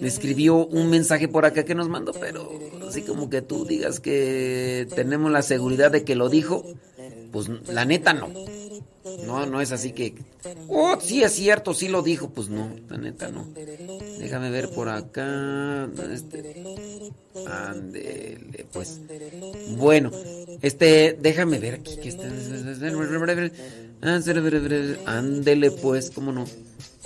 escribió 0.00 0.66
un 0.66 0.90
mensaje 0.90 1.28
por 1.28 1.44
acá 1.44 1.64
que 1.64 1.74
nos 1.74 1.88
mandó, 1.88 2.12
pero 2.12 2.50
así 2.88 3.02
como 3.02 3.30
que 3.30 3.42
tú 3.42 3.64
digas 3.64 4.00
que 4.00 4.86
tenemos 4.94 5.30
la 5.30 5.42
seguridad 5.42 5.90
de 5.90 6.04
que 6.04 6.14
lo 6.14 6.28
dijo, 6.28 6.64
pues 7.32 7.48
la 7.68 7.84
neta 7.84 8.12
no. 8.12 8.28
No, 9.26 9.46
no 9.46 9.60
es 9.60 9.72
así 9.72 9.92
que. 9.92 10.14
Oh, 10.68 10.98
sí 11.00 11.22
es 11.22 11.32
cierto, 11.32 11.74
sí 11.74 11.88
lo 11.88 12.02
dijo. 12.02 12.30
Pues 12.30 12.48
no, 12.48 12.74
la 12.88 12.98
neta 12.98 13.30
no. 13.30 13.46
Déjame 14.18 14.50
ver 14.50 14.70
por 14.70 14.88
acá. 14.88 15.88
Este. 16.12 17.12
Ándele, 17.46 18.66
pues. 18.72 19.00
Bueno, 19.76 20.10
este, 20.62 21.16
déjame 21.20 21.58
ver 21.58 21.74
aquí 21.74 21.96
que 21.96 22.08
está. 22.08 22.24
Ándele, 25.06 25.70
pues, 25.70 26.10
¿cómo 26.10 26.32
no? 26.32 26.46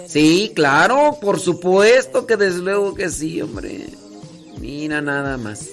Sí, 0.07 0.53
claro, 0.55 1.19
por 1.21 1.39
supuesto 1.39 2.27
que 2.27 2.37
desde 2.37 2.61
luego 2.61 2.95
que 2.95 3.09
sí, 3.11 3.41
hombre. 3.41 3.87
Mira 4.61 5.01
nada 5.01 5.37
más. 5.37 5.69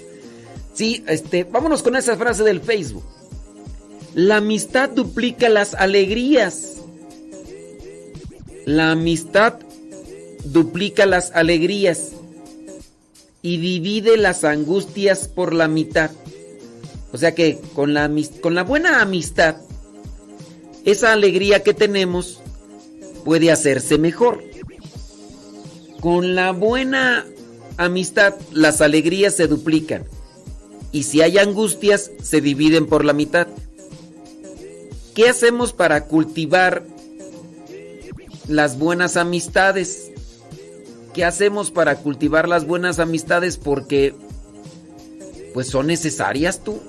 Sí, 0.73 1.03
este, 1.07 1.43
vámonos 1.43 1.83
con 1.83 1.95
esa 1.95 2.17
frase 2.17 2.43
del 2.43 2.61
Facebook. 2.61 3.03
La 4.13 4.37
amistad 4.37 4.89
duplica 4.89 5.47
las 5.47 5.73
alegrías. 5.73 6.77
La 8.65 8.91
amistad 8.91 9.55
duplica 10.43 11.05
las 11.05 11.31
alegrías 11.31 12.11
y 13.41 13.57
divide 13.57 14.17
las 14.17 14.43
angustias 14.43 15.27
por 15.27 15.53
la 15.53 15.67
mitad. 15.67 16.11
O 17.13 17.17
sea 17.17 17.33
que 17.35 17.59
con 17.73 17.93
la, 17.93 18.09
con 18.41 18.55
la 18.55 18.63
buena 18.63 19.01
amistad, 19.01 19.55
esa 20.85 21.13
alegría 21.13 21.63
que 21.63 21.73
tenemos 21.73 22.39
puede 23.23 23.51
hacerse 23.51 23.97
mejor. 23.97 24.43
Con 25.99 26.35
la 26.35 26.51
buena 26.51 27.25
amistad, 27.77 28.35
las 28.51 28.81
alegrías 28.81 29.35
se 29.35 29.47
duplican. 29.47 30.03
Y 30.91 31.03
si 31.03 31.21
hay 31.21 31.37
angustias, 31.37 32.11
se 32.21 32.41
dividen 32.41 32.87
por 32.87 33.05
la 33.05 33.13
mitad. 33.13 33.47
¿Qué 35.15 35.27
hacemos 35.27 35.73
para 35.73 36.05
cultivar 36.05 36.83
las 38.47 38.79
buenas 38.79 39.17
amistades? 39.17 40.11
¿Qué 41.13 41.25
hacemos 41.25 41.69
para 41.69 41.97
cultivar 41.97 42.47
las 42.47 42.65
buenas 42.65 42.99
amistades? 42.99 43.57
Porque, 43.57 44.15
pues 45.53 45.67
son 45.67 45.87
necesarias 45.87 46.63
tú. 46.63 46.79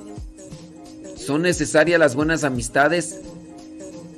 Son 1.16 1.42
necesarias 1.42 1.98
las 1.98 2.14
buenas 2.14 2.44
amistades. 2.44 3.18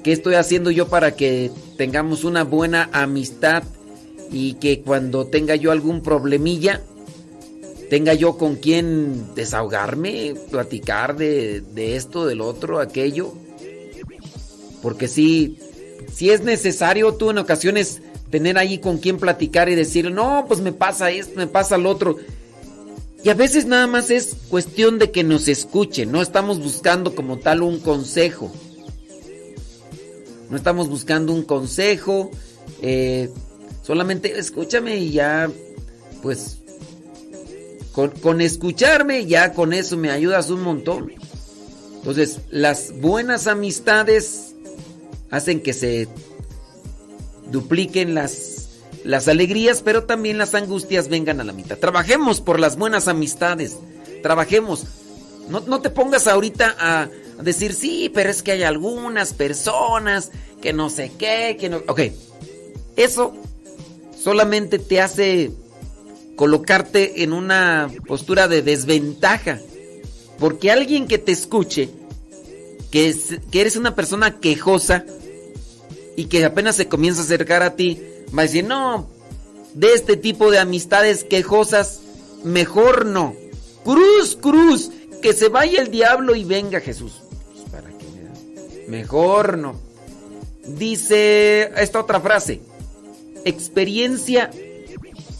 ¿Qué 0.03 0.13
estoy 0.13 0.35
haciendo 0.35 0.71
yo 0.71 0.89
para 0.89 1.17
que 1.17 1.51
tengamos 1.79 2.25
una 2.25 2.45
buena 2.45 2.91
amistad 2.93 3.63
y 4.31 4.55
que 4.55 4.83
cuando 4.83 5.27
tenga 5.29 5.57
yo 5.57 5.73
algún 5.73 6.03
problemilla, 6.03 6.83
tenga 7.89 8.13
yo 8.13 8.37
con 8.37 8.57
quien 8.57 9.35
desahogarme, 9.35 10.35
platicar 10.51 11.17
de, 11.17 11.63
de 11.63 11.97
esto, 11.97 12.27
del 12.27 12.43
otro, 12.43 12.81
aquello? 12.81 13.33
Porque 14.85 15.09
sí, 15.09 15.57
si 16.13 16.29
es 16.29 16.43
necesario 16.43 17.15
tú 17.15 17.31
en 17.31 17.39
ocasiones 17.39 18.03
tener 18.29 18.59
ahí 18.59 18.77
con 18.77 18.99
quien 18.99 19.17
platicar 19.17 19.71
y 19.71 19.75
decir, 19.75 20.11
no, 20.11 20.45
pues 20.47 20.61
me 20.61 20.75
pasa 20.75 21.11
esto, 21.11 21.33
me 21.37 21.47
pasa 21.47 21.79
lo 21.79 21.89
otro. 21.89 22.19
Y 23.23 23.31
a 23.31 23.35
veces 23.35 23.65
nada 23.65 23.87
más 23.87 24.11
es 24.11 24.37
cuestión 24.51 24.99
de 24.99 25.11
que 25.11 25.25
nos 25.25 25.49
escuchen, 25.49 26.13
no 26.13 26.21
estamos 26.21 26.63
buscando 26.63 27.15
como 27.15 27.39
tal 27.39 27.63
un 27.63 27.81
consejo. 27.81 28.53
No 30.51 30.57
estamos 30.59 30.91
buscando 30.91 31.33
un 31.33 31.45
consejo, 31.45 32.31
eh, 32.83 33.31
solamente 33.83 34.39
escúchame 34.39 34.99
y 34.99 35.13
ya, 35.13 35.51
pues, 36.21 36.59
con, 37.93 38.11
con 38.11 38.43
escucharme 38.43 39.25
ya 39.25 39.55
con 39.55 39.73
eso 39.73 39.97
me 39.97 40.11
ayudas 40.11 40.51
un 40.51 40.61
montón. 40.61 41.11
Entonces, 41.97 42.41
las 42.51 42.93
buenas 43.01 43.47
amistades 43.47 44.54
hacen 45.31 45.61
que 45.61 45.73
se 45.73 46.09
dupliquen 47.51 48.15
las, 48.15 48.69
las 49.05 49.29
alegrías, 49.29 49.83
pero 49.83 50.05
también 50.05 50.39
las 50.39 50.55
angustias 50.55 51.09
vengan 51.09 51.41
a 51.41 51.45
la 51.45 51.53
mitad. 51.53 51.79
Trabajemos 51.79 52.41
por 52.41 52.59
las 52.61 52.77
buenas 52.77 53.09
amistades, 53.09 53.79
trabajemos. 54.23 54.85
No, 55.49 55.61
no 55.61 55.81
te 55.81 55.91
pongas 55.91 56.27
ahorita 56.27 56.75
a, 56.79 57.09
decir, 57.43 57.75
sí, 57.75 58.11
pero 58.13 58.31
es 58.31 58.43
que 58.43 58.53
hay 58.53 58.63
algunas 58.63 59.33
personas 59.35 60.31
que 60.63 60.73
no 60.73 60.89
sé 60.89 61.13
qué, 61.19 61.57
que 61.59 61.69
no... 61.69 61.83
Ok, 61.89 62.01
eso 62.97 63.35
solamente 64.19 64.79
te 64.79 65.01
hace 65.01 65.51
colocarte 66.37 67.23
en 67.23 67.33
una 67.33 67.91
postura 68.07 68.49
de 68.49 68.63
desventaja. 68.63 69.61
Porque 70.39 70.71
alguien 70.71 71.07
que 71.07 71.19
te 71.19 71.33
escuche, 71.33 71.91
que, 72.95 73.61
eres 73.61 73.75
una 73.75 73.97
persona 73.97 74.39
quejosa, 74.39 75.05
y 76.15 76.27
que 76.27 76.45
apenas 76.45 76.77
se 76.77 76.87
comienza 76.87 77.23
a 77.23 77.25
acercar 77.25 77.65
a 77.65 77.75
ti, 77.75 78.01
va 78.27 78.43
a 78.43 78.47
decir, 78.47 78.65
no, 78.65 79.11
de 79.75 79.95
este 79.95 80.17
tipo 80.17 80.53
de 80.53 80.61
amistades 80.61 81.25
quejosas, 81.25 82.03
mejor 82.45 83.05
no. 83.05 83.35
Cruz, 83.83 84.39
cruz, 84.41 84.93
que 85.21 85.33
se 85.33 85.49
vaya 85.49 85.83
el 85.83 85.91
diablo 85.91 86.37
y 86.37 86.45
venga 86.45 86.79
Jesús. 86.79 87.15
Pues, 87.53 87.69
¿Para 87.69 87.91
qué? 87.99 88.87
Mejor 88.87 89.59
no. 89.59 89.75
Dice 90.65 91.73
esta 91.77 92.01
otra 92.01 92.21
frase, 92.21 92.61
experiencia 93.45 94.53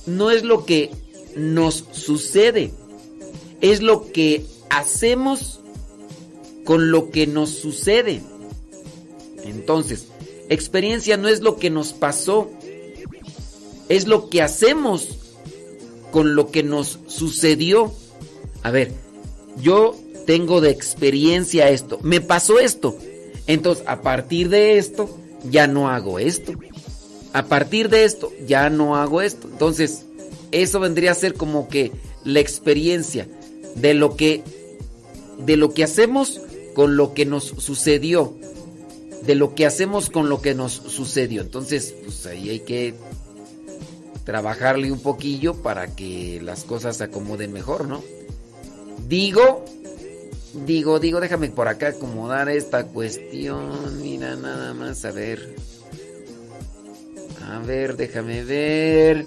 no 0.07 0.33
es 0.33 0.43
lo 0.43 0.67
que 0.67 0.91
nos 1.37 1.85
sucede, 1.93 2.73
es 3.61 3.81
lo 3.81 4.11
que 4.11 4.45
hacemos 4.71 5.61
con 6.65 6.91
lo 6.91 7.11
que 7.11 7.27
nos 7.27 7.51
sucede. 7.51 8.23
Entonces, 9.45 10.07
Experiencia 10.49 11.17
no 11.17 11.29
es 11.29 11.41
lo 11.41 11.57
que 11.57 11.71
nos 11.71 11.93
pasó, 11.93 12.51
es 13.89 14.07
lo 14.07 14.29
que 14.29 14.43
hacemos 14.43 15.09
con 16.11 16.35
lo 16.35 16.51
que 16.51 16.63
nos 16.63 16.99
sucedió. 17.07 17.93
A 18.63 18.71
ver, 18.71 18.93
yo 19.61 19.97
tengo 20.27 20.61
de 20.61 20.71
experiencia 20.71 21.71
esto, 21.71 21.99
me 22.03 22.21
pasó 22.21 22.59
esto, 22.59 22.97
entonces 23.47 23.85
a 23.87 24.03
partir 24.03 24.49
de 24.51 24.79
esto 24.79 25.19
ya 25.51 25.67
no 25.67 25.89
hago 25.89 26.19
esto. 26.19 26.53
A 27.33 27.47
partir 27.47 27.89
de 27.89 28.05
esto 28.05 28.31
ya 28.47 28.71
no 28.71 28.95
hago 28.95 29.21
esto. 29.21 29.49
Entonces, 29.51 30.05
eso 30.53 30.79
vendría 30.79 31.11
a 31.11 31.17
ser 31.17 31.35
como 31.35 31.69
que 31.69 31.91
la 32.23 32.39
experiencia 32.39 33.27
de 33.75 33.95
lo 33.95 34.17
que 34.17 34.45
de 35.39 35.57
lo 35.57 35.75
que 35.75 35.83
hacemos 35.83 36.41
con 36.75 36.97
lo 36.97 37.15
que 37.15 37.25
nos 37.25 37.45
sucedió 37.45 38.35
de 39.27 39.35
lo 39.35 39.55
que 39.55 39.67
hacemos 39.67 40.11
con 40.11 40.29
lo 40.29 40.41
que 40.43 40.55
nos 40.55 40.73
sucedió. 40.73 41.43
Entonces, 41.43 41.95
pues 42.05 42.27
ahí 42.27 42.51
hay 42.51 42.61
que 42.61 42.95
trabajarle 44.25 44.93
un 44.93 45.01
poquillo 45.01 45.55
para 45.55 45.95
que 45.95 46.41
las 46.43 46.65
cosas 46.65 46.99
se 46.99 47.05
acomoden 47.05 47.53
mejor, 47.53 47.89
¿no? 47.89 48.03
Digo, 49.09 49.65
digo, 50.67 50.99
digo, 50.99 51.21
déjame 51.21 51.49
por 51.51 51.69
acá 51.69 51.89
acomodar 51.89 52.49
esta 52.49 52.87
cuestión. 52.87 54.01
Mira, 54.03 54.37
nada 54.37 54.75
más, 54.75 55.05
a 55.05 55.13
ver. 55.13 55.57
A 57.47 57.59
ver, 57.61 57.97
déjame 57.97 58.45
ver. 58.45 59.27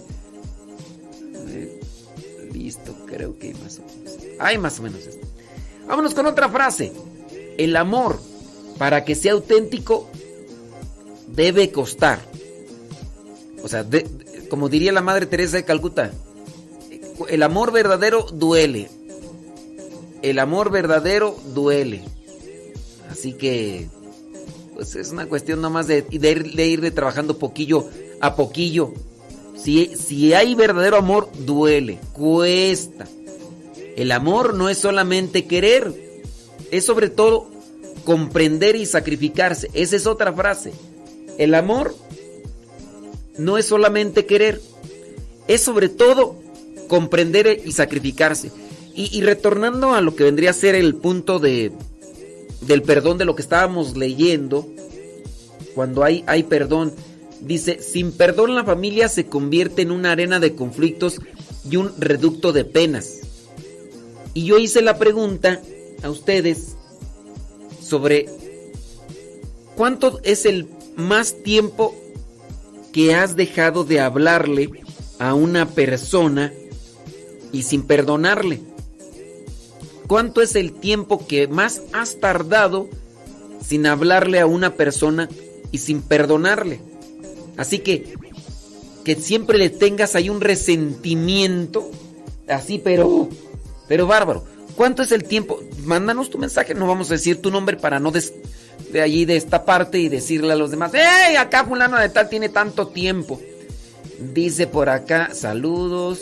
Listo, 2.53 2.95
creo 3.06 3.38
que 3.38 3.53
más 3.56 3.80
o 3.80 3.84
menos. 3.84 4.17
Hay 4.40 4.58
más 4.58 4.80
o 4.80 4.84
menos. 4.84 5.01
Vámonos 5.88 6.14
con 6.14 6.26
otra 6.26 6.50
frase. 6.50 6.92
El 7.58 7.76
amor 7.76 8.19
para 8.77 9.03
que 9.03 9.16
sea 9.16 9.34
auténtico, 9.34 10.10
debe 11.27 11.72
costar. 11.72 12.19
O 13.64 13.68
sea, 13.68 13.86
como 14.50 14.69
diría 14.69 14.92
la 14.92 15.02
Madre 15.02 15.26
Teresa 15.26 15.58
de 15.58 15.66
Calcuta, 15.66 16.11
el 17.30 17.44
amor 17.44 17.72
verdadero 17.72 18.24
duele. 18.24 18.90
El 20.22 20.40
amor 20.40 20.72
verdadero 20.72 21.38
duele. 21.53 22.03
Así 23.10 23.34
que, 23.34 23.88
pues 24.74 24.95
es 24.95 25.11
una 25.11 25.27
cuestión 25.27 25.61
nomás 25.61 25.88
de, 25.88 26.02
de, 26.02 26.32
ir, 26.32 26.53
de 26.53 26.68
ir 26.68 26.92
trabajando 26.95 27.38
poquillo 27.38 27.88
a 28.19 28.36
poquillo. 28.36 28.94
Si, 29.56 29.95
si 29.95 30.34
hay 30.34 30.53
verdadero 30.56 30.98
amor, 30.98 31.30
duele, 31.40 32.00
cuesta. 32.14 33.08
El 33.95 34.11
amor 34.11 34.53
no 34.53 34.69
es 34.69 34.77
solamente 34.77 35.45
querer, 35.45 36.07
es 36.72 36.86
sobre 36.86 37.10
todo 37.10 37.50
comprender 38.06 38.76
y 38.76 38.86
sacrificarse. 38.86 39.70
Esa 39.74 39.96
es 39.96 40.08
otra 40.08 40.34
frase. 40.34 40.72
El 41.38 41.54
amor 41.56 41.96
no 43.38 43.58
es 43.58 43.66
solamente 43.66 44.26
querer, 44.26 44.62
es 45.48 45.62
sobre 45.62 45.90
todo 45.90 46.36
comprender 46.88 47.62
y 47.66 47.72
sacrificarse. 47.72 48.52
Y, 48.96 49.22
retornando 49.22 49.94
a 49.94 50.02
lo 50.02 50.16
que 50.16 50.24
vendría 50.24 50.50
a 50.50 50.54
ser 50.54 50.74
el 50.74 50.96
punto 50.96 51.38
de, 51.38 51.72
del 52.62 52.82
perdón 52.82 53.20
de 53.20 53.26
lo 53.26 53.36
que 53.36 53.44
estábamos 53.44 53.96
leyendo, 53.96 54.68
cuando 55.76 56.04
hay, 56.04 56.24
hay 56.26 56.42
perdón, 56.42 56.94
dice, 57.42 57.80
sin 57.80 58.12
perdón 58.12 58.56
la 58.56 58.64
familia 58.64 59.08
se 59.08 59.28
convierte 59.28 59.84
en 59.84 59.92
una 59.92 60.14
arena 60.14 60.40
de 60.40 60.56
conflictos 60.56 61.22
y 61.70 61.76
un 61.76 61.92
reducto 62.00 62.54
de 62.54 62.66
penas. 62.66 63.20
Y 64.34 64.46
yo 64.46 64.58
hice 64.58 64.82
la 64.82 64.98
pregunta 64.98 65.62
a 66.03 66.09
ustedes 66.09 66.76
sobre 67.82 68.27
cuánto 69.76 70.19
es 70.24 70.45
el 70.45 70.67
más 70.95 71.43
tiempo 71.43 71.95
que 72.92 73.16
has 73.16 73.35
dejado 73.35 73.84
de 73.84 74.00
hablarle 74.00 74.69
a 75.19 75.34
una 75.34 75.69
persona 75.69 76.53
y 77.51 77.64
sin 77.64 77.84
perdonarle. 77.84 78.61
¿Cuánto 80.08 80.42
es 80.42 80.56
el 80.56 80.74
tiempo 80.74 81.27
que 81.27 81.48
más 81.48 81.82
has 81.93 82.19
tardado 82.19 82.90
sin 83.66 83.85
hablarle 83.85 84.40
a 84.40 84.45
una 84.45 84.76
persona 84.76 85.30
y 85.72 85.80
sin 85.80 86.01
perdonarle? 86.01 86.80
Así 87.58 87.80
que 87.80 88.16
que 89.03 89.16
siempre 89.16 89.58
le 89.58 89.69
tengas 89.69 90.16
ahí 90.16 90.30
un 90.30 90.42
resentimiento, 90.42 91.90
así 92.48 92.77
pero 92.77 93.30
pero 93.88 94.08
bárbaro. 94.08 94.43
¿Cuánto 94.78 95.04
es 95.04 95.12
el 95.12 95.26
tiempo? 95.26 95.60
Mándanos 95.84 96.30
tu 96.30 96.38
mensaje, 96.38 96.74
no 96.74 96.88
vamos 96.88 97.10
a 97.12 97.16
decir 97.16 97.42
tu 97.42 97.52
nombre 97.52 97.76
para 97.76 98.00
no 98.00 98.12
des- 98.12 98.34
de 98.94 99.02
allí 99.02 99.26
de 99.26 99.36
esta 99.36 99.66
parte 99.66 100.00
y 100.00 100.08
decirle 100.08 100.54
a 100.54 100.56
los 100.56 100.72
demás, 100.72 100.94
¡Ey! 100.94 101.36
Acá 101.36 101.66
fulano 101.66 101.98
de 102.00 102.08
tal 102.08 102.30
tiene 102.30 102.48
tanto 102.48 102.88
tiempo. 102.88 103.42
Dice 104.34 104.68
por 104.68 104.88
acá, 104.90 105.32
saludos. 105.34 106.22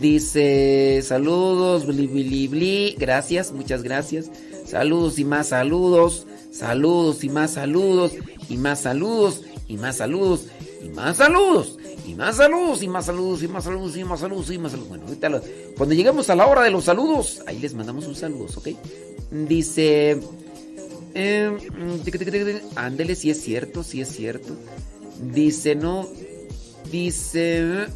Dice, 0.00 1.02
saludos, 1.06 1.86
bli, 1.86 2.06
bli, 2.06 2.48
bli. 2.48 2.96
Gracias, 2.98 3.52
muchas 3.52 3.82
gracias. 3.82 4.30
Saludos 4.66 5.18
y 5.18 5.24
más 5.24 5.48
saludos. 5.48 6.26
Saludos 6.50 7.22
y 7.22 7.28
más 7.28 7.52
saludos. 7.52 8.12
Y 8.48 8.56
más 8.56 8.80
saludos. 8.80 9.42
Y 9.68 9.76
más 9.76 9.96
saludos. 9.98 10.46
Y 10.84 10.88
más 10.90 11.16
saludos. 11.16 11.78
Y 12.06 12.14
más 12.14 12.36
saludos. 12.36 12.82
Y 12.82 12.88
más 12.88 13.06
saludos. 13.06 13.42
Y 13.42 13.48
más 13.48 13.64
saludos. 13.64 13.96
Y 13.96 14.04
más 14.04 14.20
saludos. 14.20 14.50
Y 14.50 14.58
más 14.58 14.72
saludos. 14.72 14.88
Bueno, 14.90 15.04
ahorita 15.06 15.42
cuando 15.76 15.94
lleguemos 15.94 16.28
a 16.28 16.36
la 16.36 16.46
hora 16.46 16.62
de 16.62 16.70
los 16.70 16.84
saludos, 16.84 17.42
ahí 17.46 17.58
les 17.58 17.74
mandamos 17.74 18.06
un 18.06 18.14
saludos, 18.14 18.56
¿ok? 18.56 18.68
Dice. 19.30 20.20
Eh, 21.14 21.50
mm, 21.50 22.76
ándele, 22.76 23.14
si 23.14 23.30
es 23.30 23.40
cierto, 23.40 23.82
si 23.82 24.00
es 24.00 24.08
cierto. 24.08 24.54
Dice, 25.32 25.74
no. 25.74 26.06
Dice. 26.90 27.86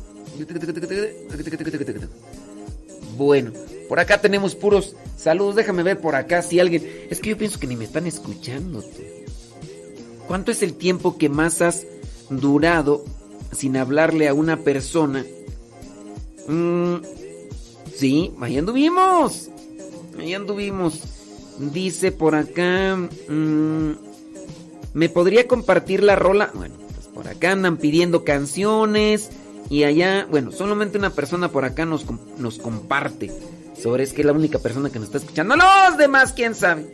Bueno, 3.17 3.53
por 3.89 4.01
acá 4.01 4.21
tenemos 4.21 4.55
puros 4.55 4.97
saludos. 5.17 5.57
Déjame 5.57 5.83
ver 5.83 6.01
por 6.01 6.15
acá 6.15 6.41
si 6.41 6.59
alguien. 6.59 6.89
Es 7.11 7.21
que 7.21 7.31
yo 7.31 7.37
pienso 7.37 7.61
que 7.61 7.67
ni 7.67 7.77
me 7.77 7.85
están 7.85 8.07
escuchando. 8.07 8.83
¿Cuánto 10.27 10.53
es 10.53 10.63
el 10.63 10.75
tiempo 10.75 11.19
que 11.19 11.29
más 11.29 11.61
has 11.63 11.87
durado 12.31 13.05
sin 13.53 13.77
hablarle 13.77 14.29
a 14.29 14.35
una 14.35 14.59
persona? 14.59 15.25
Mm, 16.47 16.97
sí, 17.95 18.33
ahí 18.41 18.59
anduvimos. 18.59 19.51
Ahí 20.19 20.35
anduvimos. 20.35 21.01
Dice 21.59 22.13
por 22.13 22.35
acá. 22.35 22.97
mm, 22.97 23.91
¿Me 24.95 25.09
podría 25.09 25.47
compartir 25.47 26.03
la 26.03 26.17
rola? 26.17 26.51
Bueno, 26.55 26.75
pues 26.95 27.07
por 27.09 27.29
acá 27.29 27.53
andan 27.53 27.77
pidiendo 27.77 28.25
canciones. 28.25 29.31
Y 29.71 29.85
allá, 29.85 30.27
bueno, 30.31 30.51
solamente 30.51 30.99
una 30.99 31.11
persona 31.11 31.51
por 31.51 31.65
acá 31.65 31.85
nos, 31.85 32.07
nos 32.39 32.59
comparte. 32.59 33.31
Sobre 33.81 34.03
es 34.03 34.13
que 34.13 34.23
es 34.23 34.27
la 34.27 34.33
única 34.33 34.59
persona 34.59 34.91
que 34.91 34.99
nos 34.99 35.09
está 35.09 35.19
escuchando. 35.19 35.55
Los 35.57 35.99
demás, 35.99 36.33
quién 36.33 36.55
sabe. 36.55 36.91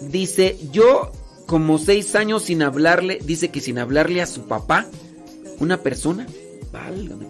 Dice, 0.00 0.58
yo 0.72 1.12
como 1.52 1.78
seis 1.78 2.14
años 2.14 2.44
sin 2.44 2.62
hablarle, 2.62 3.18
dice 3.22 3.50
que 3.50 3.60
sin 3.60 3.78
hablarle 3.78 4.22
a 4.22 4.26
su 4.26 4.46
papá, 4.46 4.86
una 5.58 5.82
persona. 5.82 6.26
Válgame. 6.72 7.26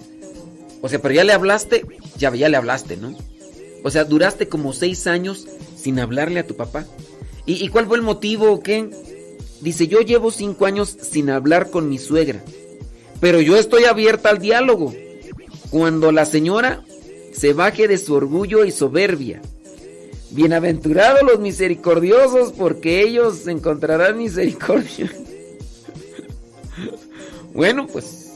O 0.80 0.88
sea, 0.88 1.02
pero 1.02 1.12
ya 1.12 1.24
le 1.24 1.32
hablaste, 1.32 1.84
ya, 2.16 2.32
ya 2.32 2.48
le 2.48 2.56
hablaste, 2.56 2.96
¿no? 2.96 3.16
O 3.82 3.90
sea, 3.90 4.04
duraste 4.04 4.46
como 4.46 4.74
seis 4.74 5.08
años 5.08 5.48
sin 5.76 5.98
hablarle 5.98 6.38
a 6.38 6.46
tu 6.46 6.54
papá. 6.54 6.86
¿Y, 7.46 7.64
y 7.64 7.68
cuál 7.68 7.88
fue 7.88 7.96
el 7.96 8.04
motivo 8.04 8.52
o 8.52 8.60
qué? 8.60 8.90
Dice, 9.60 9.88
yo 9.88 10.02
llevo 10.02 10.30
cinco 10.30 10.66
años 10.66 10.96
sin 11.02 11.28
hablar 11.28 11.70
con 11.70 11.88
mi 11.88 11.98
suegra, 11.98 12.44
pero 13.18 13.40
yo 13.40 13.56
estoy 13.56 13.86
abierta 13.86 14.30
al 14.30 14.38
diálogo. 14.38 14.94
Cuando 15.70 16.12
la 16.12 16.26
señora 16.26 16.84
se 17.32 17.54
baje 17.54 17.88
de 17.88 17.98
su 17.98 18.14
orgullo 18.14 18.64
y 18.64 18.70
soberbia. 18.70 19.42
Bienaventurados 20.32 21.22
los 21.22 21.40
misericordiosos, 21.40 22.52
porque 22.52 23.02
ellos 23.02 23.46
encontrarán 23.46 24.16
misericordia. 24.16 25.12
bueno, 27.54 27.86
pues 27.86 28.32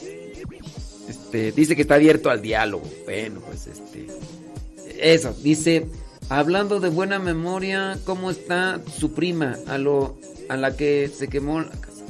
este 1.08 1.52
dice 1.52 1.74
que 1.74 1.82
está 1.82 1.94
abierto 1.94 2.28
al 2.28 2.42
diálogo. 2.42 2.84
Bueno, 3.06 3.40
pues 3.40 3.66
este 3.66 4.06
eso, 4.98 5.34
dice, 5.42 5.86
hablando 6.28 6.80
de 6.80 6.90
buena 6.90 7.18
memoria, 7.18 7.98
¿cómo 8.04 8.30
está 8.30 8.80
su 8.98 9.12
prima 9.12 9.56
a 9.66 9.78
lo 9.78 10.18
a 10.50 10.56
la 10.56 10.76
que 10.76 11.08
se 11.08 11.28
quemó 11.28 11.60
la 11.60 11.70
casa? 11.70 12.04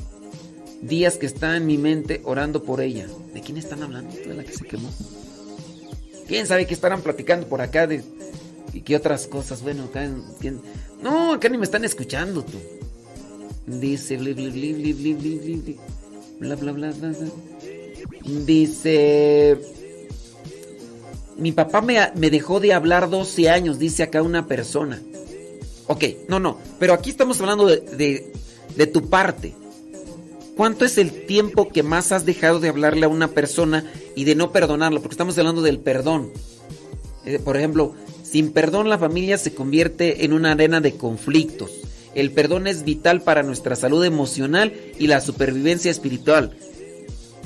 Días 0.83 1.17
que 1.17 1.27
está 1.27 1.57
en 1.57 1.67
mi 1.67 1.79
mente 1.79 2.23
orando 2.25 2.65
por 2.65 2.81
ella. 2.81 3.07
¿De 3.33 3.41
quién 3.41 3.57
están 3.57 3.85
hablando? 3.85 4.15
¿De 4.17 4.35
la 4.35 4.43
que 4.43 4.53
se 4.53 4.65
quemó? 4.65 4.91
¿Quién 6.27 6.47
sabe 6.49 6.67
qué 6.67 6.75
estarán 6.75 7.03
platicando 7.03 7.47
por 7.47 7.61
acá 7.61 7.87
de 7.87 8.03
¿Y 8.77 8.83
qué 8.83 8.95
otras 8.95 9.27
cosas? 9.27 9.63
Bueno, 9.63 9.85
acá. 9.85 10.07
No, 11.03 11.33
acá 11.33 11.49
ni 11.49 11.57
me 11.57 11.65
están 11.65 11.87
escuchando 11.87 12.45
tú. 12.45 12.59
Dice. 13.67 14.19
Bla, 16.39 16.57
bla, 16.57 16.73
bla, 16.73 16.91
bla, 16.91 17.09
bla. 17.09 17.29
Dice. 18.45 19.59
Mi 21.39 21.53
papá 21.53 21.81
me, 21.81 21.97
me 22.17 22.29
dejó 22.29 22.61
de 22.61 22.75
hablar 22.75 23.09
12 23.09 23.49
años, 23.49 23.79
dice 23.79 24.03
acá 24.03 24.21
una 24.21 24.47
persona. 24.47 25.01
Ok, 25.87 26.05
no, 26.29 26.39
no. 26.39 26.59
Pero 26.79 26.93
aquí 26.93 27.09
estamos 27.09 27.41
hablando 27.41 27.67
de, 27.67 28.31
de, 28.77 28.87
tu 28.87 29.09
parte. 29.09 29.55
¿Cuánto 30.55 30.85
es 30.85 30.99
el 30.99 31.25
tiempo 31.25 31.71
que 31.71 31.83
más 31.83 32.13
has 32.13 32.27
dejado 32.27 32.61
de 32.61 32.69
hablarle 32.69 33.07
a 33.07 33.09
una 33.09 33.29
persona 33.29 33.91
y 34.15 34.25
de 34.25 34.35
no 34.35 34.53
perdonarlo? 34.53 35.01
Porque 35.01 35.15
estamos 35.15 35.39
hablando 35.39 35.63
del 35.63 35.79
perdón. 35.79 36.31
Eh, 37.25 37.39
por 37.39 37.57
ejemplo, 37.57 37.95
sin 38.31 38.53
perdón 38.53 38.89
la 38.89 38.99
familia 38.99 39.39
se 39.39 39.55
convierte 39.55 40.25
en 40.25 40.33
una 40.33 40.53
arena 40.53 40.81
de 40.81 40.97
conflictos. 40.97 41.71
El 42.15 42.33
perdón 42.33 42.67
es 42.67 42.85
vital 42.85 43.23
para 43.23 43.43
nuestra 43.43 43.77
salud 43.77 44.05
emocional 44.05 44.73
y 44.99 45.07
la 45.07 45.21
supervivencia 45.21 45.91
espiritual. 45.91 46.57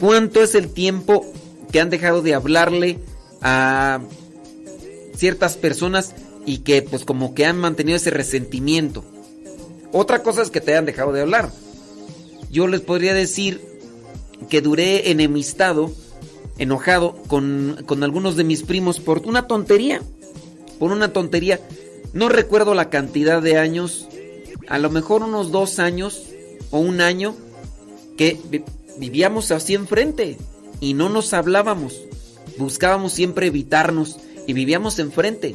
¿Cuánto 0.01 0.43
es 0.43 0.55
el 0.55 0.73
tiempo 0.73 1.27
que 1.71 1.81
han 1.81 1.91
dejado 1.91 2.23
de 2.23 2.35
hablarle 2.35 2.99
a 3.43 4.01
ciertas 5.17 5.57
personas 5.57 6.15
y 6.47 6.59
que 6.59 6.83
pues 6.83 7.05
como 7.05 7.35
que 7.35 7.45
han 7.45 7.59
mantenido 7.59 7.97
ese 7.97 8.11
resentimiento? 8.11 9.05
Otra 9.93 10.23
cosa 10.23 10.43
es 10.43 10.51
que 10.51 10.61
te 10.61 10.73
hayan 10.73 10.87
dejado 10.87 11.13
de 11.13 11.21
hablar. 11.21 11.51
Yo 12.51 12.69
les 12.69 12.81
podría 12.81 13.13
decir 13.13 13.61
que 14.49 14.63
duré 14.63 15.11
enemistado, 15.11 15.93
enojado 16.59 17.17
con, 17.27 17.83
con 17.87 18.03
algunos 18.03 18.37
de 18.37 18.45
mis 18.45 18.63
primos 18.63 19.01
por 19.01 19.27
una 19.27 19.47
tontería. 19.47 20.01
Por 20.81 20.91
una 20.91 21.13
tontería. 21.13 21.61
No 22.13 22.29
recuerdo 22.29 22.75
la 22.75 22.91
cantidad 22.91 23.41
de 23.41 23.57
años. 23.59 24.09
A 24.69 24.79
lo 24.79 24.91
mejor 24.91 25.23
unos 25.23 25.53
dos 25.53 25.79
años 25.79 26.25
o 26.73 26.81
un 26.81 27.01
año 27.01 27.37
que 28.17 28.37
vi- 28.51 28.65
vivíamos 28.99 29.53
así 29.53 29.75
enfrente 29.75 30.37
y 30.81 30.95
no 30.95 31.09
nos 31.09 31.33
hablábamos. 31.33 32.01
Buscábamos 32.59 33.13
siempre 33.13 33.47
evitarnos 33.47 34.19
y 34.49 34.53
vivíamos 34.53 34.99
enfrente. 34.99 35.55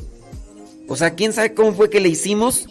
O 0.88 0.96
sea, 0.96 1.16
¿quién 1.16 1.34
sabe 1.34 1.54
cómo 1.54 1.74
fue 1.74 1.90
que 1.90 2.00
le 2.00 2.10
hicimos? 2.10 2.68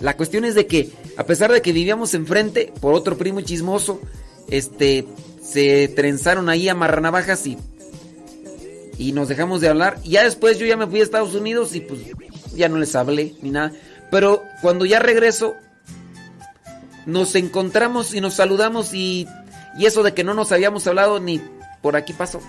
La 0.00 0.16
cuestión 0.16 0.44
es 0.44 0.54
de 0.54 0.66
que, 0.66 0.90
a 1.16 1.24
pesar 1.26 1.52
de 1.52 1.62
que 1.62 1.72
vivíamos 1.72 2.14
enfrente, 2.14 2.72
por 2.80 2.94
otro 2.94 3.16
primo 3.18 3.40
chismoso, 3.40 4.00
este, 4.48 5.06
se 5.42 5.88
trenzaron 5.88 6.48
ahí 6.48 6.68
a 6.68 6.74
marranavajas 6.74 7.46
y, 7.46 7.56
y 9.00 9.12
nos 9.12 9.28
dejamos 9.28 9.62
de 9.62 9.68
hablar. 9.68 9.98
Ya 10.04 10.22
después 10.24 10.58
yo 10.58 10.66
ya 10.66 10.76
me 10.76 10.86
fui 10.86 11.00
a 11.00 11.02
Estados 11.02 11.34
Unidos 11.34 11.74
y 11.74 11.80
pues 11.80 12.00
ya 12.54 12.68
no 12.68 12.76
les 12.76 12.94
hablé 12.94 13.34
ni 13.40 13.50
nada. 13.50 13.72
Pero 14.10 14.44
cuando 14.60 14.84
ya 14.84 14.98
regreso, 14.98 15.54
nos 17.06 17.34
encontramos 17.34 18.14
y 18.14 18.20
nos 18.20 18.34
saludamos 18.34 18.92
y, 18.92 19.26
y 19.78 19.86
eso 19.86 20.02
de 20.02 20.12
que 20.12 20.22
no 20.22 20.34
nos 20.34 20.52
habíamos 20.52 20.86
hablado 20.86 21.18
ni 21.18 21.40
por 21.80 21.96
aquí 21.96 22.12
pasó. 22.12 22.42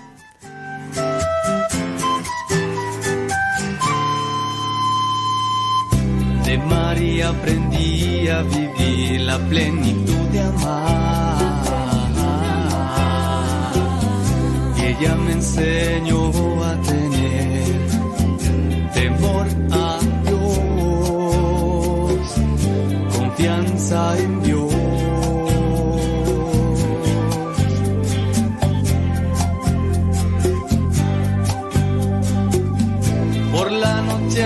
De 6.46 6.58
María 6.58 7.30
aprendí 7.30 8.28
a 8.28 8.42
vivir 8.42 9.22
la 9.22 9.40
plenitud 9.48 10.28
de 10.34 10.42
amar. 10.42 11.21
ella 15.02 15.16
me 15.16 15.32
enseñó 15.32 16.32
a 16.64 16.76
tener 16.82 17.64
temor 18.94 19.48
a 19.72 20.00
Dios, 20.26 21.32
confianza 23.18 24.18
en 24.20 24.44
Dios. 24.44 24.74
Por 33.52 33.72
la 33.72 34.02
noche 34.02 34.46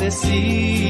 padecí. 0.00 0.89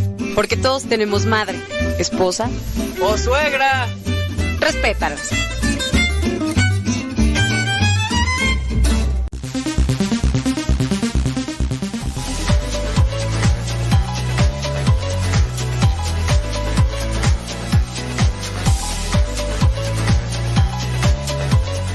Porque 0.35 0.57
todos 0.57 0.83
tenemos 0.83 1.25
madre, 1.25 1.59
esposa 1.99 2.49
¡O 3.01 3.17
suegra! 3.17 3.87
Respétalas. 4.59 5.31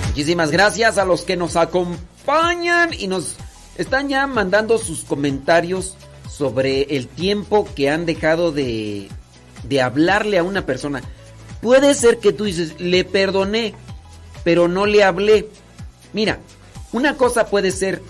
Muchísimas 0.08 0.50
gracias 0.50 0.98
a 0.98 1.04
los 1.04 1.22
que 1.22 1.36
nos 1.36 1.54
acompañan 1.54 2.92
y 2.92 3.06
nos 3.06 3.36
están 3.76 4.08
ya 4.08 4.26
mandando 4.26 4.78
sus 4.78 5.04
comentarios 5.04 5.96
sobre 6.36 6.82
el 6.96 7.08
tiempo 7.08 7.66
que 7.74 7.88
han 7.88 8.04
dejado 8.04 8.52
de, 8.52 9.08
de 9.64 9.80
hablarle 9.80 10.38
a 10.38 10.42
una 10.42 10.66
persona. 10.66 11.02
Puede 11.62 11.94
ser 11.94 12.18
que 12.18 12.32
tú 12.32 12.44
dices, 12.44 12.78
le 12.78 13.04
perdoné, 13.04 13.74
pero 14.44 14.68
no 14.68 14.84
le 14.84 15.02
hablé. 15.02 15.48
Mira, 16.12 16.40
una 16.92 17.16
cosa 17.16 17.46
puede 17.46 17.70
ser 17.70 18.02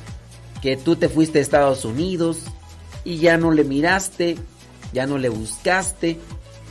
que 0.60 0.76
tú 0.76 0.96
te 0.96 1.08
fuiste 1.08 1.38
a 1.38 1.42
Estados 1.42 1.84
Unidos 1.84 2.42
y 3.04 3.18
ya 3.18 3.36
no 3.36 3.52
le 3.52 3.62
miraste, 3.62 4.36
ya 4.92 5.06
no 5.06 5.18
le 5.18 5.28
buscaste 5.28 6.18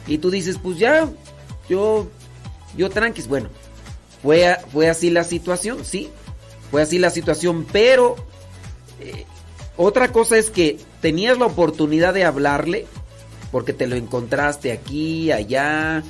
y 0.08 0.18
tú 0.18 0.30
dices, 0.32 0.60
pues 0.62 0.78
ya, 0.78 1.10
yo, 1.70 2.08
yo 2.76 2.90
tranquis, 2.90 3.28
bueno, 3.28 3.50
fue, 4.22 4.58
fue 4.74 4.90
así 4.90 5.10
la 5.10 5.24
situación, 5.24 5.86
sí, 5.86 6.10
fue 6.70 6.82
así 6.82 7.00
la 7.00 7.10
situación, 7.10 7.66
pero 7.72 8.16
eh, 9.00 9.26
otra 9.78 10.12
cosa 10.12 10.38
es 10.38 10.50
que 10.50 10.78
tenías 11.06 11.38
la 11.38 11.46
oportunidad 11.46 12.16
de 12.16 12.24
hablarle 12.24 12.88
porque 13.52 13.74
te 13.74 13.86
lo 13.86 13.96
encontraste 13.96 14.72
aquí, 14.72 15.32
allá, 15.32 16.02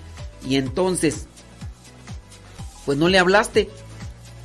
y 0.47 0.55
entonces, 0.55 1.27
pues 2.85 2.97
no 2.97 3.09
le 3.09 3.19
hablaste 3.19 3.67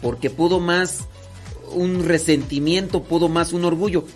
porque 0.02 0.28
pudo 0.28 0.58
más 0.58 1.04
un 1.72 2.04
resentimiento, 2.04 3.04
pudo 3.04 3.28
más 3.28 3.52
un 3.52 3.64
orgullo. 3.64 4.06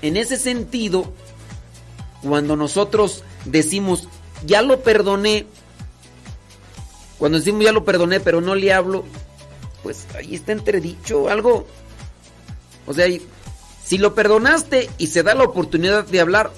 En 0.00 0.16
ese 0.16 0.38
sentido, 0.38 1.12
cuando 2.22 2.56
nosotros 2.56 3.22
decimos, 3.44 4.08
ya 4.46 4.62
lo 4.62 4.82
perdoné, 4.82 5.44
cuando 7.18 7.36
decimos 7.36 7.64
ya 7.64 7.72
lo 7.72 7.84
perdoné, 7.84 8.20
pero 8.20 8.40
no 8.40 8.54
le 8.54 8.72
hablo, 8.72 9.04
pues 9.82 10.06
ahí 10.16 10.36
está 10.36 10.52
entredicho 10.52 11.28
algo. 11.28 11.66
O 12.86 12.94
sea, 12.94 13.08
si 13.86 13.98
lo 13.98 14.16
perdonaste 14.16 14.90
y 14.98 15.06
se 15.06 15.22
da 15.22 15.36
la 15.36 15.44
oportunidad 15.44 16.04
de 16.06 16.20
hablar, 16.20 16.50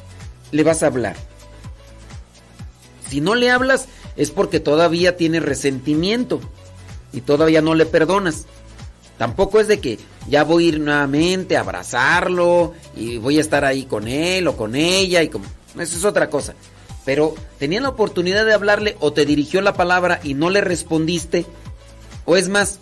le 0.50 0.62
vas 0.62 0.82
a 0.82 0.86
hablar. 0.86 1.14
Si 3.10 3.20
no 3.20 3.34
le 3.34 3.50
hablas, 3.50 3.86
es 4.16 4.30
porque 4.30 4.60
todavía 4.60 5.18
tiene 5.18 5.38
resentimiento 5.38 6.40
y 7.12 7.20
todavía 7.20 7.60
no 7.60 7.74
le 7.74 7.84
perdonas. 7.84 8.46
Tampoco 9.18 9.60
es 9.60 9.68
de 9.68 9.78
que 9.78 9.98
ya 10.26 10.42
voy 10.42 10.64
a 10.64 10.68
ir 10.68 10.80
nuevamente 10.80 11.58
a 11.58 11.60
abrazarlo 11.60 12.72
y 12.96 13.18
voy 13.18 13.36
a 13.36 13.42
estar 13.42 13.62
ahí 13.62 13.84
con 13.84 14.08
él 14.08 14.48
o 14.48 14.56
con 14.56 14.74
ella 14.74 15.22
y 15.22 15.28
como 15.28 15.44
eso 15.78 15.98
es 15.98 16.04
otra 16.06 16.30
cosa. 16.30 16.54
Pero 17.04 17.34
tenía 17.58 17.82
la 17.82 17.90
oportunidad 17.90 18.46
de 18.46 18.54
hablarle 18.54 18.96
o 19.00 19.12
te 19.12 19.26
dirigió 19.26 19.60
la 19.60 19.74
palabra 19.74 20.18
y 20.22 20.32
no 20.32 20.48
le 20.48 20.62
respondiste 20.62 21.44
o 22.24 22.38
es 22.38 22.48
más 22.48 22.78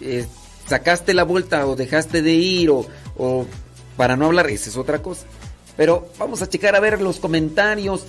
eh, 0.00 0.26
sacaste 0.68 1.12
la 1.12 1.24
vuelta 1.24 1.66
o 1.66 1.74
dejaste 1.74 2.22
de 2.22 2.34
ir 2.34 2.70
o 2.70 2.86
para 4.00 4.16
no 4.16 4.24
hablar, 4.24 4.48
esa 4.48 4.70
es 4.70 4.78
otra 4.78 5.02
cosa. 5.02 5.26
Pero 5.76 6.08
vamos 6.18 6.40
a 6.40 6.48
checar 6.48 6.74
a 6.74 6.80
ver 6.80 7.02
los 7.02 7.20
comentarios. 7.20 8.06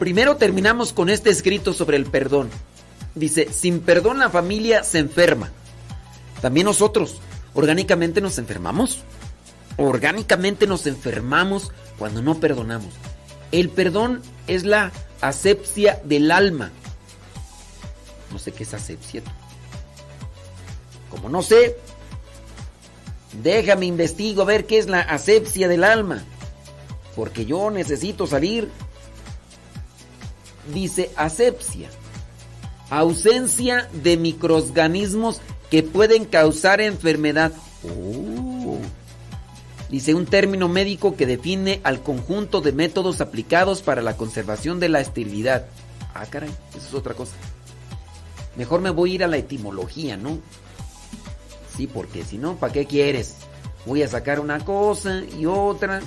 Primero 0.00 0.34
terminamos 0.34 0.92
con 0.92 1.10
este 1.10 1.30
escrito 1.30 1.72
sobre 1.72 1.96
el 1.96 2.06
perdón. 2.06 2.50
Dice, 3.14 3.52
sin 3.52 3.78
perdón 3.78 4.18
la 4.18 4.30
familia 4.30 4.82
se 4.82 4.98
enferma. 4.98 5.52
También 6.40 6.64
nosotros, 6.64 7.20
orgánicamente 7.54 8.20
nos 8.20 8.36
enfermamos. 8.36 9.04
Orgánicamente 9.76 10.66
nos 10.66 10.88
enfermamos 10.88 11.70
cuando 11.96 12.20
no 12.20 12.40
perdonamos. 12.40 12.92
El 13.52 13.68
perdón 13.68 14.22
es 14.48 14.64
la 14.64 14.90
asepsia 15.20 16.00
del 16.02 16.32
alma. 16.32 16.72
No 18.32 18.40
sé 18.40 18.50
qué 18.50 18.64
es 18.64 18.74
asepsia. 18.74 19.22
Como 21.10 21.28
no 21.28 21.42
sé, 21.42 21.76
déjame 23.42 23.86
investigo 23.86 24.42
a 24.42 24.46
ver 24.46 24.66
qué 24.66 24.78
es 24.78 24.88
la 24.88 25.00
asepsia 25.00 25.68
del 25.68 25.84
alma. 25.84 26.22
Porque 27.16 27.44
yo 27.44 27.70
necesito 27.70 28.26
salir. 28.26 28.70
Dice 30.72 31.10
asepsia. 31.16 31.90
Ausencia 32.90 33.88
de 33.92 34.16
microorganismos 34.16 35.40
que 35.70 35.82
pueden 35.82 36.24
causar 36.24 36.80
enfermedad. 36.80 37.52
Oh. 37.84 38.78
Dice 39.88 40.14
un 40.14 40.24
término 40.24 40.68
médico 40.68 41.16
que 41.16 41.26
define 41.26 41.80
al 41.84 42.02
conjunto 42.02 42.62
de 42.62 42.72
métodos 42.72 43.20
aplicados 43.20 43.82
para 43.82 44.00
la 44.00 44.16
conservación 44.16 44.80
de 44.80 44.88
la 44.88 45.00
esterilidad. 45.00 45.66
Ah, 46.14 46.24
caray, 46.26 46.50
eso 46.70 46.88
es 46.88 46.94
otra 46.94 47.12
cosa. 47.12 47.32
Mejor 48.56 48.80
me 48.80 48.90
voy 48.90 49.12
a 49.12 49.14
ir 49.16 49.24
a 49.24 49.28
la 49.28 49.36
etimología, 49.36 50.16
¿no? 50.16 50.38
Sí, 51.76 51.86
porque 51.86 52.24
si 52.24 52.38
no, 52.38 52.56
¿para 52.56 52.72
qué 52.72 52.86
quieres? 52.86 53.36
Voy 53.86 54.02
a 54.02 54.08
sacar 54.08 54.40
una 54.40 54.64
cosa 54.64 55.22
y 55.38 55.46
otra. 55.46 56.00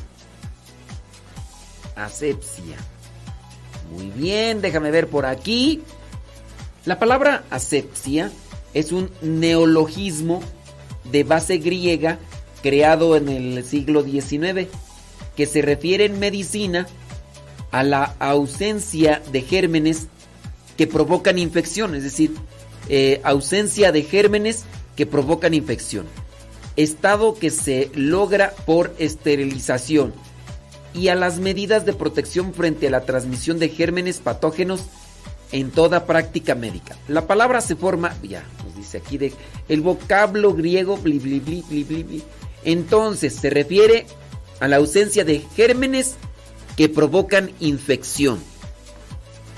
Asepsia. 1.95 2.77
Muy 3.92 4.10
bien, 4.10 4.61
déjame 4.61 4.92
ver 4.92 5.08
por 5.08 5.26
aquí. 5.26 5.82
La 6.85 7.00
palabra 7.00 7.44
asepsia 7.50 8.32
es 8.74 8.92
un 8.92 9.10
neologismo 9.22 10.42
de 11.11 11.24
base 11.24 11.58
griega 11.58 12.19
creado 12.61 13.16
en 13.16 13.30
el 13.30 13.64
siglo 13.66 14.03
XIX 14.03 14.68
que 15.35 15.45
se 15.45 15.61
refiere 15.61 16.06
en 16.06 16.19
medicina 16.19 16.88
a 17.72 17.84
la 17.84 18.16
ausencia 18.19 19.22
de 19.32 19.42
gérmenes 19.42 20.08
que 20.77 20.88
provocan 20.88 21.40
infección, 21.40 21.95
es 21.95 22.03
decir, 22.03 22.34
eh, 22.90 23.22
ausencia 23.24 23.92
de 23.92 24.03
gérmenes 24.03 24.66
que 24.95 25.06
provocan 25.06 25.53
infección. 25.53 26.06
Estado 26.75 27.35
que 27.35 27.51
se 27.51 27.90
logra 27.95 28.53
por 28.65 28.93
esterilización 28.99 30.14
y 30.93 31.09
a 31.09 31.15
las 31.15 31.40
medidas 31.40 31.85
de 31.85 31.93
protección 31.93 32.53
frente 32.53 32.88
a 32.88 32.91
la 32.91 33.06
transmisión 33.06 33.59
de 33.59 33.69
gérmenes 33.69 34.19
patógenos 34.19 34.83
en 35.51 35.72
toda 35.72 36.06
práctica 36.06 36.56
médica. 36.56 36.98
La 37.07 37.27
palabra 37.27 37.61
se 37.61 37.75
forma, 37.75 38.15
ya 38.24 38.43
nos 38.64 38.75
dice 38.75 38.98
aquí, 38.98 39.17
de 39.17 39.33
el 39.69 39.82
vocablo 39.82 40.53
griego, 40.53 40.99
entonces 42.64 43.33
se 43.35 43.49
refiere 43.49 44.06
a 44.59 44.67
la 44.67 44.77
ausencia 44.77 45.24
de 45.24 45.40
gérmenes 45.56 46.15
que 46.75 46.90
provocan 46.90 47.51
infección. 47.59 48.40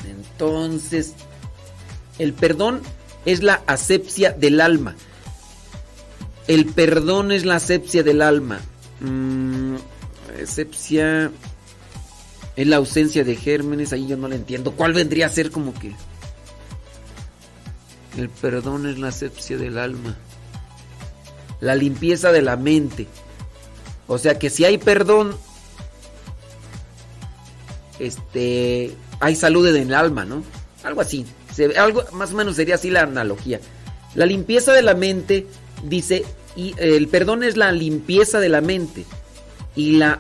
Entonces, 0.08 1.14
el 2.20 2.34
perdón 2.34 2.82
es 3.26 3.44
la 3.44 3.62
asepsia 3.68 4.32
del 4.32 4.62
alma. 4.62 4.96
El 6.48 6.66
perdón 6.66 7.32
es 7.32 7.46
la 7.46 7.56
asepsia 7.56 8.04
del 8.04 8.22
alma. 8.22 8.60
Mm, 9.02 9.76
asepsia 10.42 11.32
es 12.56 12.68
la 12.68 12.78
ausencia 12.78 13.24
de 13.24 13.36
gérmenes, 13.36 13.94
ahí 13.94 14.08
yo 14.08 14.18
no 14.18 14.28
lo 14.28 14.36
entiendo. 14.36 14.72
¿Cuál 14.72 14.94
vendría 14.94 15.28
a 15.28 15.30
ser 15.30 15.52
como 15.52 15.74
que? 15.74 15.94
El 18.18 18.30
perdón 18.30 18.88
es 18.88 18.98
la 18.98 19.10
asepsia 19.10 19.58
del 19.58 19.78
alma. 19.78 20.16
La 21.60 21.76
limpieza 21.76 22.32
de 22.32 22.42
la 22.42 22.56
mente. 22.58 23.08
O 24.08 24.18
sea 24.18 24.40
que 24.40 24.50
si 24.50 24.66
hay 24.66 24.78
perdón, 24.78 25.36
este, 28.00 28.96
hay 29.20 29.36
salud 29.36 29.68
en 29.68 29.76
el 29.76 29.94
alma, 29.94 30.26
¿no? 30.26 30.44
Algo 30.84 31.02
así. 31.02 31.26
Algo 31.78 32.06
más 32.14 32.32
o 32.34 32.36
menos 32.36 32.56
sería 32.56 32.76
así 32.76 32.90
la 32.90 33.02
analogía. 33.02 33.60
La 34.16 34.26
limpieza 34.26 34.74
de 34.74 34.82
la 34.82 34.94
mente 34.94 35.46
dice 35.84 36.26
y 36.56 36.74
el 36.78 37.08
perdón 37.08 37.44
es 37.44 37.56
la 37.58 37.72
limpieza 37.72 38.40
de 38.40 38.50
la 38.50 38.62
mente 38.62 39.06
y 39.76 39.98
la 39.98 40.20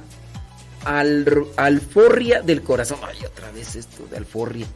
al- 0.85 1.45
alforria 1.55 2.41
del 2.41 2.61
corazón. 2.63 2.99
Ay, 3.03 3.25
otra 3.25 3.51
vez 3.51 3.75
esto 3.75 4.05
de 4.09 4.17
alforria. 4.17 4.67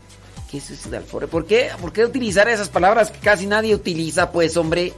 ¿Qué 0.50 0.58
es 0.58 0.69
eso 0.72 0.90
de 0.90 0.98
alforria? 0.98 1.30
¿Por 1.30 1.45
qué, 1.45 1.69
¿Por 1.80 1.93
qué 1.93 2.03
utilizar 2.03 2.50
esas 2.50 2.68
palabras 2.69 3.11
que 3.11 3.19
casi 3.19 3.45
nadie 3.45 3.74
utiliza, 3.76 4.32
pues, 4.32 4.58
hombre? 4.58 4.92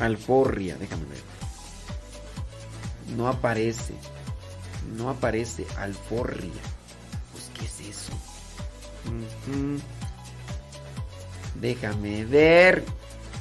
Alforria, 0.00 0.76
déjame 0.78 1.04
ver. 1.06 1.18
No 3.16 3.28
aparece. 3.28 3.92
No 4.96 5.10
aparece. 5.10 5.66
Alforria. 5.76 6.50
Pues, 7.32 7.50
¿qué 7.58 7.64
es 7.66 7.90
eso? 7.96 8.12
Déjame 11.60 12.24
ver. 12.24 12.84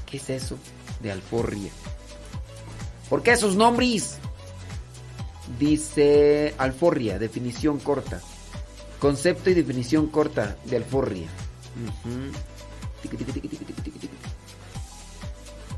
¿Qué 0.05 0.17
es 0.17 0.29
eso 0.29 0.57
de 1.01 1.11
alforria? 1.11 1.71
¿Por 3.09 3.23
qué 3.23 3.31
esos 3.31 3.55
nombres? 3.55 4.17
Dice 5.59 6.53
alforria, 6.57 7.17
definición 7.17 7.79
corta. 7.79 8.21
Concepto 8.99 9.49
y 9.49 9.53
definición 9.53 10.07
corta 10.07 10.57
de 10.65 10.77
alforria. 10.77 11.27
Tiqui. 13.01 13.17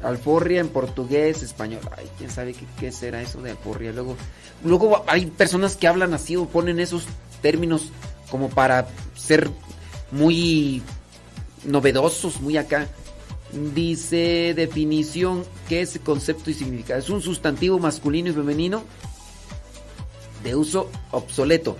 Alforria 0.01 0.61
en 0.61 0.69
portugués, 0.69 1.43
español. 1.43 1.81
Ay, 1.97 2.09
quién 2.17 2.31
sabe 2.31 2.53
qué, 2.53 2.65
qué 2.79 2.91
será 2.91 3.21
eso 3.21 3.41
de 3.41 3.51
alforria. 3.51 3.91
Luego, 3.91 4.15
luego 4.63 5.03
hay 5.07 5.25
personas 5.25 5.75
que 5.75 5.87
hablan 5.87 6.13
así 6.13 6.37
o 6.37 6.45
ponen 6.45 6.79
esos 6.79 7.03
términos 7.41 7.91
como 8.31 8.49
para 8.49 8.87
ser 9.15 9.49
muy 10.11 10.81
novedosos, 11.65 12.39
muy 12.41 12.57
acá. 12.57 12.87
Dice 13.73 14.53
definición, 14.55 15.43
¿qué 15.67 15.81
es 15.81 15.99
concepto 16.03 16.51
y 16.51 16.53
significado? 16.53 16.99
Es 16.99 17.09
un 17.09 17.21
sustantivo 17.21 17.79
masculino 17.79 18.29
y 18.29 18.33
femenino 18.33 18.83
de 20.43 20.55
uso 20.55 20.89
obsoleto, 21.11 21.75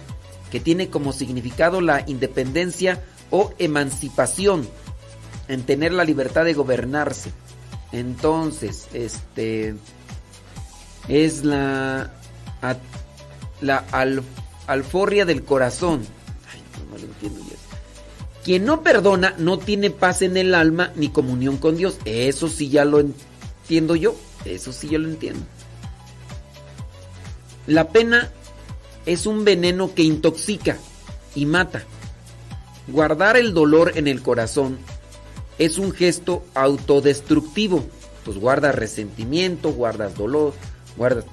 que 0.51 0.59
tiene 0.59 0.89
como 0.89 1.13
significado 1.13 1.79
la 1.79 2.03
independencia 2.07 3.03
o 3.29 3.53
emancipación, 3.59 4.67
en 5.47 5.63
tener 5.63 5.93
la 5.93 6.03
libertad 6.05 6.43
de 6.43 6.53
gobernarse. 6.55 7.31
Entonces, 7.91 8.87
este 8.93 9.75
es 11.07 11.43
la 11.43 12.11
la 13.61 13.77
al- 13.91 14.23
alforria 14.67 15.25
del 15.25 15.43
corazón. 15.43 16.01
Ay, 16.51 16.61
no, 16.79 16.91
no 16.91 16.97
lo 16.97 17.05
entiendo 17.05 17.41
ya. 17.49 17.57
Quien 18.43 18.65
no 18.65 18.83
perdona 18.83 19.35
no 19.37 19.59
tiene 19.59 19.89
paz 19.89 20.21
en 20.21 20.37
el 20.37 20.55
alma 20.55 20.91
ni 20.95 21.09
comunión 21.09 21.57
con 21.57 21.77
Dios. 21.77 21.97
Eso 22.05 22.47
sí 22.47 22.69
ya 22.69 22.85
lo 22.85 22.99
entiendo 22.99 23.95
yo. 23.95 24.15
Eso 24.45 24.71
sí 24.71 24.89
yo 24.89 24.99
lo 24.99 25.09
entiendo. 25.09 25.41
La 27.67 27.89
pena 27.89 28.31
es 29.05 29.25
un 29.25 29.43
veneno 29.45 29.93
que 29.93 30.03
intoxica 30.03 30.77
y 31.35 31.45
mata. 31.45 31.83
Guardar 32.87 33.37
el 33.37 33.53
dolor 33.53 33.91
en 33.95 34.07
el 34.07 34.21
corazón 34.21 34.79
es 35.59 35.77
un 35.77 35.91
gesto 35.91 36.43
autodestructivo. 36.55 37.85
Pues 38.25 38.37
guardas 38.37 38.75
resentimiento, 38.75 39.71
guardas 39.71 40.15
dolor, 40.15 40.53
guardas... 40.97 41.25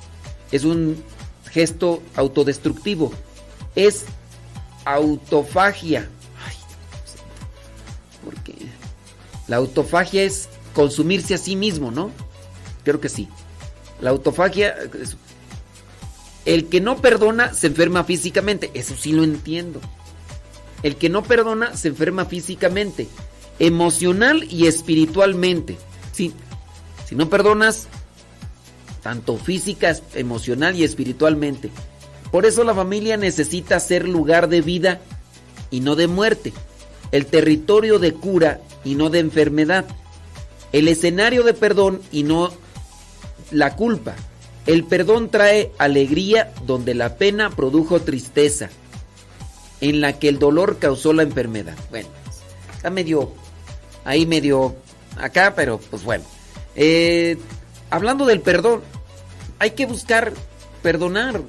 Es 0.52 0.64
un 0.64 1.02
gesto 1.50 2.02
autodestructivo. 2.14 3.12
Es 3.74 4.04
autofagia. 4.84 6.08
La 9.48 9.56
autofagia 9.56 10.22
es 10.22 10.48
consumirse 10.74 11.34
a 11.34 11.38
sí 11.38 11.56
mismo, 11.56 11.90
¿no? 11.90 12.10
Creo 12.84 13.00
que 13.00 13.08
sí. 13.08 13.28
La 14.00 14.10
autofagia... 14.10 14.74
El 16.44 16.68
que 16.68 16.80
no 16.80 16.98
perdona 16.98 17.52
se 17.54 17.66
enferma 17.66 18.04
físicamente. 18.04 18.70
Eso 18.74 18.94
sí 18.96 19.12
lo 19.12 19.24
entiendo. 19.24 19.80
El 20.84 20.94
que 20.96 21.08
no 21.08 21.24
perdona 21.24 21.76
se 21.76 21.88
enferma 21.88 22.26
físicamente, 22.26 23.08
emocional 23.58 24.46
y 24.48 24.66
espiritualmente. 24.68 25.76
Sí. 26.12 26.32
Si 27.08 27.16
no 27.16 27.28
perdonas, 27.28 27.88
tanto 29.02 29.36
física, 29.38 29.96
emocional 30.14 30.76
y 30.76 30.84
espiritualmente. 30.84 31.70
Por 32.30 32.46
eso 32.46 32.64
la 32.64 32.74
familia 32.74 33.16
necesita 33.16 33.80
ser 33.80 34.08
lugar 34.08 34.48
de 34.48 34.60
vida 34.60 35.00
y 35.70 35.80
no 35.80 35.96
de 35.96 36.06
muerte. 36.06 36.52
El 37.12 37.26
territorio 37.26 37.98
de 37.98 38.12
cura 38.12 38.60
y 38.86 38.94
no 38.94 39.10
de 39.10 39.18
enfermedad. 39.18 39.84
el 40.72 40.88
escenario 40.88 41.42
de 41.42 41.54
perdón 41.54 42.00
y 42.12 42.22
no 42.22 42.52
la 43.50 43.74
culpa. 43.74 44.14
El 44.66 44.84
perdón 44.84 45.30
trae 45.30 45.72
alegría 45.78 46.52
donde 46.66 46.94
la 46.94 47.16
pena 47.16 47.50
produjo 47.50 48.00
tristeza, 48.00 48.68
en 49.80 50.00
la 50.00 50.18
que 50.18 50.28
el 50.28 50.38
dolor 50.38 50.78
causó 50.78 51.12
la 51.12 51.22
enfermedad. 51.22 51.76
Bueno, 51.90 52.08
está 52.74 52.90
medio, 52.90 53.32
ahí 54.04 54.26
medio 54.26 54.76
acá, 55.18 55.54
pero 55.56 55.78
pues 55.78 56.04
bueno. 56.04 56.24
Eh, 56.74 57.38
hablando 57.90 58.24
del 58.26 58.40
perdón, 58.40 58.82
hay 59.58 59.70
que 59.72 59.86
buscar 59.86 60.32
perdonar. 60.82 61.40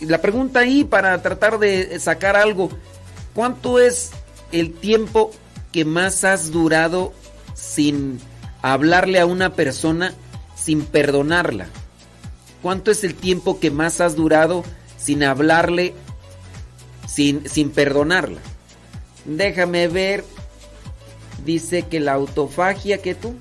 La 0.00 0.20
pregunta 0.20 0.60
ahí 0.60 0.84
para 0.84 1.20
tratar 1.22 1.58
de 1.58 2.00
sacar 2.00 2.36
algo, 2.36 2.70
¿cuánto 3.34 3.78
es 3.78 4.10
el 4.52 4.72
tiempo 4.72 5.32
que 5.74 5.84
más 5.84 6.22
has 6.22 6.52
durado 6.52 7.12
sin 7.52 8.20
hablarle 8.62 9.18
a 9.18 9.26
una 9.26 9.54
persona 9.54 10.14
sin 10.54 10.82
perdonarla? 10.82 11.66
¿Cuánto 12.62 12.92
es 12.92 13.02
el 13.02 13.16
tiempo 13.16 13.58
que 13.58 13.72
más 13.72 14.00
has 14.00 14.14
durado 14.14 14.62
sin 14.98 15.24
hablarle 15.24 15.92
sin, 17.08 17.48
sin 17.48 17.70
perdonarla? 17.70 18.38
Déjame 19.24 19.88
ver. 19.88 20.24
Dice 21.44 21.82
que 21.82 21.98
la 21.98 22.12
autofagia, 22.12 22.98
que 22.98 23.16
tú? 23.16 23.34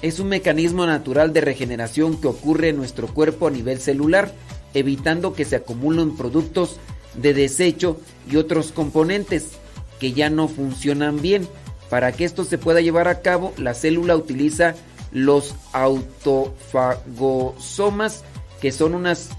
Es 0.00 0.20
un 0.20 0.28
mecanismo 0.28 0.86
natural 0.86 1.34
de 1.34 1.42
regeneración 1.42 2.18
que 2.18 2.28
ocurre 2.28 2.70
en 2.70 2.78
nuestro 2.78 3.06
cuerpo 3.06 3.48
a 3.48 3.50
nivel 3.50 3.80
celular, 3.80 4.32
evitando 4.72 5.34
que 5.34 5.44
se 5.44 5.56
acumulen 5.56 6.16
productos 6.16 6.76
de 7.16 7.34
desecho 7.34 8.00
y 8.30 8.36
otros 8.36 8.72
componentes 8.72 9.58
que 9.98 10.12
ya 10.12 10.30
no 10.30 10.46
funcionan 10.48 11.20
bien. 11.20 11.48
Para 11.90 12.12
que 12.12 12.24
esto 12.24 12.44
se 12.44 12.58
pueda 12.58 12.80
llevar 12.82 13.08
a 13.08 13.20
cabo, 13.22 13.52
la 13.56 13.72
célula 13.74 14.14
utiliza 14.16 14.74
los 15.10 15.54
autofagosomas, 15.72 18.24
que 18.60 18.70
son 18.72 18.94
unas 18.94 19.30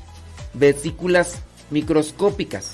vesículas 0.55 1.35
microscópicas. 1.69 2.73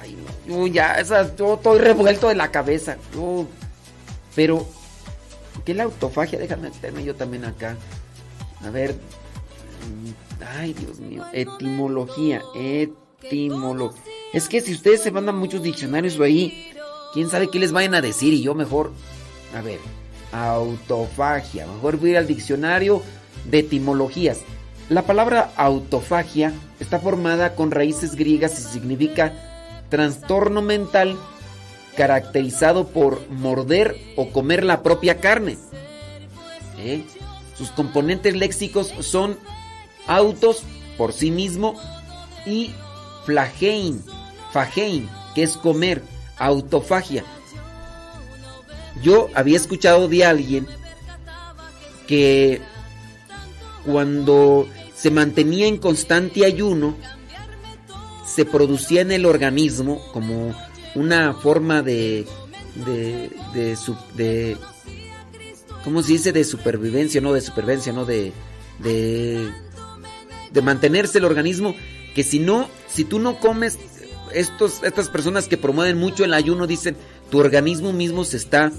Ay, 0.00 0.16
no, 0.46 0.56
yo 0.56 0.66
ya, 0.68 0.94
esa, 0.94 1.36
yo 1.36 1.52
estoy 1.54 1.78
revuelto 1.80 2.28
de 2.28 2.34
la 2.34 2.50
cabeza. 2.50 2.96
yo- 3.14 3.46
pero, 4.34 4.66
¿qué 5.64 5.72
es 5.72 5.78
la 5.78 5.84
autofagia? 5.84 6.38
Déjame 6.38 6.70
meterme 6.70 7.04
yo 7.04 7.14
también 7.14 7.44
acá. 7.44 7.76
A 8.64 8.70
ver. 8.70 8.92
mm, 8.94 10.42
Ay, 10.58 10.72
Dios 10.72 10.98
mío. 11.00 11.22
Etimología. 11.34 12.40
Etimología. 12.54 14.00
Es 14.32 14.48
que 14.48 14.60
si 14.60 14.72
ustedes 14.72 15.02
se 15.02 15.10
mandan 15.10 15.36
muchos 15.36 15.62
diccionarios 15.62 16.18
ahí, 16.20 16.70
quién 17.12 17.28
sabe 17.28 17.48
qué 17.48 17.58
les 17.58 17.72
vayan 17.72 17.94
a 17.94 18.00
decir 18.00 18.32
y 18.32 18.42
yo 18.42 18.54
mejor. 18.54 18.92
A 19.56 19.60
ver. 19.60 19.80
Autofagia. 20.32 21.66
Mejor 21.66 21.96
voy 21.96 22.10
a 22.10 22.12
ir 22.12 22.18
al 22.18 22.26
diccionario 22.26 23.02
de 23.44 23.60
etimologías. 23.60 24.40
La 24.88 25.02
palabra 25.02 25.52
autofagia 25.56 26.52
está 26.78 26.98
formada 26.98 27.54
con 27.54 27.70
raíces 27.70 28.14
griegas 28.14 28.58
y 28.58 28.62
significa 28.62 29.32
trastorno 29.88 30.62
mental 30.62 31.16
caracterizado 31.96 32.88
por 32.88 33.28
morder 33.30 33.96
o 34.16 34.30
comer 34.30 34.64
la 34.64 34.82
propia 34.82 35.18
carne. 35.18 35.58
¿Eh? 36.78 37.04
Sus 37.56 37.70
componentes 37.70 38.34
léxicos 38.36 38.94
son 39.00 39.36
autos 40.06 40.62
por 40.96 41.12
sí 41.12 41.30
mismo 41.30 41.74
y 42.46 42.72
flagein, 43.26 44.02
fagein, 44.52 45.08
que 45.34 45.42
es 45.42 45.56
comer, 45.56 46.02
autofagia. 46.38 47.24
Yo 49.02 49.28
había 49.34 49.56
escuchado 49.56 50.08
de 50.08 50.24
alguien 50.24 50.66
que 52.06 52.60
cuando 53.84 54.68
se 54.94 55.10
mantenía 55.10 55.66
en 55.66 55.78
constante 55.78 56.44
ayuno, 56.44 56.96
se 58.26 58.44
producía 58.44 59.00
en 59.00 59.12
el 59.12 59.26
organismo 59.26 60.00
como 60.12 60.54
una 60.94 61.34
forma 61.34 61.82
de 61.82 62.26
de 62.74 63.30
de, 63.54 63.76
de 64.14 64.56
¿cómo 65.84 66.02
se 66.02 66.12
dice? 66.12 66.32
de 66.32 66.44
supervivencia, 66.44 67.20
no 67.20 67.32
de 67.32 67.40
supervivencia, 67.40 67.92
no 67.92 68.04
de 68.04 68.32
de 68.78 69.50
de 70.52 70.62
mantenerse 70.62 71.18
el 71.18 71.24
organismo 71.24 71.74
que 72.14 72.22
si 72.22 72.38
no 72.38 72.68
si 72.88 73.04
tú 73.04 73.18
no 73.18 73.38
comes 73.38 73.78
estos 74.34 74.82
estas 74.82 75.08
personas 75.08 75.48
que 75.48 75.56
promueven 75.56 75.98
mucho 75.98 76.24
el 76.24 76.34
ayuno 76.34 76.66
dicen 76.66 76.96
tu 77.30 77.38
organismo 77.38 77.92
mismo 77.92 78.24
se 78.24 78.36
está 78.36 78.72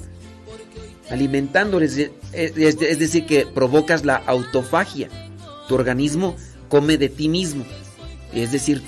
alimentando 1.09 1.80
es, 1.81 1.95
de- 1.95 2.11
es- 2.33 2.55
es 2.81 2.99
decir 2.99 3.25
que 3.25 3.45
provocas 3.45 4.05
la 4.05 4.15
autofagia. 4.15 5.09
Tu 5.67 5.75
organismo 5.75 6.35
come 6.69 6.97
de 6.97 7.09
ti 7.09 7.27
mismo 7.30 7.65
es 8.33 8.51
decir 8.51 8.81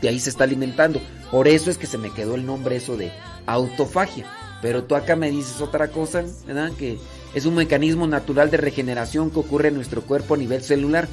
de 0.00 0.08
ahí 0.08 0.18
se 0.20 0.30
está 0.30 0.44
alimentando. 0.44 1.00
Por 1.30 1.48
eso 1.48 1.70
es 1.70 1.78
que 1.78 1.86
se 1.86 1.98
me 1.98 2.10
quedó 2.12 2.34
el 2.34 2.46
nombre 2.46 2.76
eso 2.76 2.96
de 2.96 3.10
autofagia. 3.46 4.26
Pero 4.62 4.84
tú 4.84 4.94
acá 4.94 5.16
me 5.16 5.30
dices 5.30 5.60
otra 5.60 5.88
cosa 5.88 6.24
¿verdad? 6.46 6.72
que 6.78 6.98
es 7.34 7.44
un 7.44 7.54
mecanismo 7.54 8.06
natural 8.06 8.50
de 8.50 8.56
regeneración 8.56 9.30
que 9.30 9.38
ocurre 9.38 9.68
en 9.68 9.74
nuestro 9.74 10.02
cuerpo 10.02 10.34
a 10.34 10.38
nivel 10.38 10.62
celular 10.62 11.08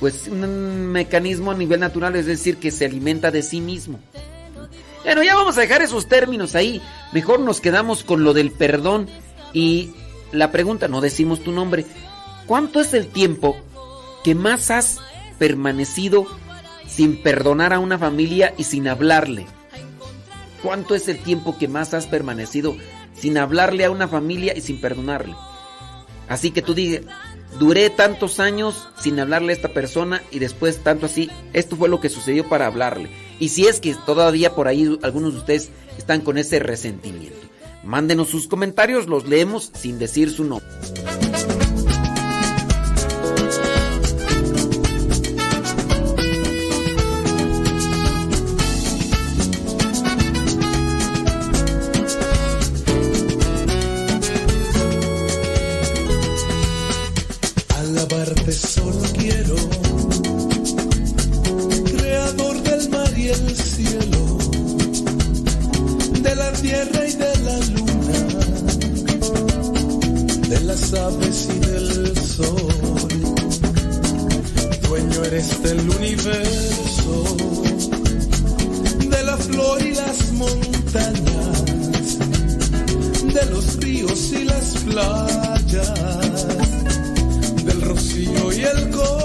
pues 0.00 0.28
un 0.28 0.86
mecanismo 0.86 1.50
a 1.50 1.54
nivel 1.54 1.80
natural 1.80 2.16
es 2.16 2.26
decir 2.26 2.58
que 2.58 2.70
se 2.70 2.84
alimenta 2.84 3.30
de 3.30 3.42
sí 3.42 3.60
mismo 3.60 3.98
bueno, 5.08 5.22
ya 5.22 5.36
vamos 5.36 5.56
a 5.56 5.62
dejar 5.62 5.80
esos 5.80 6.06
términos 6.06 6.54
ahí. 6.54 6.82
Mejor 7.12 7.40
nos 7.40 7.62
quedamos 7.62 8.04
con 8.04 8.24
lo 8.24 8.34
del 8.34 8.50
perdón 8.50 9.08
y 9.54 9.92
la 10.32 10.50
pregunta, 10.50 10.86
no 10.86 11.00
decimos 11.00 11.42
tu 11.42 11.50
nombre. 11.50 11.86
¿Cuánto 12.46 12.78
es 12.78 12.92
el 12.92 13.06
tiempo 13.06 13.56
que 14.22 14.34
más 14.34 14.70
has 14.70 14.98
permanecido 15.38 16.26
sin 16.86 17.22
perdonar 17.22 17.72
a 17.72 17.78
una 17.78 17.96
familia 17.96 18.52
y 18.58 18.64
sin 18.64 18.86
hablarle? 18.86 19.46
¿Cuánto 20.62 20.94
es 20.94 21.08
el 21.08 21.20
tiempo 21.20 21.56
que 21.56 21.68
más 21.68 21.94
has 21.94 22.06
permanecido 22.06 22.76
sin 23.14 23.38
hablarle 23.38 23.86
a 23.86 23.90
una 23.90 24.08
familia 24.08 24.54
y 24.54 24.60
sin 24.60 24.78
perdonarle? 24.78 25.34
Así 26.28 26.50
que 26.50 26.60
tú 26.60 26.74
dices, 26.74 27.06
duré 27.58 27.90
tantos 27.90 28.40
años 28.40 28.88
sin 29.00 29.18
hablarle 29.20 29.52
a 29.52 29.56
esta 29.56 29.68
persona 29.68 30.22
y 30.30 30.38
después 30.38 30.82
tanto 30.82 31.06
así, 31.06 31.30
esto 31.52 31.76
fue 31.76 31.88
lo 31.88 32.00
que 32.00 32.08
sucedió 32.08 32.48
para 32.48 32.66
hablarle. 32.66 33.10
Y 33.40 33.48
si 33.50 33.66
es 33.66 33.80
que 33.80 33.94
todavía 34.06 34.54
por 34.54 34.68
ahí 34.68 34.98
algunos 35.02 35.34
de 35.34 35.40
ustedes 35.40 35.70
están 35.96 36.20
con 36.20 36.38
ese 36.38 36.58
resentimiento, 36.58 37.46
mándenos 37.84 38.28
sus 38.28 38.48
comentarios, 38.48 39.06
los 39.06 39.26
leemos 39.26 39.70
sin 39.74 39.98
decir 39.98 40.30
su 40.30 40.44
nombre. 40.44 40.68
Dueño 74.88 75.22
eres 75.24 75.62
del 75.62 75.80
universo, 75.90 77.36
de 79.06 79.22
la 79.22 79.36
flor 79.36 79.82
y 79.82 79.94
las 79.94 80.32
montañas, 80.32 82.18
de 83.34 83.46
los 83.50 83.76
ríos 83.76 84.32
y 84.32 84.44
las 84.44 84.78
playas 84.86 86.46
del 87.66 87.82
rocío 87.82 88.52
y 88.52 88.62
el 88.62 88.90
color. 88.90 89.17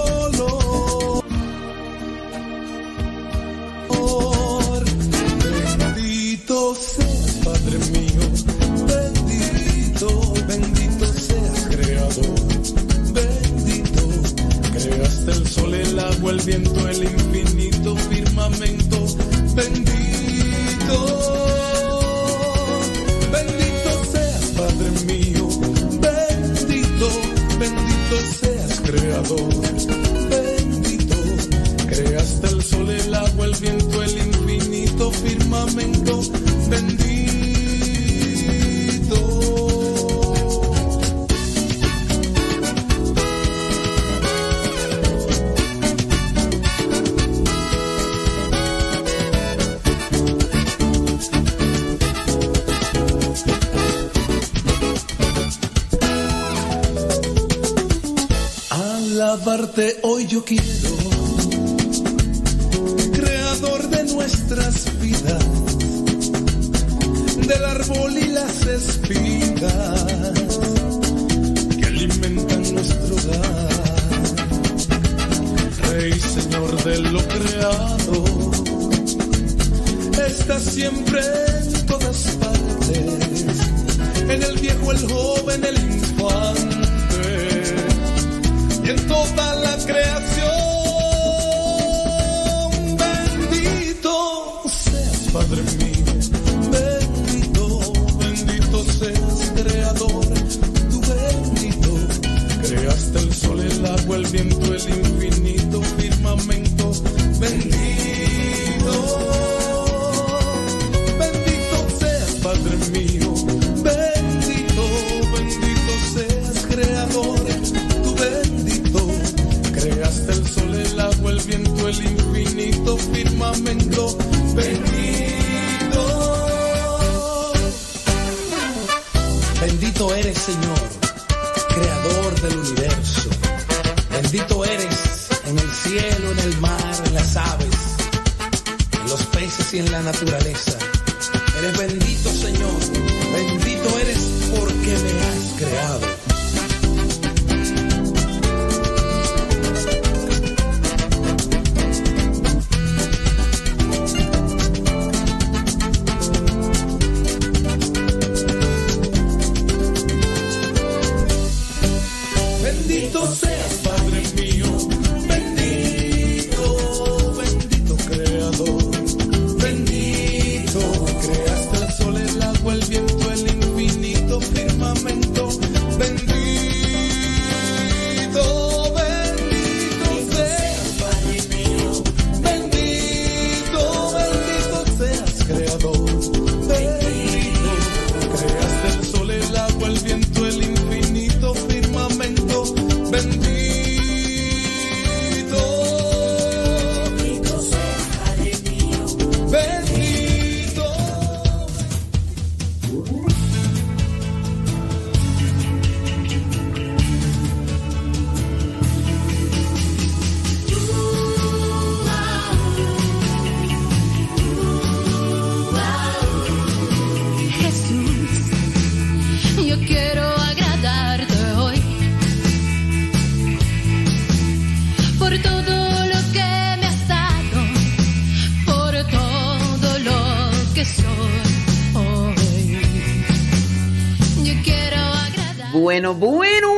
Bueno, 235.94 236.12
bueno, 236.12 236.72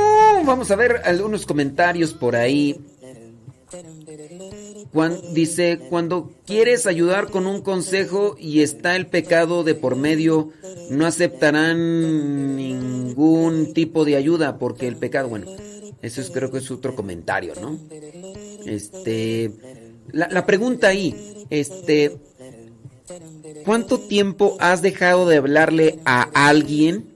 vamos 0.44 0.70
a 0.70 0.76
ver 0.76 1.00
algunos 1.06 1.46
comentarios 1.46 2.12
por 2.12 2.36
ahí. 2.36 2.78
Dice, 5.32 5.80
cuando 5.88 6.32
quieres 6.44 6.86
ayudar 6.86 7.30
con 7.30 7.46
un 7.46 7.62
consejo 7.62 8.36
y 8.38 8.60
está 8.60 8.94
el 8.94 9.06
pecado 9.06 9.64
de 9.64 9.74
por 9.74 9.96
medio, 9.96 10.50
no 10.90 11.06
aceptarán 11.06 12.56
ningún 12.56 13.72
tipo 13.72 14.04
de 14.04 14.16
ayuda 14.16 14.58
porque 14.58 14.86
el 14.86 14.96
pecado, 14.96 15.30
bueno, 15.30 15.46
eso 16.02 16.20
es, 16.20 16.28
creo 16.28 16.50
que 16.50 16.58
es 16.58 16.70
otro 16.70 16.94
comentario, 16.94 17.54
¿no? 17.58 17.78
Este, 18.66 19.50
la, 20.12 20.28
la 20.28 20.44
pregunta 20.44 20.88
ahí, 20.88 21.46
este, 21.48 22.18
¿cuánto 23.64 23.98
tiempo 23.98 24.58
has 24.60 24.82
dejado 24.82 25.26
de 25.26 25.38
hablarle 25.38 26.00
a 26.04 26.20
alguien 26.34 27.15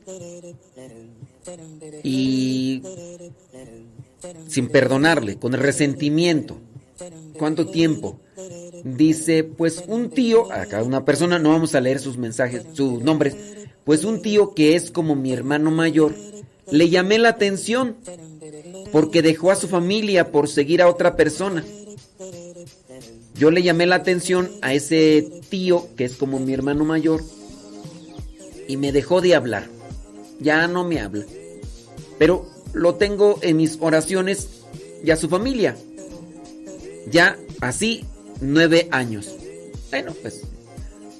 sin 4.51 4.69
perdonarle, 4.69 5.37
con 5.37 5.53
resentimiento. 5.53 6.59
¿Cuánto 7.39 7.69
tiempo? 7.69 8.20
Dice, 8.85 9.45
pues 9.45 9.85
un 9.87 10.11
tío, 10.11 10.51
acá 10.53 10.83
una 10.83 11.05
persona, 11.05 11.39
no 11.39 11.51
vamos 11.51 11.75
a 11.75 11.81
leer 11.81 12.01
sus 12.01 12.19
mensajes, 12.19 12.65
sus 12.73 13.03
nombres, 13.03 13.37
pues 13.85 14.05
un 14.05 14.20
tío 14.23 14.55
que 14.55 14.75
es 14.75 14.91
como 14.91 15.15
mi 15.15 15.33
hermano 15.33 15.70
mayor, 15.70 16.15
le 16.70 16.89
llamé 16.89 17.19
la 17.19 17.31
atención 17.31 17.97
porque 18.93 19.23
dejó 19.23 19.51
a 19.51 19.57
su 19.57 19.69
familia 19.69 20.31
por 20.33 20.49
seguir 20.49 20.83
a 20.83 20.89
otra 20.89 21.17
persona. 21.17 21.65
Yo 23.35 23.51
le 23.51 23.62
llamé 23.62 23.87
la 23.87 23.97
atención 23.97 24.51
a 24.61 24.75
ese 24.75 25.43
tío 25.49 25.89
que 25.97 26.05
es 26.05 26.17
como 26.17 26.39
mi 26.39 26.53
hermano 26.53 26.85
mayor 26.85 27.23
y 28.69 28.77
me 28.77 28.93
dejó 28.93 29.20
de 29.20 29.35
hablar. 29.35 29.69
Ya 30.41 30.67
no 30.69 30.85
me 30.85 31.01
habla. 31.01 31.25
Pero 32.19 32.47
lo 32.73 32.94
tengo 32.94 33.39
en 33.42 33.57
mis 33.57 33.78
oraciones 33.81 34.49
y 35.05 35.10
a 35.10 35.16
su 35.16 35.28
familia. 35.28 35.76
Ya 37.10 37.39
así 37.60 38.05
nueve 38.40 38.89
años. 38.90 39.28
Bueno, 39.90 40.12
pues. 40.23 40.42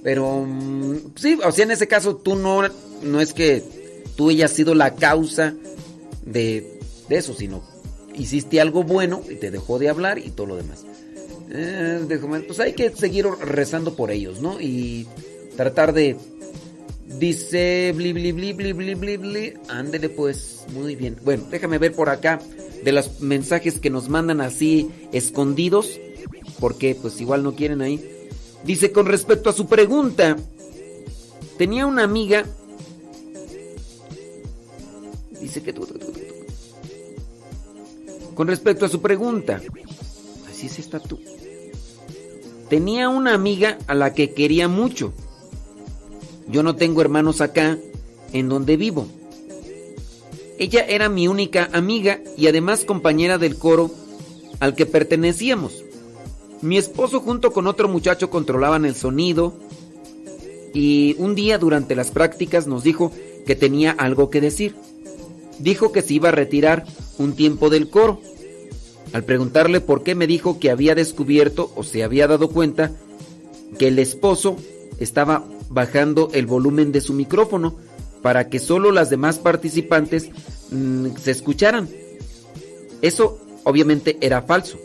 Pero 0.02 0.44
mm, 0.46 1.14
sí, 1.16 1.38
o 1.44 1.52
sea, 1.52 1.64
en 1.64 1.72
ese 1.72 1.86
caso 1.86 2.16
tú 2.16 2.36
no, 2.36 2.62
no 3.02 3.20
es 3.20 3.32
que 3.34 3.62
tú 4.16 4.30
hayas 4.30 4.50
sido 4.52 4.74
la 4.74 4.94
causa 4.94 5.54
de, 6.24 6.78
de 7.08 7.16
eso, 7.16 7.34
sino 7.34 7.62
hiciste 8.14 8.60
algo 8.60 8.82
bueno 8.82 9.22
y 9.28 9.34
te 9.36 9.50
dejó 9.50 9.78
de 9.78 9.88
hablar 9.88 10.18
y 10.18 10.30
todo 10.30 10.46
lo 10.46 10.56
demás. 10.56 10.84
Eh, 11.52 12.00
déjame- 12.06 12.40
pues 12.46 12.60
hay 12.60 12.72
que 12.74 12.90
seguir 12.90 13.26
rezando 13.26 13.94
por 13.96 14.10
ellos, 14.10 14.40
¿no? 14.40 14.60
Y 14.60 15.06
tratar 15.56 15.92
de... 15.92 16.16
Dice 17.18 17.92
bli 17.94 18.12
bli 18.12 18.32
bli 18.32 18.52
bli 18.52 18.72
bli 18.72 18.94
bli 18.94 19.16
bli. 19.16 19.55
Ándele 19.68 20.08
pues, 20.08 20.64
muy 20.72 20.94
bien. 20.94 21.16
Bueno, 21.24 21.44
déjame 21.50 21.78
ver 21.78 21.92
por 21.92 22.08
acá 22.08 22.40
de 22.84 22.92
los 22.92 23.20
mensajes 23.20 23.78
que 23.80 23.90
nos 23.90 24.08
mandan 24.08 24.40
así 24.40 24.90
escondidos, 25.12 25.98
porque 26.58 26.94
pues 26.94 27.20
igual 27.20 27.42
no 27.42 27.55
quieren 27.55 27.82
ahí. 27.82 28.00
Dice 28.64 28.92
con 28.92 29.06
respecto 29.06 29.50
a 29.50 29.52
su 29.52 29.66
pregunta, 29.66 30.36
tenía 31.58 31.86
una 31.86 32.05
amiga. 32.05 32.44
Dice 35.40 35.62
que... 35.62 35.74
Con 38.34 38.48
respecto 38.48 38.86
a 38.86 38.89
su 38.89 39.02
pregunta, 39.02 39.60
así 40.48 40.66
es 40.66 40.78
esta 40.78 41.00
tú. 41.00 41.18
Tenía 42.68 43.08
una 43.08 43.34
amiga 43.34 43.78
a 43.86 43.94
la 43.94 44.14
que 44.14 44.32
quería 44.32 44.68
mucho. 44.68 45.12
Yo 46.50 46.62
no 46.62 46.74
tengo 46.74 47.00
hermanos 47.00 47.40
acá, 47.40 47.78
en 48.32 48.48
donde 48.48 48.76
vivo. 48.76 49.06
Ella 50.58 50.84
era 50.86 51.08
mi 51.08 51.28
única 51.28 51.70
amiga 51.72 52.20
y 52.36 52.48
además 52.48 52.84
compañera 52.84 53.38
del 53.38 53.56
coro 53.56 53.90
al 54.58 54.74
que 54.74 54.84
pertenecíamos. 54.84 55.84
Mi 56.60 56.76
esposo 56.76 57.20
junto 57.20 57.52
con 57.52 57.66
otro 57.66 57.88
muchacho 57.88 58.28
controlaban 58.28 58.84
el 58.84 58.94
sonido 58.94 59.54
y 60.74 61.16
un 61.18 61.34
día 61.34 61.56
durante 61.56 61.94
las 61.94 62.10
prácticas 62.10 62.66
nos 62.66 62.84
dijo 62.84 63.12
que 63.46 63.56
tenía 63.56 63.92
algo 63.92 64.28
que 64.28 64.40
decir. 64.40 64.74
Dijo 65.58 65.92
que 65.92 66.02
se 66.02 66.14
iba 66.14 66.28
a 66.28 66.32
retirar 66.32 66.84
un 67.16 67.34
tiempo 67.34 67.70
del 67.70 67.88
coro. 67.88 68.20
Al 69.12 69.24
preguntarle 69.24 69.80
por 69.80 70.02
qué 70.02 70.14
me 70.14 70.26
dijo 70.26 70.58
que 70.58 70.70
había 70.70 70.94
descubierto 70.94 71.72
o 71.74 71.82
se 71.82 72.04
había 72.04 72.26
dado 72.26 72.50
cuenta 72.50 72.92
que 73.78 73.88
el 73.88 73.98
esposo 73.98 74.56
estaba 74.98 75.44
bajando 75.70 76.28
el 76.34 76.47
volumen 76.47 76.92
de 76.92 77.00
su 77.00 77.15
micrófono 77.15 77.76
para 78.20 78.50
que 78.50 78.58
solo 78.58 78.92
las 78.92 79.08
demás 79.08 79.39
participantes 79.39 80.28
mm, 80.70 81.16
se 81.16 81.31
escucharan. 81.31 81.89
Eso 83.00 83.39
obviamente 83.65 84.18
era 84.20 84.42
falso. 84.42 84.78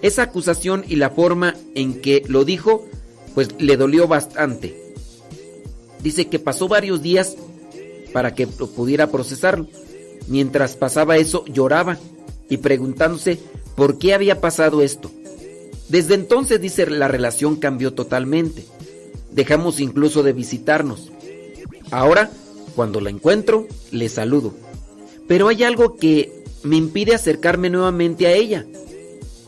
Esa 0.00 0.22
acusación 0.22 0.84
y 0.88 0.96
la 0.96 1.10
forma 1.10 1.54
en 1.74 2.00
que 2.00 2.22
lo 2.26 2.44
dijo, 2.44 2.86
pues 3.34 3.50
le 3.58 3.76
dolió 3.76 4.08
bastante. 4.08 4.74
Dice 6.02 6.28
que 6.28 6.38
pasó 6.38 6.66
varios 6.66 7.02
días 7.02 7.36
para 8.12 8.34
que 8.34 8.46
pudiera 8.46 9.10
procesarlo. 9.10 9.66
Mientras 10.28 10.76
pasaba 10.76 11.16
eso, 11.16 11.44
lloraba 11.46 11.98
y 12.48 12.56
preguntándose 12.58 13.38
por 13.76 13.98
qué 13.98 14.14
había 14.14 14.40
pasado 14.40 14.82
esto. 14.82 15.10
Desde 15.88 16.14
entonces, 16.14 16.60
dice, 16.60 16.88
la 16.88 17.08
relación 17.08 17.56
cambió 17.56 17.92
totalmente. 17.92 18.64
Dejamos 19.32 19.80
incluso 19.80 20.22
de 20.22 20.32
visitarnos. 20.32 21.10
Ahora, 21.90 22.30
cuando 22.74 23.00
la 23.00 23.10
encuentro, 23.10 23.66
le 23.90 24.08
saludo. 24.08 24.54
Pero 25.26 25.48
hay 25.48 25.62
algo 25.64 25.96
que 25.96 26.44
me 26.62 26.76
impide 26.76 27.14
acercarme 27.14 27.70
nuevamente 27.70 28.26
a 28.26 28.32
ella. 28.32 28.66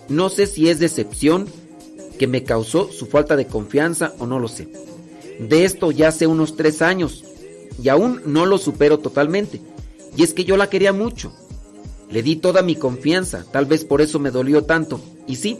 No 0.08 0.28
sé 0.28 0.46
si 0.46 0.68
es 0.68 0.78
decepción 0.78 1.46
que 2.18 2.26
me 2.26 2.44
causó 2.44 2.90
su 2.92 3.06
falta 3.06 3.36
de 3.36 3.46
confianza 3.46 4.14
o 4.18 4.26
no 4.26 4.38
lo 4.38 4.48
sé. 4.48 4.68
De 5.38 5.64
esto 5.64 5.90
ya 5.90 6.08
hace 6.08 6.26
unos 6.26 6.56
tres 6.56 6.82
años 6.82 7.24
y 7.82 7.88
aún 7.88 8.20
no 8.26 8.46
lo 8.46 8.58
supero 8.58 8.98
totalmente. 8.98 9.60
Y 10.16 10.22
es 10.22 10.32
que 10.32 10.44
yo 10.44 10.56
la 10.56 10.70
quería 10.70 10.92
mucho. 10.92 11.32
Le 12.10 12.22
di 12.22 12.36
toda 12.36 12.62
mi 12.62 12.76
confianza, 12.76 13.44
tal 13.50 13.66
vez 13.66 13.84
por 13.84 14.00
eso 14.00 14.18
me 14.18 14.30
dolió 14.30 14.64
tanto. 14.64 15.00
Y 15.26 15.36
sí, 15.36 15.58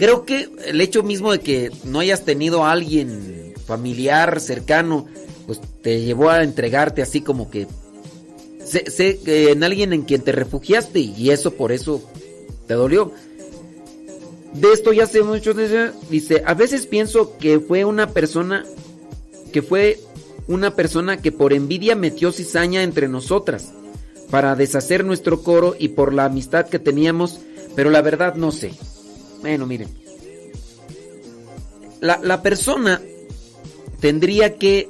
creo 0.00 0.24
que 0.24 0.48
el 0.64 0.80
hecho 0.80 1.02
mismo 1.02 1.30
de 1.30 1.40
que 1.40 1.70
no 1.84 2.00
hayas 2.00 2.24
tenido 2.24 2.64
a 2.64 2.72
alguien 2.72 3.52
familiar, 3.66 4.40
cercano, 4.40 5.06
pues 5.46 5.60
te 5.82 6.00
llevó 6.00 6.30
a 6.30 6.42
entregarte 6.42 7.02
así 7.02 7.20
como 7.20 7.50
que 7.50 7.66
sé, 8.64 9.18
que 9.22 9.50
en 9.50 9.62
alguien 9.62 9.92
en 9.92 10.04
quien 10.04 10.22
te 10.22 10.32
refugiaste 10.32 11.00
y 11.00 11.28
eso 11.28 11.52
por 11.52 11.70
eso 11.70 12.02
te 12.66 12.72
dolió. 12.72 13.12
De 14.54 14.72
esto 14.72 14.94
ya 14.94 15.06
sé 15.06 15.22
mucho, 15.22 15.52
dice, 15.52 16.42
a 16.46 16.54
veces 16.54 16.86
pienso 16.86 17.36
que 17.36 17.60
fue 17.60 17.84
una 17.84 18.08
persona, 18.08 18.64
que 19.52 19.60
fue 19.60 20.00
una 20.48 20.76
persona 20.76 21.20
que 21.20 21.30
por 21.30 21.52
envidia 21.52 21.94
metió 21.94 22.32
cizaña 22.32 22.84
entre 22.84 23.06
nosotras 23.06 23.74
para 24.30 24.56
deshacer 24.56 25.04
nuestro 25.04 25.42
coro 25.42 25.76
y 25.78 25.88
por 25.88 26.14
la 26.14 26.24
amistad 26.24 26.70
que 26.70 26.78
teníamos, 26.78 27.40
pero 27.76 27.90
la 27.90 28.00
verdad 28.00 28.36
no 28.36 28.50
sé. 28.50 28.72
Bueno, 29.40 29.66
miren. 29.66 29.88
La, 32.00 32.18
la 32.22 32.42
persona 32.42 33.00
tendría 34.00 34.56
que 34.56 34.88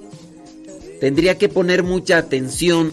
tendría 1.00 1.38
que 1.38 1.48
poner 1.48 1.82
mucha 1.82 2.18
atención 2.18 2.92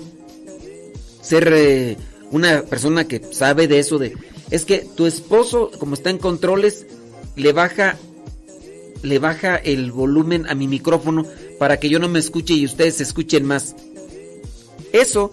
ser 1.21 1.51
eh, 1.53 1.97
una 2.31 2.63
persona 2.63 3.07
que 3.07 3.21
sabe 3.31 3.67
de 3.67 3.79
eso 3.79 3.99
de 3.99 4.15
es 4.49 4.65
que 4.65 4.87
tu 4.95 5.05
esposo 5.05 5.71
como 5.77 5.93
está 5.93 6.09
en 6.09 6.17
controles 6.17 6.87
le 7.35 7.51
baja 7.51 7.97
le 9.03 9.19
baja 9.19 9.57
el 9.57 9.91
volumen 9.91 10.49
a 10.49 10.55
mi 10.55 10.67
micrófono 10.67 11.25
para 11.59 11.79
que 11.79 11.89
yo 11.89 11.99
no 11.99 12.07
me 12.07 12.19
escuche 12.19 12.53
y 12.53 12.65
ustedes 12.65 12.95
se 12.95 13.03
escuchen 13.03 13.45
más. 13.45 13.75
Eso 14.93 15.31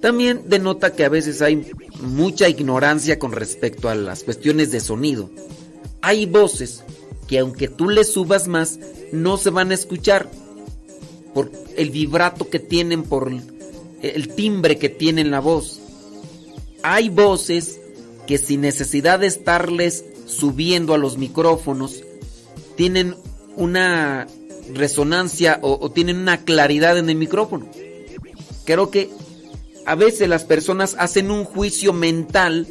también 0.00 0.42
denota 0.46 0.92
que 0.92 1.04
a 1.04 1.08
veces 1.08 1.42
hay 1.42 1.66
mucha 2.00 2.48
ignorancia 2.48 3.18
con 3.18 3.32
respecto 3.32 3.88
a 3.88 3.94
las 3.94 4.22
cuestiones 4.22 4.70
de 4.70 4.80
sonido. 4.80 5.30
Hay 6.02 6.26
voces 6.26 6.84
que 7.26 7.38
aunque 7.38 7.68
tú 7.68 7.88
le 7.88 8.04
subas 8.04 8.48
más, 8.48 8.78
no 9.12 9.36
se 9.36 9.50
van 9.50 9.70
a 9.70 9.74
escuchar 9.74 10.30
por 11.34 11.50
el 11.76 11.90
vibrato 11.90 12.48
que 12.48 12.58
tienen, 12.58 13.02
por 13.02 13.30
el 14.02 14.28
timbre 14.34 14.78
que 14.78 14.88
tienen 14.88 15.30
la 15.30 15.40
voz. 15.40 15.80
Hay 16.82 17.08
voces 17.08 17.80
que 18.26 18.38
sin 18.38 18.60
necesidad 18.60 19.20
de 19.20 19.26
estarles 19.26 20.04
subiendo 20.26 20.94
a 20.94 20.98
los 20.98 21.16
micrófonos, 21.16 22.02
tienen 22.76 23.14
una 23.56 24.26
resonancia 24.74 25.58
o, 25.62 25.78
o, 25.80 25.90
tienen 25.90 26.18
una 26.18 26.44
claridad 26.44 26.98
en 26.98 27.08
el 27.08 27.16
micrófono. 27.16 27.68
Creo 28.64 28.90
que 28.90 29.08
a 29.86 29.94
veces 29.94 30.28
las 30.28 30.44
personas 30.44 30.96
hacen 30.98 31.30
un 31.30 31.44
juicio 31.44 31.92
mental 31.92 32.66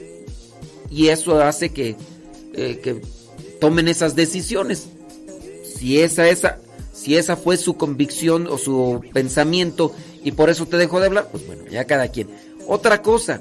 y 0.92 1.08
eso 1.08 1.40
hace 1.40 1.70
que, 1.70 1.96
eh, 2.54 2.80
que 2.84 3.02
tomen 3.60 3.88
esas 3.88 4.16
decisiones. 4.16 4.88
Si 5.64 6.02
esa, 6.02 6.28
esa, 6.28 6.60
si 6.94 7.16
esa 7.16 7.38
fue 7.38 7.56
su 7.56 7.78
convicción 7.78 8.48
o 8.48 8.58
su 8.58 9.02
pensamiento 9.14 9.94
y 10.26 10.34
por 10.34 10.50
eso 10.50 10.66
te 10.68 10.76
dejó 10.76 11.00
de 11.00 11.08
hablar, 11.08 11.30
pues 11.32 11.48
bueno, 11.48 11.64
ya 11.72 11.86
cada 11.86 12.10
quien. 12.10 12.28
Otra 12.68 13.02
cosa, 13.02 13.40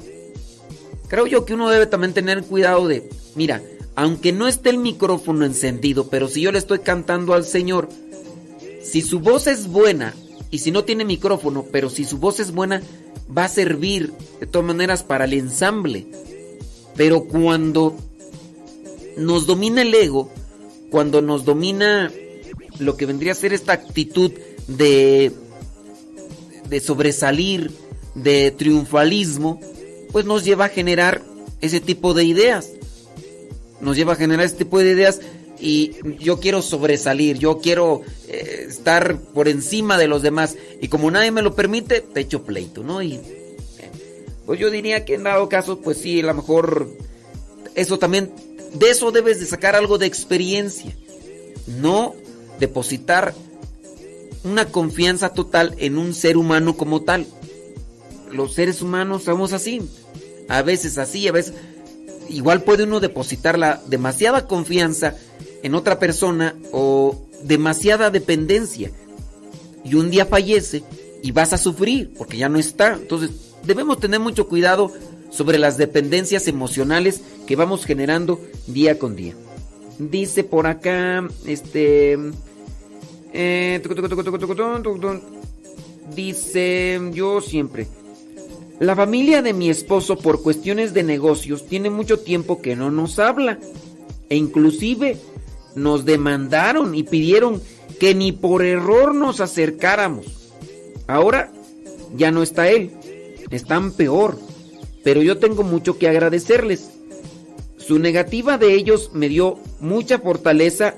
creo 1.08 1.26
yo 1.26 1.44
que 1.44 1.54
uno 1.54 1.68
debe 1.68 1.86
también 1.86 2.14
tener 2.14 2.44
cuidado 2.44 2.86
de, 2.86 3.08
mira, 3.34 3.60
aunque 3.96 4.30
no 4.32 4.46
esté 4.46 4.70
el 4.70 4.78
micrófono 4.78 5.44
encendido, 5.44 6.08
pero 6.08 6.28
si 6.28 6.42
yo 6.42 6.52
le 6.52 6.58
estoy 6.58 6.78
cantando 6.78 7.34
al 7.34 7.44
Señor, 7.44 7.88
si 8.82 9.02
su 9.02 9.18
voz 9.18 9.48
es 9.48 9.66
buena 9.66 10.14
y 10.50 10.58
si 10.58 10.70
no 10.70 10.84
tiene 10.84 11.04
micrófono, 11.04 11.64
pero 11.72 11.90
si 11.90 12.04
su 12.04 12.18
voz 12.18 12.38
es 12.38 12.52
buena, 12.52 12.82
va 13.36 13.44
a 13.44 13.48
servir 13.48 14.12
de 14.40 14.46
todas 14.46 14.66
maneras 14.66 15.02
para 15.02 15.24
el 15.24 15.34
ensamble. 15.34 16.06
Pero 16.96 17.24
cuando 17.24 17.96
nos 19.16 19.46
domina 19.46 19.82
el 19.82 19.94
ego, 19.94 20.30
cuando 20.90 21.22
nos 21.22 21.44
domina 21.44 22.12
lo 22.78 22.96
que 22.96 23.06
vendría 23.06 23.32
a 23.32 23.36
ser 23.36 23.52
esta 23.52 23.72
actitud 23.72 24.32
de, 24.68 25.32
de 26.68 26.80
sobresalir, 26.80 27.70
de 28.14 28.52
triunfalismo, 28.52 29.60
pues 30.12 30.24
nos 30.24 30.44
lleva 30.44 30.66
a 30.66 30.68
generar 30.68 31.22
ese 31.60 31.80
tipo 31.80 32.14
de 32.14 32.24
ideas. 32.24 32.70
Nos 33.80 33.96
lleva 33.96 34.12
a 34.12 34.16
generar 34.16 34.46
ese 34.46 34.56
tipo 34.56 34.78
de 34.78 34.90
ideas 34.90 35.20
y 35.64 35.96
yo 36.18 36.40
quiero 36.40 36.60
sobresalir, 36.60 37.38
yo 37.38 37.58
quiero 37.58 38.02
eh, 38.28 38.66
estar 38.68 39.18
por 39.18 39.48
encima 39.48 39.96
de 39.96 40.08
los 40.08 40.20
demás 40.20 40.56
y 40.82 40.88
como 40.88 41.10
nadie 41.10 41.30
me 41.30 41.40
lo 41.40 41.54
permite, 41.54 42.02
te 42.02 42.20
echo 42.20 42.44
pleito, 42.44 42.84
¿no? 42.84 43.00
Y 43.00 43.14
eh, 43.14 43.90
pues 44.44 44.60
yo 44.60 44.70
diría 44.70 45.06
que 45.06 45.14
en 45.14 45.22
dado 45.22 45.48
caso, 45.48 45.80
pues 45.80 45.96
sí, 45.96 46.20
a 46.20 46.26
lo 46.26 46.34
mejor 46.34 46.90
eso 47.74 47.98
también, 47.98 48.30
de 48.74 48.90
eso 48.90 49.10
debes 49.10 49.40
de 49.40 49.46
sacar 49.46 49.74
algo 49.74 49.96
de 49.96 50.04
experiencia, 50.04 50.94
no 51.66 52.14
depositar 52.60 53.34
una 54.44 54.66
confianza 54.66 55.30
total 55.30 55.74
en 55.78 55.96
un 55.96 56.12
ser 56.12 56.36
humano 56.36 56.76
como 56.76 57.00
tal. 57.04 57.26
Los 58.30 58.52
seres 58.52 58.82
humanos 58.82 59.22
somos 59.24 59.54
así, 59.54 59.80
a 60.46 60.60
veces 60.60 60.98
así, 60.98 61.26
a 61.26 61.32
veces... 61.32 61.54
Igual 62.26 62.62
puede 62.62 62.84
uno 62.84 63.00
depositar 63.00 63.58
la 63.58 63.82
demasiada 63.86 64.46
confianza 64.46 65.14
en 65.64 65.74
otra 65.74 65.98
persona 65.98 66.54
o 66.72 67.26
demasiada 67.42 68.10
dependencia. 68.10 68.92
Y 69.82 69.94
un 69.94 70.10
día 70.10 70.26
fallece 70.26 70.84
y 71.22 71.32
vas 71.32 71.54
a 71.54 71.58
sufrir 71.58 72.12
porque 72.16 72.36
ya 72.36 72.50
no 72.50 72.58
está. 72.58 72.92
Entonces 72.92 73.30
debemos 73.64 73.98
tener 73.98 74.20
mucho 74.20 74.46
cuidado 74.46 74.92
sobre 75.30 75.58
las 75.58 75.78
dependencias 75.78 76.48
emocionales 76.48 77.22
que 77.46 77.56
vamos 77.56 77.86
generando 77.86 78.40
día 78.66 78.98
con 78.98 79.16
día. 79.16 79.34
Dice 79.98 80.44
por 80.44 80.66
acá, 80.66 81.26
este... 81.46 82.18
dice 86.14 87.00
yo 87.14 87.40
siempre. 87.40 87.88
La 88.80 88.94
familia 88.94 89.40
de 89.40 89.54
mi 89.54 89.70
esposo 89.70 90.18
por 90.18 90.42
cuestiones 90.42 90.92
de 90.92 91.04
negocios 91.04 91.64
tiene 91.66 91.88
mucho 91.88 92.18
tiempo 92.18 92.60
que 92.60 92.76
no 92.76 92.90
nos 92.90 93.18
habla. 93.18 93.58
E 94.28 94.36
inclusive 94.36 95.18
nos 95.74 96.04
demandaron 96.04 96.94
y 96.94 97.02
pidieron 97.02 97.60
que 97.98 98.14
ni 98.14 98.32
por 98.32 98.64
error 98.64 99.14
nos 99.14 99.40
acercáramos. 99.40 100.26
Ahora 101.06 101.52
ya 102.16 102.30
no 102.30 102.42
está 102.42 102.68
él, 102.68 102.92
están 103.50 103.92
peor, 103.92 104.38
pero 105.02 105.22
yo 105.22 105.38
tengo 105.38 105.62
mucho 105.62 105.98
que 105.98 106.08
agradecerles. 106.08 106.90
Su 107.76 107.98
negativa 107.98 108.56
de 108.56 108.74
ellos 108.74 109.10
me 109.12 109.28
dio 109.28 109.58
mucha 109.80 110.18
fortaleza 110.18 110.94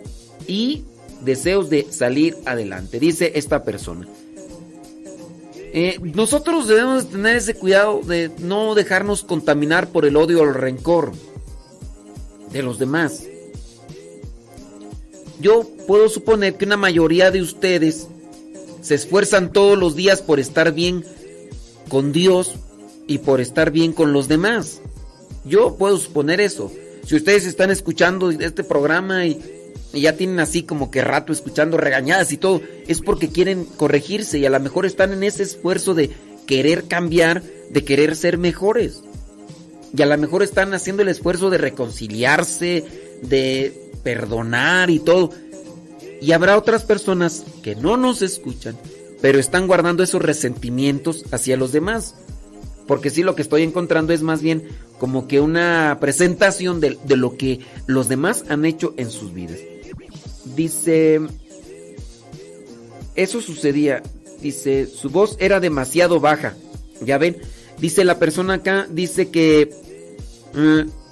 y 0.46 0.84
deseos 1.22 1.70
de 1.70 1.86
salir 1.90 2.36
adelante, 2.44 3.00
dice 3.00 3.32
esta 3.34 3.64
persona. 3.64 4.06
Eh, 5.72 5.98
nosotros 6.14 6.68
debemos 6.68 7.10
tener 7.10 7.36
ese 7.36 7.54
cuidado 7.54 8.00
de 8.00 8.30
no 8.38 8.74
dejarnos 8.74 9.24
contaminar 9.24 9.88
por 9.88 10.06
el 10.06 10.16
odio 10.16 10.40
o 10.40 10.44
el 10.44 10.54
rencor 10.54 11.12
de 12.50 12.62
los 12.62 12.78
demás. 12.78 13.24
Yo 15.40 15.68
puedo 15.86 16.08
suponer 16.08 16.56
que 16.56 16.64
una 16.64 16.76
mayoría 16.76 17.30
de 17.30 17.42
ustedes 17.42 18.08
se 18.80 18.94
esfuerzan 18.94 19.52
todos 19.52 19.76
los 19.78 19.96
días 19.96 20.22
por 20.22 20.40
estar 20.40 20.72
bien 20.72 21.04
con 21.88 22.12
Dios 22.12 22.54
y 23.06 23.18
por 23.18 23.40
estar 23.40 23.70
bien 23.70 23.92
con 23.92 24.12
los 24.12 24.28
demás. 24.28 24.80
Yo 25.44 25.76
puedo 25.76 25.96
suponer 25.98 26.40
eso. 26.40 26.72
Si 27.04 27.14
ustedes 27.14 27.46
están 27.46 27.70
escuchando 27.70 28.30
este 28.30 28.64
programa 28.64 29.26
y, 29.26 29.40
ya 29.92 30.16
tienen 30.16 30.40
así 30.40 30.64
como 30.64 30.90
que 30.90 31.02
rato 31.02 31.32
escuchando 31.32 31.76
regañadas 31.78 32.32
y 32.32 32.36
todo, 32.36 32.60
es 32.86 33.00
porque 33.00 33.28
quieren 33.28 33.64
corregirse 33.64 34.38
y 34.38 34.46
a 34.46 34.50
lo 34.50 34.60
mejor 34.60 34.84
están 34.84 35.12
en 35.12 35.22
ese 35.22 35.44
esfuerzo 35.44 35.94
de 35.94 36.10
querer 36.46 36.84
cambiar, 36.84 37.42
de 37.70 37.84
querer 37.84 38.16
ser 38.16 38.36
mejores. 38.38 39.02
Y 39.96 40.02
a 40.02 40.06
lo 40.06 40.18
mejor 40.18 40.42
están 40.42 40.74
haciendo 40.74 41.02
el 41.02 41.08
esfuerzo 41.08 41.48
de 41.48 41.58
reconciliarse, 41.58 42.84
de 43.22 43.90
perdonar 44.02 44.90
y 44.90 44.98
todo. 44.98 45.30
Y 46.20 46.32
habrá 46.32 46.56
otras 46.56 46.84
personas 46.84 47.44
que 47.62 47.74
no 47.76 47.96
nos 47.96 48.22
escuchan, 48.22 48.76
pero 49.20 49.38
están 49.38 49.66
guardando 49.66 50.02
esos 50.02 50.22
resentimientos 50.22 51.24
hacia 51.30 51.56
los 51.56 51.72
demás. 51.72 52.14
Porque 52.86 53.10
sí 53.10 53.22
lo 53.22 53.34
que 53.34 53.42
estoy 53.42 53.62
encontrando 53.62 54.12
es 54.12 54.22
más 54.22 54.40
bien 54.40 54.68
como 54.98 55.26
que 55.26 55.40
una 55.40 55.98
presentación 56.00 56.80
de, 56.80 56.96
de 57.04 57.16
lo 57.16 57.36
que 57.36 57.60
los 57.86 58.08
demás 58.08 58.44
han 58.48 58.64
hecho 58.64 58.94
en 58.96 59.10
sus 59.10 59.34
vidas. 59.34 59.58
Dice, 60.54 61.20
eso 63.16 63.40
sucedía, 63.42 64.02
dice, 64.40 64.86
su 64.86 65.10
voz 65.10 65.36
era 65.40 65.58
demasiado 65.58 66.20
baja. 66.20 66.54
Ya 67.00 67.18
ven, 67.18 67.36
dice 67.78 68.04
la 68.04 68.18
persona 68.18 68.54
acá, 68.54 68.86
dice 68.88 69.30
que... 69.30 69.70
mm, 70.54 71.05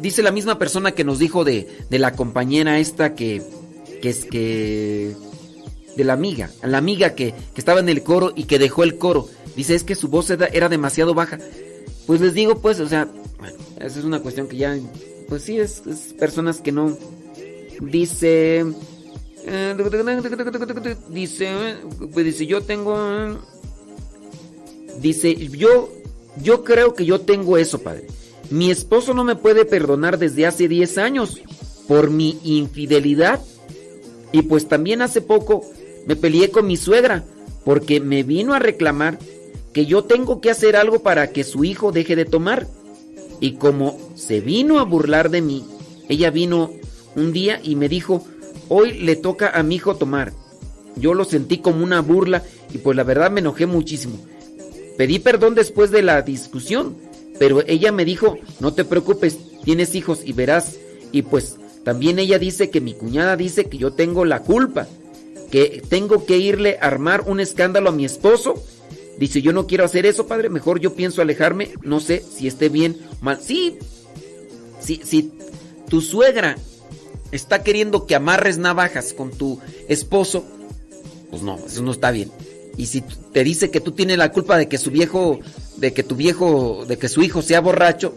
dice 0.00 0.22
la 0.22 0.32
misma 0.32 0.58
persona 0.58 0.92
que 0.92 1.04
nos 1.04 1.18
dijo 1.18 1.44
de, 1.44 1.68
de 1.90 1.98
la 1.98 2.12
compañera 2.12 2.78
esta 2.78 3.14
que, 3.14 3.42
que 4.02 4.10
es 4.10 4.24
que... 4.26 5.14
De 5.96 6.04
la 6.04 6.14
amiga, 6.14 6.50
la 6.62 6.78
amiga 6.78 7.14
que, 7.14 7.34
estaba 7.54 7.80
en 7.80 7.90
el 7.90 8.02
coro 8.02 8.32
y 8.34 8.44
que 8.44 8.58
dejó 8.58 8.82
el 8.82 8.96
coro. 8.96 9.28
Dice, 9.56 9.74
es 9.74 9.84
que 9.84 9.94
su 9.94 10.08
voz 10.08 10.30
era, 10.30 10.68
demasiado 10.70 11.12
baja. 11.12 11.38
Pues 12.06 12.22
les 12.22 12.32
digo, 12.32 12.60
pues, 12.62 12.80
o 12.80 12.88
sea, 12.88 13.08
bueno, 13.38 13.56
esa 13.78 13.98
es 13.98 14.04
una 14.04 14.20
cuestión 14.20 14.48
que 14.48 14.56
ya, 14.56 14.78
pues 15.28 15.42
sí, 15.42 15.60
es, 15.60 15.82
personas 16.18 16.62
que 16.62 16.72
no... 16.72 16.96
Dice... 17.82 18.64
eh, 19.44 19.74
Dice, 21.10 21.76
pues 22.12 22.24
dice, 22.24 22.46
yo 22.46 22.62
tengo... 22.62 23.38
Dice, 24.98 25.34
yo, 25.34 25.92
yo 26.42 26.64
creo 26.64 26.94
que 26.94 27.04
yo 27.04 27.20
tengo 27.20 27.58
eso, 27.58 27.82
padre. 27.82 28.06
Mi 28.52 28.70
esposo 28.70 29.14
no 29.14 29.24
me 29.24 29.34
puede 29.34 29.64
perdonar 29.64 30.18
desde 30.18 30.44
hace 30.44 30.68
10 30.68 30.98
años 30.98 31.40
por 31.88 32.10
mi 32.10 32.38
infidelidad. 32.44 33.40
Y 34.30 34.42
pues 34.42 34.68
también 34.68 35.00
hace 35.00 35.22
poco 35.22 35.64
me 36.06 36.16
peleé 36.16 36.50
con 36.50 36.66
mi 36.66 36.76
suegra 36.76 37.24
porque 37.64 37.98
me 38.00 38.24
vino 38.24 38.52
a 38.52 38.58
reclamar 38.58 39.18
que 39.72 39.86
yo 39.86 40.04
tengo 40.04 40.42
que 40.42 40.50
hacer 40.50 40.76
algo 40.76 41.02
para 41.02 41.30
que 41.30 41.44
su 41.44 41.64
hijo 41.64 41.92
deje 41.92 42.14
de 42.14 42.26
tomar. 42.26 42.66
Y 43.40 43.52
como 43.54 43.98
se 44.16 44.40
vino 44.40 44.80
a 44.80 44.84
burlar 44.84 45.30
de 45.30 45.40
mí, 45.40 45.64
ella 46.10 46.30
vino 46.30 46.72
un 47.16 47.32
día 47.32 47.58
y 47.62 47.74
me 47.74 47.88
dijo, 47.88 48.22
hoy 48.68 48.98
le 48.98 49.16
toca 49.16 49.48
a 49.48 49.62
mi 49.62 49.76
hijo 49.76 49.96
tomar. 49.96 50.34
Yo 50.96 51.14
lo 51.14 51.24
sentí 51.24 51.56
como 51.58 51.82
una 51.82 52.02
burla 52.02 52.42
y 52.70 52.76
pues 52.76 52.98
la 52.98 53.02
verdad 53.02 53.30
me 53.30 53.40
enojé 53.40 53.64
muchísimo. 53.64 54.18
Pedí 54.98 55.20
perdón 55.20 55.54
después 55.54 55.90
de 55.90 56.02
la 56.02 56.20
discusión, 56.20 56.96
pero 57.38 57.62
ella 57.66 57.92
me 57.92 58.04
dijo, 58.04 58.38
no 58.60 58.74
te 58.74 58.84
preocupes, 58.84 59.38
tienes 59.64 59.94
hijos 59.94 60.20
y 60.24 60.32
verás. 60.32 60.76
Y 61.12 61.22
pues 61.22 61.56
también 61.84 62.18
ella 62.18 62.38
dice 62.38 62.70
que 62.70 62.80
mi 62.80 62.94
cuñada 62.94 63.36
dice 63.36 63.66
que 63.66 63.78
yo 63.78 63.92
tengo 63.92 64.24
la 64.24 64.40
culpa, 64.40 64.86
que 65.50 65.82
tengo 65.88 66.24
que 66.24 66.38
irle 66.38 66.78
a 66.80 66.86
armar 66.86 67.24
un 67.26 67.40
escándalo 67.40 67.90
a 67.90 67.92
mi 67.92 68.04
esposo. 68.04 68.62
Dice, 69.18 69.42
yo 69.42 69.52
no 69.52 69.66
quiero 69.66 69.84
hacer 69.84 70.06
eso, 70.06 70.26
padre, 70.26 70.48
mejor 70.48 70.80
yo 70.80 70.94
pienso 70.94 71.20
alejarme, 71.20 71.70
no 71.82 72.00
sé 72.00 72.20
si 72.22 72.46
esté 72.46 72.68
bien 72.68 72.96
o 73.20 73.24
mal. 73.24 73.38
Sí, 73.42 73.78
si, 74.80 75.00
si 75.04 75.32
tu 75.88 76.00
suegra 76.00 76.56
está 77.30 77.62
queriendo 77.62 78.06
que 78.06 78.14
amarres 78.14 78.58
navajas 78.58 79.12
con 79.12 79.30
tu 79.30 79.58
esposo, 79.88 80.44
pues 81.30 81.42
no, 81.42 81.58
eso 81.66 81.82
no 81.82 81.92
está 81.92 82.10
bien. 82.10 82.30
Y 82.76 82.86
si 82.86 83.02
te 83.32 83.44
dice 83.44 83.70
que 83.70 83.80
tú 83.80 83.92
tienes 83.92 84.18
la 84.18 84.32
culpa 84.32 84.56
de 84.56 84.68
que 84.68 84.78
su 84.78 84.90
viejo, 84.90 85.40
de 85.82 85.92
que 85.92 86.04
tu 86.04 86.14
viejo, 86.14 86.84
de 86.86 86.96
que 86.96 87.08
su 87.08 87.22
hijo 87.22 87.42
sea 87.42 87.60
borracho, 87.60 88.14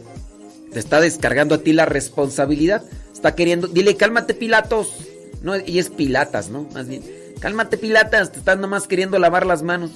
te 0.72 0.77
está 0.77 1.02
descargando 1.02 1.56
a 1.56 1.58
ti 1.58 1.74
la 1.74 1.88
responsabilidad. 1.88 2.84
Está 3.11 3.34
queriendo, 3.34 3.68
dile, 3.68 3.98
cálmate 3.98 4.35
Pilatos. 4.35 4.94
No, 5.42 5.56
y 5.58 5.80
es 5.80 5.90
Pilatas, 5.90 6.52
¿no? 6.52 6.69
Más 6.76 6.88
bien, 6.88 7.02
cálmate 7.40 7.80
Pilatas, 7.80 8.32
te 8.32 8.38
están 8.38 8.61
nomás 8.61 8.88
queriendo 8.88 9.18
lavar 9.18 9.48
las 9.48 9.64
manos. 9.64 9.90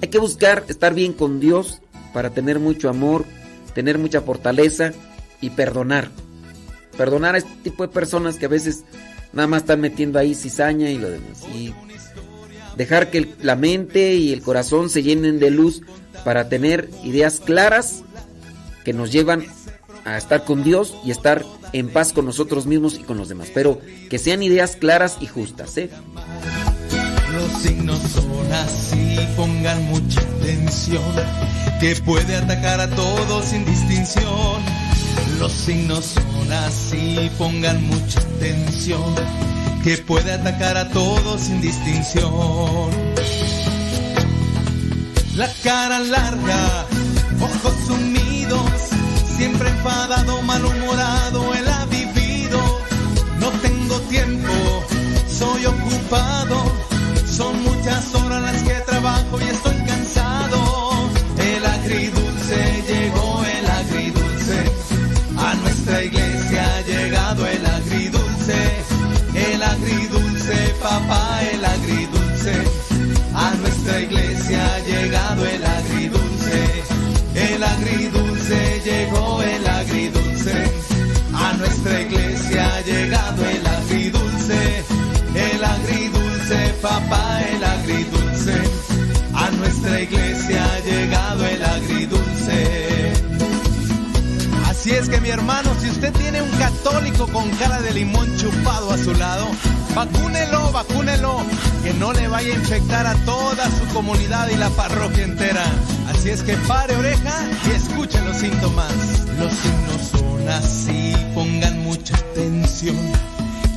Hay 0.00 0.08
que 0.08 0.18
buscar 0.18 0.64
estar 0.68 0.94
bien 0.94 1.12
con 1.12 1.40
Dios 1.40 1.82
para 2.14 2.30
tener 2.30 2.58
mucho 2.58 2.88
amor, 2.88 3.26
tener 3.74 3.98
mucha 3.98 4.22
fortaleza 4.22 4.92
y 5.42 5.50
perdonar. 5.50 6.08
Perdonar 6.96 7.34
a 7.34 7.38
este 7.38 7.52
tipo 7.64 7.86
de 7.86 7.92
personas 7.92 8.36
que 8.36 8.46
a 8.46 8.48
veces 8.48 8.84
nada 9.34 9.46
más 9.46 9.60
están 9.60 9.82
metiendo 9.82 10.18
ahí 10.18 10.34
cizaña 10.34 10.88
y 10.88 10.96
lo 10.96 11.10
demás. 11.10 11.42
Y 11.54 11.74
dejar 12.78 13.10
que 13.10 13.28
la 13.42 13.56
mente 13.56 14.14
y 14.14 14.32
el 14.32 14.40
corazón 14.40 14.88
se 14.88 15.02
llenen 15.02 15.38
de 15.38 15.50
luz 15.50 15.82
para 16.24 16.48
tener 16.48 16.90
ideas 17.04 17.40
claras 17.40 18.02
que 18.84 18.92
nos 18.92 19.12
llevan 19.12 19.44
a 20.04 20.16
estar 20.16 20.44
con 20.44 20.62
Dios 20.62 20.96
y 21.04 21.10
estar 21.10 21.44
en 21.72 21.90
paz 21.90 22.12
con 22.12 22.24
nosotros 22.24 22.66
mismos 22.66 22.94
y 22.94 23.02
con 23.02 23.18
los 23.18 23.28
demás. 23.28 23.48
Pero 23.52 23.80
que 24.08 24.18
sean 24.18 24.42
ideas 24.42 24.76
claras 24.76 25.18
y 25.20 25.26
justas, 25.26 25.76
¿eh? 25.76 25.90
Los 27.32 27.62
signos 27.62 27.98
son 27.98 28.52
así, 28.52 29.18
pongan 29.36 29.82
mucha 29.84 30.20
atención, 30.20 31.02
que 31.80 31.94
puede 31.96 32.36
atacar 32.36 32.80
a 32.80 32.88
todos 32.88 33.44
sin 33.44 33.64
distinción. 33.64 34.62
Los 35.38 35.52
signos 35.52 36.04
son 36.06 36.52
así, 36.52 37.30
pongan 37.38 37.82
mucha 37.86 38.20
atención, 38.20 39.14
que 39.84 39.98
puede 39.98 40.32
atacar 40.32 40.76
a 40.76 40.88
todos 40.88 41.42
sin 41.42 41.60
distinción. 41.60 42.90
La 45.38 45.48
cara 45.62 46.00
larga, 46.00 46.84
ojos 47.40 47.72
sumidos, 47.86 48.72
siempre 49.36 49.68
enfadado, 49.68 50.42
malhumorado, 50.42 51.54
él 51.54 51.68
ha 51.68 51.84
vivido. 51.86 52.58
No 53.38 53.48
tengo 53.62 54.00
tiempo, 54.10 54.52
soy 55.28 55.64
ocupado, 55.66 56.64
son 57.24 57.62
muchas 57.62 58.12
horas 58.14 58.17
papá, 87.00 87.40
el 87.42 87.64
agridulce, 87.64 88.54
a 89.34 89.50
nuestra 89.52 90.00
iglesia 90.00 90.64
ha 90.64 90.80
llegado 90.80 91.46
el 91.46 91.64
agridulce. 91.64 93.12
Así 94.68 94.90
es 94.90 95.08
que 95.08 95.20
mi 95.20 95.28
hermano, 95.28 95.70
si 95.80 95.90
usted 95.90 96.12
tiene 96.12 96.42
un 96.42 96.50
católico 96.52 97.26
con 97.28 97.48
cara 97.52 97.80
de 97.82 97.92
limón 97.92 98.36
chupado 98.36 98.90
a 98.90 98.98
su 98.98 99.12
lado, 99.14 99.46
vacúnelo, 99.94 100.72
vacúnelo, 100.72 101.40
que 101.82 101.92
no 101.94 102.12
le 102.12 102.28
vaya 102.28 102.54
a 102.54 102.56
infectar 102.56 103.06
a 103.06 103.14
toda 103.24 103.64
su 103.70 103.86
comunidad 103.94 104.48
y 104.48 104.56
la 104.56 104.70
parroquia 104.70 105.24
entera. 105.24 105.64
Así 106.08 106.30
es 106.30 106.42
que 106.42 106.54
pare 106.68 106.96
oreja 106.96 107.34
y 107.66 107.70
escuche 107.70 108.20
los 108.22 108.36
síntomas. 108.36 108.92
Los 109.38 109.52
signos 109.52 110.02
son 110.12 110.48
así, 110.48 111.14
pongan 111.34 111.82
mucha 111.82 112.16
atención, 112.16 112.96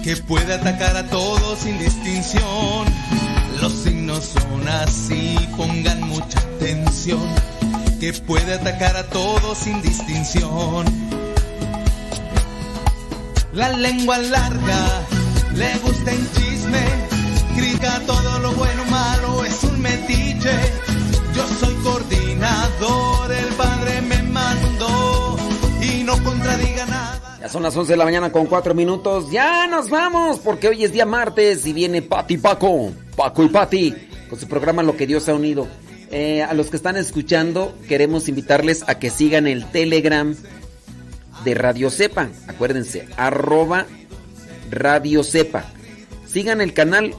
que 0.04 0.18
puede 0.18 0.54
atacar 0.54 0.98
a 0.98 1.04
todos 1.08 1.60
sin 1.60 1.78
distinción. 1.78 2.86
Los 3.62 3.74
signos 3.74 4.26
son 4.26 4.68
así, 4.68 5.38
pongan 5.56 6.02
mucha 6.02 6.40
atención, 6.40 7.22
que 8.00 8.14
puede 8.14 8.56
atacar 8.56 8.98
a 8.98 9.04
todos 9.04 9.58
sin 9.60 9.82
distinción. 9.82 10.86
La 13.54 13.70
lengua 13.70 14.18
larga, 14.18 15.04
le 15.56 15.78
gusta 15.80 16.12
en 16.12 16.32
chisme, 16.32 16.84
critica 17.56 18.02
todo 18.08 18.40
lo 18.40 18.54
bueno 18.54 18.86
malo, 18.86 19.46
es 19.46 19.64
un 19.64 19.82
metiche. 19.82 20.58
Yo 21.36 21.48
soy 21.60 21.76
coordinador, 21.84 23.32
el 23.32 23.54
padre 23.54 24.02
me 24.02 24.24
mandó 24.24 25.38
y 25.82 26.04
no 26.04 26.22
contradiga 26.24 26.86
nada. 26.88 27.31
Ya 27.42 27.50
son 27.50 27.64
las 27.64 27.76
11 27.76 27.94
de 27.94 27.98
la 27.98 28.06
mañana 28.06 28.32
con 28.32 28.46
4 28.46 28.76
minutos. 28.76 29.32
Ya 29.32 29.66
nos 29.66 29.90
vamos 29.90 30.38
porque 30.38 30.68
hoy 30.68 30.84
es 30.84 30.92
día 30.92 31.08
martes 31.08 31.66
y 31.66 31.74
viene 31.74 32.04
Pati 32.04 32.38
Paco. 32.38 32.92
Paco 33.16 33.44
y 33.44 33.48
Pati 33.48 33.96
con 34.30 34.40
su 34.40 34.48
programa 34.48 34.84
Lo 34.84 34.96
que 34.96 35.08
Dios 35.08 35.28
ha 35.28 35.34
unido. 35.34 35.68
Eh, 36.12 36.44
a 36.44 36.54
los 36.54 36.70
que 36.70 36.76
están 36.76 36.98
escuchando, 36.98 37.76
queremos 37.88 38.30
invitarles 38.30 38.84
a 38.88 39.00
que 39.00 39.10
sigan 39.10 39.48
el 39.48 39.66
Telegram 39.72 40.36
de 41.44 41.56
Radio 41.56 41.90
Cepa. 41.90 42.30
Acuérdense, 42.48 43.08
arroba 43.18 43.88
Radio 44.70 45.24
Cepa. 45.24 45.66
Sigan 46.28 46.62
el 46.62 46.74
canal. 46.74 47.16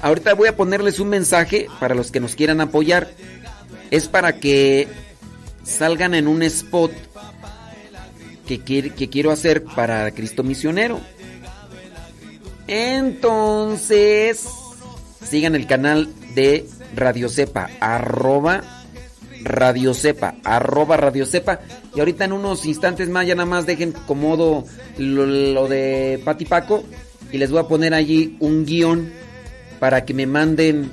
Ahorita 0.00 0.32
voy 0.32 0.48
a 0.48 0.56
ponerles 0.56 1.00
un 1.00 1.10
mensaje 1.10 1.66
para 1.80 1.94
los 1.94 2.10
que 2.10 2.20
nos 2.20 2.34
quieran 2.34 2.62
apoyar. 2.62 3.10
Es 3.90 4.08
para 4.08 4.40
que 4.40 4.88
salgan 5.64 6.14
en 6.14 6.28
un 6.28 6.42
spot 6.44 6.92
que, 8.46 9.08
quiero 9.10 9.30
hacer 9.30 9.64
para 9.64 10.10
Cristo 10.12 10.42
Misionero. 10.42 11.00
Entonces, 12.66 14.46
sigan 15.22 15.54
el 15.54 15.66
canal 15.66 16.08
de 16.34 16.66
Radio 16.94 17.28
Cepa, 17.28 17.70
arroba 17.80 18.62
Radio 19.42 19.94
Cepa, 19.94 20.36
arroba 20.44 20.96
Radio 20.96 21.26
Cepa. 21.26 21.60
Y 21.94 22.00
ahorita 22.00 22.24
en 22.24 22.32
unos 22.32 22.66
instantes 22.66 23.08
más, 23.08 23.26
ya 23.26 23.34
nada 23.34 23.48
más 23.48 23.66
dejen 23.66 23.92
comodo 23.92 24.64
lo, 24.98 25.26
lo 25.26 25.68
de 25.68 26.20
Pati 26.24 26.44
Paco. 26.44 26.84
Y 27.32 27.38
les 27.38 27.50
voy 27.50 27.60
a 27.60 27.68
poner 27.68 27.92
allí 27.92 28.36
un 28.40 28.64
guion 28.64 29.12
para 29.80 30.04
que 30.04 30.14
me 30.14 30.26
manden 30.26 30.90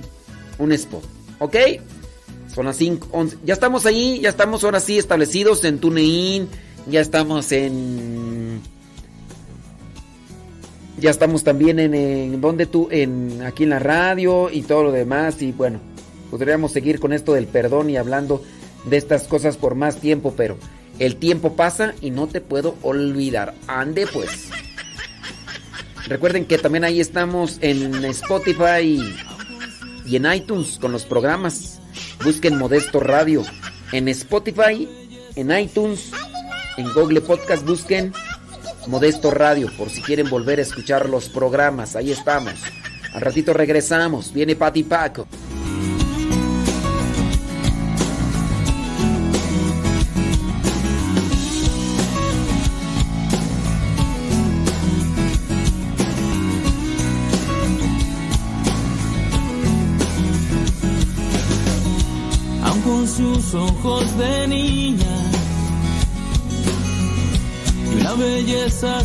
un 0.57 0.72
spot. 0.72 1.03
¿Ok? 1.40 1.56
Son 2.53 2.65
las 2.65 2.77
5, 2.77 3.07
11. 3.11 3.38
Ya 3.43 3.53
estamos 3.53 3.85
ahí, 3.85 4.19
ya 4.22 4.30
estamos 4.30 4.64
ahora 4.64 4.80
sí 4.80 4.98
establecidos 4.98 5.64
en 5.65 5.80
TuneIn. 5.80 6.48
Ya 6.88 7.02
estamos 7.02 7.52
en. 7.52 8.62
Ya 11.00 11.10
estamos 11.10 11.44
también 11.44 11.80
en, 11.80 11.94
en 11.94 12.42
donde 12.42 12.66
tú, 12.66 12.88
en 12.92 13.42
aquí 13.42 13.64
en 13.64 13.70
la 13.70 13.80
radio 13.80 14.50
y 14.52 14.62
todo 14.62 14.84
lo 14.84 14.92
demás. 14.92 15.42
Y 15.42 15.52
bueno, 15.52 15.80
podríamos 16.30 16.72
seguir 16.72 17.00
con 17.00 17.14
esto 17.14 17.34
del 17.34 17.48
perdón 17.48 17.90
y 17.90 17.98
hablando 17.98 18.44
de 18.86 18.98
estas 18.98 19.28
cosas 19.28 19.58
por 19.58 19.76
más 19.76 19.98
tiempo, 19.98 20.34
pero 20.36 20.58
el 21.00 21.16
tiempo 21.16 21.56
pasa 21.56 21.94
y 22.02 22.12
no 22.12 22.28
te 22.28 22.42
puedo 22.42 22.76
olvidar. 22.82 23.56
Ande 23.68 24.08
pues. 24.08 24.50
Recuerden 26.08 26.45
que 26.45 26.58
también 26.58 26.84
ahí 26.84 27.00
estamos 27.00 27.58
en 27.62 28.03
Spotify 28.06 29.02
y 30.06 30.16
en 30.16 30.32
iTunes 30.32 30.78
con 30.80 30.92
los 30.92 31.06
programas. 31.06 31.80
Busquen 32.24 32.58
Modesto 32.58 33.00
Radio. 33.00 33.44
En 33.92 34.08
Spotify, 34.08 34.88
en 35.36 35.58
iTunes, 35.58 36.12
en 36.77 36.93
Google 36.93 37.22
Podcast 37.22 37.66
busquen 37.66 38.14
Modesto 38.88 39.32
Radio 39.32 39.69
por 39.77 39.90
si 39.90 40.02
quieren 40.02 40.30
volver 40.30 40.60
a 40.60 40.64
escuchar 40.64 41.08
los 41.10 41.30
programas. 41.30 41.95
Ahí 41.95 42.11
estamos. 42.11 42.53
Al 43.14 43.22
ratito 43.22 43.53
regresamos. 43.53 44.34
Viene 44.34 44.56
Pati 44.56 44.84
Paco. 44.84 45.27
ojos 63.56 64.18
de 64.18 64.33
niña 68.34 68.42
y 68.42 68.56
una 68.56 68.64
belleza 68.64 69.03